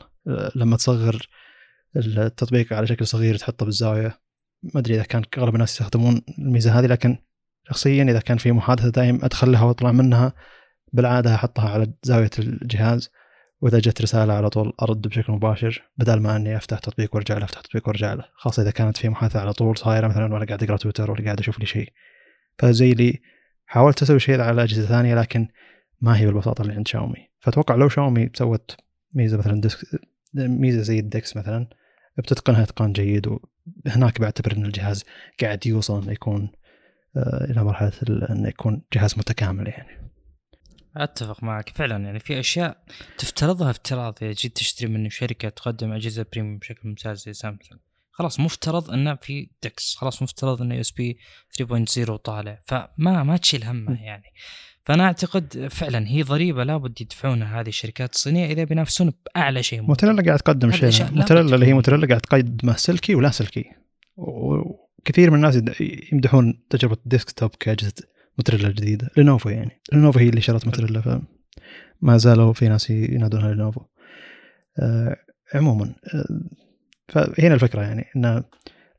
لما 0.55 0.77
تصغر 0.77 1.29
التطبيق 1.97 2.73
على 2.73 2.87
شكل 2.87 3.07
صغير 3.07 3.37
تحطه 3.37 3.65
بالزاوية. 3.65 4.26
ما 4.75 4.81
أدري 4.81 4.95
إذا 4.95 5.03
كان 5.03 5.23
أغلب 5.39 5.55
الناس 5.55 5.73
يستخدمون 5.73 6.23
الميزة 6.39 6.79
هذه 6.79 6.87
لكن 6.87 7.19
شخصيا 7.69 8.03
إذا 8.03 8.21
كان 8.21 8.39
في 8.39 8.53
محادثة 8.53 8.89
دائم 8.89 9.25
أدخلها 9.25 9.65
وأطلع 9.65 9.93
منها 9.93 10.33
بالعادة 10.93 11.35
أحطها 11.35 11.71
على 11.71 11.93
زاوية 12.03 12.31
الجهاز 12.39 13.11
وإذا 13.61 13.79
جت 13.79 14.03
رسالة 14.03 14.33
على 14.33 14.51
طول 14.51 14.73
أرد 14.83 15.09
بشكل 15.09 15.33
مباشر 15.33 15.83
بدل 15.97 16.21
ما 16.21 16.37
إني 16.37 16.57
أفتح 16.57 16.79
تطبيق 16.79 17.15
وأرجع 17.15 17.39
له 17.39 17.45
أفتح 17.45 17.61
تطبيق 17.61 17.89
وأرجع 17.89 18.15
له. 18.15 18.25
خاصة 18.35 18.63
إذا 18.63 18.71
كانت 18.71 18.97
في 18.97 19.09
محادثة 19.09 19.41
على 19.41 19.53
طول 19.53 19.79
صايرة 19.79 20.09
مثلا 20.09 20.35
وأنا 20.35 20.45
قاعد 20.45 20.63
أقرأ 20.63 20.77
تويتر 20.77 21.11
ولا 21.11 21.25
قاعد 21.25 21.39
أشوف 21.39 21.61
لي 21.61 21.67
شيء. 21.67 21.93
فزي 22.59 22.95
لي 22.95 23.21
حاولت 23.67 24.03
أسوي 24.03 24.19
شيء 24.19 24.41
على 24.41 24.63
أجهزة 24.63 24.87
ثانية 24.87 25.15
لكن 25.15 25.49
ما 26.01 26.19
هي 26.19 26.27
بالبساطة 26.27 26.63
اللي 26.63 26.75
عند 26.75 26.89
شاومي. 26.89 27.29
فأتوقع 27.41 27.75
لو 27.75 27.89
شاومي 27.89 28.31
سوت 28.35 28.77
ميزة 29.15 29.39
مثلا 29.39 29.61
desk 29.61 29.79
ميزة 30.35 30.83
زي 30.83 30.99
ال 30.99 31.08
DeX 31.08 31.37
مثلا 31.37 31.69
بتتقنها 32.19 32.63
اتقان 32.63 32.93
جيد 32.93 33.39
وهناك 33.87 34.21
بعتبر 34.21 34.53
إن 34.53 34.67
الجهاز 34.67 35.05
قاعد 35.43 35.67
يوصل 35.67 36.03
إنه 36.03 36.13
يكون 36.13 36.51
آه 37.17 37.45
إلى 37.51 37.65
مرحلة 37.65 37.93
إنه 38.31 38.49
يكون 38.49 38.83
جهاز 38.93 39.19
متكامل 39.19 39.69
يعني. 39.69 40.07
أتفق 40.97 41.43
معك 41.43 41.69
فعلا 41.69 42.05
يعني 42.05 42.21
في 42.21 42.41
أشياء 42.41 42.85
تفترضها 43.19 43.71
افتراض 43.71 44.19
اذا 44.23 44.33
جيت 44.33 44.57
تشتري 44.57 44.89
من 44.89 45.11
شركة 45.11 45.49
تقدم 45.49 45.93
أجهزة 45.93 46.27
premium 46.33 46.59
بشكل 46.59 46.89
ممتاز 46.89 47.25
زي 47.25 47.33
سامسونج. 47.33 47.81
خلاص 48.11 48.41
مفترض 48.41 48.91
إنه 48.91 49.15
في 49.15 49.51
DeX 49.63 49.95
خلاص 49.97 50.23
مفترض 50.23 50.63
إنه 50.63 50.75
USB 50.75 51.19
3.0 51.63 52.17
طالع 52.17 52.61
فما 52.65 53.23
ما 53.23 53.37
تشيل 53.37 53.65
همه 53.65 54.03
يعني. 54.03 54.33
فأنا 54.87 55.05
أعتقد 55.05 55.69
فعلا 55.71 56.09
هي 56.09 56.23
ضريبة 56.23 56.65
لابد 56.65 57.01
يدفعونها 57.01 57.61
هذه 57.61 57.69
الشركات 57.69 58.15
الصينية 58.15 58.47
إذا 58.47 58.65
بينافسون 58.65 59.13
بأعلى 59.27 59.63
شيء 59.63 59.83
موتوريلا 59.83 60.23
قاعد 60.23 60.39
تقدم 60.39 60.73
شيء 60.73 61.07
موتوريلا 61.13 61.55
اللي 61.55 61.67
هي 61.67 61.73
موتوريلا 61.73 62.07
قاعد 62.07 62.21
تقدمه 62.21 62.77
سلكي 62.77 63.15
ولا 63.15 63.31
سلكي. 63.31 63.65
كثير 65.05 65.31
من 65.31 65.37
الناس 65.37 65.81
يمدحون 66.13 66.63
تجربة 66.71 66.97
ال 67.05 67.11
desktop 67.11 67.51
كاجهزه 67.61 67.95
موتوريلا 68.39 68.69
الجديدة 68.69 69.11
لينوفو 69.17 69.49
يعني. 69.49 69.81
لينوفو 69.93 70.19
هي 70.19 70.29
اللي 70.29 70.41
شرت 70.41 70.67
موتوريلا 70.67 71.01
فما 71.01 72.17
زالوا 72.17 72.53
في 72.53 72.69
ناس 72.69 72.91
ينادونها 72.91 73.49
لينوفو 73.49 73.81
آه 74.79 75.17
عموما 75.55 75.95
آه 76.15 76.27
فهنا 77.09 77.55
الفكرة 77.55 77.83
يعني 77.83 78.05
انه 78.17 78.45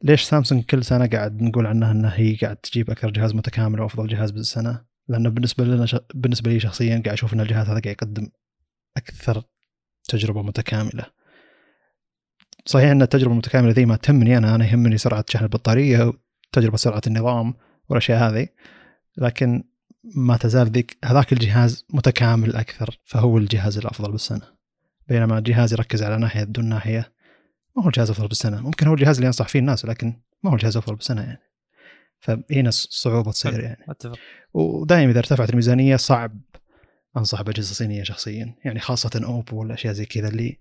ليش 0.03 0.21
سامسونج 0.21 0.63
كل 0.63 0.83
سنة 0.83 1.07
قاعد 1.07 1.41
نقول 1.41 1.65
عنها 1.65 1.91
انها 1.91 2.19
هي 2.19 2.35
قاعد 2.35 2.55
تجيب 2.55 2.89
أكثر 2.89 3.09
جهاز 3.09 3.35
متكامل 3.35 3.81
وأفضل 3.81 4.07
جهاز 4.07 4.31
بالسنة؟ 4.31 4.81
لأنه 5.07 5.29
بالنسبة 5.29 5.63
لنا 5.63 5.85
ش... 5.85 5.95
بالنسبة 6.13 6.51
لي 6.51 6.59
شخصيا 6.59 7.01
قاعد 7.05 7.07
أشوف 7.07 7.33
إن 7.33 7.41
الجهاز 7.41 7.69
هذا 7.69 7.79
قاعد 7.79 7.85
يقدم 7.85 8.29
أكثر 8.97 9.43
تجربة 10.09 10.41
متكاملة. 10.41 11.05
صحيح 12.65 12.89
إن 12.91 13.01
التجربة 13.01 13.31
المتكاملة 13.31 13.71
ذي 13.71 13.85
ما 13.85 13.95
تهمني 13.95 14.37
أنا 14.37 14.55
أنا 14.55 14.65
يهمني 14.65 14.97
سرعة 14.97 15.25
شحن 15.29 15.43
البطارية 15.43 16.13
وتجربة 16.53 16.77
سرعة 16.77 17.01
النظام 17.07 17.53
والأشياء 17.89 18.29
هذه 18.29 18.47
لكن 19.17 19.63
ما 20.15 20.37
تزال 20.37 20.71
ذيك 20.71 20.97
هذاك 21.05 21.33
الجهاز 21.33 21.85
متكامل 21.93 22.55
أكثر 22.55 22.99
فهو 23.05 23.37
الجهاز 23.37 23.77
الأفضل 23.77 24.11
بالسنة. 24.11 24.57
بينما 25.07 25.37
الجهاز 25.37 25.73
يركز 25.73 26.03
على 26.03 26.17
ناحية 26.17 26.43
دون 26.43 26.65
ناحية 26.65 27.13
ما 27.75 27.83
هو 27.83 27.87
الجهاز 27.87 28.09
الافضل 28.09 28.27
بالسنة. 28.27 28.61
ممكن 28.61 28.87
هو 28.87 28.93
الجهاز 28.93 29.15
اللي 29.15 29.25
ينصح 29.25 29.47
فيه 29.47 29.59
الناس 29.59 29.85
لكن 29.85 30.21
ما 30.43 30.51
هو 30.51 30.55
الجهاز 30.55 30.77
الافضل 30.77 30.95
بالسنة 30.95 31.21
يعني. 31.21 31.46
فهنا 32.19 32.69
الصعوبه 32.69 33.31
تصير 33.31 33.59
يعني. 33.59 33.85
أتفق. 33.89 34.19
ودائما 34.53 35.11
إذا 35.11 35.19
ارتفعت 35.19 35.49
الميزانية 35.49 35.95
صعب 35.95 36.41
أنصح 37.17 37.41
بأجهزة 37.41 37.73
صينية 37.73 38.03
شخصيا 38.03 38.55
يعني 38.65 38.79
خاصة 38.79 39.21
أوبو 39.25 39.59
والاشياء 39.59 39.93
زي 39.93 40.05
كذا 40.05 40.27
اللي 40.27 40.57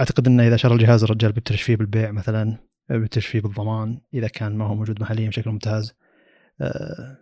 أعتقد 0.00 0.26
إنه 0.26 0.46
إذا 0.46 0.56
شرى 0.56 0.74
الجهاز 0.74 1.04
الرجال 1.04 1.32
بيبتلش 1.32 1.62
فيه 1.62 1.76
بالبيع 1.76 2.10
مثلا 2.10 2.58
بيبتلش 2.90 3.26
فيه 3.26 3.40
بالضمان 3.40 4.00
إذا 4.14 4.28
كان 4.28 4.56
ما 4.56 4.64
هو 4.64 4.74
موجود 4.74 5.00
محليا 5.00 5.28
بشكل 5.28 5.50
ممتاز. 5.50 5.94
أه 6.60 7.18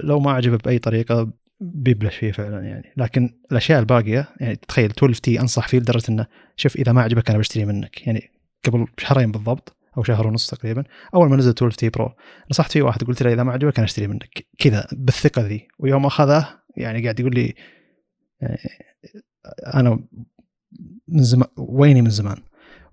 لو 0.00 0.20
ما 0.20 0.32
عجبه 0.32 0.56
بأي 0.56 0.78
طريقة 0.78 1.32
بيبلش 1.60 2.16
فيه 2.16 2.32
فعلا 2.32 2.60
يعني. 2.64 2.92
لكن 2.96 3.40
الأشياء 3.52 3.80
الباقية 3.80 4.28
يعني 4.40 4.56
تخيل 4.56 4.90
12T 4.90 5.40
أنصح 5.40 5.68
فيه 5.68 5.78
لدرجة 5.78 6.10
إنه 6.10 6.26
شوف 6.56 6.76
إذا 6.76 6.92
ما 6.92 7.02
عجبك 7.02 7.30
أنا 7.30 7.38
بشتري 7.38 7.64
منك. 7.64 8.06
يعني 8.06 8.30
قبل 8.64 8.86
شهرين 8.98 9.32
بالضبط 9.32 9.76
أو 9.98 10.02
شهر 10.02 10.26
ونص 10.26 10.50
تقريبا 10.50 10.84
أول 11.14 11.30
ما 11.30 11.36
نزل 11.36 11.50
12T 11.50 11.88
Pro 11.88 12.12
نصحت 12.50 12.72
فيه 12.72 12.82
واحد 12.82 13.04
قلت 13.04 13.22
له 13.22 13.32
إذا 13.32 13.42
ما 13.42 13.52
عجبك 13.52 13.78
أنا 13.78 13.84
أشتري 13.84 14.06
منك. 14.06 14.46
كذا 14.58 14.86
بالثقة 14.92 15.42
ذي. 15.42 15.68
ويوم 15.78 16.06
أخذه 16.06 16.48
يعني 16.76 17.02
قاعد 17.02 17.20
يقول 17.20 17.34
لي 17.34 17.54
يعني 18.40 18.58
أنا 19.74 19.98
من 21.08 21.22
زمان 21.22 21.48
ويني 21.56 22.02
من 22.02 22.10
زمان. 22.10 22.36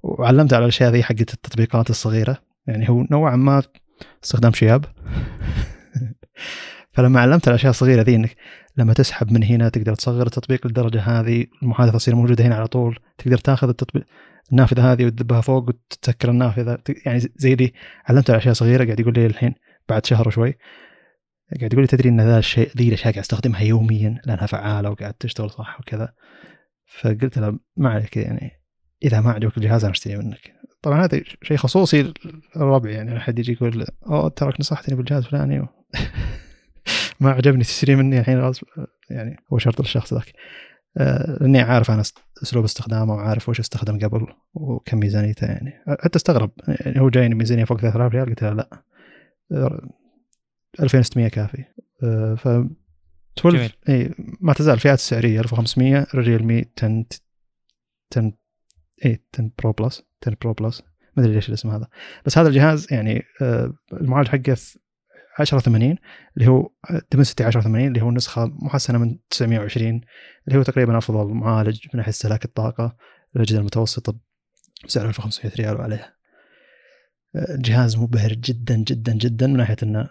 وعلمته 0.03 0.55
على 0.55 0.63
الأشياء 0.63 0.91
ذي 0.91 1.03
حقت 1.03 1.33
التطبيقات 1.33 1.89
الصغيرة. 1.89 2.37
يعني 2.67 2.89
هو 2.89 3.05
نوعا 3.11 3.35
ما 3.35 3.63
استخدام 4.23 4.53
شياب 4.53 4.85
فلما 6.93 7.19
علمت 7.19 7.47
الأشياء 7.47 7.69
الصغيرة 7.69 8.01
ذي 8.01 8.15
إنك 8.15 8.35
لما 8.77 8.93
تسحب 8.93 9.31
من 9.31 9.43
هنا 9.43 9.69
تقدر 9.69 9.95
تصغر 9.95 10.25
التطبيق 10.25 10.67
للدرجه 10.67 11.01
هذه 11.01 11.45
المحادثة 11.63 11.97
تصير 11.97 12.15
موجودة 12.15 12.45
هنا 12.45 12.55
على 12.55 12.67
طول 12.67 12.99
تقدر 13.17 13.37
تاخذ 13.37 13.69
التطبيق. 13.69 14.03
النافذة 14.51 14.91
هذه 14.91 15.05
وتدبها 15.05 15.41
فوق 15.41 15.69
وتسكر 15.69 16.29
النافذة. 16.29 16.77
يعني 17.05 17.19
زي 17.35 17.55
دي 17.55 17.73
علمت 18.05 18.29
على 18.29 18.37
أشياء 18.37 18.53
صغيرة 18.53 18.85
قاعد 18.85 18.99
يقول 18.99 19.13
لي 19.13 19.25
الحين 19.25 19.53
بعد 19.89 20.05
شهر 20.05 20.27
وشوي 20.27 20.57
قاعد 21.59 21.73
يقول 21.73 21.83
لي 21.83 21.87
تدري 21.87 22.09
إن 22.09 22.21
ذا 22.21 22.37
الشيء 22.39 22.71
ذي 22.77 22.87
الأشياء 22.87 23.13
قاعد 23.13 23.23
أستخدمها 23.23 23.61
يوميا 23.61 24.21
لأنها 24.25 24.45
فعالة 24.45 24.89
وقاعد 24.89 25.13
تشتغل 25.13 25.49
صح 25.49 25.79
وكذا. 25.79 26.13
فقلت 26.99 27.37
له 27.37 27.59
ما 27.77 27.89
عليك 27.89 28.17
يعني 28.17 28.51
إذا 29.03 29.21
ما 29.21 29.31
عجبك 29.31 29.57
الجهاز 29.57 29.83
أنا 29.83 29.91
أشتري 29.91 30.17
منك. 30.17 30.53
طبعا 30.81 31.05
هذا 31.05 31.21
شيء 31.43 31.57
خصوصي 31.57 32.13
الربع 32.55 32.89
يعني 32.89 33.17
احد 33.17 33.39
يجي 33.39 33.51
يقول 33.51 33.85
أوه 34.07 34.29
تراك 34.29 34.59
نصحتني 34.59 34.95
بالجهاز 34.95 35.23
الفلاني. 35.23 35.59
و... 35.59 35.67
ما 37.19 37.31
عجبني 37.31 37.63
تشتري 37.63 37.95
مني 37.95 38.19
الحين 38.19 38.51
يعني 39.09 39.37
هو 39.53 39.57
شرط 39.57 39.79
الشخص 39.79 40.13
ذاك. 40.13 40.33
لاني 40.95 41.59
عارف 41.59 41.91
أنا 41.91 42.03
أسلوب 42.43 42.63
استخدامه 42.63 43.13
وعارف 43.13 43.49
وش 43.49 43.59
استخدم 43.59 43.99
قبل 43.99 44.27
وكم 44.53 44.99
ميزانيته 44.99 45.47
يعني. 45.47 45.83
حتى 45.87 46.15
استغرب 46.15 46.51
يعني 46.67 47.01
هو 47.01 47.09
جايني 47.09 47.35
ميزانية 47.35 47.65
فوق 47.65 47.77
3000 47.79 48.13
ريال؟ 48.13 48.25
قلت 48.25 48.43
له 48.43 48.53
لا. 48.53 48.83
2600 50.79 51.27
كافي. 51.27 51.65
ف 52.37 52.47
12 53.39 53.77
إي 53.89 54.15
ما 54.41 54.53
تزال 54.53 54.73
الفئات 54.73 54.97
السعرية 54.97 55.39
1500 55.39 56.07
ريلمي 56.15 56.65
10 56.77 57.05
10 58.11 58.33
إي 59.05 59.23
10 59.33 59.51
Pro 59.59 59.71
Plus 59.71 60.03
10 60.23 60.37
Pro 60.41 60.53
Plus 60.53 60.83
ما 61.17 61.23
أدري 61.23 61.33
ليش 61.33 61.49
الاسم 61.49 61.69
هذا. 61.69 61.87
بس 62.25 62.37
هذا 62.37 62.47
الجهاز 62.47 62.93
يعني 62.93 63.23
المعالج 63.93 64.27
حقه 64.27 64.57
1080 65.39 65.95
اللي 66.37 66.47
هو 66.49 66.69
Dimensity 67.11 67.47
1080 67.47 67.87
اللي 67.87 68.01
هو 68.01 68.09
النسخه 68.09 68.45
محسنة 68.45 68.97
من 68.97 69.17
920 69.29 70.01
اللي 70.47 70.59
هو 70.59 70.63
تقريبا 70.63 70.97
أفضل 70.97 71.33
معالج 71.33 71.79
من 71.93 71.97
ناحية 71.97 72.09
استهلاك 72.09 72.45
الطاقة 72.45 72.97
الاجهزه 73.35 73.59
المتوسطه 73.59 74.19
بسعر 74.85 75.07
1500 75.07 75.55
ريال 75.55 75.75
وعليها. 75.77 76.13
جهاز 77.49 77.97
مبهر 77.97 78.33
جدا 78.33 78.75
جدا 78.75 79.13
جدا 79.13 79.47
من 79.47 79.57
ناحية 79.57 79.75
إن 79.83 80.07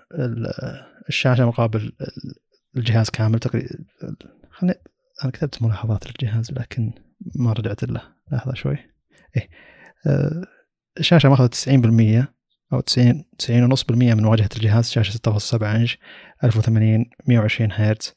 الشاشة 1.08 1.46
مقابل 1.46 1.92
الجهاز 2.76 3.10
كامل 3.10 3.38
تقريبا 3.38 3.68
خلني 4.50 4.74
أنا 5.24 5.32
كتبت 5.32 5.62
ملاحظات 5.62 6.06
للجهاز 6.06 6.52
لكن 6.52 6.92
ما 7.34 7.52
رجعت 7.52 7.84
له 7.84 8.02
لحظة 8.32 8.54
شوي. 8.54 8.76
إيه 9.36 9.48
الشاشة 10.98 11.28
ماخذة 11.28 11.50
90% 12.26 12.39
أو 12.72 12.80
90 12.80 13.24
90.5% 13.42 13.92
من 13.92 14.24
واجهة 14.24 14.48
الجهاز 14.56 14.90
شاشة 14.90 15.18
6.7 15.30 15.62
إنش 15.62 15.98
1080 16.44 17.04
120 17.26 17.72
هرتز 17.72 18.14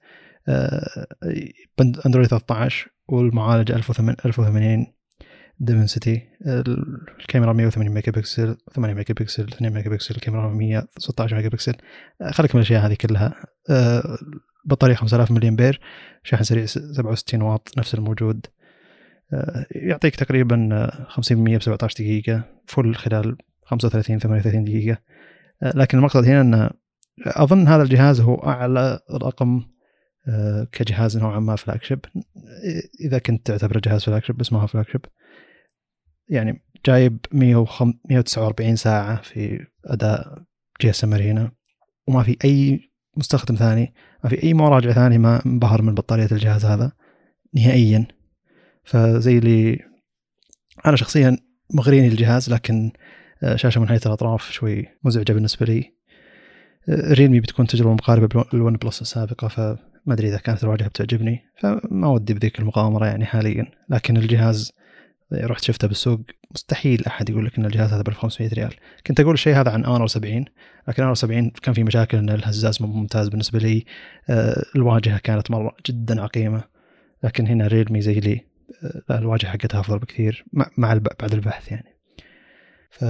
أندرويد 2.06 2.28
13 2.28 2.88
والمعالج 3.08 3.72
1080 3.72 4.88
Dimensity. 5.60 6.22
الكاميرا 7.20 7.54
180 7.54 7.94
ميجا 7.94 8.12
بكسل 8.12 8.58
8 8.76 8.96
ميجا 8.96 9.14
بكسل 9.14 9.44
2 9.44 9.74
ميجا 9.74 9.90
بكسل 9.90 10.16
الكاميرا 10.16 10.50
116 10.50 11.36
ميجا 11.36 11.50
بكسل 11.50 11.74
خليك 12.32 12.56
من 12.56 12.62
الأشياء 12.62 12.86
هذه 12.86 12.94
كلها. 12.94 13.36
بطارية 14.66 14.96
5000 14.96 15.32
ملي 15.32 15.48
امبير 15.48 15.80
شاحن 16.24 16.44
سريع 16.44 16.66
67 16.66 17.42
واط 17.42 17.74
نفس 17.78 17.96
الموجود. 17.96 18.46
يعطيك 19.72 20.16
تقريبا 20.16 20.90
50% 21.10 21.32
ب 21.32 21.62
17 21.62 22.04
دقيقة 22.04 22.44
full 22.68 22.96
خلال 22.96 23.38
35 23.66 24.20
38 24.20 24.64
دقيقة. 24.64 24.98
لكن 25.62 25.98
المقصد 25.98 26.26
هنا 26.26 26.42
أن 26.42 26.70
أظن 27.26 27.68
هذا 27.68 27.84
الجهاز 27.84 28.22
هو 28.22 28.36
أعلى 28.36 29.00
رقم 29.12 29.62
كجهاز 30.72 31.18
نوعا 31.18 31.40
ما 31.40 31.56
flagship 31.56 32.00
إذا 33.06 33.20
كنت 33.20 33.48
تعتبره 33.48 33.82
جهاز 33.86 34.04
flagship 34.04 34.38
بس 34.38 34.54
ما 34.54 34.62
هو 34.62 34.68
flagship 34.68 35.06
يعني 36.28 36.64
جايب 36.86 37.18
149 37.32 38.76
ساعة 38.76 39.22
في 39.22 39.68
أداء 39.86 40.44
GSMArena 40.82 41.52
وما 42.08 42.24
في 42.24 42.38
أي 42.46 42.90
مستخدم 43.18 43.56
ثاني 43.56 43.94
ما 44.24 44.30
في 44.30 44.44
أي 44.44 44.54
مراجع 44.54 44.92
ثاني 44.92 45.18
ما 45.18 45.46
انبهر 45.46 45.82
من 45.82 45.94
بطارية 45.94 46.28
الجهاز 46.32 46.66
هذا 46.66 46.92
نهائيا. 47.54 48.08
فزي 48.84 49.38
اللي 49.38 49.80
أنا 50.86 50.96
شخصيا 50.96 51.38
مغريني 51.74 52.08
الجهاز 52.08 52.50
لكن 52.54 52.92
شاشة 53.56 53.82
من 53.82 53.88
حيث 53.88 54.08
الأطراف 54.08 54.52
شوي 54.52 54.88
مزعجة 55.04 55.34
بالنسبة 55.34 55.66
لي. 55.66 55.94
ريلمي 56.90 57.40
بتكون 57.40 57.68
تجربة 57.68 57.94
مقاربة 57.94 58.46
لل 58.54 58.76
OnePlus 58.76 59.02
السابقة 59.02 59.48
فما 59.48 59.78
أدري 60.08 60.28
إذا 60.28 60.38
كانت 60.38 60.64
الواجهه 60.64 60.88
بتعجبني 60.88 61.42
فما 61.60 62.08
ودي 62.08 62.34
بذيك 62.34 62.60
المغامرة 62.60 63.06
يعني 63.06 63.26
حاليا. 63.26 63.72
لكن 63.90 64.18
الجهاز 64.18 64.72
رحت 65.34 65.64
شفته 65.64 65.88
بالسوق 65.88 66.22
مستحيل 66.52 67.04
أحد 67.08 67.30
يقول 67.30 67.46
لك 67.46 67.58
إن 67.58 67.66
الجهاز 67.66 67.94
هذا 67.94 68.02
ب 68.02 68.08
1500 68.08 68.54
ريال. 68.54 68.74
كنت 69.08 69.20
أقول 69.20 69.34
الشيء 69.34 69.56
هذا 69.56 69.72
عن 69.72 69.86
Honor 69.86 70.08
70 70.08 70.46
لكن 70.88 71.04
Honor 71.04 71.14
70 71.14 71.50
كان 71.50 71.74
في 71.74 71.84
مشاكل 71.84 72.18
إن 72.18 72.30
الهزاز 72.30 72.82
ممتاز 72.82 73.30
بالنسبة 73.30 73.60
لي. 73.60 73.86
الواجهة 74.76 75.18
كانت 75.18 75.52
مرة 75.52 75.76
جدا 75.86 76.22
عقيمة 76.22 76.64
لكن 77.24 77.48
هنا 77.48 77.68
ريلمي 77.68 78.02
زي 78.02 78.20
لي 78.20 78.42
الواجهة 79.12 79.50
حقتها 79.50 79.80
أفضل 79.80 80.00
بكثير 80.00 80.46
مع 80.78 80.94
بعد 81.20 81.34
البحث 81.34 81.72
يعني. 81.72 81.93
ف 82.94 83.04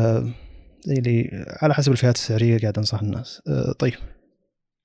اللي 0.87 1.45
على 1.61 1.73
حسب 1.73 1.91
الفئات 1.91 2.15
السعرية 2.15 2.59
قاعد 2.59 2.77
أنصح 2.77 3.01
الناس. 3.01 3.41
طيب. 3.79 3.93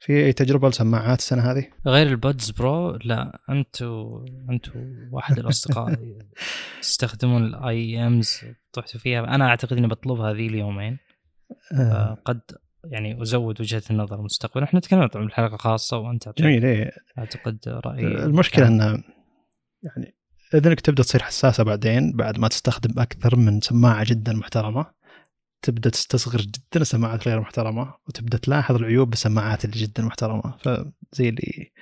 في 0.01 0.25
أي 0.25 0.33
تجربة 0.33 0.69
لسماعات 0.69 1.19
السنة 1.19 1.51
هذه؟ 1.51 1.69
غير 1.87 2.07
ال 2.07 2.15
Buds 2.15 2.51
Pro 2.51 2.97
لا. 2.97 3.41
أنتوا 3.51 4.27
أنتوا 4.51 4.73
واحد 5.13 5.39
الأصدقاء 5.39 5.99
تستخدمون 6.83 7.45
ال 7.45 8.07
IEMs 8.07 8.41
طحتوا 8.73 9.01
فيها. 9.01 9.35
أنا 9.35 9.45
أعتقد 9.45 9.77
إني 9.77 9.87
بطلبها 9.89 10.33
ذي 10.33 10.47
اليومين. 10.47 10.99
قد 12.25 12.41
يعني 12.85 13.23
أزود 13.23 13.61
وجهة 13.61 13.83
النظر 13.91 14.23
مستقبلا 14.23 14.65
إحنا 14.65 14.81
تكلمنا 14.81 15.07
طبعا 15.07 15.27
بحلقه 15.27 15.57
خاصة 15.57 15.99
وأنت 15.99 16.29
جميل 16.39 16.65
إيه. 16.65 16.91
أعتقد 17.19 17.59
راي 17.69 18.01
المشكلة 18.01 18.69
انه 18.69 19.03
يعني 19.83 20.18
إذنك 20.55 20.81
تبدأ 20.81 21.03
تصير 21.03 21.23
حساسة 21.23 21.65
بعدين 21.65 22.13
بعد 22.13 22.39
ما 22.39 22.49
تستخدم 22.49 23.01
أكثر 23.01 23.37
من 23.37 23.61
سماعة 23.61 24.05
جدا 24.05 24.33
محترمة. 24.33 24.87
تبدأ 25.63 25.91
تستصغر 25.91 26.41
جدا 26.41 26.81
السماعات 26.81 27.29
غير 27.29 27.41
محترمة 27.41 27.95
وتبدأ 28.09 28.39
تلاحظ 28.39 28.75
العيوب 28.75 29.11
بالسماعات 29.11 29.65
اللي 29.65 29.77
جدا 29.77 30.03
محترمة. 30.03 30.57
فزي 30.59 31.29
اللي 31.29 31.73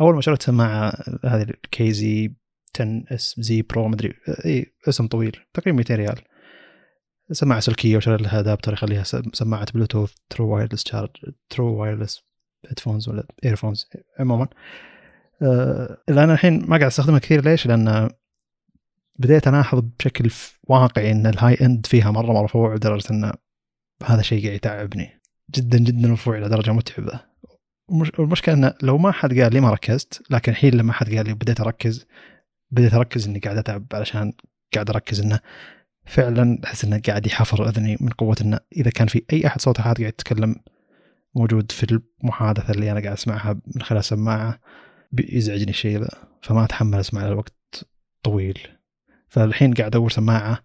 أول 0.00 0.14
ما 0.14 0.20
شريت 0.20 0.42
سماعة 0.42 0.92
هذه 1.24 1.42
ال 1.42 1.73
KZ 1.73 2.34
ZS10 2.74 3.62
Pro 3.62 3.88
مدري 3.88 4.14
اي 4.44 4.74
اسم 4.88 5.06
طويل 5.06 5.36
تقريبا 5.54 5.78
200 5.78 5.94
ريال. 5.94 6.20
سماعة 7.32 7.60
سلكية 7.60 7.96
وشريت 7.96 8.22
لها 8.22 8.40
adapter 8.40 8.72
يخليها 8.72 9.02
سماعة 9.32 9.66
بلوتوث 9.74 10.12
true 10.30 10.54
wireless 10.54 10.84
شارج 10.88 11.10
true 11.50 11.74
wireless 11.74 12.22
headphones 12.68 13.08
ولا 13.08 13.26
earphones 13.44 13.86
عموما. 14.18 14.48
أه 15.42 15.98
أنا 16.08 16.32
الحين 16.32 16.60
ما 16.60 16.76
قاعد 16.76 16.82
أستخدمها 16.82 17.18
كثير. 17.18 17.44
ليش؟ 17.44 17.66
لأن 17.66 18.10
بديت 19.18 19.48
الاحظ 19.48 19.82
بشكل 19.98 20.30
واقعي 20.64 21.12
إن 21.12 21.26
الهاي 21.26 21.54
إند 21.60 21.86
فيها 21.86 22.10
مرة 22.10 22.32
مرفوع 22.32 22.74
لدرجة 22.74 23.10
إن 23.10 23.32
هذا 24.04 24.20
الشيء 24.20 24.42
قاعد 24.42 24.56
يتعبني 24.56 25.20
جدا 25.54 25.78
جدا 25.78 26.08
مرفوع 26.08 26.38
إلى 26.38 26.48
درجة 26.48 26.72
متعبة. 26.72 27.20
والمشكلة 28.18 28.54
انه 28.54 28.74
لو 28.82 28.98
ما 28.98 29.12
حد 29.12 29.40
قال 29.40 29.52
لي 29.52 29.60
ما 29.60 29.70
ركزت 29.70 30.22
لكن 30.30 30.52
الحين 30.52 30.74
لما 30.74 30.92
حد 30.92 31.14
قال 31.14 31.26
لي 31.26 31.34
بديت 31.34 31.60
أركز 31.60 32.06
بديت 32.70 32.94
أركز 32.94 33.28
إني 33.28 33.38
قاعد 33.38 33.56
أتعب 33.56 33.86
علشان 33.94 34.32
قاعد 34.74 34.90
أركز 34.90 35.20
إنه 35.20 35.40
فعلا 36.06 36.58
أحس 36.64 36.84
إنه 36.84 37.00
قاعد 37.06 37.26
يحفر 37.26 37.68
أذني 37.68 37.96
من 38.00 38.08
قوة 38.08 38.36
إنه 38.40 38.58
إذا 38.76 38.90
كان 38.90 39.06
في 39.06 39.24
أي 39.32 39.46
أحد 39.46 39.60
صوت 39.60 39.78
احد 39.78 39.84
قاعد 39.84 40.00
يتكلم 40.00 40.56
موجود 41.34 41.72
في 41.72 42.00
المحادثة 42.22 42.72
اللي 42.74 42.92
أنا 42.92 43.00
قاعد 43.00 43.12
أسمعها 43.12 43.60
من 43.74 43.82
خلال 43.82 43.98
السماعه 43.98 44.60
بيزعجني 45.12 45.70
الشيء 45.70 45.98
ذا 45.98 46.08
فما 46.42 46.64
أتحمل 46.64 47.00
أسمع 47.00 47.26
الوقت 47.26 47.54
طويل. 48.22 48.58
فالحين 49.28 49.74
قاعد 49.74 49.96
أدور 49.96 50.10
سماعة. 50.10 50.62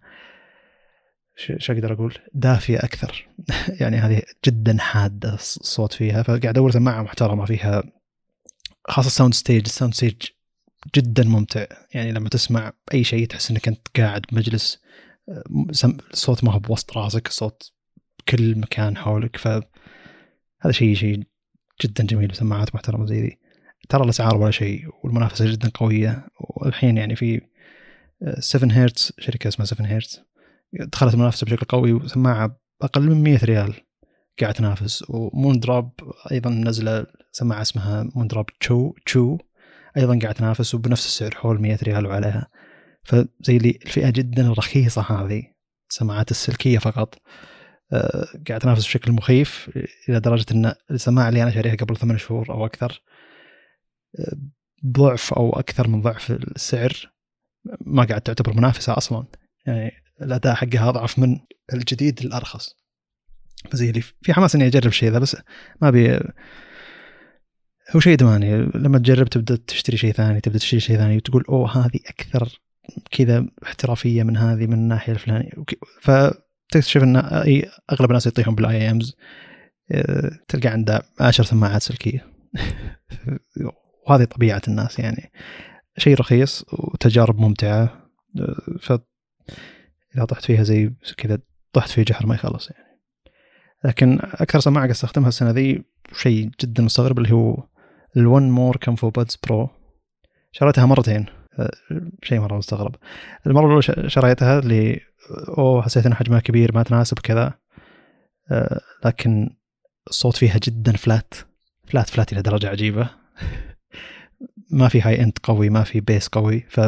شو 1.36 1.72
أقدر 1.72 1.92
أقول؟ 1.92 2.14
دافية 2.34 2.78
أكثر. 2.78 3.28
يعني 3.80 3.96
هذه 3.96 4.22
جدا 4.44 4.78
حادة 4.78 5.34
الصوت 5.34 5.92
فيها. 5.92 6.22
فقاعد 6.22 6.46
أدور 6.46 6.70
سماعة 6.70 7.02
محترمة 7.02 7.44
فيها. 7.44 7.82
خاصة 8.88 9.06
ال 9.06 9.34
soundstage 9.34 9.62
ال 9.66 9.94
soundstage 9.94 10.14
جدا 10.94 11.24
ممتع. 11.24 11.66
يعني 11.94 12.12
لما 12.12 12.28
تسمع 12.28 12.72
أي 12.94 13.04
شيء 13.04 13.26
تحس 13.26 13.50
إنك 13.50 13.68
أنت 13.68 13.88
قاعد 13.96 14.22
بمجلس 14.32 14.82
الصوت 16.12 16.44
ما 16.44 16.52
هو 16.52 16.58
بوسط 16.58 16.98
راسك 16.98 17.26
الصوت 17.26 17.72
كل 18.28 18.58
مكان 18.58 18.96
حولك. 18.96 19.36
فهذا 19.36 19.62
شيء 20.70 20.94
شيء 20.94 21.22
جدا 21.82 22.04
جميل 22.04 22.34
سماعات 22.34 22.74
محترمة 22.74 23.06
زي 23.06 23.20
ذي. 23.20 23.45
ترى 23.88 24.04
الاسعار 24.04 24.36
ولا 24.36 24.50
شيء 24.50 24.84
والمنافسة 25.04 25.52
جدا 25.52 25.70
قوية. 25.74 26.26
والحين 26.40 26.96
يعني 26.96 27.16
في 27.16 27.40
7 28.38 28.72
هيرتز 28.72 29.12
شركة 29.18 29.48
اسمها 29.48 29.66
7 29.66 29.86
هيرتز 29.86 30.22
دخلت 30.72 31.14
المنافسة 31.14 31.44
بشكل 31.44 31.66
قوي 31.66 31.92
وسماعه 31.92 32.60
أقل 32.82 33.10
من 33.10 33.22
100 33.22 33.44
ريال 33.44 33.74
قاعد 34.40 34.54
تنافس. 34.54 35.04
و 35.08 35.60
Moondrop 35.60 35.92
أيضا 36.32 36.50
نزلة 36.50 37.06
سماعة 37.32 37.62
اسمها 37.62 38.10
Moondrop 38.14 38.46
Chu 38.60 38.92
Chu 39.06 39.38
أيضا 39.96 40.18
قاعد 40.18 40.34
تنافس 40.34 40.74
وبنفس 40.74 41.06
السعر 41.06 41.30
حول 41.34 41.60
100 41.60 41.78
ريال 41.82 42.06
وعليها. 42.06 42.48
فزي 43.04 43.56
اللي 43.56 43.78
الفئة 43.86 44.10
جدا 44.10 44.52
الرخيصه 44.52 45.02
هذه 45.02 45.42
السماعات 45.90 46.30
السلكية 46.30 46.78
فقط. 46.78 47.18
أه 47.92 48.26
قاعد 48.48 48.60
تنافس 48.60 48.86
بشكل 48.86 49.12
مخيف 49.12 49.70
إلى 50.08 50.20
درجة 50.20 50.46
إن 50.52 50.74
السماعة 50.90 51.28
اللي 51.28 51.42
أنا 51.42 51.50
شاريها 51.50 51.74
قبل 51.74 51.96
ثمان 51.96 52.18
شهور 52.18 52.50
أو 52.50 52.66
أكثر 52.66 53.02
ضعف 54.86 55.34
أو 55.34 55.50
أكثر 55.50 55.88
من 55.88 56.02
ضعف 56.02 56.30
السعر 56.30 57.12
ما 57.80 58.04
قاعد 58.04 58.20
تعتبر 58.20 58.52
منافسة 58.52 58.96
أصلا. 58.96 59.24
يعني 59.66 59.92
الأداء 60.22 60.54
حقها 60.54 60.88
أضعف 60.88 61.18
من 61.18 61.38
الجديد 61.72 62.20
الأرخص. 62.20 62.76
فزي 63.70 63.90
اللي 63.90 64.00
في 64.00 64.32
حماس 64.32 64.54
إني 64.54 64.66
أجرب 64.66 64.86
الشيء 64.86 65.10
ذا 65.10 65.18
بس 65.18 65.36
ما 65.82 65.88
أبي 65.88 66.20
هو 67.94 68.00
شيء 68.00 68.12
إدماني. 68.12 68.56
لما 68.56 68.98
تجرب 68.98 69.28
تبدأ 69.28 69.56
تشتري 69.56 69.96
شيء 69.96 70.12
ثاني 70.12 70.40
تبدأ 70.40 70.58
تشتري 70.58 70.80
شيء 70.80 70.96
ثاني 70.96 71.16
وتقول 71.16 71.44
أوه 71.48 71.86
هذه 71.86 72.00
أكثر 72.06 72.60
كذا 73.10 73.46
احترافية 73.62 74.22
من 74.22 74.36
هذه 74.36 74.66
من 74.66 74.72
الناحية 74.72 75.12
الفلانية. 75.12 75.50
فتكتشف 76.00 77.02
إن 77.02 77.16
أغلب 77.92 78.10
الناس 78.10 78.26
يطيحون 78.26 78.54
بال 78.54 78.90
IEMs 78.90 79.16
آه، 79.90 80.30
تلقى 80.48 80.68
عنده 80.68 81.02
عشر 81.20 81.44
سماعات 81.44 81.82
سلكية. 81.82 82.26
وهذه 84.08 84.24
طبيعة 84.24 84.62
الناس 84.68 84.98
يعني. 84.98 85.32
شيء 85.98 86.16
رخيص 86.18 86.64
وتجارب 86.72 87.40
ممتعة 87.40 88.10
ف 88.80 88.92
إذا 90.16 90.24
طحت 90.24 90.44
فيها 90.44 90.62
زي 90.62 90.92
كذا 91.16 91.38
طحت 91.72 91.90
في 91.90 92.02
جحر 92.02 92.26
ما 92.26 92.34
يخلص 92.34 92.70
يعني. 92.70 93.00
لكن 93.84 94.18
أكثر 94.22 94.60
سماعه 94.60 94.78
قاعد 94.78 94.90
أستخدمها 94.90 95.28
السنة 95.28 95.50
ذي 95.50 95.84
شيء 96.12 96.50
جدا 96.60 96.82
مستغرب 96.82 97.18
اللي 97.18 97.32
هو 97.32 97.56
ال 98.18 98.42
1More 98.42 98.76
ComfoBuds 98.76 99.36
Pro 99.46 99.68
شريتها 100.52 100.86
مرتين. 100.86 101.26
شيء 102.22 102.40
مرة 102.40 102.56
مستغرب. 102.56 102.94
المرة 103.46 103.66
الأولى 103.66 104.10
شريتها 104.10 104.58
اللي 104.58 105.00
أوه 105.58 105.82
حسيت 105.82 106.06
ان 106.06 106.14
حجمها 106.14 106.40
كبير 106.40 106.74
ما 106.74 106.82
تناسب 106.82 107.18
كذا. 107.18 107.54
لكن 109.04 109.56
الصوت 110.08 110.36
فيها 110.36 110.60
جدا 110.62 110.92
flat 110.92 111.34
flat 111.86 112.10
flat 112.10 112.32
إلى 112.32 112.42
درجة 112.42 112.68
عجيبة. 112.68 113.10
ما 114.70 114.88
في 114.88 115.00
high 115.00 115.22
end 115.22 115.38
قوي 115.42 115.70
ما 115.70 115.84
في 115.84 116.00
bass 116.00 116.28
قوي 116.28 116.60
ف 116.60 116.80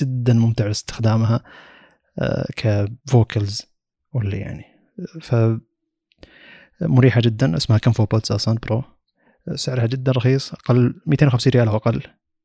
جدا 0.00 0.34
ممتع 0.34 0.70
استخدامها 0.70 1.40
أه، 2.18 2.46
ك 2.56 2.71
vocals 2.71 3.62
واللي 4.12 4.38
يعني. 4.38 4.64
ف 5.20 5.34
مريحة 6.82 7.20
جدا 7.20 7.56
اسمها 7.56 7.78
ComfoBuds 7.78 8.32
أصلا 8.32 8.58
Pro. 8.62 8.82
سعرها 9.54 9.86
جدا 9.86 10.12
رخيص 10.12 10.52
أقل 10.52 10.94
250 11.06 11.50
ريال 11.50 11.68
أو 11.68 11.76
أقل. 11.76 12.02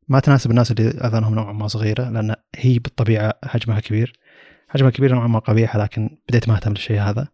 ما 0.08 0.20
تناسب 0.20 0.52
الناس 0.52 0.72
اللي 0.72 0.90
أذانهم 0.90 1.36
نوعا 1.36 1.54
ما 1.54 1.68
صغيرة 1.68 2.10
لأن 2.10 2.36
هي 2.56 2.80
بالطبيعة 2.80 3.34
حجمها 3.44 3.80
كبير. 3.80 4.20
حجمها 4.68 4.92
كبير 4.92 5.16
نوعا 5.16 5.28
ما 5.28 5.40
قبيحة 5.40 5.80
لكن 5.80 6.18
بديت 6.30 6.50
ما 6.50 6.56
أهتم 6.56 6.72
للشيء 6.72 7.00
هذا. 7.00 7.28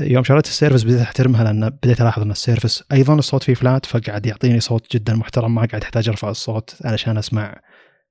يوم 0.00 0.24
شريت 0.24 0.46
ال 0.46 0.51
Surface 0.51 0.84
بديت 0.84 1.00
أحترمها 1.00 1.44
لأن 1.44 1.70
بديت 1.70 2.00
ألاحظ 2.00 2.22
إن 2.22 2.30
ال 2.30 2.37
Surface 2.37 2.84
أيضا 2.92 3.14
الصوت 3.14 3.42
فيه 3.42 3.54
flat 3.54 3.86
فقاعد 3.86 4.26
يعطيني 4.26 4.60
صوت 4.60 4.96
جدا 4.96 5.14
محترم 5.14 5.54
ما 5.54 5.64
قاعد 5.64 5.82
احتاج 5.82 6.08
أرفع 6.08 6.30
الصوت 6.30 6.76
علشان 6.84 7.18
أسمع 7.18 7.60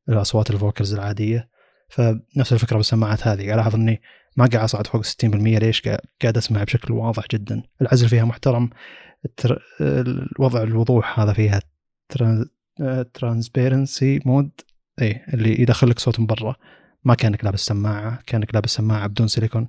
الأصوات 0.10 0.50
ال 0.50 0.56
vocals 0.56 0.94
العادية. 0.94 1.50
فنفس 1.90 2.54
الفكرة 2.54 2.78
بالسماعات 2.78 3.28
هذه 3.28 3.54
ألاحظ 3.54 3.76
إني 3.76 4.02
ما 4.38 4.46
قاعد 4.46 4.64
أصعد 4.64 4.88
فوق 4.88 5.06
60% 5.06 5.26
ليش 5.26 5.82
قاعد 6.22 6.38
أسمع 6.38 6.64
بشكل 6.64 6.94
واضح 6.94 7.24
جدا. 7.32 7.64
العزل 7.82 8.10
فيها 8.10 8.26
محترم 8.26 8.70
الوضع 9.82 10.64
الوضوح 10.64 11.20
هذا 11.20 11.34
فيها 11.34 11.62
transparency 13.14 14.20
mode 14.26 14.52
اي 15.02 15.22
اللي 15.34 15.62
يدخل 15.62 15.90
لك 15.90 16.00
صوت 16.00 16.20
من 16.20 16.26
برا. 16.26 16.56
ما 17.04 17.16
كأنك 17.16 17.46
لابس 17.46 17.66
سماعة 17.66 18.20
كأنك 18.28 18.56
لابس 18.56 18.70
سماعة 18.70 19.08
بدون 19.08 19.28
سيليكون 19.28 19.68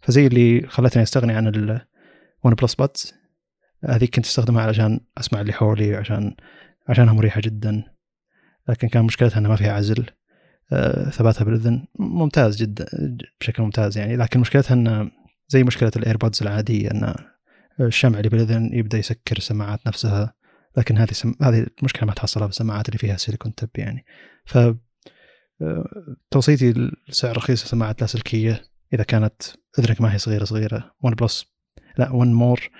فزي 0.00 0.26
اللي 0.26 0.66
خلتني 0.68 1.02
أستغني 1.02 1.32
عن 1.32 1.46
ال 1.48 2.54
OnePlus 2.54 2.74
Buds 2.74 3.14
هذيك 3.84 4.14
كنت 4.14 4.26
أستخدمها 4.26 4.62
علشان 4.62 5.00
أسمع 5.18 5.40
اللي 5.40 5.52
حولي 5.52 5.96
عشان 5.96 6.34
عشانها 6.88 7.12
مريحة 7.12 7.40
جدا. 7.40 7.84
لكن 8.68 8.88
كان 8.88 9.04
مشكلتها 9.04 9.38
إنها 9.38 9.50
ما 9.50 9.56
فيها 9.56 9.72
عزل. 9.72 10.06
آه، 10.72 11.10
ثباتها 11.10 11.44
بالأذن. 11.44 11.86
ممتاز 11.98 12.56
جدا 12.56 12.86
بشكل 13.40 13.62
ممتاز 13.62 13.98
يعني. 13.98 14.16
لكن 14.16 14.40
مشكلتها 14.40 14.74
انه 14.74 15.10
زي 15.48 15.64
مشكلة 15.64 15.90
ال 15.96 16.02
AirPods 16.02 16.42
العادية 16.42 16.90
إن 16.90 17.14
الشمع 17.80 18.18
اللي 18.18 18.28
بالأذن 18.28 18.70
يبدأ 18.72 18.98
يسكر 18.98 19.36
السماعات 19.36 19.86
نفسها. 19.86 20.34
لكن 20.76 20.98
هذه 20.98 21.12
سم... 21.12 21.34
هذه 21.42 21.66
المشكلة 21.78 22.06
ما 22.06 22.12
تحصلها 22.12 22.46
بالسماعات 22.46 22.88
اللي 22.88 22.98
فيها 22.98 23.16
سيليكون 23.16 23.54
tip 23.54 23.70
يعني. 23.74 24.04
ف 24.44 24.58
آه، 25.62 25.88
توصيتي 26.30 26.90
لسعر 27.08 27.36
رخيص 27.36 27.64
سماعات 27.64 28.00
لاسلكيه 28.00 28.62
إذا 28.94 29.02
كانت 29.02 29.42
اذنك 29.78 30.00
ما 30.00 30.14
هي 30.14 30.18
صغيرة 30.18 30.44
صغيرة. 30.44 30.94
OnePlus 31.02 31.46
لا 31.98 32.12
1MORE 32.12 32.70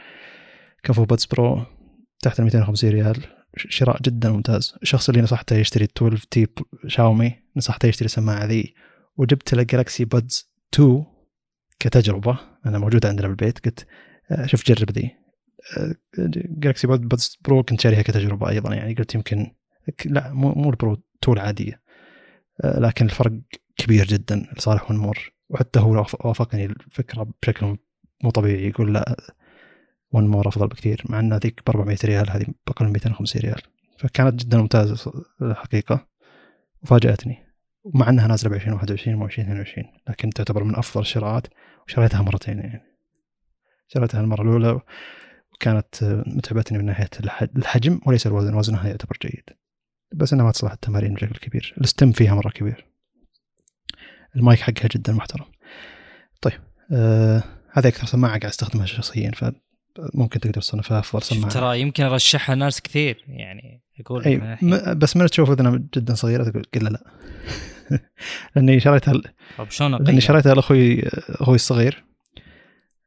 ComfoBuds 0.82 1.26
Pro 1.26 1.66
تحت 2.22 2.40
ال 2.40 2.44
250 2.44 2.90
ريال. 2.90 3.24
شراء 3.56 4.02
جدا 4.02 4.30
ممتاز. 4.30 4.74
الشخص 4.82 5.08
اللي 5.08 5.22
نصحته 5.22 5.56
يشتري 5.56 5.84
12 5.84 6.26
T 6.30 6.47
Xiaomi 6.86 7.35
نصحته 7.56 7.86
يشتري 7.86 8.06
السماعة 8.06 8.44
ذي. 8.44 8.74
وجبت 9.16 9.54
له 9.54 9.62
Galaxy 9.62 10.05
Buds 10.05 10.51
2 10.74 11.04
كتجربة. 11.80 12.38
أنا 12.66 12.78
موجوده 12.78 13.08
عندنا 13.08 13.28
بالبيت. 13.28 13.58
قلت 13.66 13.86
آه، 14.30 14.46
شوف 14.46 14.66
جرب 14.66 14.90
ذي. 14.90 15.10
Galaxy 16.48 16.86
Buds 16.86 17.39
Pro 17.44 17.62
كنت 17.62 17.80
شاريها 17.80 18.02
كتجربة 18.02 18.48
أيضا 18.48 18.74
يعني. 18.74 18.94
قلت 18.94 19.14
يمكن 19.14 19.54
لا 20.06 20.32
مو 20.32 20.52
مو 20.52 20.70
ال 20.70 20.78
Pro 20.78 21.02
2 21.24 21.38
العاديه 21.38 21.82
لكن 22.64 23.04
الفرق 23.04 23.32
كبير 23.76 24.06
جدا. 24.06 24.46
لصالح 24.56 24.90
1MORE 24.90 25.38
وحتى 25.48 25.80
هو 25.80 26.06
وافقني 26.24 26.64
الفكرة 26.64 27.26
بشكل 27.42 27.76
مو 28.24 28.30
طبيعي. 28.30 28.68
يقول 28.68 28.94
لا 28.94 29.16
1MORE 30.12 30.48
أفضل 30.48 30.68
بكثير 30.68 31.02
مع 31.08 31.20
إن 31.20 31.32
هذيك 31.32 31.62
ب 31.66 31.70
400 31.70 31.96
ريال 32.04 32.30
هذه 32.30 32.46
بأقل 32.66 32.86
من 32.86 32.92
250 32.92 33.42
ريال. 33.42 33.62
فكانت 33.98 34.44
جدا 34.44 34.58
ممتازة 34.58 35.12
الحقيقة 35.42 36.08
وفاجأتني. 36.82 37.38
ومع 37.84 38.08
إنها 38.08 38.26
نازلة 38.26 38.50
ب 38.50 38.54
2021 38.54 39.16
مو 39.16 39.24
2022 39.24 39.86
لكن 40.08 40.30
تعتبر 40.30 40.64
من 40.64 40.76
أفضل 40.76 41.00
الشراءات 41.00 41.46
وشريتها 41.86 42.22
مرتين 42.22 42.58
يعني. 42.58 42.82
شريتها 43.88 44.20
المرة 44.20 44.42
الأولى 44.42 44.80
وكانت 45.54 46.22
متعبتني 46.26 46.78
من 46.78 46.84
ناحية 46.84 47.10
الحجم 47.56 48.00
وليس 48.06 48.26
الوزن. 48.26 48.54
وزنها 48.54 48.88
يعتبر 48.88 49.16
جيد 49.22 49.44
بس 50.14 50.32
إنها 50.32 50.44
ما 50.44 50.52
تصلح 50.52 50.72
التمارين 50.72 51.14
بشكل 51.14 51.38
كبير. 51.38 51.74
ال 51.80 51.87
stem 51.87 52.12
فيها 52.12 52.34
مرة 52.34 52.50
كبير. 52.50 52.88
المايك 54.36 54.60
حقها 54.60 54.88
جدا 54.94 55.12
محترم. 55.12 55.44
طيب 56.40 56.60
آه 56.92 57.42
هذه 57.72 57.88
أكثر 57.88 58.06
سماعه 58.06 58.38
قاعد 58.38 58.50
أستخدمها 58.50 58.86
شخصيا 58.86 59.30
فممكن 59.30 60.40
تقدر 60.40 60.60
تصنفها 60.60 60.98
أفضل 60.98 61.22
سماعه 61.22 61.52
ترى 61.52 61.80
يمكن 61.80 62.05
أرشحها 62.05 62.55
ناس 62.55 62.80
كثير 62.80 63.24
يعني 63.28 63.82
أقول 64.00 64.24
أي 64.24 64.59
بس 64.94 65.16
من 65.16 65.26
تشوف 65.26 65.50
اذنها 65.50 65.80
جدا 65.94 66.14
صغيره 66.14 66.44
تقول 66.44 66.64
قل 66.74 66.84
لا 66.84 67.05
لأني 68.56 68.80
شريتها 68.80 69.14
طيب 69.59 69.70
شلون 69.70 70.02
لأني 70.02 70.20
شريتها 70.20 70.55
لاخوي 70.55 71.09
أخوي 71.28 71.55
الصغير. 71.55 72.05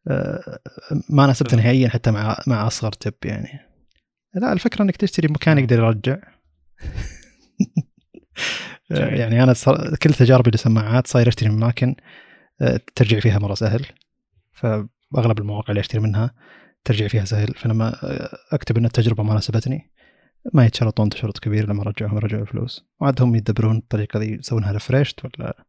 آه، 0.08 0.60
ما 1.10 1.28
ناسبته 1.28 1.58
نهائيا 1.58 1.90
حتى 1.90 2.12
مع 2.12 2.40
مع 2.48 2.68
أصغر 2.68 2.92
تب 2.92 3.14
يعني. 3.26 3.60
لا 4.34 4.54
الفكرة 4.54 4.84
إنك 4.84 4.98
تشتري 4.98 5.28
مكان 5.28 5.58
يقدر 5.58 5.80
يرجع. 5.80 6.18
يعني 9.00 9.44
أنا 9.44 9.54
كل 10.04 10.14
تجاربي 10.14 10.52
للسماعات 10.52 11.08
صاير 11.08 11.28
أشتري 11.28 11.50
من 11.50 11.64
اماكن 11.64 11.96
آه، 12.62 12.80
ترجع 12.96 13.20
فيها 13.20 13.40
مرة 13.40 13.54
سهل. 13.54 13.86
فأغلب 14.52 15.40
المواقع 15.40 15.70
اللي 15.70 15.80
أشتري 15.80 16.02
منها 16.02 16.34
ترجع 16.84 17.08
فيها 17.08 17.26
سهل. 17.26 17.54
فلما 17.54 17.96
أكتب 18.52 18.78
إن 18.78 18.86
التجربة 18.86 19.24
ما 19.24 19.34
ناسبتني 19.34 19.92
ما 20.54 20.66
يتشرطون 20.66 21.10
تشرط 21.10 21.40
كبير 21.40 21.70
لما 21.70 21.84
رجعوهم 21.84 22.16
يرجعوا 22.16 22.42
الفلوس. 22.42 22.86
وعاد 23.00 23.22
هم 23.22 23.36
يدبرون 23.36 23.78
الطريقة 23.78 24.20
ذي 24.20 24.32
يسوونها 24.32 24.72
ريفريشت 24.72 25.26
ولا 25.26 25.66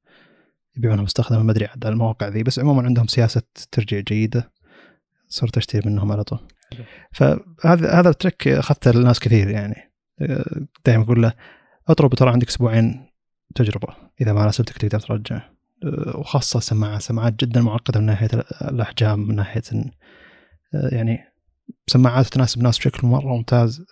يبيعونها 0.77 1.05
مستخدمة 1.05 1.43
ما 1.43 1.53
أدري 1.53 1.67
عاد 1.67 1.87
المواقع 1.87 2.29
ذي. 2.29 2.43
بس 2.43 2.59
عموما 2.59 2.83
عندهم 2.83 3.07
سياسة 3.07 3.43
ترجيع 3.73 4.01
جيدة 4.01 4.53
صرت 5.29 5.57
أشتري 5.57 5.91
منهم 5.91 6.13
على 6.13 6.25
طول. 6.25 6.39
فهذا 7.13 7.93
هذا 7.93 8.09
الترك 8.09 8.49
أخذته 8.49 8.91
لناس 8.91 9.21
كثير 9.21 9.49
يعني. 9.49 9.93
دائما 10.87 11.05
أقول 11.05 11.23
له 11.23 11.33
أطلب 11.89 12.15
ترى 12.15 12.31
عندك 12.31 12.49
أسبوعين 12.49 13.12
تجربة 13.55 13.89
إذا 14.21 14.33
ما 14.33 14.45
ناسبتك 14.45 14.79
تقدر 14.79 15.01
ترجع. 15.01 15.43
وخاصة 16.15 16.61
سماعات 16.61 17.03
سماعات 17.03 17.45
جدا 17.45 17.61
معقدة 17.61 18.01
من 18.01 18.07
ناحية 18.07 18.29
الأحجام 18.63 19.29
من 19.29 19.35
ناحية 19.35 19.63
يعني 20.73 21.19
سماعات 21.87 22.27
تناسب 22.27 22.63
ناس 22.63 22.79
بشكل 22.79 23.07
مرة 23.07 23.37
ممتاز 23.37 23.85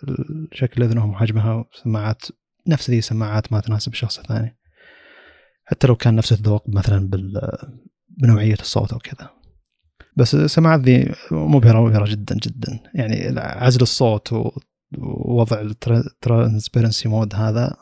شكل 0.53 0.83
أذنهم 0.83 1.09
وحجمها 1.09 1.65
سماعات 1.83 2.21
نفس 2.67 2.89
ذي 2.89 3.01
سماعات 3.01 3.53
ما 3.53 3.59
تناسب 3.59 3.93
شخص 3.93 4.21
ثاني. 4.21 4.57
حتى 5.65 5.87
لو 5.87 5.95
كان 5.95 6.15
نفس 6.15 6.31
الذوق 6.31 6.69
مثلا 6.69 7.09
بنوعية 8.09 8.57
الصوت 8.59 8.93
أو 8.93 8.99
كذا. 8.99 9.29
بس 10.17 10.35
السماعات 10.35 10.79
ذي 10.79 11.13
مبهرة 11.31 11.81
مبهرة 11.81 12.11
جدا 12.11 12.35
جدا. 12.35 12.79
يعني 12.95 13.39
عزل 13.39 13.81
الصوت 13.81 14.33
ووضع 14.97 15.61
ال 15.61 15.72
transparency 15.72 17.09
mode 17.09 17.35
هذا 17.35 17.77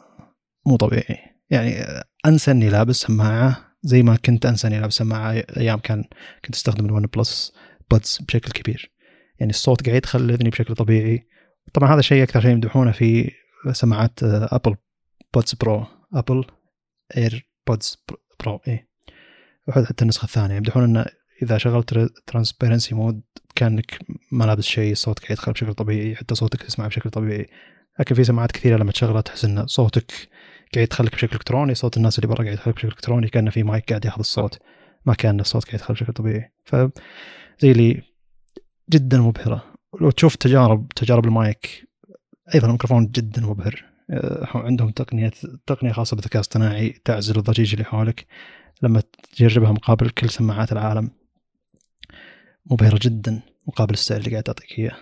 مو 0.66 0.76
طبيعي. 0.76 1.18
يعني 1.50 2.04
أنسى 2.26 2.52
إني 2.52 2.70
لابس 2.70 2.96
سماعة 2.96 3.76
زي 3.84 4.04
ما 4.04 4.16
كنت 4.16 4.46
أنسى 4.46 4.68
إني 4.68 4.80
لابس 4.80 4.94
سماعة 4.94 5.32
أيام 5.58 5.80
كان 5.80 6.04
كنت 6.46 6.56
أستخدم 6.56 6.86
ال 6.86 7.06
OnePlus 7.06 7.54
Buds 7.92 8.20
بشكل 8.28 8.52
كبير. 8.52 8.92
يعني 9.40 9.50
الصوت 9.50 9.86
قاعد 9.86 9.98
يدخل 9.98 10.20
الاذني 10.20 10.50
بشكل 10.50 10.76
طبيعي. 10.76 11.28
طبعا 11.74 11.94
هذا 11.94 12.00
الشيء 12.00 12.24
أكثر 12.24 12.42
شيء 12.42 12.52
يمدحونه 12.52 12.92
في 12.92 13.32
سماعات 13.72 14.24
Apple 14.24 14.76
Buds 15.34 15.54
Pro 15.54 15.86
Apple 16.14 16.46
AirPods 17.18 18.06
Pro 18.40 18.60
اي 18.68 18.88
حتى 19.70 20.02
النسخة 20.02 20.26
الثانية. 20.26 20.56
يمدحون 20.56 20.84
إنه 20.84 21.06
إذا 21.44 21.58
شغلت 21.58 22.12
transparency 22.28 22.96
mode 22.96 23.22
كأنك 23.56 24.00
ما 24.32 24.46
لابس 24.46 24.64
شيء 24.64 24.92
الصوت 24.92 25.20
قاعد 25.20 25.32
يدخل 25.32 25.52
بشكل 25.52 25.74
طبيعي 25.74 26.16
حتى 26.16 26.36
صوتك 26.36 26.64
تسمعه 26.64 26.88
بشكل 26.88 27.10
طبيعي. 27.10 27.50
لكن 28.00 28.16
في 28.16 28.24
سماعات 28.24 28.52
كثيرة 28.52 28.78
لما 28.78 28.92
تشغلها 28.92 29.22
تحس 29.22 29.46
إن 29.46 29.68
صوتك 29.68 30.30
قاعد 30.76 30.88
يدخلك 30.88 31.16
بشكل 31.16 31.36
إلكتروني 31.36 31.76
صوت 31.76 31.98
الناس 31.98 32.20
اللي 32.20 32.28
برا 32.28 32.44
قاعد 32.44 32.54
يدخلك 32.54 32.76
بشكل 32.76 32.88
إلكتروني 32.88 33.28
كأنه 33.28 33.52
في 33.52 33.64
مايك 33.64 33.90
قاعد 33.90 34.06
ياخذ 34.06 34.20
الصوت. 34.20 34.60
ما 35.06 35.14
كان 35.14 35.40
الصوت 35.40 35.66
قاعد 35.66 35.80
يدخل 35.80 35.94
بشكل 35.94 36.14
طبيعي. 36.14 36.52
ف 36.66 36.76
زي 37.60 37.74
لي 37.74 38.02
جدا 38.90 39.18
مبهرة. 39.22 39.74
لو 40.02 40.12
تشوف 40.12 40.36
تجارب 40.36 40.88
تجارب 40.96 41.26
المايك 41.26 41.90
أيضا 42.56 42.68
الميكروفون 42.68 43.08
جدا 43.08 43.42
مبهر. 43.42 43.86
آه، 44.12 44.48
عندهم 44.56 44.90
تقنية 44.90 45.32
تقنية 45.68 45.92
خاصة 45.92 46.16
بالذكاء 46.16 46.36
الاصطناعي 46.36 46.90
تعزل 47.06 47.38
الضجيج 47.38 47.74
اللي 47.74 47.86
حولك. 47.86 48.26
لما 48.82 49.04
تجربها 49.36 49.72
مقابل 49.72 50.10
كل 50.10 50.30
سماعات 50.30 50.72
العالم 50.72 51.12
مبهرة 52.66 53.00
جدا 53.02 53.42
مقابل 53.68 53.94
السعر 53.94 54.20
اللي 54.20 54.32
قاعد 54.32 54.44
تعطيك 54.44 54.80
إياه. 54.80 54.96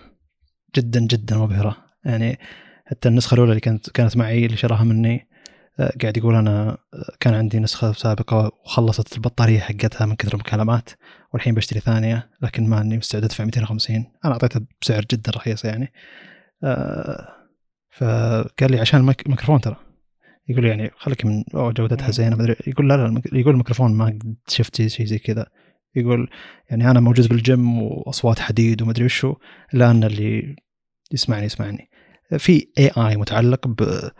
جدا 0.76 1.00
جدا 1.00 1.38
مبهرة. 1.38 1.76
يعني 2.04 2.38
حتى 2.86 3.08
النسخة 3.08 3.34
الأولى 3.34 3.50
اللي 3.50 3.60
كانت 3.60 3.90
كانت 3.90 4.16
معي 4.16 4.46
اللي 4.46 4.56
شراها 4.56 4.84
مني 4.84 5.28
قاعد 5.78 6.16
يقول 6.16 6.34
أنا 6.34 6.78
كان 7.20 7.34
عندي 7.34 7.58
نسخة 7.58 7.92
سابقة 7.92 8.52
وخلصت 8.64 9.16
البطارية 9.16 9.60
حقتها 9.60 10.06
من 10.06 10.16
كثر 10.16 10.34
المكالمات 10.34 10.90
والحين 11.32 11.54
بشتري 11.54 11.80
ثانية 11.80 12.30
لكن 12.42 12.68
ما 12.68 12.80
أني 12.80 12.96
مستعد 12.96 13.24
أدفع 13.24 13.44
250 13.44 13.96
أنا 14.24 14.32
اعطيتها 14.32 14.60
بسعر 14.82 15.04
جدا 15.10 15.32
رخيص 15.32 15.64
يعني. 15.64 15.92
آه، 16.64 17.28
فقال 17.90 18.70
لي 18.70 18.80
عشان 18.80 19.00
الميكروفون 19.00 19.60
ترى. 19.60 19.76
يقول 20.48 20.62
لي 20.62 20.68
يعني 20.68 20.90
خليك 20.96 21.24
من 21.24 21.44
جودتها 21.54 22.10
زينة 22.10 22.36
ما 22.36 22.42
أدري. 22.42 22.56
يقول 22.66 22.88
لا 22.88 22.96
لا 22.96 23.22
يقول 23.32 23.52
الميكروفون 23.52 23.94
ما 23.94 24.04
قد 24.04 24.36
شفت 24.48 24.86
شيء 24.86 25.06
زي 25.06 25.18
كذا. 25.18 25.46
يقول 25.96 26.30
يعني 26.70 26.90
أنا 26.90 27.00
موجود 27.00 27.28
بالجيم 27.28 27.82
وأصوات 27.82 28.38
حديد 28.38 28.82
وما 28.82 28.90
أدري 28.90 29.04
وشو 29.04 29.34
لا 29.72 29.90
أن 29.90 30.04
اللي 30.04 30.56
يسمعني 31.12 31.46
يسمعني. 31.46 31.90
في 32.38 32.68
AI 32.78 33.16
متعلق 33.16 33.68
ب 33.68 34.10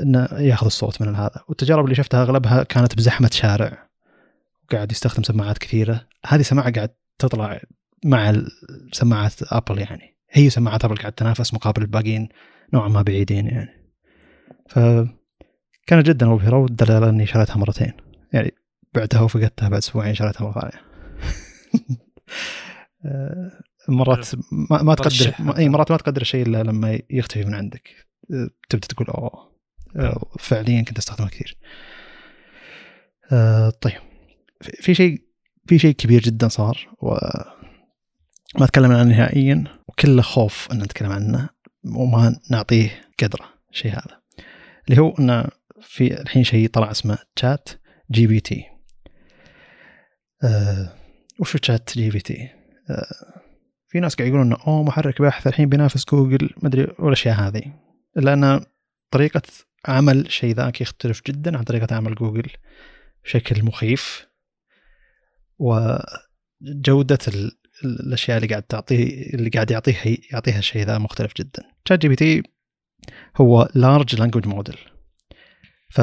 إنه 0.00 0.28
ياخذ 0.32 0.66
الصوت 0.66 1.02
من 1.02 1.14
هذا. 1.14 1.44
والتجارب 1.48 1.84
اللي 1.84 1.94
شفتها 1.94 2.22
أغلبها 2.22 2.62
كانت 2.62 2.96
بزحمة 2.96 3.30
شارع. 3.32 3.88
وقاعد 4.64 4.92
يستخدم 4.92 5.22
سماعات 5.22 5.58
كثيرة. 5.58 6.06
هذه 6.26 6.42
سماعة 6.42 6.72
قاعد 6.72 6.90
تطلع 7.18 7.60
مع 8.04 8.34
سماعات 8.92 9.32
Apple 9.42 9.78
يعني. 9.78 10.16
هي 10.30 10.50
سماعات 10.50 10.84
Apple 10.84 10.96
قاعد 10.96 11.12
تنافس 11.12 11.54
مقابل 11.54 11.82
الباقيين. 11.82 12.28
نوعا 12.74 12.88
ما 12.88 13.02
بعيدين 13.02 13.46
يعني. 13.46 13.92
ف 14.68 14.78
كانت 15.86 16.06
جدا 16.06 16.26
مبهرة 16.26 16.56
والدلالة 16.56 17.08
إني 17.08 17.26
شريتها 17.26 17.56
مرتين. 17.56 17.92
يعني 18.32 18.54
بعتها 18.94 19.20
وفقدتها 19.20 19.68
بعد 19.68 19.78
أسبوعين 19.78 20.14
شريتها 20.14 20.44
مرة 20.44 20.60
ثانية. 20.60 20.88
مرات 23.88 24.28
ما, 24.70 24.82
ما 24.82 24.94
تقدر 24.94 25.34
إي 25.58 25.68
مرات 25.68 25.90
ما 25.90 25.96
تقدر 25.96 26.20
الشيء 26.20 26.46
إلا 26.46 26.62
لما 26.62 26.98
يختفي 27.10 27.44
من 27.44 27.54
عندك. 27.54 27.88
تبدأ 28.68 28.86
تقول 28.86 29.06
أوه. 29.06 29.57
فعليا 30.38 30.82
كنت 30.82 30.98
استخدمها 30.98 31.30
كثير. 31.30 31.58
آه، 33.32 33.70
طيب. 33.70 34.00
في 34.60 34.94
شيء 34.94 35.22
في 35.66 35.78
شيء 35.78 35.94
كبير 35.94 36.20
جدا 36.20 36.48
صار 36.48 36.88
وما 37.02 38.66
تكلمنا 38.66 38.98
عنه 38.98 39.08
نهائيا 39.08 39.64
وكله 39.88 40.22
خوف 40.22 40.68
إن 40.72 40.78
نتكلم 40.78 41.12
عنه 41.12 41.48
وما 41.84 42.40
نعطيه 42.50 42.90
قدرة 43.22 43.44
الشيء 43.70 43.92
هذا. 43.92 44.20
اللي 44.88 45.00
هو 45.00 45.14
انه 45.18 45.44
في 45.82 46.20
الحين 46.20 46.44
شيء 46.44 46.68
طلع 46.68 46.90
اسمه 46.90 47.18
ChatGPT 47.36 48.64
أه 50.44 50.92
وشو 51.40 51.58
ChatGPT 51.58 52.48
أه 52.90 53.38
في 53.88 54.00
ناس 54.00 54.14
قاعد 54.14 54.28
يقولون 54.28 54.46
إنه 54.46 54.56
أوه 54.66 54.82
محرك 54.82 55.22
بحث 55.22 55.46
الحين 55.46 55.68
بينافس 55.68 56.04
جوجل 56.04 56.50
ما 56.62 56.68
أدري 56.68 56.86
والأشياء 56.98 57.34
هذه. 57.34 57.62
لأن 58.16 58.64
طريقة 59.10 59.42
عمل 59.86 60.32
شيء 60.32 60.54
ذاك 60.54 60.80
يختلف 60.80 61.22
جدا 61.26 61.58
عن 61.58 61.62
طريقة 61.62 61.96
عمل 61.96 62.14
جوجل 62.14 62.50
بشكل 63.24 63.64
مخيف 63.64 64.26
وجودة 65.58 67.18
الأشياء 67.84 68.36
اللي 68.36 68.48
قاعد 68.48 68.62
تعطيه 68.62 69.34
اللي 69.34 69.50
قاعد 69.50 69.70
يعطيها 69.70 70.16
يعطيها 70.32 70.58
الشيء 70.58 70.86
ذا 70.86 70.98
مختلف 70.98 71.32
جدا. 71.36 71.62
ChatGPT 71.88 72.42
هو 73.36 73.68
large 73.74 74.16
language 74.16 74.46
model 74.46 74.78
ف 75.90 76.00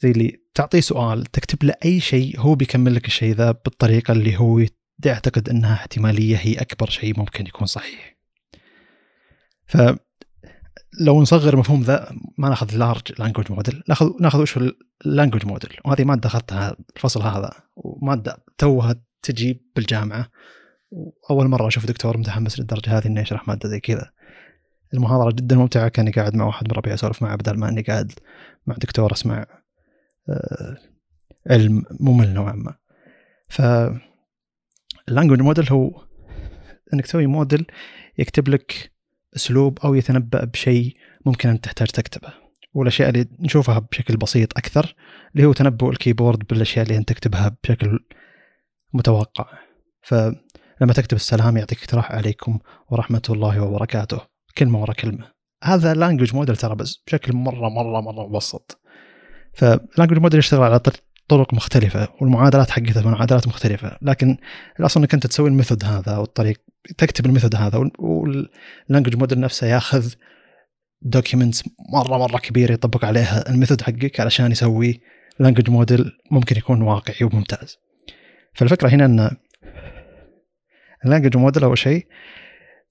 زي 0.00 0.10
اللي 0.10 0.42
تعطيه 0.54 0.80
سؤال 0.80 1.24
تكتب 1.24 1.64
له 1.64 1.74
أي 1.84 2.00
شيء 2.00 2.40
هو 2.40 2.54
بيكمل 2.54 2.94
لك 2.94 3.06
الشيء 3.06 3.34
ذا 3.34 3.50
بالطريقة 3.50 4.12
اللي 4.12 4.36
هو 4.36 4.66
يعتقد 5.04 5.48
إنها 5.48 5.74
احتمالية 5.74 6.36
هي 6.36 6.54
أكبر 6.54 6.90
شيء 6.90 7.18
ممكن 7.18 7.46
يكون 7.46 7.66
صحيح. 7.66 8.18
ف 9.66 9.76
لو 10.98 11.22
نصغر 11.22 11.56
مفهوم 11.56 11.82
ذا 11.82 12.12
ما 12.38 12.48
ناخذ 12.48 12.76
large 12.76 13.02
language 13.18 13.52
model 13.52 13.82
ناخذ 13.88 14.10
ناخذ 14.20 14.42
وش 14.42 14.58
ال 15.06 15.10
language 15.10 15.46
model 15.46 15.76
وهذه 15.84 16.04
ماده 16.04 16.26
أخذتها 16.26 16.76
الفصل 16.96 17.22
هذا. 17.22 17.50
وماده 17.76 18.44
توها 18.58 18.94
تجي 19.22 19.62
بالجامعة. 19.76 20.28
وأول 20.90 21.48
مرة 21.48 21.68
أشوف 21.68 21.86
دكتور 21.86 22.16
متحمس 22.16 22.60
للدرجة 22.60 22.98
هذه 22.98 23.06
إنه 23.06 23.20
يشرح 23.20 23.48
مادة 23.48 23.68
زي 23.68 23.80
كذا. 23.80 24.10
المحاضرة 24.94 25.30
جدا 25.30 25.56
ممتعة 25.56 25.88
كاني 25.88 26.10
قاعد 26.10 26.34
مع 26.34 26.44
واحد 26.44 26.68
من 26.68 26.72
ربيع 26.72 26.94
اسولف 26.94 27.22
معه 27.22 27.36
بدل 27.36 27.58
ما 27.58 27.68
اني 27.68 27.82
قاعد 27.82 28.12
مع 28.66 28.76
دكتور 28.76 29.12
اسمع 29.12 29.46
آه، 30.28 30.76
علم 31.50 31.82
ممل 32.00 32.34
نوعا 32.34 32.52
ما. 32.52 32.74
ف 33.48 33.62
اللانجوج 35.08 35.40
موديل 35.40 35.68
هو 35.72 36.04
إنك 36.94 37.04
تسوي 37.04 37.26
موديل 37.26 37.66
يكتب 38.18 38.48
لك 38.48 38.92
أسلوب 39.36 39.78
أو 39.78 39.94
يتنبأ 39.94 40.44
بشيء 40.44 40.96
ممكن 41.26 41.48
أن 41.48 41.60
تحتاج 41.60 41.88
تكتبه. 41.88 42.28
والأشياء 42.74 43.08
اللي 43.08 43.26
نشوفها 43.40 43.78
بشكل 43.78 44.16
بسيط 44.16 44.58
أكثر 44.58 44.94
اللي 45.34 45.46
هو 45.46 45.52
تنبؤ 45.52 45.90
ال 45.90 45.95
keyboard 45.95 46.38
بالأشياء 46.38 46.84
اللي 46.84 46.96
أنت 46.96 47.08
تكتبها 47.08 47.56
بشكل 47.64 47.98
متوقع. 48.92 49.46
فلما 50.02 50.92
تكتب 50.94 51.16
السلام 51.16 51.56
يعطيك 51.56 51.78
اقتراح 51.78 52.12
عليكم 52.12 52.58
ورحمة 52.88 53.22
الله 53.30 53.60
وبركاته. 53.60 54.20
كلمة 54.58 54.80
ورا 54.80 54.92
كلمة. 54.92 55.30
هذا 55.64 55.94
language 55.94 56.34
model 56.34 56.56
ترى 56.56 56.74
بس 56.74 57.02
بشكل 57.06 57.36
مرة 57.36 57.68
مرة 57.68 58.00
مرة 58.00 58.26
مبسط. 58.28 58.80
فال 59.54 59.67
language 59.67 60.18
model 60.18 60.38
يشتغل 60.38 60.62
على 60.62 60.80
طرق 61.28 61.54
مختلفة 61.54 62.08
والمعادلات 62.20 62.70
حقتها 62.70 63.10
معادلات 63.10 63.48
مختلفة. 63.48 63.98
لكن 64.02 64.36
الأصل 64.80 65.00
أنك 65.00 65.14
أنت 65.14 65.26
تسوي 65.26 65.48
ال 65.48 65.53
method 65.53 65.84
هذا 65.84 66.12
أو 66.12 66.22
الطريق 66.22 66.62
تكتب 66.98 67.26
ال 67.26 67.30
method 67.30 67.56
هذا 67.56 67.90
وال 67.98 68.22
language 68.22 69.16
model 69.16 69.40
نفسه 69.40 69.66
ياخذ 69.66 70.12
documents 71.02 71.64
مرة 71.92 72.18
مرة 72.18 72.38
كبيرة 72.38 72.72
يطبق 72.72 73.04
عليها 73.04 73.50
ال 73.50 73.55
method 73.55 73.82
حقك 73.82 74.20
علشان 74.20 74.52
يسوي 74.52 75.00
language 75.38 75.70
model 75.70 76.12
ممكن 76.30 76.56
يكون 76.56 76.82
واقعي 76.82 77.24
وممتاز. 77.24 77.78
فالفكرة 78.54 78.88
هنا 78.88 79.04
أن 79.04 79.30
ال 81.04 81.08
language 81.08 81.36
model 81.36 81.64
أول 81.64 81.78
شيء 81.78 82.06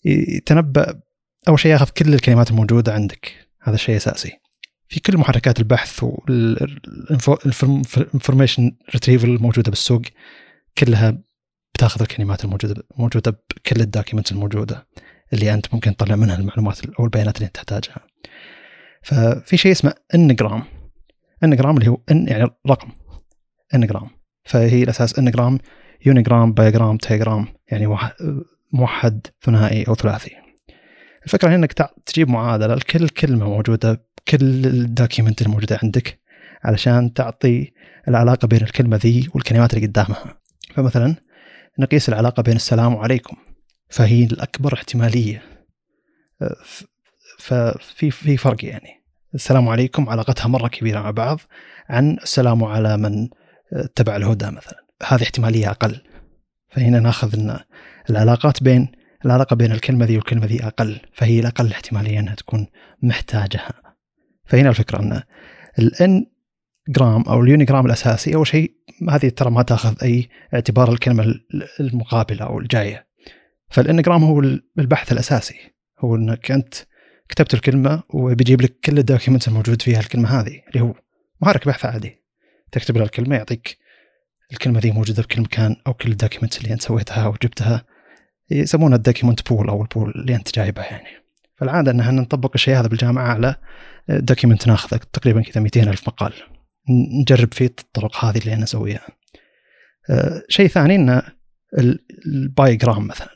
يتنبأ 0.06 1.02
أول 1.48 1.60
شيء 1.60 1.72
ياخذ 1.72 1.90
كل 1.90 2.14
الكلمات 2.14 2.52
الموجودة 2.52 2.94
عندك. 2.94 3.48
هذا 3.62 3.76
الشيء 3.76 3.96
أساسي. 3.96 4.32
في 4.88 5.00
كل 5.00 5.18
محركات 5.18 5.60
البحث 5.60 6.04
وال 6.04 6.46
information 6.46 8.78
retrieval 8.94 9.30
الموجوده 9.30 9.70
بالسوق 9.70 10.02
كلها 10.78 11.18
بتاخذ 11.80 12.02
الكلمات 12.02 12.46
الموجودة 12.46 12.84
موجودة 12.98 13.32
بكل 13.32 13.82
ال 13.82 13.87
documents 13.87 14.32
الموجودة 14.32 14.88
اللي 15.34 15.54
أنت 15.54 15.74
ممكن 15.74 15.96
تطلع 15.96 16.16
منها 16.16 16.36
المعلومات 16.36 16.80
أو 17.00 17.06
البيانات 17.06 17.36
اللي 17.36 17.46
أنت 17.46 17.56
تحتاجها. 17.56 17.98
ففي 19.04 19.58
شيء 19.58 19.72
اسمه 19.72 19.94
n-gram 20.16 20.64
n-gram 21.44 21.78
اللي 21.78 21.90
هو 21.90 21.98
n 22.12 22.28
يعني 22.28 22.50
رقم 22.70 22.90
n-gram 23.76 24.10
فهي 24.44 24.84
الأساس 24.84 25.20
n-gram 25.20 25.60
unigram 26.06 26.54
bigram 26.54 26.98
trigram 26.98 27.48
يعني 27.72 27.98
موحد 28.74 29.28
ثنائي 29.42 29.84
أو 29.88 29.96
ثلاثي. 29.96 30.32
الفكرة 31.26 31.50
هي 31.50 31.56
إنك 31.56 31.74
تجيب 32.06 32.30
معادلة 32.30 32.76
لكل 32.76 33.10
كلمة 33.10 33.50
موجودة 33.50 34.06
كل 34.28 34.66
ال 34.66 34.74
document 34.74 35.42
الموجوده 35.42 35.80
عندك 35.84 36.20
علشان 36.64 37.14
تعطي 37.14 37.72
العلاقة 38.08 38.48
بين 38.48 38.62
الكلمة 38.62 38.98
ذي 38.98 39.30
والكلمات 39.34 39.74
اللي 39.74 39.88
قدامها 39.88 40.40
فمثلا 40.74 41.29
نقيس 41.80 42.10
العلاقة 42.10 42.44
بين 42.44 42.56
السلام 42.56 42.98
عليكم. 42.98 43.38
فهي 43.90 44.24
الأكبر 44.24 44.74
احتمالية. 44.74 45.44
ففي 47.40 48.12
في 48.12 48.38
فرق 48.38 48.66
يعني. 48.66 49.04
السلام 49.36 49.70
عليكم 49.70 50.10
علاقتها 50.10 50.48
مرة 50.48 50.68
كبيرة 50.68 51.00
مع 51.00 51.12
بعض 51.12 51.40
عن 51.90 52.18
السلام 52.24 52.64
على 52.64 52.98
من 52.98 53.30
اتبع 53.74 54.16
الهدى 54.16 54.46
مثلا. 54.46 54.86
هذه 55.08 55.24
احتمالية 55.24 55.70
أقل. 55.70 56.02
فهنا 56.70 57.00
نأخذ 57.00 57.40
إن 57.40 57.60
العلاقات 58.10 58.64
بين 58.64 58.92
العلاقة 59.26 59.56
بين 59.56 59.72
الكلمة 59.72 60.06
ذي 60.06 60.18
والكلمة 60.18 60.46
ذي 60.46 60.64
أقل. 60.64 61.00
فهي 61.14 61.40
الأقل 61.40 61.72
احتمالية 61.72 62.20
أنها 62.20 62.36
تكون 62.36 62.68
محتاجها. 63.04 63.74
فهنا 64.46 64.70
الفكرة 64.70 65.00
إن 65.00 65.22
ال 65.80 66.26
n-gram 66.90 67.22
أو 67.22 67.42
ال 67.42 67.47
unigram 67.47 67.86
الأساسي 67.86 68.36
أول 68.36 68.48
شيء 68.48 68.72
هذه 69.10 69.30
ترى 69.30 69.52
ما 69.52 69.62
تأخذ 69.62 69.96
أي 70.04 70.30
اعتبار 70.54 70.92
الكلمة 70.92 71.36
المقابلة 71.80 72.46
أو 72.46 72.60
الجاية. 72.60 73.08
فال 73.70 73.83
n-gram 73.83 74.24
هو 74.24 74.40
البحث 74.80 75.12
الأساسي. 75.12 75.56
هو 76.00 76.16
إنك 76.16 76.52
أنت 76.52 76.76
كتبت 77.30 77.54
الكلمة 77.54 78.04
وبيجيب 78.10 78.62
لك 78.62 78.80
كل 78.86 78.98
ال 78.98 79.03
documents 79.03 79.48
الموجود 79.48 79.82
فيها 79.82 80.00
الكلمة 80.00 80.40
هذه 80.40 80.62
اللي 80.68 80.82
هو 80.82 80.94
محرك 81.42 81.68
بحث 81.68 81.86
عادي. 81.86 82.20
تكتب 82.72 82.98
له 82.98 83.04
الكلمة 83.04 83.36
يعطيك 83.36 83.78
الكلمة 84.52 84.80
ذي 84.80 84.92
موجودة 84.92 85.24
بكل 85.24 85.42
مكان 85.42 85.76
أو 85.88 85.94
كل 85.94 86.12
ال 86.12 86.16
documents 86.16 86.58
اللي 86.58 86.74
أنت 86.74 86.82
سويتها 86.82 87.26
أو 87.26 87.32
جبتها 87.32 87.86
يسمونها 88.52 88.98
ال 88.98 89.04
document 89.04 89.50
pool 89.50 89.70
أو 89.70 89.82
ال 89.82 89.88
pool 89.88 90.12
اللي 90.16 90.36
أنت 90.36 90.56
جايبه 90.56 90.82
يعني. 90.82 91.10
فالعادة 91.56 91.92
ان 91.92 92.16
نطبق 92.16 92.52
الشيء 92.56 92.80
هذا 92.80 92.88
بالجامعة 92.88 93.28
على 93.28 93.56
document 94.10 94.68
ناخذه 94.68 95.00
تقريبا 95.14 95.42
كذا 95.42 95.62
200 95.62 95.84
ألف 95.84 96.08
مقال. 96.08 96.34
نجرب 96.90 97.54
فيه 97.54 97.66
الطرق 97.66 98.26
هذه 98.26 98.38
اللي 98.38 98.54
أنا 98.54 98.64
أسويها. 98.64 99.08
أه 100.10 100.44
شيء 100.50 100.68
ثاني 100.68 100.96
ان 100.96 101.22
ال 102.26 102.38
bigram 102.38 103.08
مثلا 103.08 103.30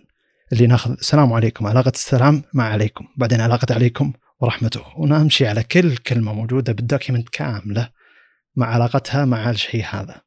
اللي 0.54 0.68
ناخذ 0.68 0.92
السلام 0.92 1.34
عليكم 1.34 1.68
علاقة 1.68 1.92
السلام 1.96 2.44
مع 2.54 2.64
عليكم 2.64 3.06
بعدين 3.18 3.42
علاقة 3.42 3.74
عليكم 3.74 4.14
ورحمته. 4.40 4.82
ونمشي 4.98 5.48
على 5.48 5.64
كل 5.64 5.98
كلمة 5.98 6.34
موجودة 6.34 6.74
بال 6.74 6.85
document 6.85 7.30
كاملة 7.30 7.90
مع 8.56 8.68
علاقتها 8.68 9.26
مع 9.26 9.50
الشيء 9.50 9.86
هذا. 9.90 10.22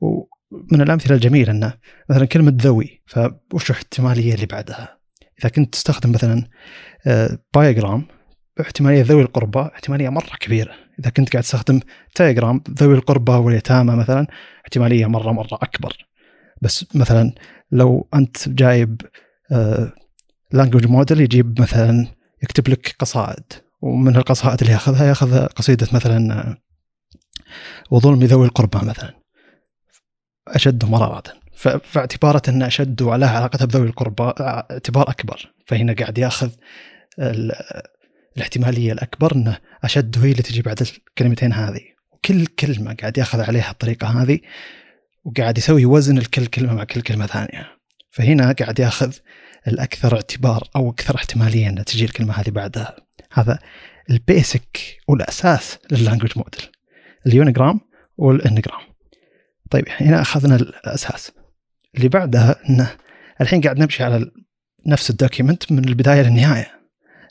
ومن 0.00 0.80
الأمثلة 0.80 1.16
الجميلة 1.16 1.52
إنه 1.52 1.74
مثلا 2.10 2.24
كلمة 2.24 2.56
ذوي 2.60 3.02
وش 3.06 3.70
الاحتماليه 3.70 4.34
اللي 4.34 4.46
بعدها؟ 4.46 4.98
إذا 5.40 5.48
كنت 5.48 5.72
تستخدم 5.72 6.12
مثلا 6.12 6.48
bigram 7.54 8.06
احتماليه 8.60 9.02
ذوي 9.02 9.22
القربى 9.22 9.60
احتمالية 9.60 10.08
مرة 10.08 10.36
كبيرة. 10.40 10.74
إذا 10.98 11.10
كنت 11.10 11.32
قاعد 11.32 11.42
تستخدم 11.42 11.80
trigram 12.14 12.62
ذوي 12.70 12.94
القربى 12.94 13.32
واليتامى 13.32 13.96
مثلا 13.96 14.26
احتمالية 14.64 15.06
مرة 15.06 15.32
مرة 15.32 15.54
أكبر. 15.62 16.06
بس 16.62 16.96
مثلا 16.96 17.32
لو 17.70 18.08
أنت 18.14 18.48
جايب 18.48 19.00
language 20.52 20.86
model 20.86 21.20
يجيب 21.20 21.60
مثلا 21.60 22.06
يكتب 22.42 22.68
لك 22.68 22.96
قصائد 22.98 23.44
ومن 23.80 24.16
القصائد 24.16 24.60
اللي 24.60 24.72
ياخذها 24.72 25.06
ياخذ 25.06 25.46
قصيدة 25.46 25.88
مثلا 25.92 26.56
وظلم 27.90 28.22
ذوي 28.24 28.46
القربى 28.46 28.86
مثلا. 28.86 29.14
أشد 30.48 30.84
مرارة. 30.84 31.22
فاعتبارة 31.82 32.42
أن 32.48 32.62
أشد 32.62 33.02
وله 33.02 33.26
علاقتها 33.26 33.64
بذوي 33.64 33.86
القربى 33.86 34.32
اعتبار 34.40 35.10
أكبر. 35.10 35.52
فهنا 35.66 35.92
قاعد 35.92 36.18
ياخذ 36.18 36.50
الاحتماليه 38.36 38.92
الأكبر 38.92 39.34
إنه 39.34 39.58
أشد 39.84 40.18
هي 40.18 40.30
اللي 40.30 40.42
تجي 40.42 40.62
بعد 40.62 40.80
الكلمتين 40.80 41.52
هذه. 41.52 41.80
وكل 42.10 42.46
كلمة 42.46 42.94
قاعد 42.94 43.18
يأخذ 43.18 43.40
عليها 43.40 43.70
الطريقة 43.70 44.22
هذه 44.22 44.38
وقاعد 45.24 45.58
يسوي 45.58 45.86
وزن 45.86 46.18
لكل 46.18 46.46
كلمة 46.46 46.74
مع 46.74 46.84
كل 46.84 47.00
كلمة 47.00 47.26
ثانية. 47.26 47.66
فهنا 48.10 48.52
قاعد 48.52 48.78
يأخذ 48.78 49.14
الأكثر 49.68 50.14
اعتبار 50.14 50.68
أو 50.76 50.90
أكثر 50.90 51.16
احتمالية 51.16 51.68
ان 51.68 51.84
تجي 51.84 52.04
الكلمة 52.04 52.34
هذه 52.34 52.50
بعدها. 52.50 52.96
هذا 53.32 53.58
ال 54.10 54.25
basic 54.25 54.98
والأساس 55.08 55.78
لل 55.90 55.98
language 55.98 56.32
model 56.36 56.62
ال 57.26 57.33
unigram 57.33 57.80
وال 58.16 58.32
n-gram 58.32 58.80
طيب 59.70 59.84
هنا 60.00 60.20
أخذنا 60.20 60.56
الأساس. 60.56 61.32
اللي 61.96 62.08
بعدها 62.08 62.56
إنه 62.68 62.90
الحين 63.40 63.60
قاعد 63.60 63.78
نمشي 63.78 64.04
على 64.04 64.30
نفس 64.86 65.10
ال 65.10 65.17
document 65.17 65.72
من 65.72 65.88
البداية 65.88 66.22
للنهاية. 66.22 66.81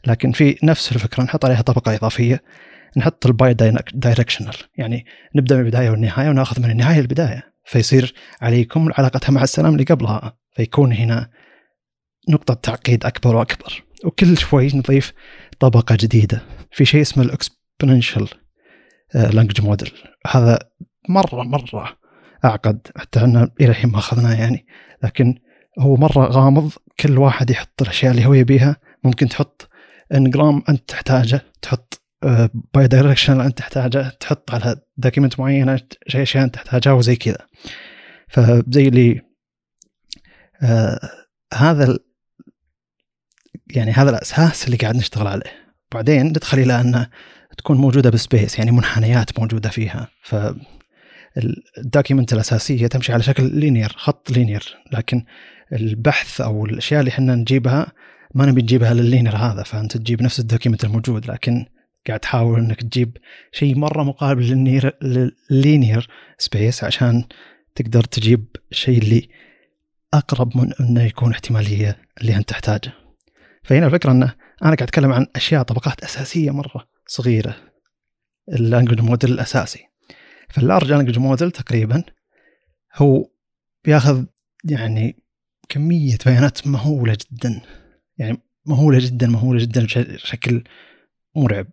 لكن 0.08 0.32
في 0.32 0.58
نفس 0.64 0.92
الفكرة 0.92 1.24
نحط 1.24 1.46
عليها 1.46 1.62
طبقة 1.62 1.96
إضافية 1.96 2.42
نحط 2.98 3.26
ال 3.26 3.54
bidirectional 3.94 4.56
يعني 4.78 5.06
نبدأ 5.36 5.56
من 5.56 5.62
البداية 5.62 5.90
والنهاية 5.90 6.30
وناخذ 6.30 6.62
من 6.62 6.72
النهاية 6.72 7.00
للبداية. 7.00 7.54
فيصير 7.66 8.14
عليكم 8.42 8.90
علاقتها 8.98 9.32
مع 9.32 9.44
السلام 9.44 9.74
اللي 9.74 9.84
قبلها. 9.84 10.38
فيكون 10.56 10.94
هنا 10.94 11.30
نقطة 12.30 12.54
تعقيد 12.54 13.06
أكبر 13.06 13.36
وأكبر. 13.36 13.84
وكل 14.06 14.38
شوي 14.38 14.68
نضيف 14.68 15.14
طبقة 15.60 15.98
جديدة 16.00 16.42
في 16.72 16.86
شيء 16.86 17.02
اسمه 17.02 17.24
ال 17.24 17.32
exponential 17.32 18.28
language 19.16 19.62
model 19.62 19.92
هذا 20.28 20.60
مرة 21.10 21.44
مرة 21.44 21.98
أعقد 22.46 22.88
حتى 22.96 23.20
أن 23.20 23.52
إلى 23.62 23.70
الحين 23.70 23.92
ما 23.92 23.98
أخذناه 23.98 24.40
يعني. 24.40 24.66
لكن 25.04 25.36
هو 25.80 25.96
مرة 25.96 26.26
غامض. 26.26 26.72
كل 27.00 27.18
واحد 27.18 27.50
يحط 27.50 27.82
الأشياء 27.82 28.12
اللي 28.12 28.26
هو 28.26 28.34
يبيها. 28.34 28.76
ممكن 29.04 29.28
تحط 29.28 29.70
n-gram 30.14 30.64
أنت 30.70 30.90
تحتاجه 30.90 31.42
تحط 31.62 32.02
bidirection 32.74 33.42
أنت 33.42 33.58
تحتاجه 33.58 34.10
تحط 34.10 34.52
على 34.52 34.76
document 34.98 35.40
معينه 35.40 35.80
شيء 36.08 36.22
اشياء 36.22 36.44
أنت 36.44 36.56
تحتاجها 36.56 36.94
وزي 36.94 37.16
كذا. 37.16 37.48
فزي 38.28 38.88
اللي 38.88 39.22
آه 40.62 41.10
هذا 41.54 41.98
يعني 43.68 43.92
هذا 43.92 44.10
الأساس 44.10 44.66
اللي 44.66 44.78
قاعد 44.78 44.96
نشتغل 44.96 45.28
عليه. 45.28 45.52
بعدين 45.92 46.26
ندخل 46.26 46.60
إلى 46.60 46.82
انها 46.82 47.10
تكون 47.58 47.78
موجودة 47.78 48.10
ب 48.10 48.18
space 48.18 48.58
يعني 48.60 48.72
منحنيات 48.72 49.40
موجودة 49.40 49.70
فيها. 49.70 50.08
ف 50.24 50.36
ال 51.78 51.83
documents 51.83 52.34
الأساسية 52.34 52.88
تمشي 52.88 53.14
على 53.14 53.24
شكل 53.24 53.44
linear 53.44 53.94
خط 53.98 54.32
linear 54.32 54.78
لكن 54.94 55.26
البحث 55.74 56.42
أو 56.42 56.66
الأشياء 56.66 57.00
اللي 57.00 57.12
إحنا 57.12 57.36
نجيبها 57.36 57.92
ما 58.34 58.46
نبي 58.46 58.62
نجيبها 58.62 58.94
لل 58.94 59.04
linear 59.04 59.36
هذا 59.36 59.64
فأنت 59.64 59.98
تجيب 59.98 60.22
نفس 60.22 60.40
ال 60.40 60.45
document 60.45 60.84
الموجود 60.84 61.26
لكن 61.32 61.66
قاعد 62.08 62.20
تحاول 62.20 62.60
إنك 62.60 62.82
تجيب 62.82 63.18
شيء 63.52 63.78
مرة 63.78 64.04
مقابل 64.04 64.44
لل 64.44 64.57
linear 64.57 64.98
لل 65.02 65.29
linear 65.29 66.10
space 66.38 66.84
عشان 66.84 67.24
تقدر 67.76 68.04
تجيب 68.04 68.46
الشيء 68.72 68.98
اللي 68.98 69.30
أقرب 70.14 70.58
من 70.58 70.74
إنه 70.80 71.04
يكون 71.04 71.32
احتمالية 71.32 71.98
اللي 72.22 72.36
أنت 72.36 72.50
تحتاجه. 72.50 72.92
فهنا 73.64 73.86
الفكرة 73.86 74.12
إنه 74.12 74.26
أنا 74.64 74.76
قاعد 74.76 74.82
أتكلم 74.82 75.12
عن 75.12 75.28
أشياء 75.36 75.64
طبقات 75.64 76.04
أساسية 76.04 76.52
مرة 76.52 76.88
صغيرة 77.08 77.56
ال 78.50 78.56
language 78.56 79.02
model 79.02 79.32
الأساسي. 79.32 79.88
فال 80.50 80.62
large 80.62 80.92
language 80.92 81.20
model 81.20 81.52
تقريبا 81.52 82.04
هو 82.96 83.30
بياخذ 83.86 84.26
يعني 84.64 85.24
كمية 85.70 86.18
بيانات 86.26 86.68
مهولة 86.68 87.18
جدا. 87.32 87.62
يعني 88.18 88.42
مهولة 88.66 89.00
جدا 89.00 89.28
مهولة 89.28 89.60
جدا 89.60 89.88
بشكل 89.96 90.64
مرعب. 91.36 91.68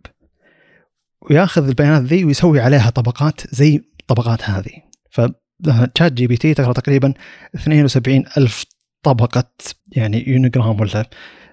وياخذ 1.21 1.69
البيانات 1.69 2.03
ذي 2.03 2.25
ويسوي 2.25 2.61
عليها 2.61 2.91
طبقات 2.91 3.55
زي 3.55 3.77
الطبقات 4.01 4.43
هذه. 4.43 4.83
ف 5.11 6.13
ChatGPT 6.13 6.55
تقرا 6.55 6.73
تقريبا 6.73 7.15
72 7.55 8.25
ألف 8.37 8.65
طبقة 9.03 9.51
يعني 9.93 10.29
unigram 10.29 10.81
ولا 10.81 11.11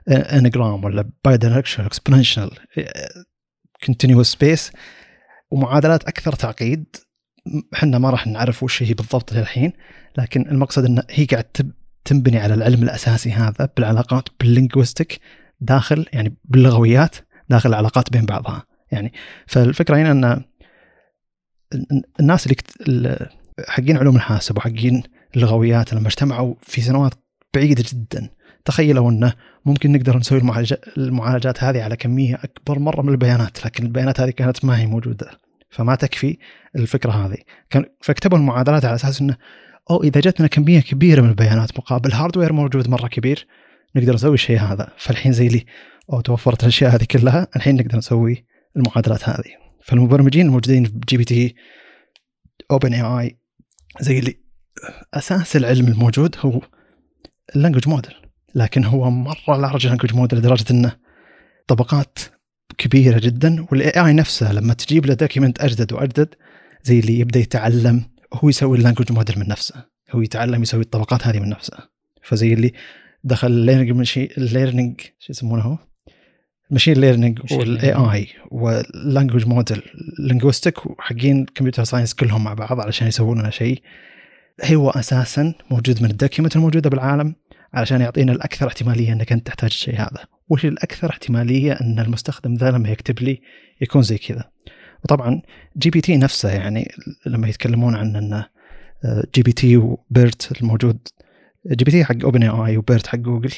n-gram 0.10 0.84
ولا 0.84 1.10
bidirectional 1.26 1.88
exponential 1.88 2.52
continuous 3.86 4.32
space 4.32 4.72
ومعادلات 5.52 6.03
أكثر 6.03 6.34
تعقيد. 6.34 6.95
إحنا 7.74 7.98
ما 7.98 8.10
راح 8.10 8.28
نعرف 8.28 8.64
وش 8.64 8.84
هي 8.84 8.94
بالضبط 8.94 9.34
للحين 9.34 9.74
لكن 10.18 10.41
المقصد 10.41 10.86
إن 10.86 11.03
هي 11.10 11.26
قاعد 11.26 11.74
تنبني 12.06 12.40
على 12.40 12.53
العلم 12.53 12.84
الأساسي 12.84 13.32
هذا 13.32 13.69
بالعلاقات 13.77 14.30
بال 14.40 14.53
linguistic 14.53 15.19
داخل 15.61 16.06
يعني 16.14 16.38
باللغويات 16.45 17.15
داخل 17.49 17.69
العلاقات 17.69 18.11
بين 18.11 18.26
بعضها. 18.26 18.64
يعني 18.91 19.14
فالفكرة 19.48 19.98
هنا 19.98 20.11
إن 20.11 20.44
الناس 22.19 22.49
اللي 22.88 23.30
حقين 23.68 23.98
علوم 23.98 24.15
الحاسب 24.15 24.57
وحقين 24.57 25.03
اللغويات 25.36 25.94
لما 25.94 26.07
اجتمعوا 26.07 26.56
في 26.61 26.82
سنوات 26.82 27.14
بعيدة 27.53 27.84
جدا 27.90 28.30
تخيلوا 28.65 29.11
إنه 29.11 29.34
ممكن 29.65 29.91
نقدر 29.91 30.18
نسوي 30.18 30.41
المعالجات 30.98 31.64
هذه 31.64 31.84
على 31.84 31.95
كمية 31.95 32.36
أكبر 32.36 32.80
مرة 32.80 33.02
من 33.02 33.10
البيانات 33.10 33.65
لكن 33.65 33.86
البيانات 33.86 34.19
هذه 34.19 34.30
كانت 34.30 34.65
ما 34.65 34.80
هي 34.80 34.86
موجودة. 34.86 35.32
فما 35.69 35.95
تكفي 35.95 36.38
الفكرة 36.76 37.11
هذه. 37.11 37.38
فاكتبوا 38.02 38.38
المعادلات 38.38 38.86
على 38.86 38.95
أساس 38.95 39.22
إنه 39.22 39.38
أو 39.91 40.03
إذا 40.03 40.20
جتنا 40.20 40.48
كمية 40.48 40.80
كبيرة 40.80 41.22
من 41.22 41.30
البيانات 41.30 41.78
مقابل 41.78 42.14
هاردوير 42.14 42.53
موجود 42.53 42.90
مرة 42.90 43.07
كبير 43.07 43.48
نقدر 43.95 44.14
نسوي 44.14 44.34
الشيء 44.34 44.60
هذا. 44.60 44.91
فالحين 44.98 45.32
زي 45.32 45.48
لي 45.48 45.66
أو 46.14 46.22
توفرت 46.22 46.64
الأشياء 46.64 46.95
هذه 46.95 47.03
كلها 47.03 47.48
الحين 47.56 47.76
نقدر 47.76 47.98
نسوي 47.98 48.45
المعادلات 48.78 49.30
هذه. 49.30 49.66
فالمبرمجين 49.84 50.45
الموجودين 50.45 50.86
في 50.86 50.99
جي 51.10 51.18
بي 51.18 51.24
تي 51.24 51.56
اوبن 52.72 52.94
اي 52.94 53.02
اي 53.02 53.40
زي 53.99 54.20
اللي 54.20 54.40
أساس 55.14 55.56
العلم 55.56 55.88
الموجود 55.88 56.36
هو 56.40 56.62
ال 57.56 57.59
language 57.59 57.88
model 57.90 58.14
لكن 58.56 58.84
هو 58.84 59.10
مرة 59.10 59.57
large 59.57 59.88
language 59.88 60.14
model 60.14 60.40
لدرجة 60.40 60.66
إنه 60.72 60.95
طبقات 61.68 62.20
كبيرة 62.78 63.20
جدا. 63.20 63.66
وال 63.72 64.06
AI 64.06 64.14
نفسه 64.14 64.53
لما 64.53 64.74
تجيب 64.74 65.06
له 65.06 65.14
document 65.14 65.61
أجدد 65.62 65.94
وأجدد 65.94 66.36
زي 66.84 66.99
اللي 66.99 67.20
يبدأ 67.20 67.40
يتعلم 67.40 68.15
هو 68.44 68.49
يسوي 68.49 68.78
ال 68.77 68.81
language 68.81 69.11
model 69.11 69.40
من 69.40 69.48
نفسه. 69.48 69.86
هو 70.12 70.22
يتعلم 70.22 70.62
يسوي 70.62 70.82
الطبقات 70.82 71.28
هذه 71.28 71.40
من 71.40 71.49
نفسه. 71.49 71.78
فزي 72.24 72.53
اللي 72.53 72.72
دخل 73.24 73.48
ال 73.48 73.65
learning 73.65 75.02
شو 75.20 75.32
يسمونه 75.32 75.78
ال 76.72 76.75
machine 76.75 76.98
learning 76.98 77.53
وال 77.53 77.94
AI 77.94 78.27
وال 78.52 78.71
language 78.71 79.48
model 79.48 79.82
linguistic 80.19 80.86
وحقين 80.86 81.45
computer 81.45 81.84
science 81.84 82.14
كلهم 82.14 82.44
مع 82.44 82.53
بعض 82.53 82.80
علشان 82.80 83.07
يسوون 83.07 83.40
لنا 83.40 83.49
شيء. 83.49 83.82
هو 84.64 84.90
أساسا 84.90 85.53
موجود 85.72 86.03
من 86.03 86.10
ال 86.11 86.16
documents 86.16 86.56
الموجودة 86.56 86.90
بالعالم 86.90 87.36
علشان 87.74 88.02
يعطينا 88.02 88.32
الأكثر 88.32 88.68
احتمالية 88.68 89.14
إنك 89.14 89.32
أنت 89.32 89.48
تحتاج 89.48 89.70
الشيء 89.70 89.95
هذا. 89.95 90.26
وش 90.49 90.66
الأكثر 90.66 91.10
احتمالية 91.10 91.74
إن 91.74 91.99
المستخدم 91.99 92.53
ذا 92.53 92.72
لما 92.72 92.90
يكتب 92.90 93.20
لي 93.20 93.41
يكون 93.82 94.02
زي 94.02 94.18
كذا. 94.18 94.44
وطبعا 95.06 95.41
GPT 95.77 96.18
نفسه 96.18 96.52
يعني 96.52 96.91
لما 97.26 97.48
يتكلمون 97.48 97.95
عن 97.95 98.15
انه 98.15 98.48
GPT 99.36 99.77
و 99.77 99.94
BERT 99.94 100.61
الموجود 100.61 101.07
GPT 101.68 102.06
حق 102.06 102.15
OpenAI 102.23 102.44
و 102.44 102.49
BERT 102.49 103.07
حق 103.07 103.18
جوجل. 103.18 103.52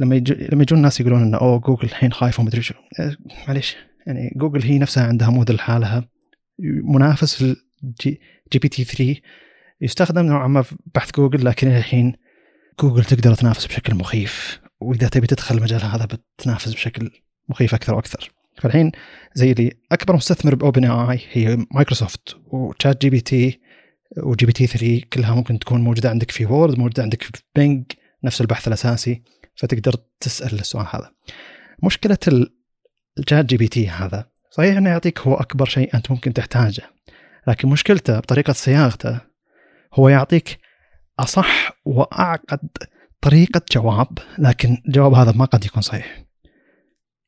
لما 0.00 0.16
يجو 0.16 0.34
لما 0.52 0.62
يجون 0.62 0.78
الناس 0.78 1.00
يقولون 1.00 1.22
انه 1.22 1.38
أوه 1.38 1.58
جوجل 1.58 1.84
الحين 1.84 2.12
خايفة 2.12 2.42
ومدري 2.42 2.62
شو. 2.62 2.74
أه، 3.00 3.16
معليش. 3.48 3.76
يعني 4.06 4.32
جوجل 4.36 4.62
هي 4.62 4.78
نفسها 4.78 5.06
عندها 5.06 5.30
موديل 5.30 5.56
لحالها 5.56 6.08
منافس 6.84 7.42
ال 7.42 7.81
G 7.81 8.20
GPT 8.52 8.84
3 8.84 9.16
يستخدم 9.80 10.26
نوعا 10.26 10.48
ما 10.48 10.62
في 10.62 10.76
بحث 10.94 11.10
جوجل 11.12 11.44
لكن 11.44 11.68
الحين 11.68 12.12
جوجل 12.80 13.04
تقدر 13.04 13.34
تنافس 13.34 13.66
بشكل 13.66 13.94
مخيف. 13.94 14.60
وإذا 14.80 15.08
تبي 15.08 15.26
تدخل 15.26 15.56
المجال 15.56 15.82
هذا 15.82 16.04
بتنافس 16.04 16.74
بشكل 16.74 17.10
مخيف 17.48 17.74
أكثر 17.74 17.94
وأكثر. 17.94 18.35
فالحين 18.58 18.92
زي 19.34 19.52
اللي 19.52 19.72
أكبر 19.92 20.16
مستثمر 20.16 20.54
ب 20.54 20.84
OpenAI 20.84 21.20
هي 21.32 21.66
مايكروسوفت 21.70 22.36
و 22.46 23.02
ChatGPT 23.02 23.60
و 24.16 24.46
GPT 24.46 24.66
3 24.66 25.00
كلها 25.12 25.34
ممكن 25.34 25.58
تكون 25.58 25.80
موجودة 25.80 26.10
عندك 26.10 26.30
في 26.30 26.46
Word 26.46 26.78
موجودة 26.78 27.02
عندك 27.02 27.22
في 27.22 27.32
Bing 27.56 27.84
نفس 28.24 28.40
البحث 28.40 28.68
الأساسي. 28.68 29.22
فتقدر 29.56 29.94
تسأل 30.20 30.58
السؤال 30.58 30.86
هذا. 30.90 31.10
مشكلة 31.82 32.18
ال 33.18 33.44
ChatGPT 33.44 33.88
هذا 33.88 34.28
صحيح 34.50 34.76
إنه 34.76 34.90
يعطيك 34.90 35.20
هو 35.20 35.34
أكبر 35.34 35.66
شيء 35.66 35.94
أنت 35.94 36.10
ممكن 36.10 36.32
تحتاجه 36.32 36.82
لكن 37.48 37.68
مشكلته 37.68 38.18
بطريقة 38.18 38.52
صياغته 38.52 39.20
هو 39.94 40.08
يعطيك 40.08 40.58
أصح 41.18 41.72
وأعقد 41.84 42.68
طريقة 43.20 43.60
جواب 43.72 44.18
لكن 44.38 44.82
الجواب 44.86 45.14
هذا 45.14 45.32
ما 45.32 45.44
قد 45.44 45.64
يكون 45.64 45.82
صحيح. 45.82 46.25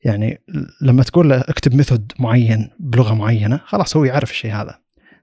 يعني 0.05 0.43
لما 0.81 1.03
تقول 1.03 1.31
له 1.31 1.41
اكتب 1.41 1.75
method 1.75 2.13
معين 2.19 2.71
بلغة 2.79 3.15
معينة 3.15 3.61
خلاص 3.65 3.97
هو 3.97 4.05
يعرف 4.05 4.31
الشيء 4.31 4.53
هذا. 4.53 4.79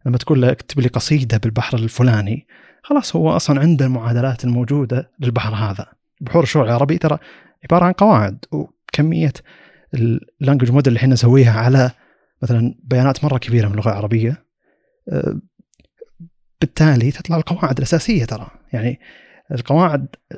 لما 0.06 0.18
تقول 0.18 0.41
له 0.41 0.52
اكتب 0.52 0.80
لي 0.80 0.88
قصيدة 0.88 1.38
بالبحر 1.38 1.77
الفلاني 1.77 2.47
خلاص 2.84 3.15
هو 3.15 3.35
أصلا 3.35 3.60
عنده 3.60 3.85
المعادلات 3.85 4.43
الموجودة 4.43 5.11
للبحر 5.19 5.56
هذا. 5.56 5.85
بحور 6.22 6.43
الشعر 6.43 6.65
العربي 6.65 6.97
ترى 6.97 7.18
عبارة 7.64 7.85
عن 7.85 7.91
قواعد 7.91 8.45
وكمية 8.52 9.34
ال 9.93 10.02
language 10.02 10.72
model 10.72 10.88
اللي 10.88 10.97
إحنا 10.97 11.14
نسويها 11.14 11.60
على 11.60 11.91
مثلا 12.43 12.76
بيانات 12.84 13.23
مرة 13.23 13.38
كبيرة 13.38 13.68
من 13.68 13.72
اللغة 13.72 13.89
العربية 13.89 14.45
آه، 15.10 15.39
بالتالي 16.61 17.11
تطلع 17.11 17.38
القواعد 17.38 17.77
الأساسية 17.77 18.26
ترى. 18.26 18.47
يعني 18.73 18.99
القواعد 19.52 20.07
آه، 20.31 20.38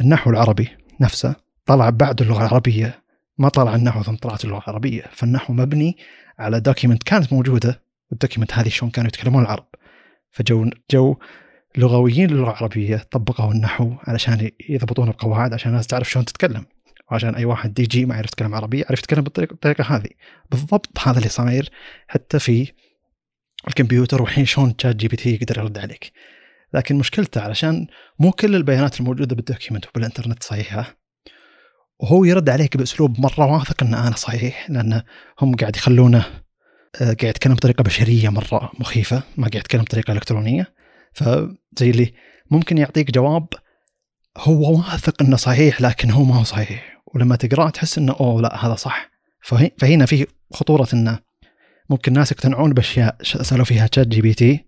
النحو 0.00 0.30
العربي 0.30 0.68
نفسه 1.00 1.34
طلع 1.66 1.90
بعد 1.90 2.22
اللغة 2.22 2.42
العربية 2.46 3.02
ما 3.38 3.48
طلع 3.48 3.74
النحو 3.74 4.02
ثم 4.02 4.14
طلعت 4.14 4.44
اللغة 4.44 4.58
العربية 4.58 5.04
فالنحو 5.12 5.52
مبني 5.52 5.96
على 6.38 6.60
document 6.60 7.02
كانت 7.02 7.32
موجودة 7.32 7.82
وال 8.10 8.19
document 8.19 8.54
هذه 8.54 8.68
شلون 8.68 8.90
كانوا 8.90 9.08
يتكلمون 9.08 9.42
العرب. 9.42 9.66
فجو 10.30 10.70
جو 10.90 11.16
لغويين 11.76 12.30
للغه 12.30 12.50
العربيه 12.50 12.96
طبقوا 12.96 13.52
النحو 13.52 13.94
علشان 14.06 14.50
يضبطون 14.68 15.08
القواعد 15.08 15.52
عشان 15.52 15.70
الناس 15.70 15.86
تعرف 15.86 16.10
شلون 16.10 16.24
تتكلم. 16.24 16.66
وعشان 17.10 17.34
أي 17.34 17.44
واحد 17.44 17.74
دي 17.74 17.82
جي 17.82 18.06
ما 18.06 18.14
يعرف 18.14 18.28
يتكلم 18.28 18.54
عربي 18.54 18.80
يعرف 18.80 18.98
يتكلم 18.98 19.24
بالطريقة, 19.24 19.96
هذه. 19.96 20.10
بالضبط 20.50 20.98
هذا 20.98 21.18
اللي 21.18 21.28
صاير 21.28 21.70
حتى 22.08 22.38
في 22.38 22.72
الكمبيوتر 23.68 24.22
والحين 24.22 24.44
شلون 24.44 24.76
ChatGPT 24.76 25.34
يقدر 25.34 25.58
يرد 25.58 25.78
عليك. 25.78 26.12
لكن 26.74 26.96
مشكلته 26.96 27.40
علشان 27.40 27.86
مو 28.18 28.30
كل 28.30 28.56
البيانات 28.56 29.00
الموجودة 29.00 29.36
بال 29.36 29.46
document 29.46 29.86
وبالإنترنت 29.86 30.42
صحيحة 30.42 30.97
وهو 32.00 32.24
يرد 32.24 32.48
عليك 32.48 32.76
بأسلوب 32.76 33.20
مرة 33.20 33.46
واثق 33.46 33.82
إن 33.82 33.94
أنا 33.94 34.16
صحيح 34.16 34.70
لأن 34.70 35.02
هم 35.40 35.56
قاعد 35.56 35.76
يخلونه 35.76 36.26
آه، 36.96 37.04
قاعد 37.04 37.22
يتكلم 37.22 37.54
بطريقة 37.54 37.82
بشرية 37.82 38.28
مرة 38.28 38.72
مخيفة 38.78 39.22
ما 39.36 39.48
قاعد 39.48 39.54
يتكلم 39.54 39.82
بطريقة 39.82 40.12
إلكترونية. 40.12 40.74
فزي 41.12 41.90
اللي 41.90 42.12
ممكن 42.50 42.78
يعطيك 42.78 43.10
جواب 43.10 43.46
هو 44.38 44.76
واثق 44.76 45.22
إنه 45.22 45.36
صحيح 45.36 45.80
لكن 45.80 46.10
هو 46.10 46.24
ما 46.24 46.34
هو 46.34 46.44
صحيح. 46.44 47.02
ولما 47.14 47.36
تقرأه 47.36 47.70
تحس 47.70 47.98
إنه 47.98 48.16
أوه 48.20 48.42
لا 48.42 48.66
هذا 48.66 48.74
صح. 48.74 49.10
فهنا 49.78 50.06
في 50.06 50.26
خطورة 50.52 50.88
انه 50.94 51.18
ممكن 51.90 52.12
الناس 52.12 52.32
يقتنعون 52.32 52.72
بأشياء 52.72 53.16
سألوا 53.22 53.64
فيها 53.64 53.88
ChatGPT 53.94 54.64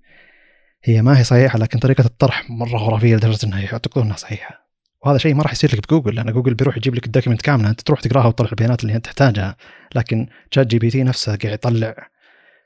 هي 0.85 1.03
ما 1.03 1.19
هي 1.19 1.25
صحيحة 1.25 1.59
لكن 1.59 1.79
طريقة 1.79 2.05
الطرح 2.05 2.51
مرة 2.51 2.79
خرافية 2.79 3.17
لدرجة 3.17 3.47
إنها 3.47 3.61
يعتقدون 3.61 4.05
إنها 4.05 4.17
صحيحة. 4.17 4.70
وهذا 5.05 5.19
شيء 5.19 5.35
ما 5.35 5.43
راح 5.43 5.53
يصير 5.53 5.71
لك 5.73 5.89
بجوجل 5.89 6.15
لأن 6.15 6.33
جوجل 6.33 6.55
بيروح 6.55 6.77
يجيب 6.77 6.95
لك 6.95 7.07
ال 7.07 7.11
document 7.11 7.43
كاملة. 7.43 7.71
أنت 7.71 7.81
تروح 7.81 8.01
تقراها 8.01 8.27
وتطلع 8.27 8.49
البيانات 8.51 8.83
اللي 8.83 8.95
أنت 8.95 9.05
تحتاجها. 9.05 9.57
لكن 9.95 10.27
ChatGPT 10.51 11.03
نفسه 11.03 11.37
قاعد 11.37 11.55
يطلع 11.55 11.95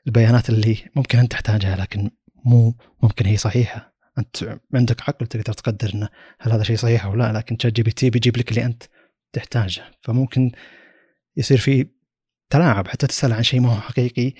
البيانات 0.07 0.49
اللي 0.49 0.77
ممكن 0.95 1.19
أنت 1.19 1.31
تحتاجها 1.31 1.75
لكن 1.75 2.11
مو 2.45 2.75
ممكن 3.03 3.25
هي 3.25 3.37
صحيحة. 3.37 3.95
أنت 4.17 4.57
عندك 4.73 5.01
عقل 5.01 5.27
تقدر 5.27 5.53
تقدر 5.53 5.91
إنه 5.93 6.09
هل 6.39 6.51
هذا 6.51 6.63
شيء 6.63 6.75
صحيح 6.75 7.05
أو 7.05 7.15
لا 7.15 7.33
لكن 7.33 7.57
ChatGPT 7.61 8.09
بيجيب 8.09 8.37
لك 8.37 8.49
اللي 8.49 8.65
أنت 8.65 8.83
تحتاجه. 9.33 9.83
فممكن 10.01 10.51
يصير 11.37 11.57
في 11.57 11.87
تلاعب 12.49 12.87
حتى 12.87 13.07
تسأل 13.07 13.33
عن 13.33 13.43
شيء 13.43 13.59
ما 13.59 13.69
هو 13.69 13.81
حقيقي 13.81 14.33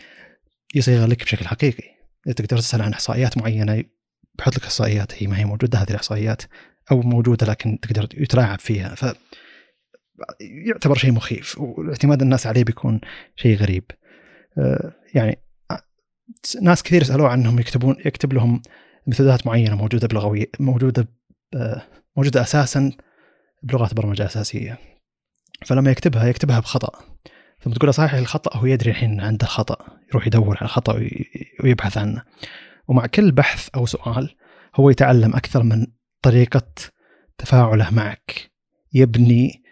يصيغ 0.76 1.06
لك 1.06 1.24
بشكل 1.24 1.48
حقيقي. 1.48 1.84
تقدر 2.36 2.58
تسأل 2.58 2.82
عن 2.82 2.94
إحصائيات 2.94 3.38
معينة 3.38 3.84
بحط 4.36 4.58
لك 4.58 4.64
إحصائيات. 4.64 5.24
هي 5.24 5.28
ما 5.28 5.40
هي 5.40 5.46
موجودة 5.46 5.80
هذه 5.80 5.90
الإحصائيات. 5.90 6.42
أو 6.92 7.02
موجودة 7.02 7.48
لكن 7.48 7.80
تقدر 7.80 8.08
يتلاعب 8.18 8.60
فيها. 8.60 8.96
ف 8.96 9.16
يعتبر 10.40 10.96
شيء 10.96 11.12
مخيف 11.12 11.58
واعتماد 11.60 12.22
الناس 12.22 12.48
عليه 12.48 12.64
بيكون 12.64 13.02
شيء 13.36 13.58
غريب. 13.58 13.84
آه، 14.58 14.94
يعني 15.14 15.38
ناس 16.62 16.84
كثير 16.84 17.04
سألوه 17.04 17.30
عنهم 17.30 17.60
يكتبون 17.60 17.96
يكتب 18.06 18.34
لهم 18.34 18.62
ميثودات 19.08 19.48
معينة 19.48 19.76
موجودة 19.76 20.08
بلغويه 20.08 20.46
موجودة 20.60 21.08
موجودة 22.18 22.42
أساسا 22.42 22.92
بلغات 23.64 23.94
برمجة 23.94 24.26
أساسية. 24.26 24.78
فلما 25.66 25.92
يكتبها 25.92 26.28
يكتبها 26.28 26.60
بخطأ. 26.60 27.00
ثم 27.62 27.72
تقول 27.72 27.94
صحيح 27.94 28.14
الخطأ 28.14 28.58
هو 28.58 28.66
يدري 28.66 28.92
الحين 28.92 29.22
عنده 29.22 29.46
خطا 29.46 29.78
يروح 30.10 30.28
يدور 30.28 30.58
على 30.58 30.66
الخطأ 30.66 31.10
ويبحث 31.64 31.98
عنه. 31.98 32.24
ومع 32.88 33.06
كل 33.06 33.32
بحث 33.32 33.70
أو 33.76 33.86
سؤال 33.86 34.36
هو 34.76 34.90
يتعلم 34.90 35.36
أكثر 35.36 35.64
من 35.64 35.88
طريقة 36.26 36.68
تفاعله 37.38 37.90
معك. 37.90 38.52
يبني 38.94 39.64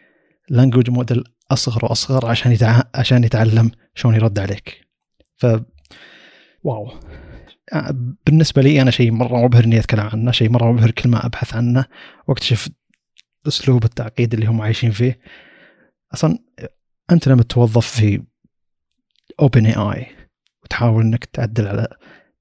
لانجوج 0.49 0.89
موديل 0.89 1.23
أصغر 1.51 1.85
وأصغر 1.85 2.25
عشان. 2.25 2.57
عشان 2.95 3.23
يتعلم 3.23 3.71
شلون 3.95 4.15
يرد 4.15 4.39
عليك. 4.39 4.88
ف 5.35 5.45
واو. 6.63 6.91
بالنسبة 8.25 8.61
لي 8.61 8.81
أنا 8.81 8.91
شيء 8.91 9.11
مرة 9.11 9.45
مبهر 9.45 9.63
إني 9.63 9.80
أتكلم 9.80 10.09
عنه 10.13 10.31
شيء 10.31 10.49
مرة 10.49 10.71
مبهر 10.71 10.91
كل 10.91 11.09
ما 11.09 11.25
أبحث 11.25 11.55
عنه 11.55 11.85
وأكتشف 12.27 12.69
أسلوب 13.47 13.84
التعقيد 13.84 14.34
اللي 14.34 14.45
هم 14.45 14.61
عايشين 14.61 14.91
فيه. 14.91 15.19
أصلا 16.13 16.39
أنت 17.11 17.27
لما 17.27 17.43
توظف 17.43 17.88
في 17.88 18.23
OpenAI 19.40 20.07
وتحاول 20.63 21.03
إنك 21.03 21.25
تعدل 21.25 21.67
على 21.67 21.88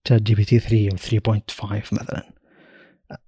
ChatGPT 0.05 0.59
3 0.59 0.89
أو 0.93 0.97
3.5 1.36 1.93
مثلا 1.93 2.32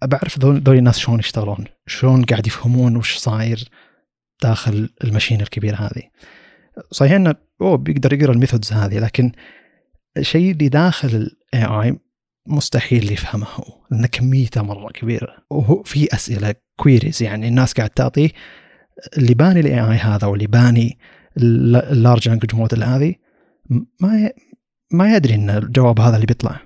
بعرف 0.04 0.38
ذول 0.38 0.78
الناس 0.78 0.98
شلون 0.98 1.18
يشتغلون 1.18 1.64
شلون 1.86 2.24
قاعد 2.24 2.46
يفهمون 2.46 2.96
وش 2.96 3.16
صاير 3.16 3.68
داخل 4.42 4.88
ال 5.04 5.09
machine 5.09 5.40
الكبيرة 5.40 5.76
هذه. 5.76 6.02
صحيح 6.90 7.12
إنه 7.12 7.34
أوه 7.60 7.76
بيقدر 7.76 8.12
يقرأ 8.12 8.32
ال 8.32 8.37
methods 8.37 8.72
هذه 8.72 8.98
لكن 8.98 9.32
الشيء 10.16 10.50
اللي 10.50 10.68
داخل 10.68 11.08
ال 11.54 11.64
AI 11.64 11.98
مستحيل 12.46 13.12
يفهمه 13.12 13.46
هو 13.46 13.86
لأن 13.90 14.06
كميته 14.06 14.62
مرة 14.62 14.92
كبيرة. 14.92 15.36
وهو 15.50 15.82
في 15.82 16.14
أسئلة 16.14 16.54
queries 16.76 17.22
يعني 17.22 17.48
الناس 17.48 17.72
قاعد 17.72 17.90
تعطيه 17.90 18.30
اللي 19.18 19.34
باني 19.34 19.60
ال 19.60 19.80
AI 19.80 19.96
هذا 19.96 20.26
واللي 20.26 20.46
باني 20.46 20.98
ال 21.36 21.51
large 21.51 22.28
language 22.28 22.54
model 22.54 22.82
هذه 22.82 23.14
ما 24.00 24.30
ما 24.92 25.16
يدري 25.16 25.34
إن 25.34 25.50
الجواب 25.50 26.00
هذا 26.00 26.14
اللي 26.14 26.26
بيطلع. 26.26 26.60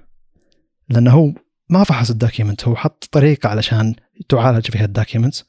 لأنه 0.88 1.10
هو 1.10 1.32
ما 1.70 1.84
فحص 1.84 2.10
ال 2.10 2.16
document 2.16 2.68
هو 2.68 2.76
حط 2.76 3.08
طريقة 3.12 3.48
علشان 3.48 3.94
تعالج 4.28 4.70
فيها 4.70 4.84
ال 4.84 4.90
documents 4.90 5.44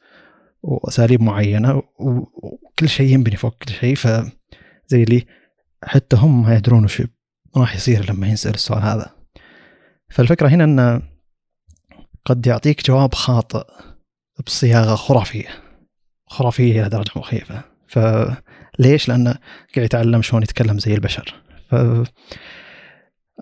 وأساليب 0.62 1.22
معينة 1.22 1.84
وكل 2.00 2.90
شيء 2.90 3.14
ينبني 3.14 3.36
فوق 3.36 3.56
كل 3.56 3.74
شيء. 3.74 3.96
فزي 3.96 5.04
اللي 5.04 5.26
حتى 5.84 6.16
هم 6.16 6.44
ما 6.44 6.56
يدرون 6.56 6.84
وش 6.84 7.04
راح 7.58 7.76
يصير 7.76 8.12
لما 8.12 8.28
ينسأل 8.28 8.54
السؤال 8.54 8.82
هذا. 8.82 9.16
فالفكرة 10.10 10.48
هنا 10.48 10.64
انه 10.64 11.02
قد 12.26 12.48
يعطيك 12.48 12.88
جواب 12.88 13.14
خاطئ 13.14 13.68
بصياغة 14.46 14.96
خرافية. 14.96 15.50
خرافية 16.28 16.82
إلى 16.82 16.90
درجة 16.90 17.12
مخيفة. 17.16 17.64
فليش؟ 17.88 19.10
لأنه 19.10 19.36
قاعد 19.76 19.86
يتعلم 19.86 20.22
شلون 20.22 20.44
يتكلم 20.44 20.80
زي 20.80 20.94
البشر. 20.94 21.36
ف 21.70 21.76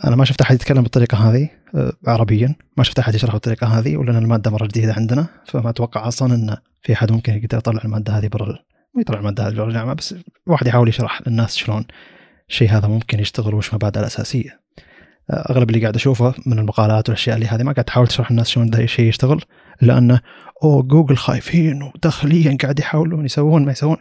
أنا 0.06 0.16
ما 0.16 0.26
شفت 0.26 0.42
أحد 0.42 0.56
يتكلم 0.56 0.84
بالطريقة 0.84 1.18
هذه 1.18 1.50
آه، 1.76 1.94
عربيا. 2.08 2.56
ما 2.78 2.84
شفت 2.84 3.00
أحد 3.00 3.16
يشرح 3.16 3.34
بالطريقة 3.34 3.68
هذه 3.68 3.98
ولأن 3.98 4.16
المادة 4.16 4.52
مرة 4.52 4.66
جديدة 4.68 4.94
عندنا 4.94 5.28
فما 5.46 5.70
أتوقع 5.70 6.08
أصلا 6.08 6.36
إن 6.36 6.58
في 6.82 6.94
أحد 6.94 7.12
ممكن 7.12 7.34
يقدر 7.34 7.58
يطلع 7.58 7.82
المادة 7.86 8.14
هذه 8.14 8.28
برا 8.28 8.46
مو 8.96 9.02
يطلع 9.02 9.20
المادة 9.20 9.48
هذه 9.48 9.56
برا 9.56 9.68
الجامعة 9.68 9.94
بس 9.94 10.16
واحد 10.48 10.68
يحاول 10.68 10.90
يشرح 10.90 11.28
للناس 11.28 11.56
شلون 11.56 11.86
الشيء 12.50 12.70
هذا 12.70 12.88
ممكن 12.88 13.20
يشتغل 13.20 13.56
وش 13.56 13.74
مبادئه 13.74 14.00
الأساسية. 14.00 14.62
آه، 15.30 15.52
أغلب 15.52 15.70
اللي 15.70 15.82
قاعد 15.82 15.96
أشوفه 15.96 16.34
من 16.46 16.60
المقالات 16.60 17.10
والأشياء 17.10 17.36
اللي 17.36 17.48
هذه 17.48 17.64
ما 17.64 17.72
قاعد 17.72 17.86
تحاول 17.86 18.08
تشرح 18.08 18.32
للناس 18.32 18.50
شلون 18.50 18.70
ذا 18.70 18.84
الشيء 18.84 19.06
يشتغل 19.06 19.42
لأنه 19.82 20.22
أوه 20.64 20.84
جوجل 20.84 21.18
خايفين 21.18 21.84
وداخليا 21.84 22.58
قاعد 22.62 22.80
يحاولون 22.80 23.26
يسوون 23.26 23.66
ما 23.66 23.72
يسوون. 23.72 23.98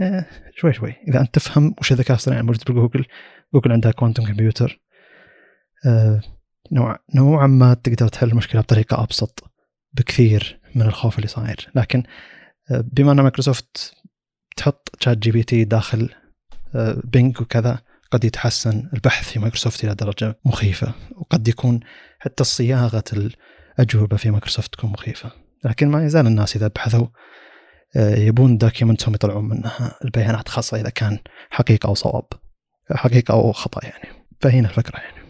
آه 0.00 0.26
شوي 0.56 0.72
شوي. 0.72 0.94
إذا 1.08 1.20
أنت 1.20 1.34
تفهم 1.34 1.74
وش 1.80 1.92
الذكاء 1.92 2.10
الاصطناعي 2.10 2.42
موجود 2.42 2.62
بجوجل 2.68 3.04
جوجل 3.54 3.72
عندها 3.72 3.92
quantum 3.92 4.24
computer 4.24 4.83
نوعا 7.14 7.46
ما 7.46 7.74
تقدر 7.74 8.08
تحل 8.08 8.28
المشكلة 8.28 8.60
بطريقة 8.60 9.02
أبسط 9.02 9.50
بكثير 9.92 10.60
من 10.74 10.82
الخوف 10.82 11.16
اللي 11.16 11.28
صاير. 11.28 11.70
لكن 11.74 12.02
آه 12.70 12.84
بما 12.92 13.12
أن 13.12 13.20
مايكروسوفت 13.20 13.94
تحط 14.56 14.96
ChatGPT 15.00 15.64
داخل 15.64 16.10
آه 16.74 17.00
بينج 17.04 17.40
وكذا 17.40 17.78
قد 18.10 18.24
يتحسن 18.24 18.90
البحث 18.94 19.28
في 19.28 19.38
مايكروسوفت 19.38 19.84
إلى 19.84 19.94
درجة 19.94 20.38
مخيفة 20.44 20.94
وقد 21.16 21.48
يكون 21.48 21.80
حتى 22.18 22.44
صياغة 22.44 23.04
الأجوبة 23.78 24.16
في 24.16 24.30
مايكروسوفت 24.30 24.72
تكون 24.72 24.90
مخيفة. 24.90 25.30
لكن 25.64 25.88
ما 25.88 26.04
يزال 26.04 26.26
الناس 26.26 26.56
إذا 26.56 26.68
بحثوا 26.68 27.06
آه، 27.96 28.14
يبون 28.14 28.58
document 28.58 29.03
هم 29.03 29.14
يطلعون 29.14 29.48
منها. 29.48 29.98
البيانات 30.04 30.48
خاصة 30.48 30.80
إذا 30.80 30.90
كان 30.90 31.18
حقيقة 31.50 31.86
أو 31.86 31.94
صواب. 31.94 32.26
حقيقة 32.90 33.32
أو 33.32 33.52
خطأ 33.52 33.86
يعني. 33.86 34.08
فهنا 34.40 34.68
الفكرة 34.68 34.98
يعني. 34.98 35.23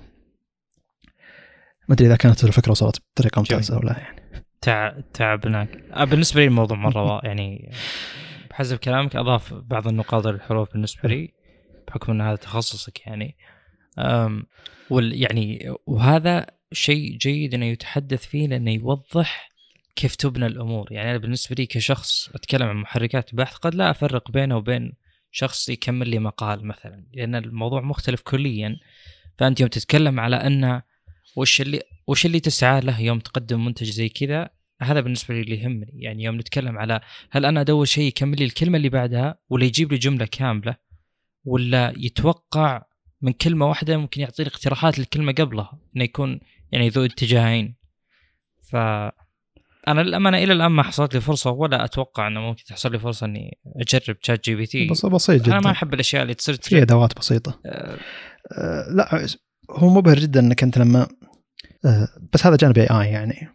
ما 1.88 1.94
أدري 1.94 2.06
إذا 2.06 2.16
كانت 2.16 2.44
الفكرة 2.44 2.70
وصلت 2.70 3.02
بطريقة 3.14 3.38
ممتازة 3.38 3.78
ولا 3.78 3.98
يعني. 3.98 4.24
تع... 4.60 5.00
تعبناك. 5.14 5.84
آه، 5.92 6.04
بالنسبة 6.04 6.40
لي 6.40 6.46
الموضوع 6.46 6.76
مرة 6.76 7.20
يعني 7.26 7.70
بحسب 8.50 8.76
كلامك 8.76 9.16
أضاف 9.16 9.54
بعض 9.54 9.88
النقاط 9.88 10.26
للحروف 10.26 10.72
بالنسبة 10.72 11.08
لي 11.08 11.34
بحكم 11.88 12.12
أن 12.12 12.20
هذا 12.20 12.36
تخصصك 12.36 13.06
يعني. 13.06 13.36
أم 13.98 14.46
وال 14.90 15.22
يعني 15.22 15.74
وهذا 15.86 16.46
شيء 16.72 17.16
جيد 17.16 17.54
إنه 17.54 17.66
يتحدث 17.66 18.26
فيه 18.26 18.48
لأنه 18.48 18.70
يوضح 18.70 19.50
كيف 19.96 20.14
تبنى 20.14 20.46
الأمور. 20.46 20.92
يعني 20.92 21.10
أنا 21.10 21.18
بالنسبة 21.18 21.56
لي 21.58 21.66
كشخص 21.66 22.28
أتكلم 22.34 22.68
عن 22.68 22.76
محركات 22.76 23.34
بحث 23.34 23.56
قد 23.56 23.74
لا 23.74 23.90
أفرق 23.90 24.30
بينه 24.30 24.56
وبين 24.56 24.92
شخص 25.30 25.68
يكمل 25.68 26.08
لي 26.08 26.18
مقال 26.18 26.66
مثلا 26.66 27.04
لأن 27.12 27.34
الموضوع 27.34 27.80
مختلف 27.80 28.20
كليا. 28.20 28.76
فأنت 29.38 29.60
يوم 29.60 29.68
تتكلم 29.68 30.20
على 30.20 30.36
أن 30.36 30.82
وش 31.36 31.60
اللي 31.60 31.82
وش 32.06 32.26
اللي 32.26 32.40
تسعى 32.40 32.80
له 32.80 33.00
يوم 33.00 33.18
تقدم 33.18 33.64
منتج 33.64 33.90
زي 33.90 34.08
كذا؟ 34.08 34.50
هذا 34.82 35.00
بالنسبة 35.00 35.34
لي 35.34 35.40
اللي 35.40 35.60
يهمني. 35.60 35.92
يعني 35.94 36.24
يوم 36.24 36.36
نتكلم 36.36 36.78
على 36.78 37.00
هل 37.30 37.44
أنا 37.46 37.60
أدور 37.60 37.84
شيء 37.84 38.04
يكمل 38.04 38.38
لي 38.38 38.44
الكلمة 38.44 38.76
اللي 38.76 38.88
بعدها 38.88 39.38
ولا 39.48 39.64
يجيب 39.64 39.92
لي 39.92 39.98
جملة 39.98 40.24
كاملة 40.24 40.76
ولا 41.44 41.94
يتوقع 41.96 42.82
من 43.22 43.32
كلمة 43.32 43.68
واحدة 43.68 43.96
ممكن 43.96 44.20
يعطي 44.20 44.42
لي 44.42 44.48
اقتراحات 44.48 44.98
للكلمة 44.98 45.32
قبلها 45.32 45.78
إنه 45.96 46.04
يكون 46.04 46.40
يعني 46.72 46.88
ذو 46.88 47.04
اتجاهين. 47.04 47.76
ف 48.62 48.76
أنا 49.88 50.00
للأمانة 50.00 50.38
إلى 50.38 50.52
الآن 50.52 50.70
ما 50.70 50.82
حصلت 50.82 51.14
لي 51.14 51.20
فرصة 51.20 51.50
ولا 51.50 51.84
أتوقع 51.84 52.26
إنه 52.26 52.40
ممكن 52.40 52.64
تحصل 52.64 52.92
لي 52.92 52.98
فرصة 52.98 53.26
إني 53.26 53.58
أجرب 53.76 54.16
ChatGPT 54.22 54.86
بس 54.86 55.06
بسيط 55.06 55.42
جدا 55.42 55.52
أنا 55.52 55.60
ما 55.60 55.70
أحب 55.70 55.94
الأشياء 55.94 56.22
اللي 56.22 56.34
تصير 56.34 56.54
في 56.62 56.82
أدوات 56.82 57.18
بسيطة. 57.18 57.60
أه. 57.66 57.98
أه 58.52 58.90
لا 58.90 59.26
هو 59.70 59.88
مبهر 59.88 60.18
جدا 60.18 60.40
إنك 60.40 60.62
أنت 60.62 60.78
لما 60.78 61.08
أه 61.84 62.08
بس 62.32 62.46
هذا 62.46 62.56
جانب 62.56 62.78
AI 62.78 62.86
يعني. 62.86 63.48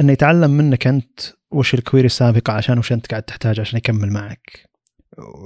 إنه 0.00 0.12
يتعلم 0.12 0.50
منك 0.50 0.86
أنت 0.86 1.20
وش 1.50 1.74
ال 1.74 1.79
query 1.79 2.06
السابقة 2.06 2.52
عشان 2.52 2.78
وش 2.78 2.92
أنت 2.92 3.06
قاعد 3.06 3.22
تحتاج 3.22 3.60
عشان 3.60 3.78
يكمل 3.78 4.12
معك. 4.12 4.68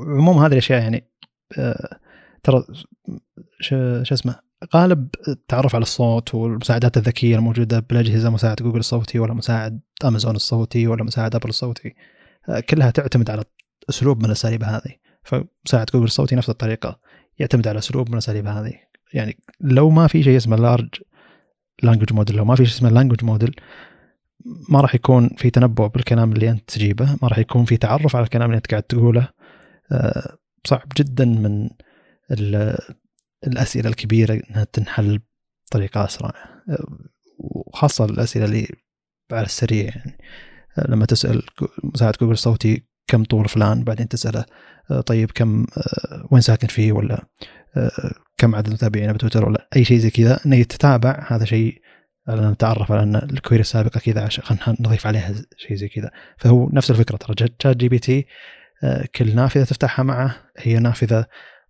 عموم 0.07 0.39
هذه 0.39 0.53
الأشياء 0.53 0.83
يعني 0.83 1.11
أه 1.59 1.99
ترى 2.43 2.65
شو 3.61 3.77
اسمه 4.03 4.51
غالب 4.75 5.09
التعرف 5.29 5.75
على 5.75 5.83
الصوت 5.83 6.35
والمساعدات 6.35 6.97
الذكية 6.97 7.37
الموجودة 7.37 7.81
بالاجهزه 7.81 8.31
مساعد 8.31 8.57
جوجل 8.57 8.79
الصوتي 8.79 9.19
ولا 9.19 9.35
مساعد 9.35 9.81
امازون 10.05 10.37
الصوتي 10.37 10.87
ولا 10.87 11.05
مساعد 11.05 11.35
ابل 11.35 11.49
الصوتي 11.49 11.95
آه، 12.49 12.61
كلها 12.61 12.91
تعتمد 12.91 13.31
على 13.31 13.45
أسلوب 13.91 14.19
من 14.19 14.25
الأساليب 14.25 14.65
هذه. 14.65 14.97
فمساعد 15.23 15.87
جوجل 15.93 16.05
الصوتي 16.05 16.37
نفس 16.37 16.51
الطريقة 16.51 17.01
يعتمد 17.39 17.69
على 17.69 17.79
أسلوب 17.79 18.09
من 18.09 18.13
الأساليب 18.13 18.47
هذه. 18.47 18.73
يعني 19.15 19.39
لو 19.61 19.91
ما 19.91 20.07
في 20.07 20.23
شيء 20.23 20.37
اسمه 20.37 20.57
large 20.57 20.89
language 21.83 22.13
model 22.13 22.37
لو 22.37 22.45
ما 22.45 22.55
في 22.55 22.67
شيء 22.67 22.75
اسمه 22.75 22.91
language 22.91 23.25
model 23.25 23.55
ما 24.69 24.81
راح 24.81 24.95
يكون 24.95 25.29
في 25.29 25.51
تنبؤ 25.51 25.87
بالكلام 25.87 26.33
اللي 26.33 26.51
أنت 26.51 26.71
تجيبه 26.71 27.17
ما 27.23 27.29
راح 27.29 27.39
يكون 27.39 27.65
في 27.65 27.77
تعرف 27.77 28.17
على 28.17 28.25
الكلام 28.25 28.47
اللي 28.47 28.57
أنت 28.57 28.71
قاعد 28.71 28.83
تقوله. 28.83 29.29
آه، 29.93 30.37
صعب 30.65 30.89
جدا 30.97 31.25
من 31.25 31.71
الأسئلة 33.47 33.89
الكبيرة 33.89 34.35
إنها 34.51 34.65
تنحل 34.65 35.21
بطريقة 35.67 36.05
أسرع. 36.05 36.33
وخاصة 37.39 38.05
الأسئلة 38.05 38.45
اللي 38.45 38.69
على 39.33 39.47
السريع 39.47 39.85
يعني. 39.85 40.19
لما 40.89 41.07
تسأل 41.07 41.43
مساعد 41.85 42.15
جوجل 42.21 42.33
الصوتي 42.33 42.85
كم 43.07 43.25
طول 43.25 43.49
فلان 43.49 43.85
بعدين 43.85 44.09
تسأله 44.09 44.45
طيب 45.07 45.31
كم 45.31 45.67
وين 46.31 46.41
ساكن 46.41 46.69
فيه 46.69 46.93
ولا؟ 46.93 47.27
كم 48.37 48.55
عدد 48.55 48.73
متابعينه 48.73 49.13
بتويتر 49.13 49.49
ولا 49.49 49.69
أي 49.77 49.85
شيء 49.85 49.99
زي 49.99 50.11
كذا 50.11 50.41
انه 50.47 50.63
تتابع 50.63 51.27
هذا 51.29 51.45
شيء 51.45 51.83
نتعرف 52.29 52.93
على 52.93 53.03
إن 53.03 53.17
ال 53.17 53.24
query 53.24 53.61
السابقة 53.61 54.01
كذا 54.01 54.29
خلينا 54.29 54.77
نضيف 54.81 55.07
عليها 55.07 55.35
شيء 55.57 55.77
زي 55.77 55.89
كذا. 55.89 56.11
فهو 56.39 56.69
نفس 56.73 56.91
الفكرة 56.91 57.17
ترى 57.17 57.35
ChatGPT 57.35 58.27
آه، 58.83 59.05
كل 59.15 59.35
نافذة 59.35 59.65
تفتحها 59.65 60.03
معه 60.03 60.37
هي 60.59 60.79
نافذة 60.79 61.27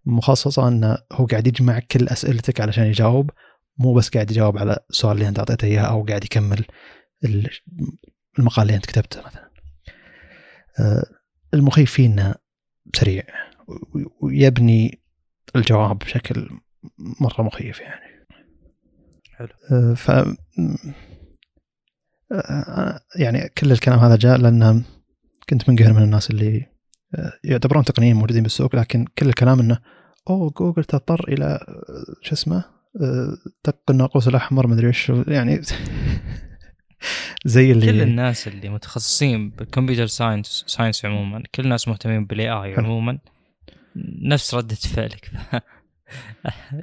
مخصصة 0.06 0.68
انه 0.68 0.98
هو 1.12 1.26
قاعد 1.26 1.46
يجمع 1.46 1.78
كل 1.78 2.08
أسئلتك 2.08 2.60
علشان 2.60 2.84
يجاوب 2.84 3.30
مو 3.78 3.94
بس 3.94 4.08
قاعد 4.08 4.30
يجاوب 4.30 4.58
على 4.58 4.78
السؤال 4.90 5.16
اللي 5.16 5.28
أنت 5.28 5.38
أعطيته 5.38 5.64
إياه 5.64 5.82
أو 5.82 6.04
قاعد 6.04 6.24
يكمل 6.24 6.64
المقال 8.38 8.66
اللي 8.66 8.76
أنت 8.76 8.86
كتبته 8.86 9.20
مثلا. 9.26 9.50
آه، 10.80 11.04
المخيف 11.54 11.92
فيه 11.92 12.06
انه 12.06 12.34
سريع 12.94 13.22
ويبني 14.22 14.99
الجواب 15.56 15.98
بشكل 15.98 16.48
مرة 16.98 17.42
مخيف 17.42 17.80
يعني. 17.80 18.26
حلو. 19.32 19.48
آه، 19.72 19.94
ف 19.94 20.10
آه، 22.32 23.00
يعني 23.16 23.48
كل 23.58 23.72
الكلام 23.72 23.98
هذا 23.98 24.16
جاء 24.16 24.38
لأن 24.38 24.84
كنت 25.50 25.70
منقهر 25.70 25.92
من 25.92 26.02
الناس 26.02 26.30
اللي 26.30 26.66
يعتبرون 27.44 27.84
تقنيين 27.84 28.16
موجودين 28.16 28.42
بالسوق 28.42 28.76
لكن 28.76 29.04
كل 29.18 29.28
الكلام 29.28 29.60
إنه 29.60 29.78
أوه 30.30 30.50
جوجل 30.50 30.84
تضطر 30.84 31.24
إلى 31.28 31.58
شو 32.22 32.34
اسمه 32.34 32.64
دق 33.64 33.90
الناقوس 33.90 34.28
الأحمر 34.28 34.66
مدري 34.66 34.86
إيش. 34.86 35.12
يعني 35.28 35.60
زي 37.44 37.72
اللي 37.72 37.86
كل 37.86 38.00
الناس 38.00 38.48
اللي 38.48 38.68
متخصصين 38.68 39.50
بال 39.50 39.61
computer 39.61 40.06
science 40.06 40.64
science 40.66 41.04
عموما 41.04 41.42
كل 41.54 41.64
الناس 41.64 41.88
مهتمين 41.88 42.26
بال 42.26 42.50
AI 42.50 42.74
عموما. 42.74 43.18
نفس 44.22 44.54
ردة 44.54 44.74
فعلك. 44.74 45.30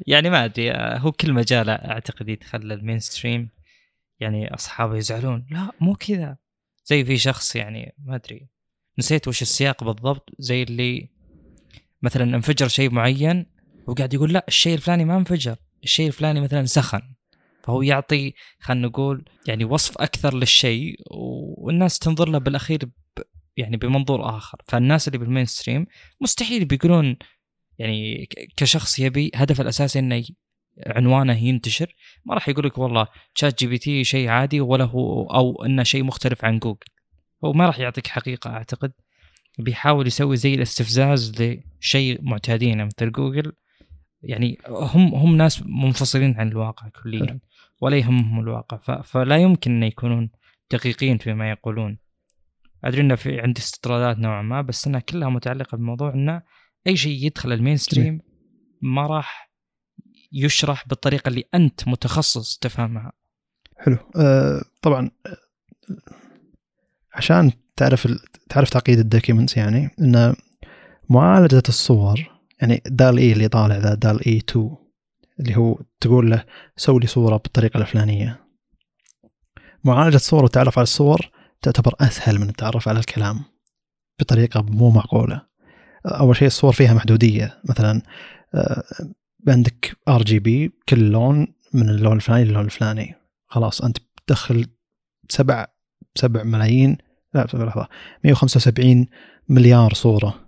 يعني 0.08 0.30
ما 0.30 0.46
أدري 0.46 0.72
هو 0.74 1.12
كل 1.12 1.34
مجال 1.34 1.70
أعتقد 1.70 2.30
يتخلى 2.30 2.74
ال 2.74 3.00
mainstream 3.00 3.50
يعني 4.20 4.54
أصحابه 4.54 4.96
يزعلون 4.96 5.46
لا 5.52 5.72
مو 5.80 5.96
كذا. 5.96 6.38
زي 6.86 7.06
في 7.06 7.18
شخص 7.18 7.56
يعني 7.56 7.96
ما 7.98 8.16
أدري 8.16 8.48
نسيت 9.00 9.28
وش 9.28 9.42
السياق 9.42 9.84
بالضبط. 9.84 10.30
زي 10.40 10.64
اللي 10.64 11.10
مثلا 12.02 12.36
انفجر 12.36 12.68
شيء 12.68 12.90
معين 12.90 13.46
وقاعد 13.88 14.14
يقول 14.14 14.34
لا 14.34 14.46
الشيء 14.48 14.76
الفلاني 14.76 15.06
ما 15.06 15.18
انفجر 15.18 15.56
الشيء 15.84 16.08
الفلاني 16.08 16.42
مثلا 16.42 16.66
سخن. 16.66 17.02
فهو 17.64 17.82
يعطي 17.82 18.34
خلينا 18.60 18.88
نقول 18.88 19.26
يعني 19.48 19.66
وصف 19.66 19.98
أكثر 19.98 20.34
للشيء 20.34 20.96
والناس 21.58 22.00
تنظر 22.00 22.30
له 22.30 22.38
بالأخير 22.38 22.90
يعني 23.58 23.78
بمنظور 23.78 24.38
آخر. 24.38 24.58
فالناس 24.68 25.08
اللي 25.08 25.18
بال 25.18 25.46
mainstream 25.46 25.86
مستحيل 26.22 26.66
بيقولون 26.66 27.18
يعني 27.80 28.30
كشخص 28.58 29.00
يبي 29.00 29.32
هدفه 29.36 29.62
الاساسي 29.62 30.00
إنه 30.00 30.24
عنوانه 30.88 31.44
ينتشر. 31.44 31.96
ما 32.26 32.34
راح 32.34 32.50
يقول 32.50 32.66
لك 32.66 32.78
والله 32.78 33.08
ChatGPT 33.36 34.04
شيء 34.04 34.28
عادي 34.30 34.62
ولا 34.62 34.84
هو 34.84 35.24
أو 35.24 35.66
إنه 35.66 35.84
شيء 35.84 36.04
مختلف 36.04 36.46
عن 36.46 36.60
جوجل 36.60 36.88
هو 37.46 37.54
ما 37.54 37.66
راح 37.66 37.80
يعطيك 37.80 38.08
حقيقة 38.08 38.50
أعتقد. 38.50 38.92
بيحاول 39.60 40.08
يسوي 40.08 40.38
زي 40.38 40.54
الاستفزاز 40.54 41.42
لشيء 41.42 42.20
معتادين 42.22 42.86
مثل 42.86 43.12
جوجل 43.12 43.54
يعني 44.22 44.58
هم 44.68 45.16
هم 45.16 45.36
ناس 45.36 45.64
منفصلين 45.66 46.36
عن 46.38 46.48
الواقع 46.48 46.90
كليا. 47.04 47.40
ولا 47.82 47.98
يهمهم 47.98 48.40
الواقع. 48.40 49.02
فلا 49.02 49.38
يمكن 49.38 49.72
ان 49.72 49.84
يكونون 49.84 50.30
دقيقين 50.72 51.18
فيما 51.18 51.50
يقولون. 51.52 51.98
أدري 52.88 53.02
إنه 53.02 53.16
في 53.16 53.40
عندي 53.42 53.62
استطرادات 53.62 54.20
نوعا 54.20 54.42
ما 54.42 54.62
بس 54.62 54.88
إنها 54.88 55.00
كلها 55.00 55.30
متعلقة 55.30 55.78
بموضوع 55.78 56.14
إنه 56.14 56.42
أي 56.88 56.98
شيء 56.98 57.26
يدخل 57.26 57.52
ال 57.52 57.78
mainstream 57.78 58.22
ما 58.82 59.08
راح 59.08 59.52
يشرح 60.32 60.88
بالطريقة 60.88 61.30
اللي 61.30 61.44
أنت 61.54 61.88
متخصص 61.88 62.58
تفهمها. 62.58 63.12
حلو. 63.78 63.98
أه 64.16 64.62
طبعا 64.82 65.12
عشان 67.14 67.52
تعرف 67.76 68.08
تعرف 68.50 68.70
تعقيد 68.70 69.00
ال 69.00 69.05
documents 69.05 69.58
يعني 69.58 69.90
إن 70.02 70.36
معالجة 71.10 71.64
الصور 71.70 72.32
يعني 72.62 72.82
DALL-E 72.86 73.32
اللي 73.34 73.48
طالع 73.48 73.78
ذا 73.78 73.94
DALL-E 73.94 74.38
2 74.38 74.76
اللي 75.40 75.58
هو 75.58 75.80
تقول 76.00 76.32
له 76.32 76.46
سوي 76.76 77.00
لي 77.00 77.08
صورة 77.08 77.38
بالطريقة 77.38 77.78
الفلانية. 77.78 78.48
معالجة 79.84 80.18
صور 80.18 80.44
وتعرف 80.44 80.78
على 80.78 80.84
الصور 80.84 81.32
تعتبر 81.62 81.96
أسهل 82.02 82.40
من 82.40 82.50
التعرف 82.50 82.88
على 82.88 83.00
الكلام 83.00 83.40
بطريقة 84.20 84.62
مو 84.62 84.90
معقولة. 84.90 85.42
أول 86.06 86.36
شيء 86.36 86.48
الصور 86.48 86.74
فيها 86.74 86.94
محدودية. 86.94 87.62
مثلا 87.70 88.02
آه، 88.56 88.84
عندك 89.48 89.98
RGB 90.08 90.74
كل 90.90 91.12
لون 91.12 91.48
من 91.74 91.90
اللون 91.90 92.16
الفلاني 92.16 92.44
للون 92.44 92.66
الفلاني. 92.66 93.16
خلاص 93.48 93.82
أنت 93.82 93.98
بتدخل 93.98 94.68
سبع 95.30 95.68
سبع 96.16 96.44
ملايين 96.44 96.98
لا 97.34 97.48
لحظة 97.54 97.88
175 98.24 99.08
مليار 99.50 99.94
صورة 99.94 100.48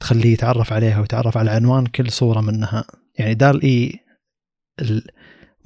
تخليه 0.00 0.32
يتعرف 0.32 0.72
عليها 0.72 1.00
ويتعرف 1.00 1.36
على 1.36 1.50
عنوان 1.50 1.86
كل 1.86 2.10
صورة 2.10 2.40
منها. 2.40 2.84
يعني 3.18 3.34
DALL-E 3.34 4.00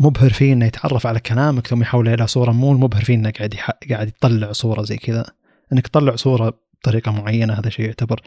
المبهر 0.01 0.31
فيه 0.31 0.53
إنه 0.53 0.67
يتعرف 0.67 1.07
على 1.07 1.21
كلامك 1.21 1.67
ثم 1.67 1.83
يحوله 1.83 2.15
إلى 2.15 2.27
صورة 2.27 2.53
مو 2.53 2.73
المبهر 2.73 3.05
فيه 3.05 3.15
إنه 3.15 3.31
قاعد 3.31 3.55
قاعد 3.91 4.09
يطلع 4.09 4.53
صورة 4.53 4.83
زي 4.83 4.97
كذا. 4.97 5.25
إنك 5.73 5.87
تطلع 5.87 6.17
صورة 6.17 6.61
بطريقة 6.81 7.13
معينة 7.13 7.55
هذا 7.55 7.71
شيء 7.71 7.87
يعتبر 7.87 8.21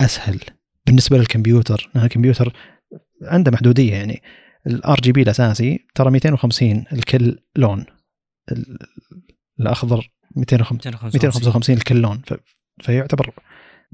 أسهل 0.00 0.40
بالنسبة 0.86 1.18
للكمبيوتر. 1.18 1.90
لأن 1.94 2.04
الكمبيوتر 2.04 2.52
عنده 3.22 3.50
محدودية 3.50 3.92
يعني. 3.92 4.22
ال 4.66 5.00
RGB 5.00 5.22
الأساسي 5.22 5.86
ترى 5.94 6.10
250 6.10 6.84
لكل 6.92 7.38
لون. 7.56 7.86
الأخضر 9.60 10.10
255 10.36 11.76
لكل 11.76 11.96
لون. 11.96 12.22
فيعتبر 12.80 13.30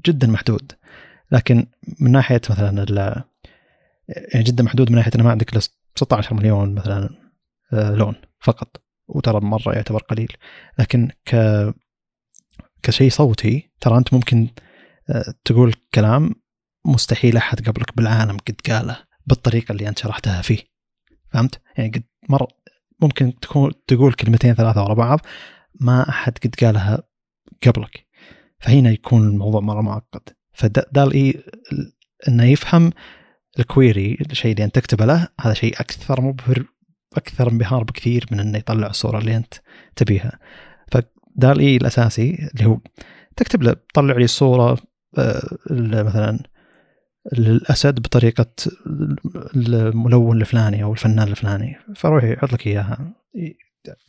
جدا 0.05 0.27
محدود. 0.27 0.71
لكن 1.31 1.65
من 1.99 2.11
ناحية 2.11 2.41
مثلا 2.49 2.83
جدا 4.35 4.63
محدود 4.63 4.89
من 4.89 4.95
ناحية 4.95 5.11
إنه 5.15 5.23
ما 5.23 5.31
عندك 5.31 5.59
16 5.95 6.35
مليون 6.35 6.75
مثلا 6.75 7.09
آه، 7.73 7.95
لون 7.95 8.15
فقط 8.39 8.81
وترى 9.07 9.39
مرة 9.39 9.73
يعتبر 9.73 10.01
قليل. 10.01 10.33
لكن 10.79 11.11
ك 11.25 11.35
كشيء 12.83 13.09
صوتي 13.09 13.71
ترى 13.81 13.97
أنت 13.97 14.13
ممكن 14.13 14.47
آه، 15.09 15.33
تقول 15.45 15.73
كلام 15.93 16.35
مستحيل 16.85 17.37
أحد 17.37 17.67
قبلك 17.69 17.97
بالعالم 17.97 18.37
قد 18.37 18.55
قاله 18.69 19.03
بالطريقة 19.25 19.71
اللي 19.71 19.89
أنت 19.89 19.99
شرحتها 19.99 20.41
فيه. 20.41 20.59
فهمت؟ 21.31 21.61
يعني 21.77 21.89
قد 21.89 22.03
مر 22.29 22.47
ممكن 23.01 23.39
تكون 23.39 23.71
تقول 23.87 24.13
كلمتين 24.13 24.53
ثلاثة 24.53 24.83
ورا 24.83 24.93
بعض 24.93 25.19
ما 25.81 26.09
أحد 26.09 26.37
قد 26.37 26.55
قالها 26.55 27.03
قبلك. 27.67 28.07
فهنا 28.59 28.89
يكون 28.89 29.27
الموضوع 29.27 29.61
مرة 29.61 29.81
معقد. 29.81 30.29
فدال 30.53 31.13
اي 31.13 31.43
إنه 32.27 32.43
يفهم 32.43 32.91
الكويري 33.59 34.17
الشيء 34.31 34.51
اللي 34.51 34.63
أنت 34.63 34.75
تكتبه 34.75 35.05
له 35.05 35.27
هذا 35.41 35.53
شيء 35.53 35.73
أكثر 35.79 36.21
مبهر 36.21 36.65
أكثر 37.17 37.51
انبهار 37.51 37.83
بكثير 37.83 38.25
من 38.31 38.39
إنه 38.39 38.57
يطلع 38.57 38.87
الصورة 38.87 39.19
اللي 39.19 39.37
أنت 39.37 39.53
تبيها. 39.95 40.39
فدال 40.91 41.59
اي 41.59 41.75
الأساسي 41.75 42.49
اللي 42.53 42.65
هو 42.65 42.79
تكتب 43.35 43.63
له 43.63 43.75
طلع 43.93 44.17
لي 44.17 44.23
الصورة 44.23 44.77
آه، 45.17 45.57
مثلا 45.71 46.39
الاسد 47.33 47.99
بطريقة 47.99 48.51
الملون 49.55 50.41
الفلاني 50.41 50.83
أو 50.83 50.93
الفنان 50.93 51.27
الفلاني. 51.27 51.77
فروح 51.95 52.23
يحط 52.23 52.53
لك 52.53 52.67
إياها. 52.67 53.13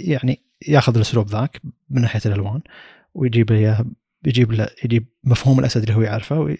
يعني 0.00 0.42
ياخذ 0.68 0.94
الأسلوب 0.94 1.28
ذاك 1.28 1.60
من 1.90 2.02
ناحية 2.02 2.20
الألوان 2.26 2.60
ويجيب 3.14 3.52
لي 3.52 3.58
إياها 3.58 3.84
يجيب 4.26 4.52
له 4.52 4.68
يجيب 4.84 5.06
مفهوم 5.24 5.58
الأسد 5.58 5.82
اللي 5.82 5.94
هو 5.94 6.02
يعرفه 6.02 6.56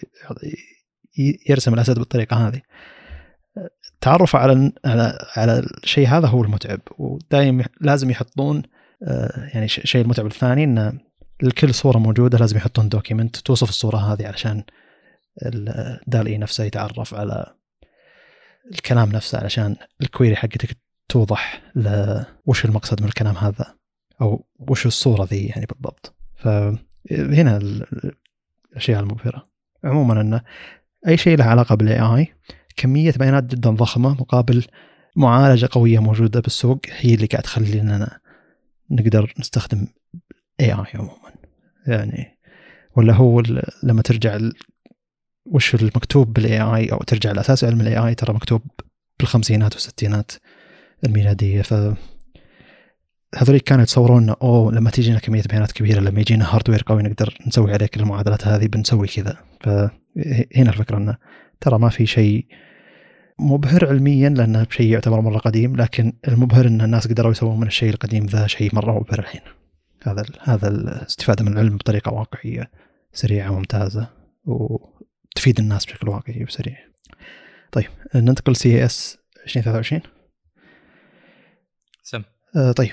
ويرسم 1.19 1.75
الأسد 1.75 1.99
بالطريقة 1.99 2.49
هذه. 2.49 2.61
التعرف 3.95 4.37
على 4.37 4.73
على 4.85 5.19
على 5.37 5.59
الشيء 5.59 6.09
هذا 6.09 6.27
هو 6.27 6.45
المتعب 6.45 6.81
ودائما 6.99 7.65
لازم 7.81 8.11
يحطون 8.11 8.63
آه، 9.03 9.49
يعني 9.55 9.65
الشيء 9.65 10.03
المتعب 10.03 10.27
الثاني 10.27 10.65
انه 10.65 10.93
لكل 11.43 11.75
صورة 11.75 11.99
موجودة 11.99 12.39
لازم 12.39 12.57
يحطون 12.57 12.89
document 12.89 13.37
توصف 13.37 13.69
الصورة 13.69 13.97
هذه 13.97 14.27
علشان 14.27 14.65
ال 15.43 15.57
DALL-E 15.57 16.39
نفسه 16.39 16.65
يتعرف 16.65 17.15
على 17.15 17.55
الكلام 18.73 19.13
نفسه 19.13 19.39
علشان 19.39 19.77
ال 20.01 20.07
query 20.07 20.37
حقتك 20.37 20.77
توضح 21.09 21.63
وش 22.47 22.65
المقصد 22.65 23.03
من 23.03 23.09
الكلام 23.09 23.37
هذا 23.37 23.75
أو 24.21 24.47
وش 24.59 24.87
الصورة 24.87 25.25
ذي 25.25 25.47
يعني 25.47 25.67
بالضبط. 25.67 26.15
فهنا 26.37 27.57
الأشياء 28.73 29.01
المبهرة. 29.01 29.49
عموما 29.85 30.21
انه 30.21 30.43
أي 31.07 31.17
شيء 31.17 31.39
له 31.39 31.45
علاقة 31.45 31.75
بال 31.75 32.01
AI 32.01 32.35
كمية 32.77 33.13
بيانات 33.19 33.45
جدا 33.45 33.71
ضخمة 33.71 34.11
مقابل 34.11 34.65
معالجة 35.17 35.69
قوية 35.73 35.99
موجودة 35.99 36.41
بالسوق 36.41 36.81
هي 36.91 37.15
اللي 37.15 37.27
قاعد 37.27 37.43
تخلينا 37.43 38.19
نقدر 38.91 39.35
نستخدم 39.39 39.87
AI 40.61 40.87
عموما. 40.95 41.33
يعني 41.87 42.39
ولا 42.97 43.13
هو 43.15 43.43
لما 43.83 44.03
ترجع 44.03 44.39
وش 45.47 45.75
المكتوب 45.75 46.33
بال 46.33 46.61
AI 46.61 46.93
أو 46.93 46.99
ترجع 46.99 47.33
لاساس 47.33 47.65
علم 47.65 47.81
ال 47.81 47.99
AI 47.99 48.15
ترى 48.15 48.35
مكتوب 48.35 48.63
بالخمسينات 49.19 49.75
والستينات 49.75 50.33
الميلادية. 51.05 51.63
ف 51.63 51.75
هذوليك 53.35 53.63
كانوا 53.63 53.83
يتصورون 53.83 54.31
أوه 54.31 54.73
لما 54.73 54.91
تجينا 54.91 55.19
كمية 55.19 55.43
بيانات 55.43 55.73
كبيرة 55.73 56.01
لما 56.01 56.21
يجينا 56.21 56.55
hardware 56.55 56.83
قوي 56.87 57.03
نقدر 57.03 57.39
نسوي 57.47 57.73
عليه 57.73 57.87
كل 57.87 58.01
المعادلات 58.01 58.47
هذه 58.47 58.67
بنسوي 58.67 59.07
كذا. 59.07 59.37
فهنا 60.19 60.71
الفكرة 60.71 60.97
أنه 60.97 61.17
ترى 61.61 61.79
ما 61.79 61.89
في 61.89 62.07
شيء 62.07 62.47
مبهر 63.39 63.89
علميا 63.89 64.29
لأنه 64.29 64.67
شيء 64.71 64.93
يعتبر 64.93 65.21
مرة 65.21 65.39
قديم 65.39 65.77
لكن 65.77 66.13
المبهر 66.29 66.67
أن 66.67 66.81
الناس 66.81 67.09
قدروا 67.09 67.31
يسوون 67.31 67.61
من 67.61 67.67
الشيء 67.67 67.91
القديم 67.91 68.27
ذا 68.27 68.47
شيء 68.47 68.75
مرة 68.75 68.99
مبهر 68.99 69.19
الحين. 69.19 69.41
هذا 70.03 70.25
هذا 70.41 70.69
الاستفاده 70.69 71.45
من 71.45 71.53
العلم 71.53 71.77
بطريقة 71.77 72.13
واقعية 72.13 72.71
سريعة 73.13 73.53
وممتازة 73.53 74.09
وتفيد 74.45 75.59
الناس 75.59 75.87
بشكل 75.87 76.09
واقعي 76.09 76.45
وسريع. 76.45 76.77
طيب 77.73 77.87
ننتقل 78.15 78.57
CES 78.57 79.19
2023 79.45 80.01
سم. 82.03 82.23
آه 82.57 82.73
طيب. 82.73 82.93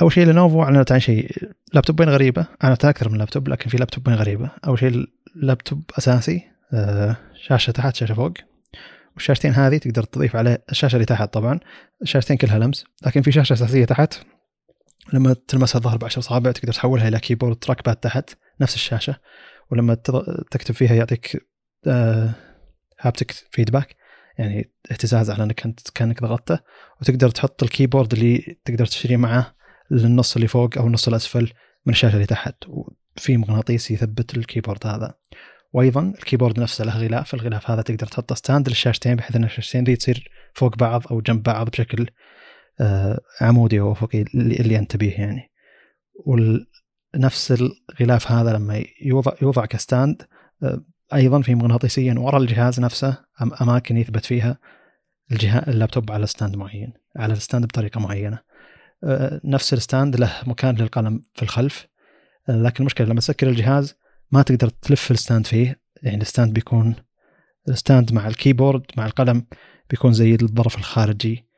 أول 0.00 0.12
شيء 0.12 0.26
Lenovo 0.26 0.62
أعلنت 0.62 0.92
عن 0.92 1.00
شيء 1.00 1.30
لابتوبين 1.74 2.08
غريبة؟ 2.08 2.46
اعلنت 2.64 2.84
أكثر 2.84 3.08
من 3.08 3.18
لابتوب 3.18 3.48
لكن 3.48 3.70
في 3.70 3.76
لابتوبين 3.76 4.14
غريبة. 4.14 4.50
أول 4.66 4.78
شيء 4.78 5.06
لابتوب 5.34 5.82
أساسي 5.98 6.42
آه 6.72 7.16
شاشة 7.46 7.70
تحت 7.70 7.96
شاشة 7.96 8.14
فوق. 8.14 8.32
والشاشتين 9.14 9.52
هذه 9.52 9.76
تقدر 9.76 10.02
تضيف 10.02 10.36
عليه 10.36 10.64
الشاشة 10.70 10.96
اللي 10.96 11.06
تحت 11.06 11.32
طبعا. 11.32 11.60
الشاشتين 12.02 12.36
كلها 12.36 12.58
لمس. 12.58 12.84
لكن 13.06 13.22
في 13.22 13.32
شاشة 13.32 13.52
أساسية 13.52 13.84
تحت 13.84 14.14
لما 15.12 15.36
تلمسها 15.48 15.78
الظاهر 15.78 15.96
بعشر 15.96 16.18
اصابع 16.18 16.52
تقدر 16.52 16.72
تحولها 16.72 17.08
إلى 17.08 17.18
keyboard 17.18 17.56
trackpad 17.56 17.96
تحت 17.96 18.30
نفس 18.60 18.74
الشاشة. 18.74 19.16
ولما 19.70 19.94
تكتب 20.50 20.74
فيها 20.74 20.94
يعطيك 20.94 21.46
haptic 23.00 23.30
آه، 23.30 23.36
feedback 23.50 23.96
يعني 24.38 24.72
اهتزاز 24.90 25.30
على 25.30 25.44
إنك 25.44 25.74
كأنك 25.94 26.22
ضغطته. 26.22 26.58
وتقدر 27.00 27.30
تحط 27.30 27.62
ال 27.62 27.68
keyboard 27.68 28.12
اللي 28.12 28.56
تقدر 28.64 28.86
تشتريه 28.86 29.16
معه 29.16 29.54
للنص 29.90 30.34
اللي 30.34 30.48
فوق 30.48 30.78
أو 30.78 30.86
النص 30.86 31.08
الأسفل 31.08 31.52
من 31.86 31.92
الشاشة 31.92 32.14
اللي 32.14 32.26
تحت. 32.26 32.54
وفي 32.68 33.36
مغناطيس 33.36 33.90
يثبت 33.90 34.36
ال 34.36 34.42
keyboard 34.42 34.86
هذا. 34.86 35.14
وأيضا 35.72 36.12
ال 36.18 36.23
keyboard 36.23 36.60
نفسه 36.60 36.84
له 36.84 36.98
غلاف. 36.98 37.34
الغلاف 37.34 37.70
هذا 37.70 37.82
تقدر 37.82 38.06
تحط 38.06 38.32
stand 38.32 38.68
للشاشتين 38.68 39.16
بحيث 39.16 39.36
إن 39.36 39.44
الشاشتين 39.44 39.84
دي 39.84 39.96
تصير 39.96 40.30
فوق 40.54 40.76
بعض 40.76 41.02
أو 41.10 41.20
جنب 41.20 41.42
بعض 41.42 41.70
بشكل 41.70 42.06
آه، 42.80 43.20
عمودي 43.40 43.80
أو 43.80 43.92
افقي 43.92 44.22
اللي 44.34 44.78
أنت 44.78 44.96
تبيه 44.96 45.10
يعني. 45.10 45.50
ونفس 46.26 47.52
الغلاف 47.52 48.32
هذا 48.32 48.52
لما 48.52 48.84
يوضع 49.02 49.32
يوضع 49.42 49.66
ك 49.66 49.75
stand 49.75 50.22
آه، 50.62 50.84
أيضا 51.14 51.42
في 51.42 51.54
مغناطيسيا 51.54 52.14
ورا 52.18 52.38
الجهاز 52.38 52.80
نفسه 52.80 53.24
أماكن 53.62 53.96
يثبت 53.96 54.24
فيها 54.24 54.58
الجهاز 55.32 55.68
اللابتوب 55.68 56.12
على 56.12 56.26
stand 56.26 56.56
معين 56.56 56.92
على 57.16 57.32
ال 57.32 57.38
stand 57.38 57.66
بطريقة 57.66 58.00
معينة. 58.00 58.38
نفس 59.44 59.72
ال 59.72 59.79
stand 59.79 60.16
له 60.16 60.32
مكان 60.46 60.74
للقلم 60.74 61.22
في 61.34 61.42
الخلف. 61.42 61.86
لكن 62.48 62.76
المشكلة 62.80 63.06
لما 63.06 63.20
تسكر 63.20 63.48
الجهاز 63.48 63.94
ما 64.30 64.42
تقدر 64.42 64.68
تلف 64.68 65.10
ال 65.10 65.16
stand 65.16 65.46
فيه. 65.46 65.80
يعني 66.02 66.22
ال 66.22 66.27
stand 66.27 66.52
بيكون 66.52 66.96
ال 67.68 67.75
stand 67.75 68.12
مع 68.12 68.26
ال 68.26 68.32
keyboard 68.32 68.82
مع 68.96 69.06
القلم 69.06 69.46
بيكون 69.90 70.12
زي 70.12 70.34
الظرف 70.34 70.78
الخارجي 70.78 71.48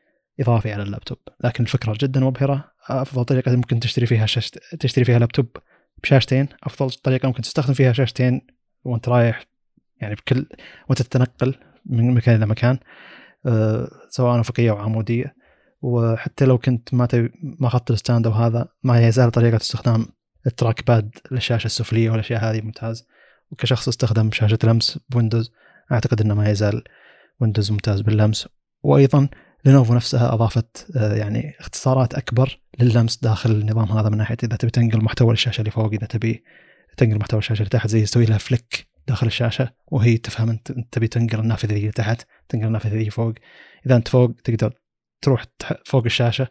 إضافي 0.41 0.73
على 0.73 0.83
اللابتوب. 0.83 1.18
لكن 1.44 1.65
الفكرة 1.65 1.97
جدا 2.00 2.20
مبهرة. 2.20 2.73
أفضل 2.89 3.25
طريقة 3.25 3.57
ممكن 3.57 3.81
تشتري 3.81 4.07
فيها 4.07 4.26
شاشت... 4.26 4.58
تشتري 4.81 5.05
فيها 5.05 5.18
لابتوب 5.18 5.47
بشاشتين. 6.02 6.49
أفضل 6.62 6.91
طريقة 6.91 7.26
ممكن 7.26 7.42
تستخدم 7.42 7.75
فيها 7.75 7.92
شاشتين 7.92 8.47
وأنت 8.84 9.08
رايح 9.08 9.47
يعني 10.00 10.15
بكل 10.15 10.47
وأنت 10.89 11.02
تتنقل 11.02 11.55
من 11.86 12.15
مكان 12.15 12.36
إلى 12.36 12.47
مكان 12.47 12.78
أه 13.47 13.89
سواء 14.10 14.41
افقيه 14.41 14.70
أو 14.70 14.76
عمودية. 14.76 15.35
وحتى 15.82 16.44
لو 16.44 16.58
كنت 16.58 16.94
ما 16.94 17.06
تبي 17.06 17.30
ما 17.42 17.66
اخذت 17.66 17.90
ال 17.90 17.96
stand 17.96 18.26
أو 18.26 18.32
هذا 18.32 18.68
ما 18.82 19.08
يزال 19.08 19.30
طريقة 19.30 19.56
استخدام 19.56 20.06
ال 20.46 20.86
trackpad 20.86 21.10
للشاشة 21.30 21.66
السفلية 21.66 22.10
والأشياء 22.10 22.44
هذه 22.44 22.60
ممتاز. 22.60 23.06
وكشخص 23.50 23.88
استخدم 23.88 24.30
شاشة 24.32 24.58
لمس 24.64 24.98
بويندوز 25.08 25.52
أعتقد 25.92 26.20
إنه 26.20 26.34
ما 26.34 26.50
يزال 26.50 26.84
ويندوز 27.40 27.70
ممتاز 27.70 28.00
باللمس. 28.00 28.48
وأيضا 28.82 29.28
لينوفو 29.64 29.94
نفسها 29.94 30.34
أضافت 30.34 30.86
آه، 30.96 31.14
يعني 31.14 31.55
اختصارات 31.60 32.14
أكبر 32.14 32.60
لللمس 32.80 33.16
داخل 33.16 33.50
النظام 33.50 33.92
هذا 33.92 34.08
من 34.08 34.18
ناحية 34.18 34.36
إذا 34.42 34.56
تبي 34.56 34.70
تنقل 34.70 35.05
محتوى 35.05 35.32
الشاشه 35.32 35.60
اللي 35.60 35.70
فوق 35.70 35.92
إذا 35.92 36.06
تبي 36.06 36.44
تنقل 36.96 37.18
محتوى 37.18 37.38
الشاشه 37.38 37.58
اللي 37.58 37.70
تحت 37.70 37.88
زي 37.88 38.02
تسوي 38.02 38.24
لها 38.24 38.38
flick 38.38 38.88
داخل 39.08 39.26
الشاشة 39.26 39.72
وهي 39.86 40.16
تفهم 40.16 40.50
أنت 40.50 40.72
تبي 40.92 41.08
تنقل 41.08 41.40
النافذة 41.40 41.76
اللي 41.76 41.90
تحت 41.90 42.26
تنقل 42.48 42.66
النافذة 42.66 42.92
اللي 42.92 43.10
فوق. 43.10 43.34
إذا 43.86 43.96
أنت 43.96 44.08
فوق 44.08 44.30
تقدر 44.44 44.72
تروح 45.20 45.44
فوق 45.84 46.04
الشاشة 46.04 46.48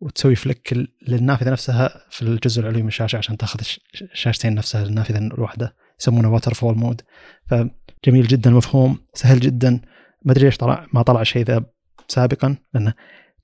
وتسوي 0.00 0.34
flick 0.34 0.74
للنافذة 1.08 1.50
نفسها 1.50 2.06
في 2.10 2.22
الجزء 2.22 2.60
العلوي 2.60 2.82
من 2.82 2.88
الشاشة 2.88 3.16
عشان 3.16 3.36
تاخذ 3.36 3.60
الشاشتين 4.02 4.54
نفسها 4.54 4.82
النافذه 4.82 5.18
الواحدة 5.18 5.74
يسمونه 6.00 6.32
waterfall 6.32 6.74
mode 6.74 7.02
فجميل 7.46 8.26
جدا 8.26 8.50
مفهوم 8.50 8.98
سهل 9.14 9.40
جدا. 9.40 9.80
ما 10.24 10.32
أدري 10.32 10.44
ليش 10.44 10.56
طلع 10.56 10.86
ما 10.92 11.02
طلع 11.02 11.20
الشيء 11.20 11.44
ذا 11.44 11.64
سابقا 12.08 12.56
لأنه 12.74 12.94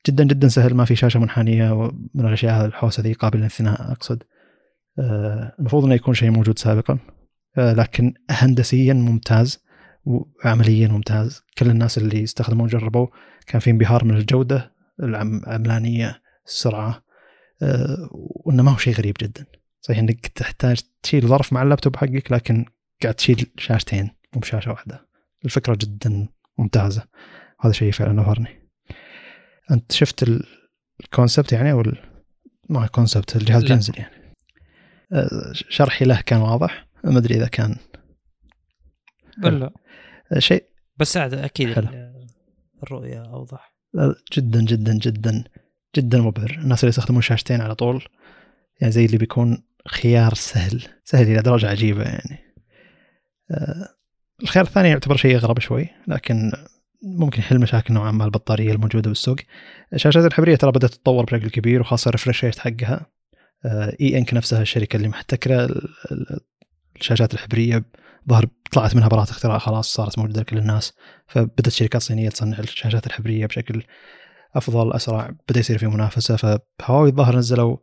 جدا 0.07 0.25
جدا 0.25 0.49
سهل 0.49 0.75
ما 0.75 0.85
في 0.85 0.97
شاشة 0.97 1.21
منحنية 1.21 1.91
من 2.15 2.27
الأشياء 2.27 2.67
الحوسة 2.67 3.03
ذي 3.03 3.13
قابله 3.13 3.39
للانثناء 3.39 3.93
أقصد. 3.93 4.23
آه، 4.99 5.53
المفروض 5.59 5.85
إنه 5.85 5.95
يكون 5.95 6.15
شيء 6.15 6.31
موجود 6.31 6.59
سابقا. 6.59 6.99
آه، 7.59 7.73
لكن 7.73 8.15
هندسيا 8.31 8.95
ممتاز 8.95 9.65
وعمليا 10.05 10.89
ممتاز. 10.89 11.43
كل 11.59 11.71
الناس 11.71 11.99
اللي 11.99 12.25
استخدموه 12.25 12.69
جربوا 12.69 13.07
كان 13.47 13.61
في 13.61 13.71
انبهار 13.71 14.05
من 14.05 14.17
الجودة 14.17 14.73
العملانية 15.03 16.23
السرعة 16.47 17.05
آه، 17.63 18.09
وإنه 18.11 18.63
ما 18.63 18.73
هو 18.73 18.77
شيء 18.77 18.95
غريب 18.95 19.17
جدا. 19.21 19.47
صحيح 19.81 19.99
إنك 19.99 20.27
تحتاج 20.27 20.81
تشيل 21.03 21.27
ظرف 21.27 21.53
مع 21.53 21.63
اللابتوب 21.63 21.97
حقك 21.97 22.33
لكن 22.33 22.65
قاعد 23.03 23.15
تشيل 23.15 23.47
شاشتين 23.59 24.11
مو 24.35 24.41
بشاشة 24.41 24.71
واحدة. 24.71 25.09
الفكرة 25.45 25.79
جدا 25.81 26.29
ممتازة. 26.59 27.05
هذا 27.61 27.73
شيء 27.73 27.93
فعلا 27.93 28.21
ابهرني 28.21 28.71
أنت 29.71 29.93
شفت 29.93 30.25
الكونسبت 31.01 31.53
يعني 31.53 31.73
أو 31.73 31.83
ما 32.69 32.87
كونسبت 32.87 33.37
الجهاز 33.37 33.65
بينزل 33.65 33.95
يعني. 33.99 34.35
آه، 35.13 35.53
شرحي 35.53 36.05
له 36.05 36.21
كان 36.21 36.41
واضح. 36.41 36.87
ما 37.05 37.19
أدري 37.19 37.35
إذا 37.35 37.47
كان. 37.47 37.77
لا 39.39 39.73
آه، 40.33 40.39
شيء. 40.39 40.65
بس 40.97 41.17
أكيد 41.17 41.73
حلو. 41.73 42.14
الرؤية 42.85 43.23
أوضح. 43.25 43.75
جدا 44.33 44.61
جدا 44.65 44.99
جدا 44.99 45.45
جدا 45.97 46.19
مبهر. 46.19 46.51
الناس 46.51 46.85
اللي 46.85 46.89
يستخدمون 46.89 47.23
شاشتين 47.23 47.61
على 47.61 47.75
طول 47.75 48.05
يعني 48.81 48.93
زي 48.93 49.05
اللي 49.05 49.19
بيكون 49.19 49.63
خيار 49.89 50.35
سهل 50.35 50.83
سهل 51.05 51.27
إلى 51.27 51.43
درجة 51.43 51.69
عجيبة 51.69 52.03
يعني. 52.03 52.39
آه 53.51 53.89
الخيار 54.43 54.65
الثاني 54.65 54.89
يعتبر 54.89 55.17
شيء 55.17 55.37
أغرب 55.37 55.59
شوي 55.59 55.89
لكن 56.09 56.53
ممكن 57.03 57.39
يحل 57.39 57.59
مشاكل 57.59 57.95
نوعا 57.95 58.11
ما 58.11 58.25
البطارية 58.25 58.73
الموجودة 58.73 59.09
بالسوق. 59.09 59.37
الشاشات 59.93 60.25
الحبرية 60.25 60.57
ترى 60.57 60.73
بدأت 60.73 60.91
تتطور 60.91 61.25
بشكل 61.25 61.51
كبير 61.51 61.81
وخاصة 61.81 62.09
ال 62.09 62.13
refresh 62.13 62.45
rate 62.45 62.59
حقها. 62.59 63.07
آه 63.65 63.97
E 64.01 64.19
Ink 64.19 64.35
نفسها 64.35 64.63
الشركة 64.63 64.97
اللي 64.97 65.09
محتكرة 65.09 65.71
الشاشات 66.97 67.35
الحبرية 67.35 67.85
ظهر 68.29 68.47
طلعت 68.73 68.97
منها 68.97 69.09
براءة 69.09 69.31
اختراع 69.31 69.59
خلاص 69.59 69.93
صارت 69.93 70.19
موجودة 70.19 70.41
لكل 70.41 70.59
الناس. 70.59 70.93
فبدأت 71.27 71.69
شركات 71.69 72.03
صينية 72.03 72.29
تصنع 72.29 72.59
الشاشات 72.59 73.07
الحبرية 73.07 73.47
بشكل 73.47 73.83
أفضل 74.55 74.93
أسرع 74.93 75.31
بدأ 75.49 75.61
يصير 75.61 75.79
في 75.79 75.87
منافسة. 75.87 76.37
فهواوي 76.37 77.09
الظاهر 77.09 77.37
نزلوا 77.37 77.77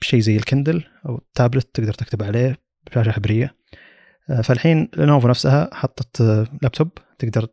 شيء 0.00 0.20
زي 0.20 0.36
الكندل 0.36 0.84
أو 1.06 1.20
تابلت 1.34 1.74
تقدر 1.74 1.92
تكتب 1.92 2.22
عليه 2.22 2.56
بشاشه 2.86 3.10
حبرية. 3.10 3.56
آه، 4.30 4.40
فالحين 4.40 4.88
لينوفو 4.96 5.28
نفسها 5.28 5.70
حطت 5.72 6.20
آه، 6.20 6.46
لابتوب 6.62 6.90
تقدر 7.18 7.48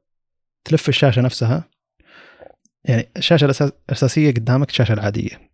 تلف 0.63 0.89
الشاشة 0.89 1.21
نفسها. 1.21 1.69
يعني 2.83 3.11
الشاشة 3.17 3.45
الأساسية 3.89 4.31
قدامك 4.31 4.69
الشاشة 4.69 4.93
العادية. 4.93 5.49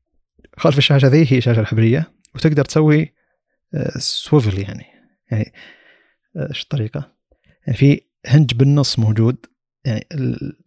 خلف 0.57 0.77
الشاشة 0.77 1.07
ذي 1.07 1.32
هي 1.32 1.38
الشاشة 1.38 1.59
الحبرية 1.59 2.11
وتقدر 2.35 2.65
تسوي 2.65 3.14
swivel 3.98 4.57
آه، 4.57 4.61
يعني. 4.61 4.85
يعني 5.32 5.53
إيش 6.38 6.64
الطريقة؟ 6.64 7.11
يعني 7.67 7.77
في 7.77 8.01
hinge 8.27 8.53
بالنص 8.53 8.99
موجود 8.99 9.38
يعني 9.85 10.07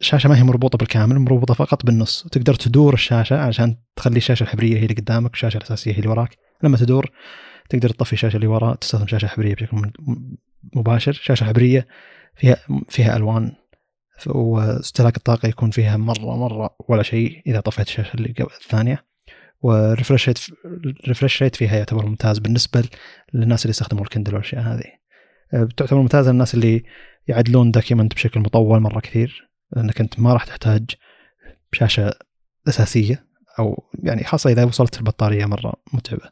الشاشة 0.00 0.28
ما 0.28 0.38
هي 0.38 0.42
مربوطة 0.42 0.78
بالكامل 0.78 1.18
مربوطة 1.18 1.54
فقط 1.54 1.86
بالنص. 1.86 2.26
وتقدر 2.26 2.54
تدور 2.54 2.94
الشاشة 2.94 3.40
عشان 3.40 3.76
تخلي 3.96 4.16
الشاشة 4.16 4.42
الحبرية 4.42 4.78
هي 4.78 4.82
اللي 4.82 4.94
قدامك 4.94 5.30
والشاشه 5.30 5.56
الأساسية 5.56 5.92
هي 5.92 5.96
اللي 5.96 6.08
وراك. 6.08 6.36
لما 6.62 6.76
تدور 6.76 7.10
تقدر 7.70 7.88
تطفي 7.88 8.12
الشاشة 8.12 8.36
اللي 8.36 8.46
وراء 8.46 8.74
تستخدم 8.74 9.06
شاشة 9.06 9.26
حبرية 9.26 9.54
بشكل 9.54 9.90
مباشر. 10.74 11.12
شاشة 11.12 11.44
حبرية 11.44 11.86
فيها 12.36 12.56
فيها 12.88 13.16
ألوان 13.16 13.52
واستهلاك 14.26 15.16
الطاقة 15.16 15.48
يكون 15.48 15.70
فيها 15.70 15.96
مرة 15.96 16.36
مرة 16.36 16.76
ولا 16.88 17.02
شيء 17.02 17.42
إذا 17.46 17.60
طفيت 17.60 17.86
الشاشة 17.86 18.14
اللي 18.14 18.34
الثانية. 18.40 19.04
وال 19.60 19.75
refresh 19.75 20.28
rate 20.28 21.42
rate 21.42 21.56
فيها 21.56 21.76
يعتبر 21.76 22.06
ممتاز 22.06 22.38
بالنسبة 22.38 22.84
للناس 23.34 23.62
اللي 23.62 23.70
يستخدموا 23.70 24.02
الكندل 24.02 24.34
والأشياء 24.34 24.62
هذه. 24.62 24.98
بتعتبر 25.52 26.00
ممتازة 26.00 26.32
للناس 26.32 26.54
اللي 26.54 26.84
يعدلون 27.28 27.70
document 27.70 28.14
بشكل 28.14 28.40
مطول 28.40 28.80
مرة 28.80 29.00
كثير 29.00 29.50
لأنك 29.76 30.00
أنت 30.00 30.20
ما 30.20 30.32
راح 30.32 30.44
تحتاج 30.44 30.90
شاشة 31.72 32.12
أساسية 32.68 33.28
أو 33.58 33.88
يعني 34.02 34.24
خاصة 34.24 34.50
إذا 34.50 34.64
وصلت 34.64 34.98
البطارية 34.98 35.46
مرة 35.46 35.74
متعبة. 35.92 36.30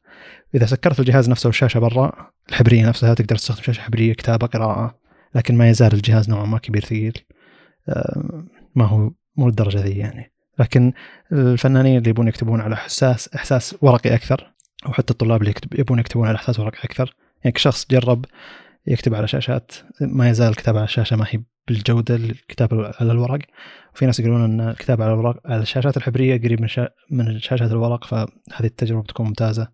إذا 0.55 0.67
سكرت 0.67 1.01
الجهاز 1.01 1.31
نفسه 1.31 1.47
والشاشه 1.47 1.81
برا 1.81 2.31
الحبرية 2.49 2.89
نفسها 2.89 3.15
تقدر 3.15 3.36
تستخدم 3.36 3.62
شاشة 3.62 3.81
حبرية 3.81 4.12
كتابة 4.12 4.47
قراءة 4.47 4.99
لكن 5.35 5.57
ما 5.57 5.69
يزال 5.69 5.93
الجهاز 5.93 6.31
نوعا 6.31 6.47
ما 6.47 6.59
كبير 6.59 6.85
ثقيل. 6.85 7.19
آه، 7.89 8.45
ما 8.75 8.85
هو 8.85 9.11
مو 9.36 9.49
الدرجه 9.49 9.78
ذي 9.78 9.99
يعني. 9.99 10.33
لكن 10.59 10.93
الفنانين 11.33 11.99
اللي 11.99 12.11
يبون 12.11 12.28
يكتبون 12.28 12.61
على 12.61 12.77
حساس 12.77 13.35
إحساس 13.35 13.77
ورقي 13.81 14.15
أكثر 14.15 14.53
أو 14.86 14.93
حتى 14.93 15.11
الطلاب 15.11 15.43
اللي 15.43 15.55
يبون 15.78 15.99
يكتبون 15.99 16.28
على 16.28 16.36
إحساس 16.36 16.61
ورقي 16.61 16.78
أكثر. 16.85 17.17
يعني 17.45 17.53
كشخص 17.53 17.86
جرب 17.91 18.25
يكتب 18.86 19.15
على 19.15 19.28
شاشات 19.28 19.73
ما 20.00 20.31
يزال 20.31 20.48
الكتابه 20.48 20.78
على 20.78 20.84
الشاشة 20.84 21.16
ما 21.16 21.24
هي 21.28 21.42
بالجودة 21.68 22.15
الكتابه 22.15 22.92
على 23.00 23.12
الورق. 23.12 23.39
وفي 23.94 24.06
ناس 24.06 24.20
يقولون 24.20 24.44
إن 24.44 24.60
الكتابه 24.68 25.05
على 25.05 25.15
الورق 25.15 25.40
على 25.44 25.62
الشاشات 25.62 25.97
الحبرية 25.97 26.42
قريب 26.42 26.60
من 26.60 26.68
شا... 26.68 26.89
من 27.10 27.39
شاشات 27.39 27.70
الورق 27.70 28.05
فهذه 28.05 28.26
التجربة 28.65 29.02
بتكون 29.02 29.26
ممتازة 29.26 29.68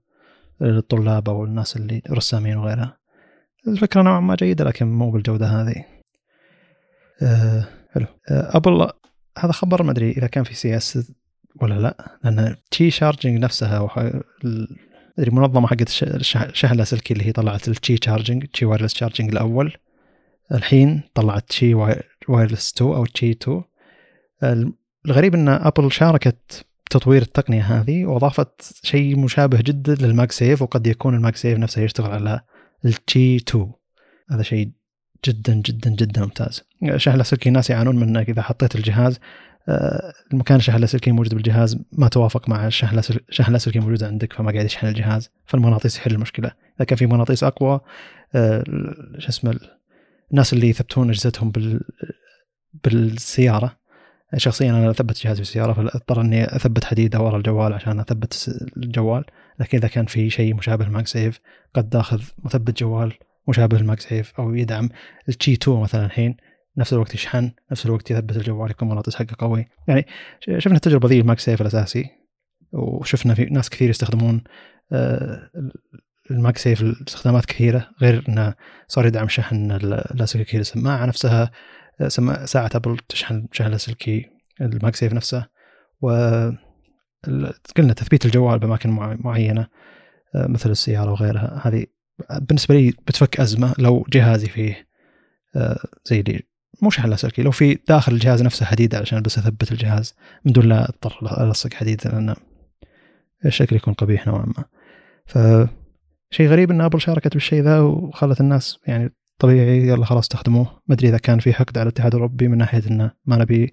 للطلاب 0.60 1.28
أو 1.28 1.44
الناس 1.44 1.76
اللي 1.76 2.02
رسامين 2.10 2.56
وغيرها. 2.56 2.98
الفكرة 3.68 4.02
نوعا 4.02 4.20
ما 4.20 4.34
جيدة 4.34 4.64
لكن 4.64 4.86
مو 4.86 5.10
بالجودة 5.10 5.46
هذه. 5.46 5.84
أه 7.22 7.68
حلو. 7.92 8.06
أه 8.30 8.56
أبل 8.56 8.88
هذا 9.38 9.52
خبر 9.52 9.82
ما 9.82 9.90
أدري 9.90 10.10
إذا 10.10 10.26
كان 10.26 10.44
في 10.44 10.54
CES 10.54 11.12
ولا 11.60 11.74
لا 11.74 12.18
لأن 12.24 12.56
Qi 12.70 12.90
charging 12.90 13.38
نفسها 13.38 13.88
أدري 15.18 15.30
منظمة 15.30 15.66
حقت 15.66 16.02
الشحن 16.02 16.72
اللاسلكي 16.72 17.14
اللي 17.14 17.26
هي 17.26 17.32
طلعت 17.32 17.68
ال 17.68 17.78
Qi 17.78 17.96
charging 18.04 18.46
Qi 18.46 18.64
wireless 18.64 18.94
charging 18.94 19.30
الأول. 19.30 19.72
الحين 20.52 21.02
طلعت 21.14 21.48
تشي 21.48 21.74
وايرلس 22.28 22.72
2 22.76 22.92
أو 22.92 23.04
تشي 23.04 23.30
2 23.30 23.62
الغريب 25.06 25.34
إن 25.34 25.48
ابل 25.48 25.92
شاركت 25.92 26.66
تطوير 26.90 27.22
التقنية 27.22 27.62
هذه 27.62 28.04
وأضافت 28.04 28.80
شيء 28.82 29.18
مشابه 29.18 29.58
جدا 29.60 29.94
لل 29.94 30.32
MagSafe 30.32 30.62
وقد 30.62 30.86
يكون 30.86 31.14
ال 31.14 31.36
MagSafe 31.36 31.58
نفسه 31.58 31.82
يشتغل 31.82 32.10
على 32.10 32.40
التشي 32.84 33.36
2 33.36 33.72
هذا 34.30 34.42
شيء 34.42 34.70
جدا 35.26 35.54
جدا 35.54 35.90
جدا 35.90 36.22
ممتاز. 36.22 36.62
شحن 36.96 37.14
اللاسلكي 37.14 37.48
الناس 37.48 37.70
يعانون 37.70 37.96
من 37.96 38.16
انك 38.16 38.28
إذا 38.28 38.42
حطيت 38.42 38.76
الجهاز 38.76 39.20
المكان 40.32 40.56
الشحن 40.56 40.76
اللاسلكي 40.76 41.12
موجود 41.12 41.34
بالجهاز 41.34 41.78
ما 41.92 42.08
توافق 42.08 42.48
مع 42.48 42.66
الشحن 42.66 42.98
اللاسلكي 43.48 43.78
موجود 43.78 44.04
عندك 44.04 44.32
فما 44.32 44.52
قاعد 44.52 44.64
يشحن 44.64 44.86
الجهاز. 44.86 45.30
فالمغناطيس 45.44 45.96
يحل 45.96 46.12
المشكلة. 46.12 46.52
إذا 46.76 46.84
كان 46.84 46.98
في 46.98 47.06
مغناطيس 47.06 47.44
أقوى 47.44 47.80
آه، 48.34 48.64
شو 49.18 49.28
اسمه 49.28 49.58
الناس 50.30 50.52
اللي 50.52 50.68
يثبتون 50.68 51.10
أجهزتهم 51.10 51.50
بال 51.50 51.80
بالسيارة. 52.84 53.76
شخصيا 54.36 54.70
أنا 54.70 54.90
أثبت 54.90 55.24
جهازي 55.24 55.40
بالسيارة 55.40 55.72
فاضطر 55.72 56.20
إني 56.20 56.56
أثبت 56.56 56.84
حديده 56.84 57.20
ورا 57.20 57.36
الجوال 57.36 57.72
عشان 57.72 58.00
أثبت 58.00 58.60
الجوال. 58.76 59.24
لكن 59.60 59.78
إذا 59.78 59.88
كان 59.88 60.06
في 60.06 60.30
شيء 60.30 60.54
مشابه 60.54 60.84
لل 60.84 61.06
MagSafe 61.06 61.40
قد 61.74 61.88
تاخذ 61.88 62.22
مثبت 62.44 62.78
جوال 62.80 63.12
مشابه 63.48 63.78
لل 63.78 64.00
MagSafe 64.00 64.32
أو 64.38 64.54
يدعم 64.54 64.88
التشي 65.28 65.52
2 65.52 65.80
مثلا 65.80 66.06
الحين. 66.06 66.36
نفس 66.76 66.92
الوقت 66.92 67.14
يشحن 67.14 67.52
نفس 67.72 67.86
الوقت 67.86 68.10
يثبت 68.10 68.36
الجوال 68.36 68.70
يكون 68.70 68.88
مغناطيس 68.88 69.16
حقه 69.16 69.36
قوي. 69.38 69.66
يعني 69.88 70.06
شفنا 70.58 70.76
التجربة 70.76 71.08
ذي 71.08 71.20
ال 71.20 71.38
MagSafe 71.38 71.60
الأساسي 71.60 72.10
وشفنا 72.72 73.34
في 73.34 73.44
ناس 73.44 73.70
كثير 73.70 73.90
يستخدمون 73.90 74.44
آه، 74.92 75.50
ال 76.30 76.58
MagSafe 76.58 76.82
لاستخدامات 76.82 77.44
كثيرة 77.44 77.90
غير 78.02 78.24
إنه 78.28 78.54
صار 78.88 79.06
يدعم 79.06 79.28
شحن 79.28 79.72
اللاسلكي 79.72 80.58
السماعة 80.58 81.06
نفسها 81.06 81.50
آه، 82.00 82.08
ساعة 82.44 82.70
ابل 82.74 82.98
تشحن 83.08 83.48
شحن 83.52 83.70
لاسلكي 83.70 84.30
ال 84.60 84.96
MagSafe 84.96 85.12
نفسه. 85.12 85.46
و 86.02 86.10
قلنا 87.76 87.92
تثبيت 87.96 88.26
الجوال 88.26 88.58
باماكن 88.58 88.90
معينة 89.20 89.66
آه، 90.34 90.46
مثل 90.46 90.70
السيارة 90.70 91.10
وغيرها. 91.10 91.60
هذه 91.64 91.86
بالنسبة 92.40 92.74
لي 92.74 92.90
بتفك 92.90 93.40
أزمة 93.40 93.74
لو 93.78 94.06
جهازي 94.12 94.46
فيه 94.48 94.86
زي 96.04 96.20
اللي 96.20 96.42
مو 96.82 96.90
شحن 96.90 97.08
لاسلكي 97.08 97.42
لو 97.42 97.50
في 97.50 97.78
داخل 97.88 98.12
الجهاز 98.12 98.42
نفسه 98.42 98.66
حديد 98.66 98.94
علشان 98.94 99.22
بس 99.22 99.38
أثبت 99.38 99.72
الجهاز 99.72 100.14
من 100.44 100.52
دون 100.52 100.64
لا 100.64 100.88
أضطر 100.88 101.44
ألصق 101.44 101.74
حديد 101.74 102.00
لأن 102.04 102.34
الشكل 103.46 103.76
يكون 103.76 103.94
قبيح 103.94 104.26
نوعا 104.26 104.46
ما. 104.46 104.64
ف 105.26 105.38
شيء 106.30 106.48
غريب 106.48 106.70
إن 106.70 106.80
أبل 106.80 107.00
شاركت 107.00 107.34
بالشيء 107.34 107.62
ذا 107.62 107.80
وخلت 107.80 108.40
الناس 108.40 108.78
يعني 108.86 109.14
طبيعي 109.38 109.88
يلا 109.88 110.04
خلاص 110.04 110.24
استخدموه 110.24 110.66
ما 110.88 110.94
أدري 110.94 111.08
إذا 111.08 111.18
كان 111.18 111.38
في 111.38 111.52
حقد 111.52 111.78
على 111.78 111.82
الاتحاد 111.82 112.14
الأوروبي 112.14 112.48
من 112.48 112.58
ناحية 112.58 112.82
إنه 112.90 113.10
ما 113.26 113.36
نبي 113.36 113.72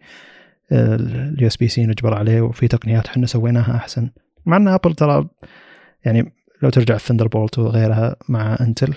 ال 0.71 1.47
USB-C 1.47 1.85
نجبر 1.85 2.13
عليه 2.13 2.41
وفي 2.41 2.67
تقنيات 2.67 3.07
إحنا 3.07 3.25
سويناها 3.25 3.75
أحسن. 3.75 4.09
مع 4.45 4.57
إن 4.57 4.67
أبل 4.67 4.93
ترى 4.93 5.29
يعني 6.05 6.33
لو 6.61 6.69
ترجع 6.69 6.95
ال 6.95 7.27
Thunderbolt 7.27 7.59
وغيرها 7.59 8.15
مع 8.29 8.57
انتل 8.61 8.93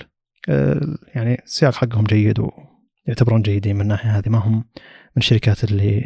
آه، 0.49 0.81
يعني 1.15 1.43
السياق 1.45 1.75
حقهم 1.75 2.05
جيد 2.05 2.39
يعتبرون 3.07 3.43
جيدين 3.43 3.77
من 3.77 3.83
الناحيه 3.83 4.19
هذه 4.19 4.29
ما 4.29 4.39
هم 4.39 4.55
من 4.57 4.63
الشركات 5.17 5.65
اللي 5.65 6.01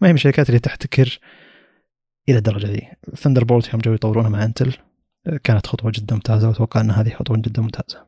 ما 0.00 0.08
هي 0.08 0.12
من 0.12 0.14
الشركات 0.14 0.48
اللي 0.48 0.58
تحتكر 0.58 1.18
إلى 2.28 2.38
الدرجة 2.38 2.66
ذي. 2.66 2.88
Thunderbolt 3.14 3.72
يوم 3.72 3.80
جو 3.80 3.94
يطورونها 3.94 4.30
مع 4.30 4.44
انتل 4.44 4.76
كانت 5.44 5.66
خطوة 5.66 5.92
جدا 5.94 6.14
ممتازة 6.14 6.48
وأتوقع 6.48 6.80
إن 6.80 6.90
هذه 6.90 7.10
خطوة 7.10 7.36
جدا 7.36 7.62
ممتازة. 7.62 8.06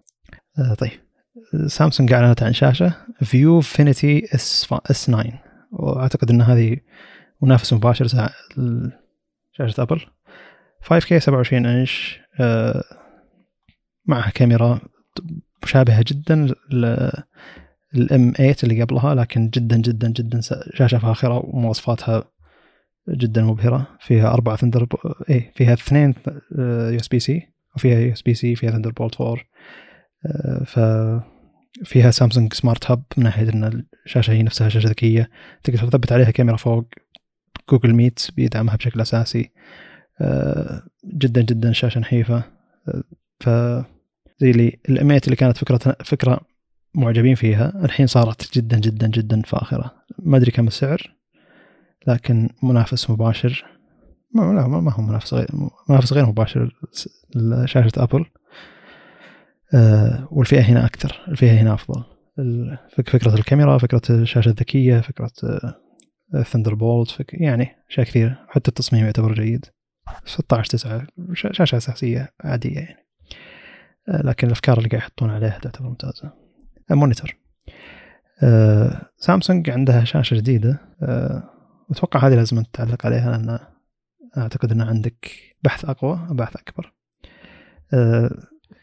آه 0.59 0.75
طيب. 0.75 0.91
سامسونج 1.67 2.13
أعلنت 2.13 2.43
عن 2.43 2.53
شاشة 2.53 2.95
ViewFinity 3.23 4.35
S 4.35 4.67
S9 4.73 5.25
وأعتقد 5.73 6.31
إن 6.31 6.43
هذه 6.43 6.77
منافس 7.43 7.73
مباشر 7.73 8.07
شاشة 9.53 9.83
أبل. 9.83 10.01
5K 10.85 11.17
27 11.17 11.67
إنش 11.67 12.21
آه 12.41 12.85
معها 14.07 14.31
كاميرا 14.31 14.81
مشابهة 15.63 16.05
جدا 16.07 16.55
ال 17.95 18.33
M8 18.33 18.57
اللي 18.65 18.83
قبلها 18.83 19.15
لكن 19.15 19.49
جدا 19.49 19.77
جدا 19.77 20.09
جدا 20.09 20.41
شاشة 20.75 20.99
فاخرة 20.99 21.47
ومواصفاتها 21.47 22.25
جدا 23.09 23.43
مبهرة. 23.43 23.87
فيها 24.01 24.33
أربع 24.33 24.57
Thunder 24.57 24.87
اي 25.31 25.53
فيها 25.55 25.73
اثنين 25.73 26.15
USB-C 26.59 27.49
وفيها 27.77 27.99
USB-C 27.99 28.55
فيها 28.57 28.71
Thunderbolt 28.71 29.21
4 29.21 29.45
ف 30.65 30.81
فيها 31.85 32.11
سامسونج 32.11 32.53
Smart 32.53 32.91
Hub 32.91 33.03
من 33.17 33.25
ناحية 33.25 33.49
إن 33.49 33.85
الشاشة 34.07 34.33
هي 34.33 34.43
نفسها 34.43 34.69
شاشة 34.69 34.89
ذكية. 34.89 35.31
تقدر 35.63 35.89
تثبت 35.89 36.13
عليها 36.13 36.31
كاميرا 36.31 36.57
فوق 36.57 36.85
Google 37.71 37.95
Meet 37.95 38.29
بيدعمها 38.37 38.77
بشكل 38.77 39.01
أساسي. 39.01 39.51
آه، 40.21 40.83
جدا 41.05 41.43
جدا 41.43 41.73
شاشة 41.73 42.01
نحيفة. 42.01 42.43
آه، 42.89 43.03
ف 43.41 43.49
زي 44.41 44.51
اللي 44.51 44.79
الاميت 44.89 45.25
اللي 45.25 45.37
كانت 45.37 45.57
فكره 45.57 45.97
فكرة 46.05 46.41
معجبين 46.95 47.35
فيها. 47.35 47.85
الحين 47.85 48.07
صارت 48.07 48.55
جدا 48.55 48.79
جدا 48.79 49.07
جدا 49.07 49.43
فاخرة. 49.43 49.95
ما 50.19 50.37
أدري 50.37 50.51
كم 50.51 50.67
السعر 50.67 51.17
لكن 52.07 52.49
منافس 52.63 53.11
مباشر. 53.11 53.65
ما 54.35 54.43
لا 54.43 54.67
ما 54.67 54.93
هو 54.93 55.03
منافس 55.03 55.35
غير 55.35 55.49
منافس 55.89 56.13
غير 56.13 56.27
مباشر 56.27 56.75
لشاشة 57.35 57.93
أبل. 57.97 58.25
أه 59.75 60.29
والفئة 60.31 60.61
هنا 60.61 60.87
أكثر. 60.87 61.21
الفئة 61.29 61.61
هنا 61.61 61.75
أفضل. 61.75 62.05
فكرة 62.93 63.35
الكاميرا 63.35 63.79
فكرة 63.79 64.03
الشاشة 64.11 64.49
الذكية 64.49 65.01
فكرة 65.01 65.31
Thunderbolt 66.45 67.11
فك 67.11 67.35
يعني 67.35 67.77
أشياء 67.91 68.07
كثير 68.07 68.37
حتى 68.49 68.69
التصميم 68.69 69.05
يعتبر 69.05 69.35
جيد. 69.35 69.67
16 70.25 70.71
9 70.71 71.07
شاشة 71.33 71.77
أساسية 71.77 72.29
عادية 72.41 72.79
يعني. 72.79 73.07
أه 74.09 74.23
لكن 74.23 74.47
الأفكار 74.47 74.79
اللي 74.79 74.89
قاعد 74.89 75.03
يحطون 75.03 75.31
عليها 75.31 75.59
تعتبر 75.59 75.89
ممتازة. 75.89 76.48
monitor. 76.97 77.37
آه 78.43 79.11
سامسونج 79.17 79.71
عندها 79.71 80.05
شاشة 80.05 80.35
جديدة. 80.35 80.81
آه 81.03 81.43
أتوقع 81.91 82.27
هذه 82.27 82.35
لازم 82.35 82.63
تعلق 82.63 83.07
عليها 83.07 83.31
لأن 83.31 83.59
أعتقد 84.39 84.73
أن 84.73 84.81
عندك 84.81 85.31
بحث 85.63 85.85
أقوى 85.85 86.27
بحث 86.31 86.57
أكبر. 86.57 86.93
آه 87.95 88.31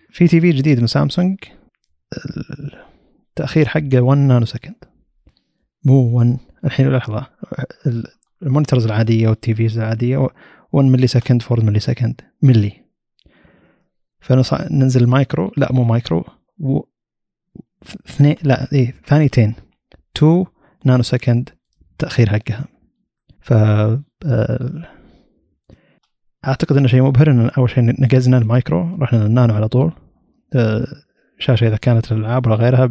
في 0.09 0.27
TV 0.27 0.51
جديد 0.51 0.79
من 0.79 0.87
سامسونج. 0.87 1.37
التأخير 3.29 3.67
حقه 3.67 4.01
1 4.01 4.17
nanosecond 4.17 4.75
مو 5.83 6.17
1 6.17 6.37
الحين 6.65 6.89
لحظة. 6.89 7.27
ال 8.43 8.48
monitors 8.48 8.85
العادية 8.85 9.27
وال 9.29 9.55
TVs 9.55 9.77
العادية 9.77 10.17
1 10.71 10.87
millisecond 10.87 11.43
4 11.51 11.65
millisecond 11.65 12.21
milli 12.41 12.71
فننزل 14.19 15.07
مايكرو 15.07 15.51
لا 15.57 15.71
مو 15.71 15.83
مايكرو 15.83 16.23
اثنين 18.09 18.35
لا 18.43 18.67
إيه 18.73 18.93
ثانيتين. 19.05 19.55
2 20.17 20.45
nanosecond 20.85 21.49
تأخير 21.97 22.29
حقها. 22.29 22.65
ف 23.41 23.53
آه، 23.53 23.99
أعتقد 26.47 26.77
إنه 26.77 26.87
شيء 26.87 27.03
مبهر 27.03 27.31
إن 27.31 27.49
أول 27.57 27.69
شيء 27.69 28.01
نقزنا 28.01 28.37
المايكرو 28.37 28.97
رحنا 29.01 29.17
للنانو 29.17 29.53
على 29.53 29.67
طول. 29.67 29.91
آه، 30.55 30.85
شاشة 31.39 31.67
إذا 31.67 31.77
كانت 31.77 32.11
الالعاب 32.11 32.47
ولا 32.47 32.55
غيرها 32.55 32.89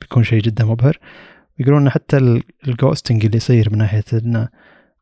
بيكون 0.00 0.22
شيء 0.22 0.42
جدا 0.42 0.64
مبهر. 0.64 0.98
يقولون 1.58 1.90
حتى 1.90 2.42
ال 2.68 2.74
ghosting 2.74 3.24
اللي 3.24 3.36
يصير 3.36 3.68
من 3.72 3.78
ناحية 3.78 4.04
إنه 4.12 4.48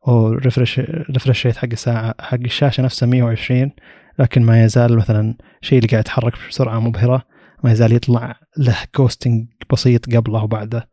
وال 0.06 0.23
refresh 0.23 0.80
refresh 1.10 1.46
rate 1.46 1.56
حق 1.56 1.68
الساعة 1.72 2.14
حق 2.20 2.38
الشاشة 2.38 2.82
نفسها 2.82 3.06
120 3.06 3.70
لكن 4.18 4.42
ما 4.42 4.64
يزال 4.64 4.96
مثلا 4.96 5.34
شيء 5.60 5.78
اللي 5.78 5.88
قاعد 5.88 6.00
يتحرك 6.00 6.34
بسرعة 6.48 6.80
مبهرة. 6.80 7.22
ما 7.64 7.72
يزال 7.72 7.92
يطلع 7.92 8.40
له 8.56 8.76
ghosting 8.94 9.48
بسيط 9.72 10.16
قبله 10.16 10.44
وبعده. 10.44 10.88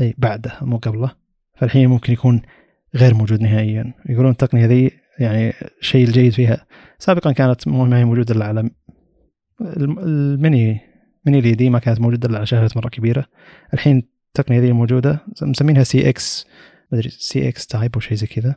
أي 0.00 0.14
بعده 0.18 0.58
مو 0.60 0.76
قبله. 0.76 1.10
فالحين 1.56 1.88
ممكن 1.88 2.12
يكون 2.12 2.42
غير 2.94 3.14
موجود 3.14 3.40
نهائيا. 3.40 3.94
يقولون 4.08 4.30
التقنية 4.30 4.66
ذي 4.66 4.90
يعني 5.18 5.52
الشيء 5.80 6.06
الجيد 6.06 6.32
فيها. 6.32 6.66
سابقا 6.98 7.32
كانت 7.32 7.68
ما 7.68 7.98
هي 7.98 8.04
موجودة 8.04 8.34
إلا 8.34 8.44
على 8.44 8.70
ال 9.76 10.80
mini 11.26 11.40
mini 11.40 11.54
LED 11.54 11.70
ما 11.70 11.78
كانت 11.78 12.00
موجودة 12.00 12.28
إلا 12.28 12.36
على 12.36 12.46
شاشات 12.46 12.76
مرة 12.76 12.88
كبيرة. 12.88 13.26
الحين 13.74 14.08
التقنية 14.26 14.60
ذي 14.60 14.72
موجودة. 14.72 15.24
مسمينها 15.42 15.82
CX 15.82 16.46
مدري 16.92 17.10
CX 17.10 17.66
type 17.66 17.94
أو 17.94 18.00
شيء 18.00 18.16
زي 18.16 18.26
كذا. 18.26 18.54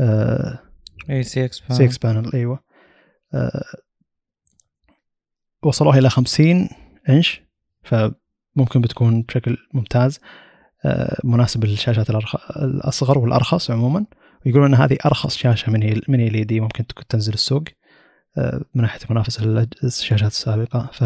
آه 0.00 0.58
اي 1.10 1.22
CX 1.22 1.84
CX 1.84 1.98
panel 1.98 2.30
أيوه. 2.34 2.60
آه 3.34 3.64
وصلوها 5.66 5.98
إلى 5.98 6.10
50 6.10 6.68
إنش 7.08 7.42
فممكن 7.82 8.80
بتكون 8.80 9.22
بشكل 9.22 9.56
ممتاز 9.74 10.20
آه 10.84 11.20
مناسب 11.24 11.64
للشاشات 11.64 12.10
الأصغر 12.56 13.18
والأرخص 13.18 13.70
عموما. 13.70 14.06
ويقولون 14.46 14.74
إن 14.74 14.80
هذه 14.80 14.96
أرخص 15.06 15.36
شاشة 15.36 15.72
من 15.72 16.00
من 16.08 16.20
LED 16.26 16.60
ممكن 16.60 16.86
تكون 16.86 17.06
تنزل 17.06 17.32
السوق 17.34 17.64
آه 18.38 18.64
من 18.74 18.82
ناحية 18.82 19.00
منافسة 19.10 19.68
الشاشات 19.84 20.30
السابقة. 20.30 20.90
ف 20.92 21.04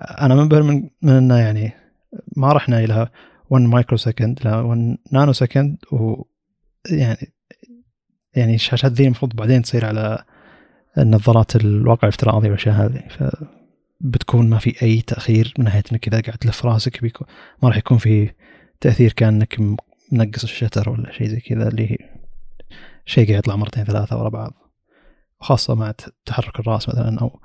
أنا 0.00 0.34
منبهر 0.34 0.62
من 0.62 0.90
من 1.02 1.12
إنه 1.12 1.38
يعني 1.38 1.72
ما 2.36 2.52
رحنا 2.52 2.84
إلى 2.84 3.08
1 3.50 3.64
microsecond 3.64 4.40
لا 4.44 4.60
1 4.60 4.96
nanosecond 5.12 5.76
و 5.92 6.22
يعني 6.90 7.32
يعني 8.36 8.54
الشاشات 8.54 8.92
ذي 8.92 9.04
المفروض 9.04 9.36
بعدين 9.36 9.62
تصير 9.62 9.86
على 9.86 10.24
النظارات 10.98 11.56
الواقع 11.56 12.08
الافتراضي 12.08 12.48
والأشياء 12.48 12.74
هذه. 12.74 13.02
فبتكون 14.00 14.50
ما 14.50 14.58
في 14.58 14.82
أي 14.82 15.00
تأخير 15.00 15.54
من 15.58 15.64
ناحية 15.64 15.82
إنك 15.92 16.08
إذا 16.08 16.20
قاعد 16.20 16.38
تلف 16.38 16.66
راسك 16.66 17.02
بيكون 17.02 17.26
ما 17.62 17.68
راح 17.68 17.76
يكون 17.76 17.98
في 17.98 18.30
تأثير 18.80 19.12
كأنك 19.12 19.60
منقص 20.12 20.42
الشتر 20.42 20.90
ولا 20.90 21.12
شيء 21.12 21.26
زي 21.26 21.40
كذا 21.40 21.68
اللي 21.68 21.92
هي 21.92 21.98
شيء 23.04 23.28
قاعد 23.28 23.38
يطلع 23.38 23.56
مرتين 23.56 23.84
ثلاثة 23.84 24.18
ورا 24.18 24.28
بعض. 24.28 24.54
خاصه 25.40 25.74
مع 25.74 25.94
تحرك 26.24 26.60
الرأس 26.60 26.88
مثلا 26.88 27.20
أو 27.20 27.40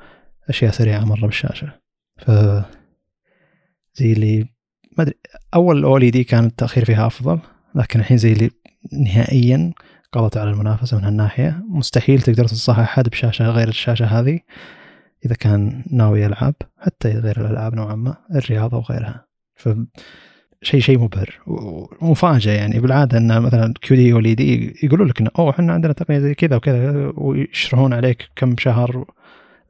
أشياء 0.49 0.71
سريعة 0.71 1.05
مرة 1.05 1.25
بالشاشة. 1.25 1.79
ف 2.17 2.31
زي 3.95 4.13
اللي 4.13 4.39
ما 4.97 5.03
أدري 5.03 5.15
أول 5.53 5.77
الاولي 5.77 6.11
دي 6.11 6.23
كان 6.23 6.45
التأخير 6.45 6.85
فيها 6.85 7.07
أفضل 7.07 7.39
لكن 7.75 7.99
الحين 7.99 8.17
زي 8.17 8.33
اللي 8.33 8.51
نهائيا 9.05 9.73
قضت 10.11 10.37
على 10.37 10.49
المنافسة 10.49 10.97
من 10.97 11.03
هالناحية. 11.03 11.63
مستحيل 11.69 12.21
تقدر 12.21 12.47
تنصح 12.47 12.79
أحد 12.79 13.09
بشاشة 13.09 13.49
غير 13.49 13.67
الشاشة 13.67 14.05
هذه 14.05 14.39
إذا 15.25 15.35
كان 15.35 15.83
ناوي 15.91 16.21
يلعب 16.21 16.53
حتى 16.79 17.09
غير 17.09 17.41
الألعاب 17.41 17.75
نوعا 17.75 17.95
ما 17.95 18.17
الرياضة 18.35 18.77
وغيرها. 18.77 19.25
ف 19.55 19.69
شيء 20.63 20.79
شيء 20.79 20.99
مبهر 20.99 21.39
ومفاجأة 22.01 22.53
يعني. 22.53 22.79
بالعادة 22.79 23.17
إن 23.17 23.41
مثلا 23.41 23.73
QD 23.81 24.13
OLED 24.13 24.75
يقولوا 24.83 25.05
لك 25.05 25.21
إنه 25.21 25.29
أوه 25.39 25.49
إحنا 25.49 25.73
عندنا 25.73 25.93
تقنية 25.93 26.19
زي 26.19 26.33
كذا 26.33 26.55
وكذا 26.55 27.11
ويشرحون 27.17 27.93
عليك 27.93 28.29
كم 28.35 28.55
شهر. 28.57 29.05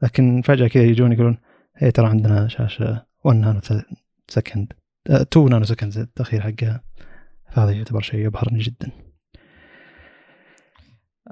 لكن 0.02 0.42
فجأة 0.42 0.68
كذا 0.68 0.82
يجون 0.82 1.12
يقولون 1.12 1.38
هي 1.76 1.90
ترى 1.90 2.06
عندنا 2.06 2.48
شاشة 2.48 3.02
1 3.24 3.38
nanosecond 3.38 4.72
2 5.10 5.48
nanosecond 5.48 5.96
التاخير 5.96 6.40
حقها. 6.40 6.82
فهذا 7.50 7.70
يعتبر 7.70 8.00
شيء 8.00 8.26
يبهرني 8.26 8.58
جدا. 8.58 8.90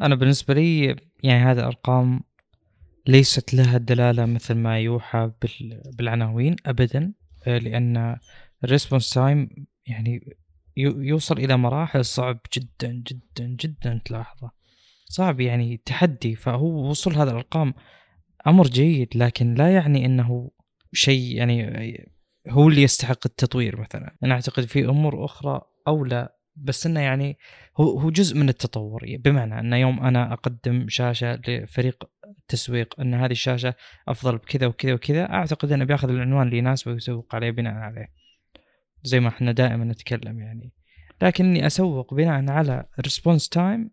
أنا 0.02 0.14
بالنسبة 0.14 0.54
لي 0.54 0.96
يعني 1.22 1.44
هذه 1.44 1.58
الأرقام 1.58 2.20
ليست 3.06 3.54
لها 3.54 3.78
دلالة 3.78 4.26
مثل 4.26 4.54
ما 4.54 4.78
يوحى 4.78 5.30
بالعناوين 5.98 6.56
ابدا 6.66 7.12
آه، 7.46 7.58
لأن 7.58 8.16
ال 8.64 8.69
response 8.69 9.10
time 9.10 9.48
يعني 9.86 10.36
يوصل 10.76 11.38
إلى 11.38 11.56
مراحل 11.56 12.04
صعب 12.04 12.40
جدا 12.56 12.92
جدا 12.92 13.46
جدا 13.46 14.00
تلاحظه. 14.04 14.50
صعب 15.04 15.40
يعني 15.40 15.76
تحدي 15.76 16.34
فهو 16.34 16.90
وصل 16.90 17.12
هذه 17.12 17.30
الأرقام 17.30 17.74
أمر 18.46 18.66
جيد 18.66 19.08
لكن 19.14 19.54
لا 19.54 19.74
يعني 19.74 20.06
إنه 20.06 20.50
شيء 20.92 21.36
يعني 21.36 22.10
هو 22.48 22.68
اللي 22.68 22.82
يستحق 22.82 23.18
التطوير 23.26 23.80
مثلا. 23.80 24.16
أنا 24.24 24.34
أعتقد 24.34 24.64
في 24.64 24.84
أمور 24.84 25.24
أخرى 25.24 25.60
أولى 25.88 26.28
بس 26.56 26.86
إنه 26.86 27.00
يعني 27.00 27.38
هو 27.76 27.98
هو 27.98 28.10
جزء 28.10 28.36
من 28.36 28.48
التطور. 28.48 29.02
بمعنى 29.18 29.60
ان 29.60 29.72
يوم 29.72 30.00
أنا 30.00 30.32
أقدم 30.32 30.88
شاشة 30.88 31.40
لفريق 31.48 32.04
التسويق 32.38 33.00
إن 33.00 33.14
هذه 33.14 33.30
الشاشة 33.30 33.74
أفضل 34.08 34.36
بكذا 34.36 34.66
وكذا 34.66 34.92
وكذا 34.92 35.32
أعتقد 35.32 35.72
إنه 35.72 35.84
بياخذ 35.84 36.08
العنوان 36.08 36.46
اللي 36.46 36.58
يناسبه 36.58 36.92
ويسوق 36.92 37.34
عليه 37.34 37.50
بناء 37.50 37.74
عليه. 37.74 38.06
زي 39.02 39.20
ما 39.20 39.28
إحنا 39.28 39.52
دائما 39.52 39.84
نتكلم 39.84 40.38
يعني. 40.40 40.72
لكن 41.22 41.44
إني 41.44 41.66
أسوق 41.66 42.14
بناء 42.14 42.50
على 42.50 42.84
response 43.00 43.48
time 43.48 43.90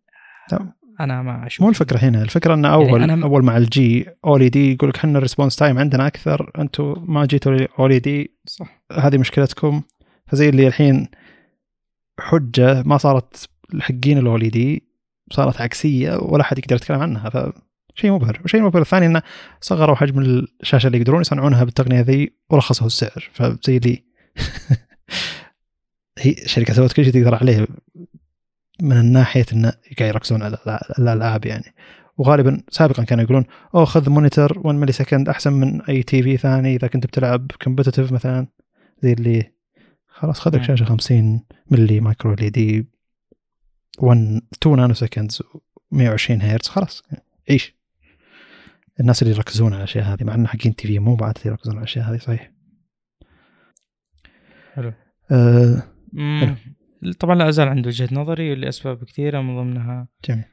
أنا 1.00 1.22
ما 1.22 1.48
أشوف. 1.48 1.61
مو 1.64 1.69
الفكرة 1.69 1.98
هنا. 1.98 2.22
الفكرة 2.22 2.53
إن 2.53 2.66
أول 2.66 3.00
يعني 3.00 3.14
أنا 3.14 3.26
أول 3.26 3.45
مع 3.45 3.58
LG 3.57 4.06
OLED 4.25 4.74
يقول 4.74 4.90
لك 4.90 4.98
إحنا 4.98 5.18
ال 5.17 5.22
response 5.22 5.56
time 5.56 5.77
عندنا 5.77 6.08
أكثر 6.08 6.52
أنتم 6.60 7.06
ما 7.08 7.26
جيتوا 7.26 7.68
OLED 7.80 8.38
صح. 8.45 8.84
هذه 8.92 9.18
مشكلتكم. 9.18 9.82
فزي 10.27 10.50
اللي 10.50 10.68
الحين 10.68 11.08
حجة 12.19 12.83
ما 12.83 12.97
صارت 12.97 13.49
الحقين 13.73 14.17
ال 14.17 14.49
OLED 14.49 14.88
صارت 15.31 15.61
عكسية 15.61 16.15
ولا 16.15 16.43
حد 16.43 16.57
يقدر 16.57 16.75
يتكلم 16.75 16.99
عنها 16.99 17.29
ف 17.29 17.51
شيء 17.97 18.11
مبهر. 18.11 18.41
وشيء 18.45 18.61
مبهر 18.61 18.81
الثاني 18.81 19.05
إنه 19.05 19.21
صغروا 19.61 19.95
حجم 19.95 20.19
الشاشة 20.19 20.87
اللي 20.87 20.97
يقدرون 20.97 21.21
يصنعونها 21.21 21.63
بالتقنية 21.63 22.01
ذي 22.01 22.33
ورخصوا 22.49 22.87
السعر. 22.87 23.29
فزي 23.33 23.77
اللي 23.77 24.03
هي 26.19 26.35
شركة 26.45 26.73
سوت 26.73 26.93
كل 26.93 27.03
شيء 27.03 27.13
تقدر 27.13 27.35
عليه 27.35 27.67
من 28.81 29.11
ناحيه 29.11 29.45
انه 29.53 29.73
قاعد 29.99 30.09
يركزون 30.09 30.41
على 30.43 30.57
الألعاب 30.99 31.45
يعني. 31.45 31.73
وغالبا 32.17 32.61
سابقا 32.69 33.03
كانوا 33.03 33.23
يقولون 33.23 33.45
أوه 33.75 33.85
خذ 33.85 34.09
monitor 34.09 34.59
1 34.59 34.77
millisecond 34.77 35.30
أحسن 35.29 35.53
من 35.53 35.81
أي 35.81 36.03
TV 36.03 36.38
ثاني 36.37 36.75
إذا 36.75 36.87
كنت 36.87 37.05
بتلعب 37.05 37.51
competitive 37.61 38.11
مثلا. 38.11 38.47
زي 39.03 39.13
اللي 39.13 39.57
خلاص 40.17 40.39
خذ 40.39 40.55
لك 40.55 40.63
شاشة 40.63 40.83
50 40.85 41.43
milli 41.72 41.99
micro 41.99 42.33
LED 42.33 42.88
1 43.99 44.41
2 44.61 44.75
nanoseconds 44.75 45.43
120 45.91 46.41
هرتز 46.41 46.67
خلاص. 46.67 47.03
عيش 47.49 47.75
الناس 48.99 49.21
اللي 49.21 49.33
يركزون 49.33 49.73
على 49.73 49.77
الأشياء 49.77 50.05
هذه 50.05 50.23
مع 50.23 50.35
ان 50.35 50.47
حقين 50.47 50.75
TV 50.75 50.99
مو 50.99 51.15
بعد 51.15 51.37
يركزون 51.45 51.73
على 51.73 51.79
الأشياء 51.79 52.11
هذه 52.11 52.17
صحيح. 52.17 52.51
حلو. 54.73 54.93
آه 55.31 55.83
طبعا 57.19 57.35
لا 57.35 57.49
أزال 57.49 57.67
عنده 57.67 57.87
وجهة 57.87 58.09
نظري 58.11 58.55
لأسباب 58.55 59.03
كثيرة 59.03 59.41
من 59.41 59.57
ضمنها 59.57 60.07
جميل. 60.25 60.45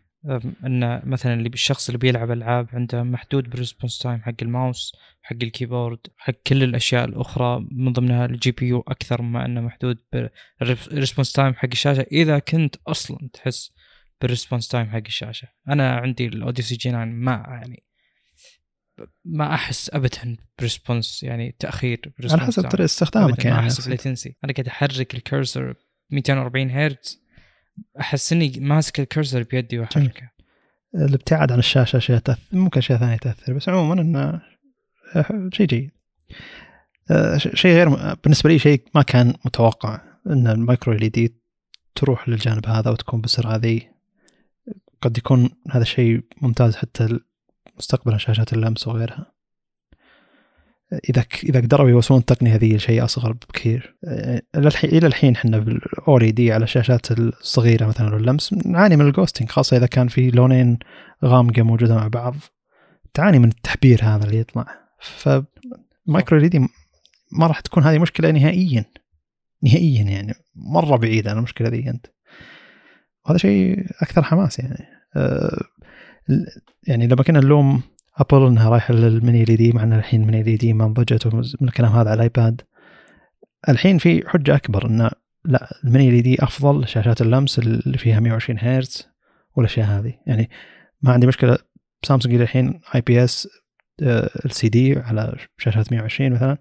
إن 0.67 1.03
مثلا 1.05 1.35
اللي 1.35 1.49
بالشخص 1.49 1.89
اللي 1.89 1.99
بيلعب 1.99 2.31
ألعاب 2.31 2.69
عنده 2.73 3.03
محدود 3.03 3.51
بال 3.51 3.60
response 3.60 3.99
time 3.99 4.23
حق 4.23 4.35
الماوس 4.43 4.97
حق 5.23 5.37
ال 5.43 5.49
keyboard 5.49 5.99
حق 6.17 6.35
كل 6.47 6.63
الأشياء 6.63 7.05
الأخرى 7.05 7.67
من 7.71 7.93
ضمنها 7.93 8.27
ال 8.27 8.51
GPU 8.51 8.81
أكثر 8.81 9.23
مما 9.23 9.45
إنه 9.45 9.61
محدود 9.61 9.99
بال 10.13 10.37
response 10.37 11.33
time 11.33 11.55
حق 11.55 11.69
الشاشة. 11.73 12.07
إذا 12.13 12.39
كنت 12.39 12.77
أصلا 12.87 13.29
تحس 13.33 13.73
بال 14.21 14.30
response 14.30 14.69
time 14.69 14.91
حق 14.91 15.03
الشاشة. 15.07 15.49
أنا 15.69 15.97
عندي 15.97 16.27
ال 16.27 16.77
Odyssey 16.77 16.91
G9 16.91 17.05
ما 17.05 17.33
يعني 17.33 17.85
ما 19.25 19.55
أحس 19.55 19.91
ابدا 19.95 20.37
ب 20.59 20.66
response 20.66 21.23
يعني 21.23 21.57
تأخير 21.59 22.13
على 22.31 22.41
حسب 22.41 22.69
طريقة 22.69 22.85
استخدامك 22.85 23.45
يعني 23.45 23.57
ما 23.57 23.63
أحس 23.63 23.89
ب 23.89 23.95
latency 23.95 24.37
أنا 24.45 24.53
قاعد 24.53 24.69
أحرك 24.69 25.15
ال 25.15 25.23
cursor 25.23 25.75
240 26.11 26.71
هرتز 26.71 27.24
أحس 28.01 28.33
إني 28.33 28.53
ماسك 28.61 29.01
ال 29.01 29.07
cursor 29.07 29.43
بيدي 29.43 29.79
وأحركه. 29.79 30.31
الابتعاد 30.95 31.53
عن 31.53 31.59
الشاشة 31.59 31.97
اشياء 31.97 32.19
تاثر 32.19 32.41
ممكن 32.53 32.79
اشياء 32.79 32.99
ثانية 32.99 33.17
تاثر 33.17 33.53
بس 33.53 33.69
عموما 33.69 34.01
إنه 34.01 34.41
شيء 35.53 35.67
جيد. 35.67 35.91
آه، 37.11 37.37
شيء 37.37 37.73
غير 37.73 38.15
بالنسبة 38.15 38.51
لي 38.51 38.59
شيء 38.59 38.83
ما 38.95 39.03
كان 39.03 39.35
متوقع 39.45 40.01
إن 40.27 40.47
ال 40.47 40.93
micro 40.93 41.11
LED 41.11 41.35
تروح 41.95 42.29
للجانب 42.29 42.67
هذا 42.67 42.91
وتكون 42.91 43.21
بالسرعة 43.21 43.57
ذي. 43.57 43.89
قد 45.01 45.19
يكون 45.19 45.51
هذا 45.71 45.83
الشيء 45.83 46.25
ممتاز 46.43 46.77
حتى 46.77 47.19
مستقبلا 47.79 48.19
شاشات 48.19 48.53
اللمس 48.53 48.89
وغيرها. 48.89 49.34
إذا 51.11 51.25
إذا 51.45 51.61
قدروا 51.61 51.91
يوصلون 51.91 52.21
التقنيه 52.21 52.55
هذه 52.55 52.77
لشيء 52.77 53.05
أصغر 53.05 53.33
بكثير. 53.33 53.97
آه، 54.05 54.43
إلى 54.85 55.07
الحين 55.07 55.35
إحنا 55.35 55.59
بال 55.59 56.31
OLED 56.31 56.53
على 56.53 56.65
الشاشات 56.65 57.13
الصغيرة 57.13 57.87
مثلا 57.87 58.17
اللمس 58.17 58.53
نعاني 58.53 58.97
من 58.97 59.07
ال 59.07 59.11
ghosting 59.11 59.49
خاصة 59.49 59.77
إذا 59.77 59.87
كان 59.87 60.09
في 60.09 60.31
لونين 60.31 60.79
غامقة 61.25 61.63
موجودة 61.63 61.95
مع 61.95 62.09
بعض. 62.09 62.35
تعاني 63.15 63.39
من 63.39 63.49
التحبير 63.49 64.01
هذا 64.03 64.25
اللي 64.25 64.39
يطلع. 64.39 64.67
ف 65.01 65.25
micro 65.25 66.47
LED 66.47 66.59
ما 67.33 67.47
راح 67.47 67.61
تكون 67.61 67.83
هذه 67.83 67.99
مشكلة 67.99 68.31
نهائيا. 68.31 68.85
نهائيا 69.63 70.03
يعني. 70.03 70.35
مرة 70.57 70.97
بعيدة 70.97 71.31
عن 71.31 71.37
المشكلة 71.39 71.69
ذي 71.69 71.91
أنت. 71.91 72.07
وهذا 73.27 73.39
شيء 73.39 73.87
أكثر 74.03 74.23
حماس 74.23 74.59
يعني. 74.59 74.87
ال- 76.31 76.47
يعني 76.87 77.07
لما 77.07 77.23
كنا 77.23 77.41
نلوم 77.41 77.83
أبل 78.17 78.47
إنها 78.47 78.71
رايحة 78.71 78.95
لل 78.95 79.43
mini 79.43 79.57
LED 79.57 79.73
مع 79.73 79.83
إن 79.83 79.93
الحين 79.93 80.23
ال 80.23 80.41
mini 80.41 80.57
LED 80.57 80.73
ما 80.73 80.87
نضجت 80.87 81.27
من 81.27 81.69
الكلام 81.69 81.93
هذا 81.93 82.11
على 82.11 82.15
الآيباد. 82.15 82.61
الحين 83.69 83.99
في 83.99 84.29
حجة 84.29 84.55
أكبر 84.57 84.87
انه 84.87 85.11
لا 85.45 85.69
ال 85.85 86.09
mini 86.09 86.23
LED 86.23 86.43
أفضل 86.45 86.89
شاشات 86.89 87.21
اللمس 87.21 87.59
اللي 87.59 87.99
فيها 87.99 88.21
120 88.21 88.59
هرتز 88.59 89.09
والأشياء 89.57 89.87
هذه. 89.87 90.15
يعني 90.27 90.51
ما 91.03 91.13
عندي 91.13 91.27
مشكلة 91.27 91.59
سامسونج 92.03 92.35
الحين 92.35 92.81
آي 92.95 93.01
بي 93.01 93.25
إس 93.25 93.49
ال 94.03 94.51
سي 94.51 94.69
دي 94.69 94.99
على 94.99 95.37
شاشات 95.59 95.93
120 95.93 96.33
مثلا. 96.33 96.59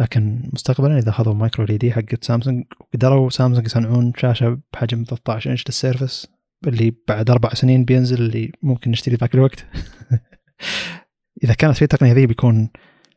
لكن 0.00 0.50
مستقبلا 0.52 0.98
إذا 0.98 1.10
أخذوا 1.10 1.34
micro 1.34 1.64
LED 1.64 1.92
حقت 1.92 2.24
سامسونج 2.24 2.64
وقدروا 2.80 3.30
سامسونج 3.30 3.66
يصنعون 3.66 4.12
شاشة 4.16 4.60
بحجم 4.72 5.04
13 5.04 5.50
إنش 5.50 5.64
لل 5.66 5.80
Surface 5.80 6.28
اللي 6.66 6.94
بعد 7.08 7.30
أربع 7.30 7.54
سنين 7.54 7.84
بينزل 7.84 8.22
اللي 8.22 8.52
ممكن 8.62 8.90
نشتري 8.90 9.16
ذاك 9.16 9.34
الوقت. 9.34 9.66
إذا 11.44 11.54
كانت 11.54 11.76
في 11.76 11.82
التقنيه 11.82 12.12
ذي 12.12 12.26
بيكون 12.26 12.70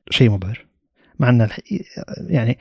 شيء 0.10 0.30
مبهر. 0.30 0.66
مع 1.20 1.30
إن 1.30 1.50
يعني 2.28 2.58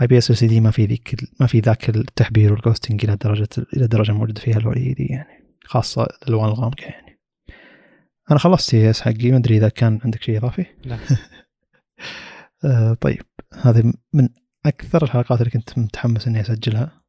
IPS 0.00 0.32
LCD 0.32 0.60
ما 0.60 0.70
في 0.70 0.86
ذيك 0.86 1.14
ما 1.40 1.46
في 1.46 1.60
ذاك 1.60 1.88
التحبير 1.88 2.52
وال 2.52 2.62
ghosting 2.62 3.04
إلى 3.04 3.16
درجة 3.16 3.48
إلى 3.76 3.84
الدرجه 3.84 4.10
الموجوده 4.10 4.40
فيها 4.40 4.56
ال 4.56 4.72
OLED 4.72 5.06
يعني 5.10 5.44
خاصة 5.64 6.06
الألوان 6.22 6.48
الغامقة 6.48 6.84
يعني. 6.84 7.18
أنا 8.30 8.38
خلصت 8.38 8.70
CES 8.70 9.00
حقي 9.00 9.30
ما 9.30 9.36
أدري 9.36 9.56
إذا 9.56 9.68
كان 9.68 9.98
عندك 10.04 10.22
شيء 10.22 10.38
إضافي. 10.38 10.66
لا. 10.84 10.98
آه 12.64 12.94
طيب. 12.94 13.22
هذه 13.62 13.92
من 14.12 14.28
أكثر 14.66 15.02
الحلقات 15.04 15.40
اللي 15.40 15.50
كنت 15.50 15.78
متحمس 15.78 16.26
إني 16.26 16.40
أسجلها. 16.40 17.02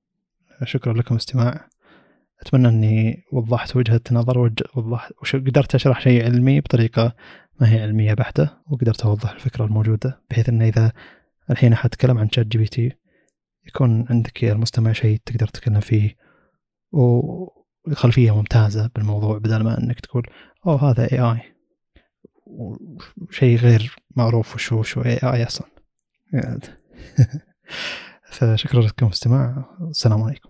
شكرا 0.64 0.94
لكم 0.94 1.16
استماع. 1.16 1.70
أتمنى 2.42 2.68
أني 2.68 3.24
وضحت 3.34 3.76
وجهة 3.76 4.02
نظر 4.12 4.40
وج- 4.40 4.64
وضحت 4.76 5.12
وش 5.22 5.36
قدرت 5.36 5.76
أشرح 5.76 6.02
شيء 6.02 6.24
علمي 6.26 6.60
بطريقة 6.62 7.16
ما 7.62 7.74
هي 7.74 7.82
علمية 7.82 8.14
بحتة 8.14 8.50
وقدرت 8.68 9.02
أوضح 9.06 9.32
الفكرة 9.32 9.66
الموجودة 9.66 10.22
بحيث 10.30 10.50
أنه 10.50 10.68
إذا 10.68 10.92
الحين 11.52 11.74
اتكلم 11.74 12.18
عن 12.18 12.30
ChatGPT 12.32 12.92
يكون 13.68 14.06
عندك 14.10 14.44
يا 14.44 14.54
المستمع 14.54 14.92
شيء 14.94 15.20
تقدر 15.26 15.48
تتكلم 15.48 15.80
فيه 15.80 16.16
وخلفية 16.92 18.36
ممتازة 18.36 18.90
بالموضوع 18.96 19.38
بدل 19.38 19.64
ما 19.64 19.78
إنك 19.78 20.00
تقول 20.00 20.24
أوه 20.68 20.90
هذا 20.92 21.12
AI 21.12 21.42
وشيء 23.18 23.58
غير 23.58 23.96
معروف 24.16 24.56
وشو 24.56 24.80
وشو 24.80 25.02
AI 25.02 25.44
أصلا. 25.44 25.68
فشكرا 28.32 28.82
لكم 28.82 29.06
استماع 29.08 29.66
السلام 29.90 30.24
عليكم. 30.24 30.49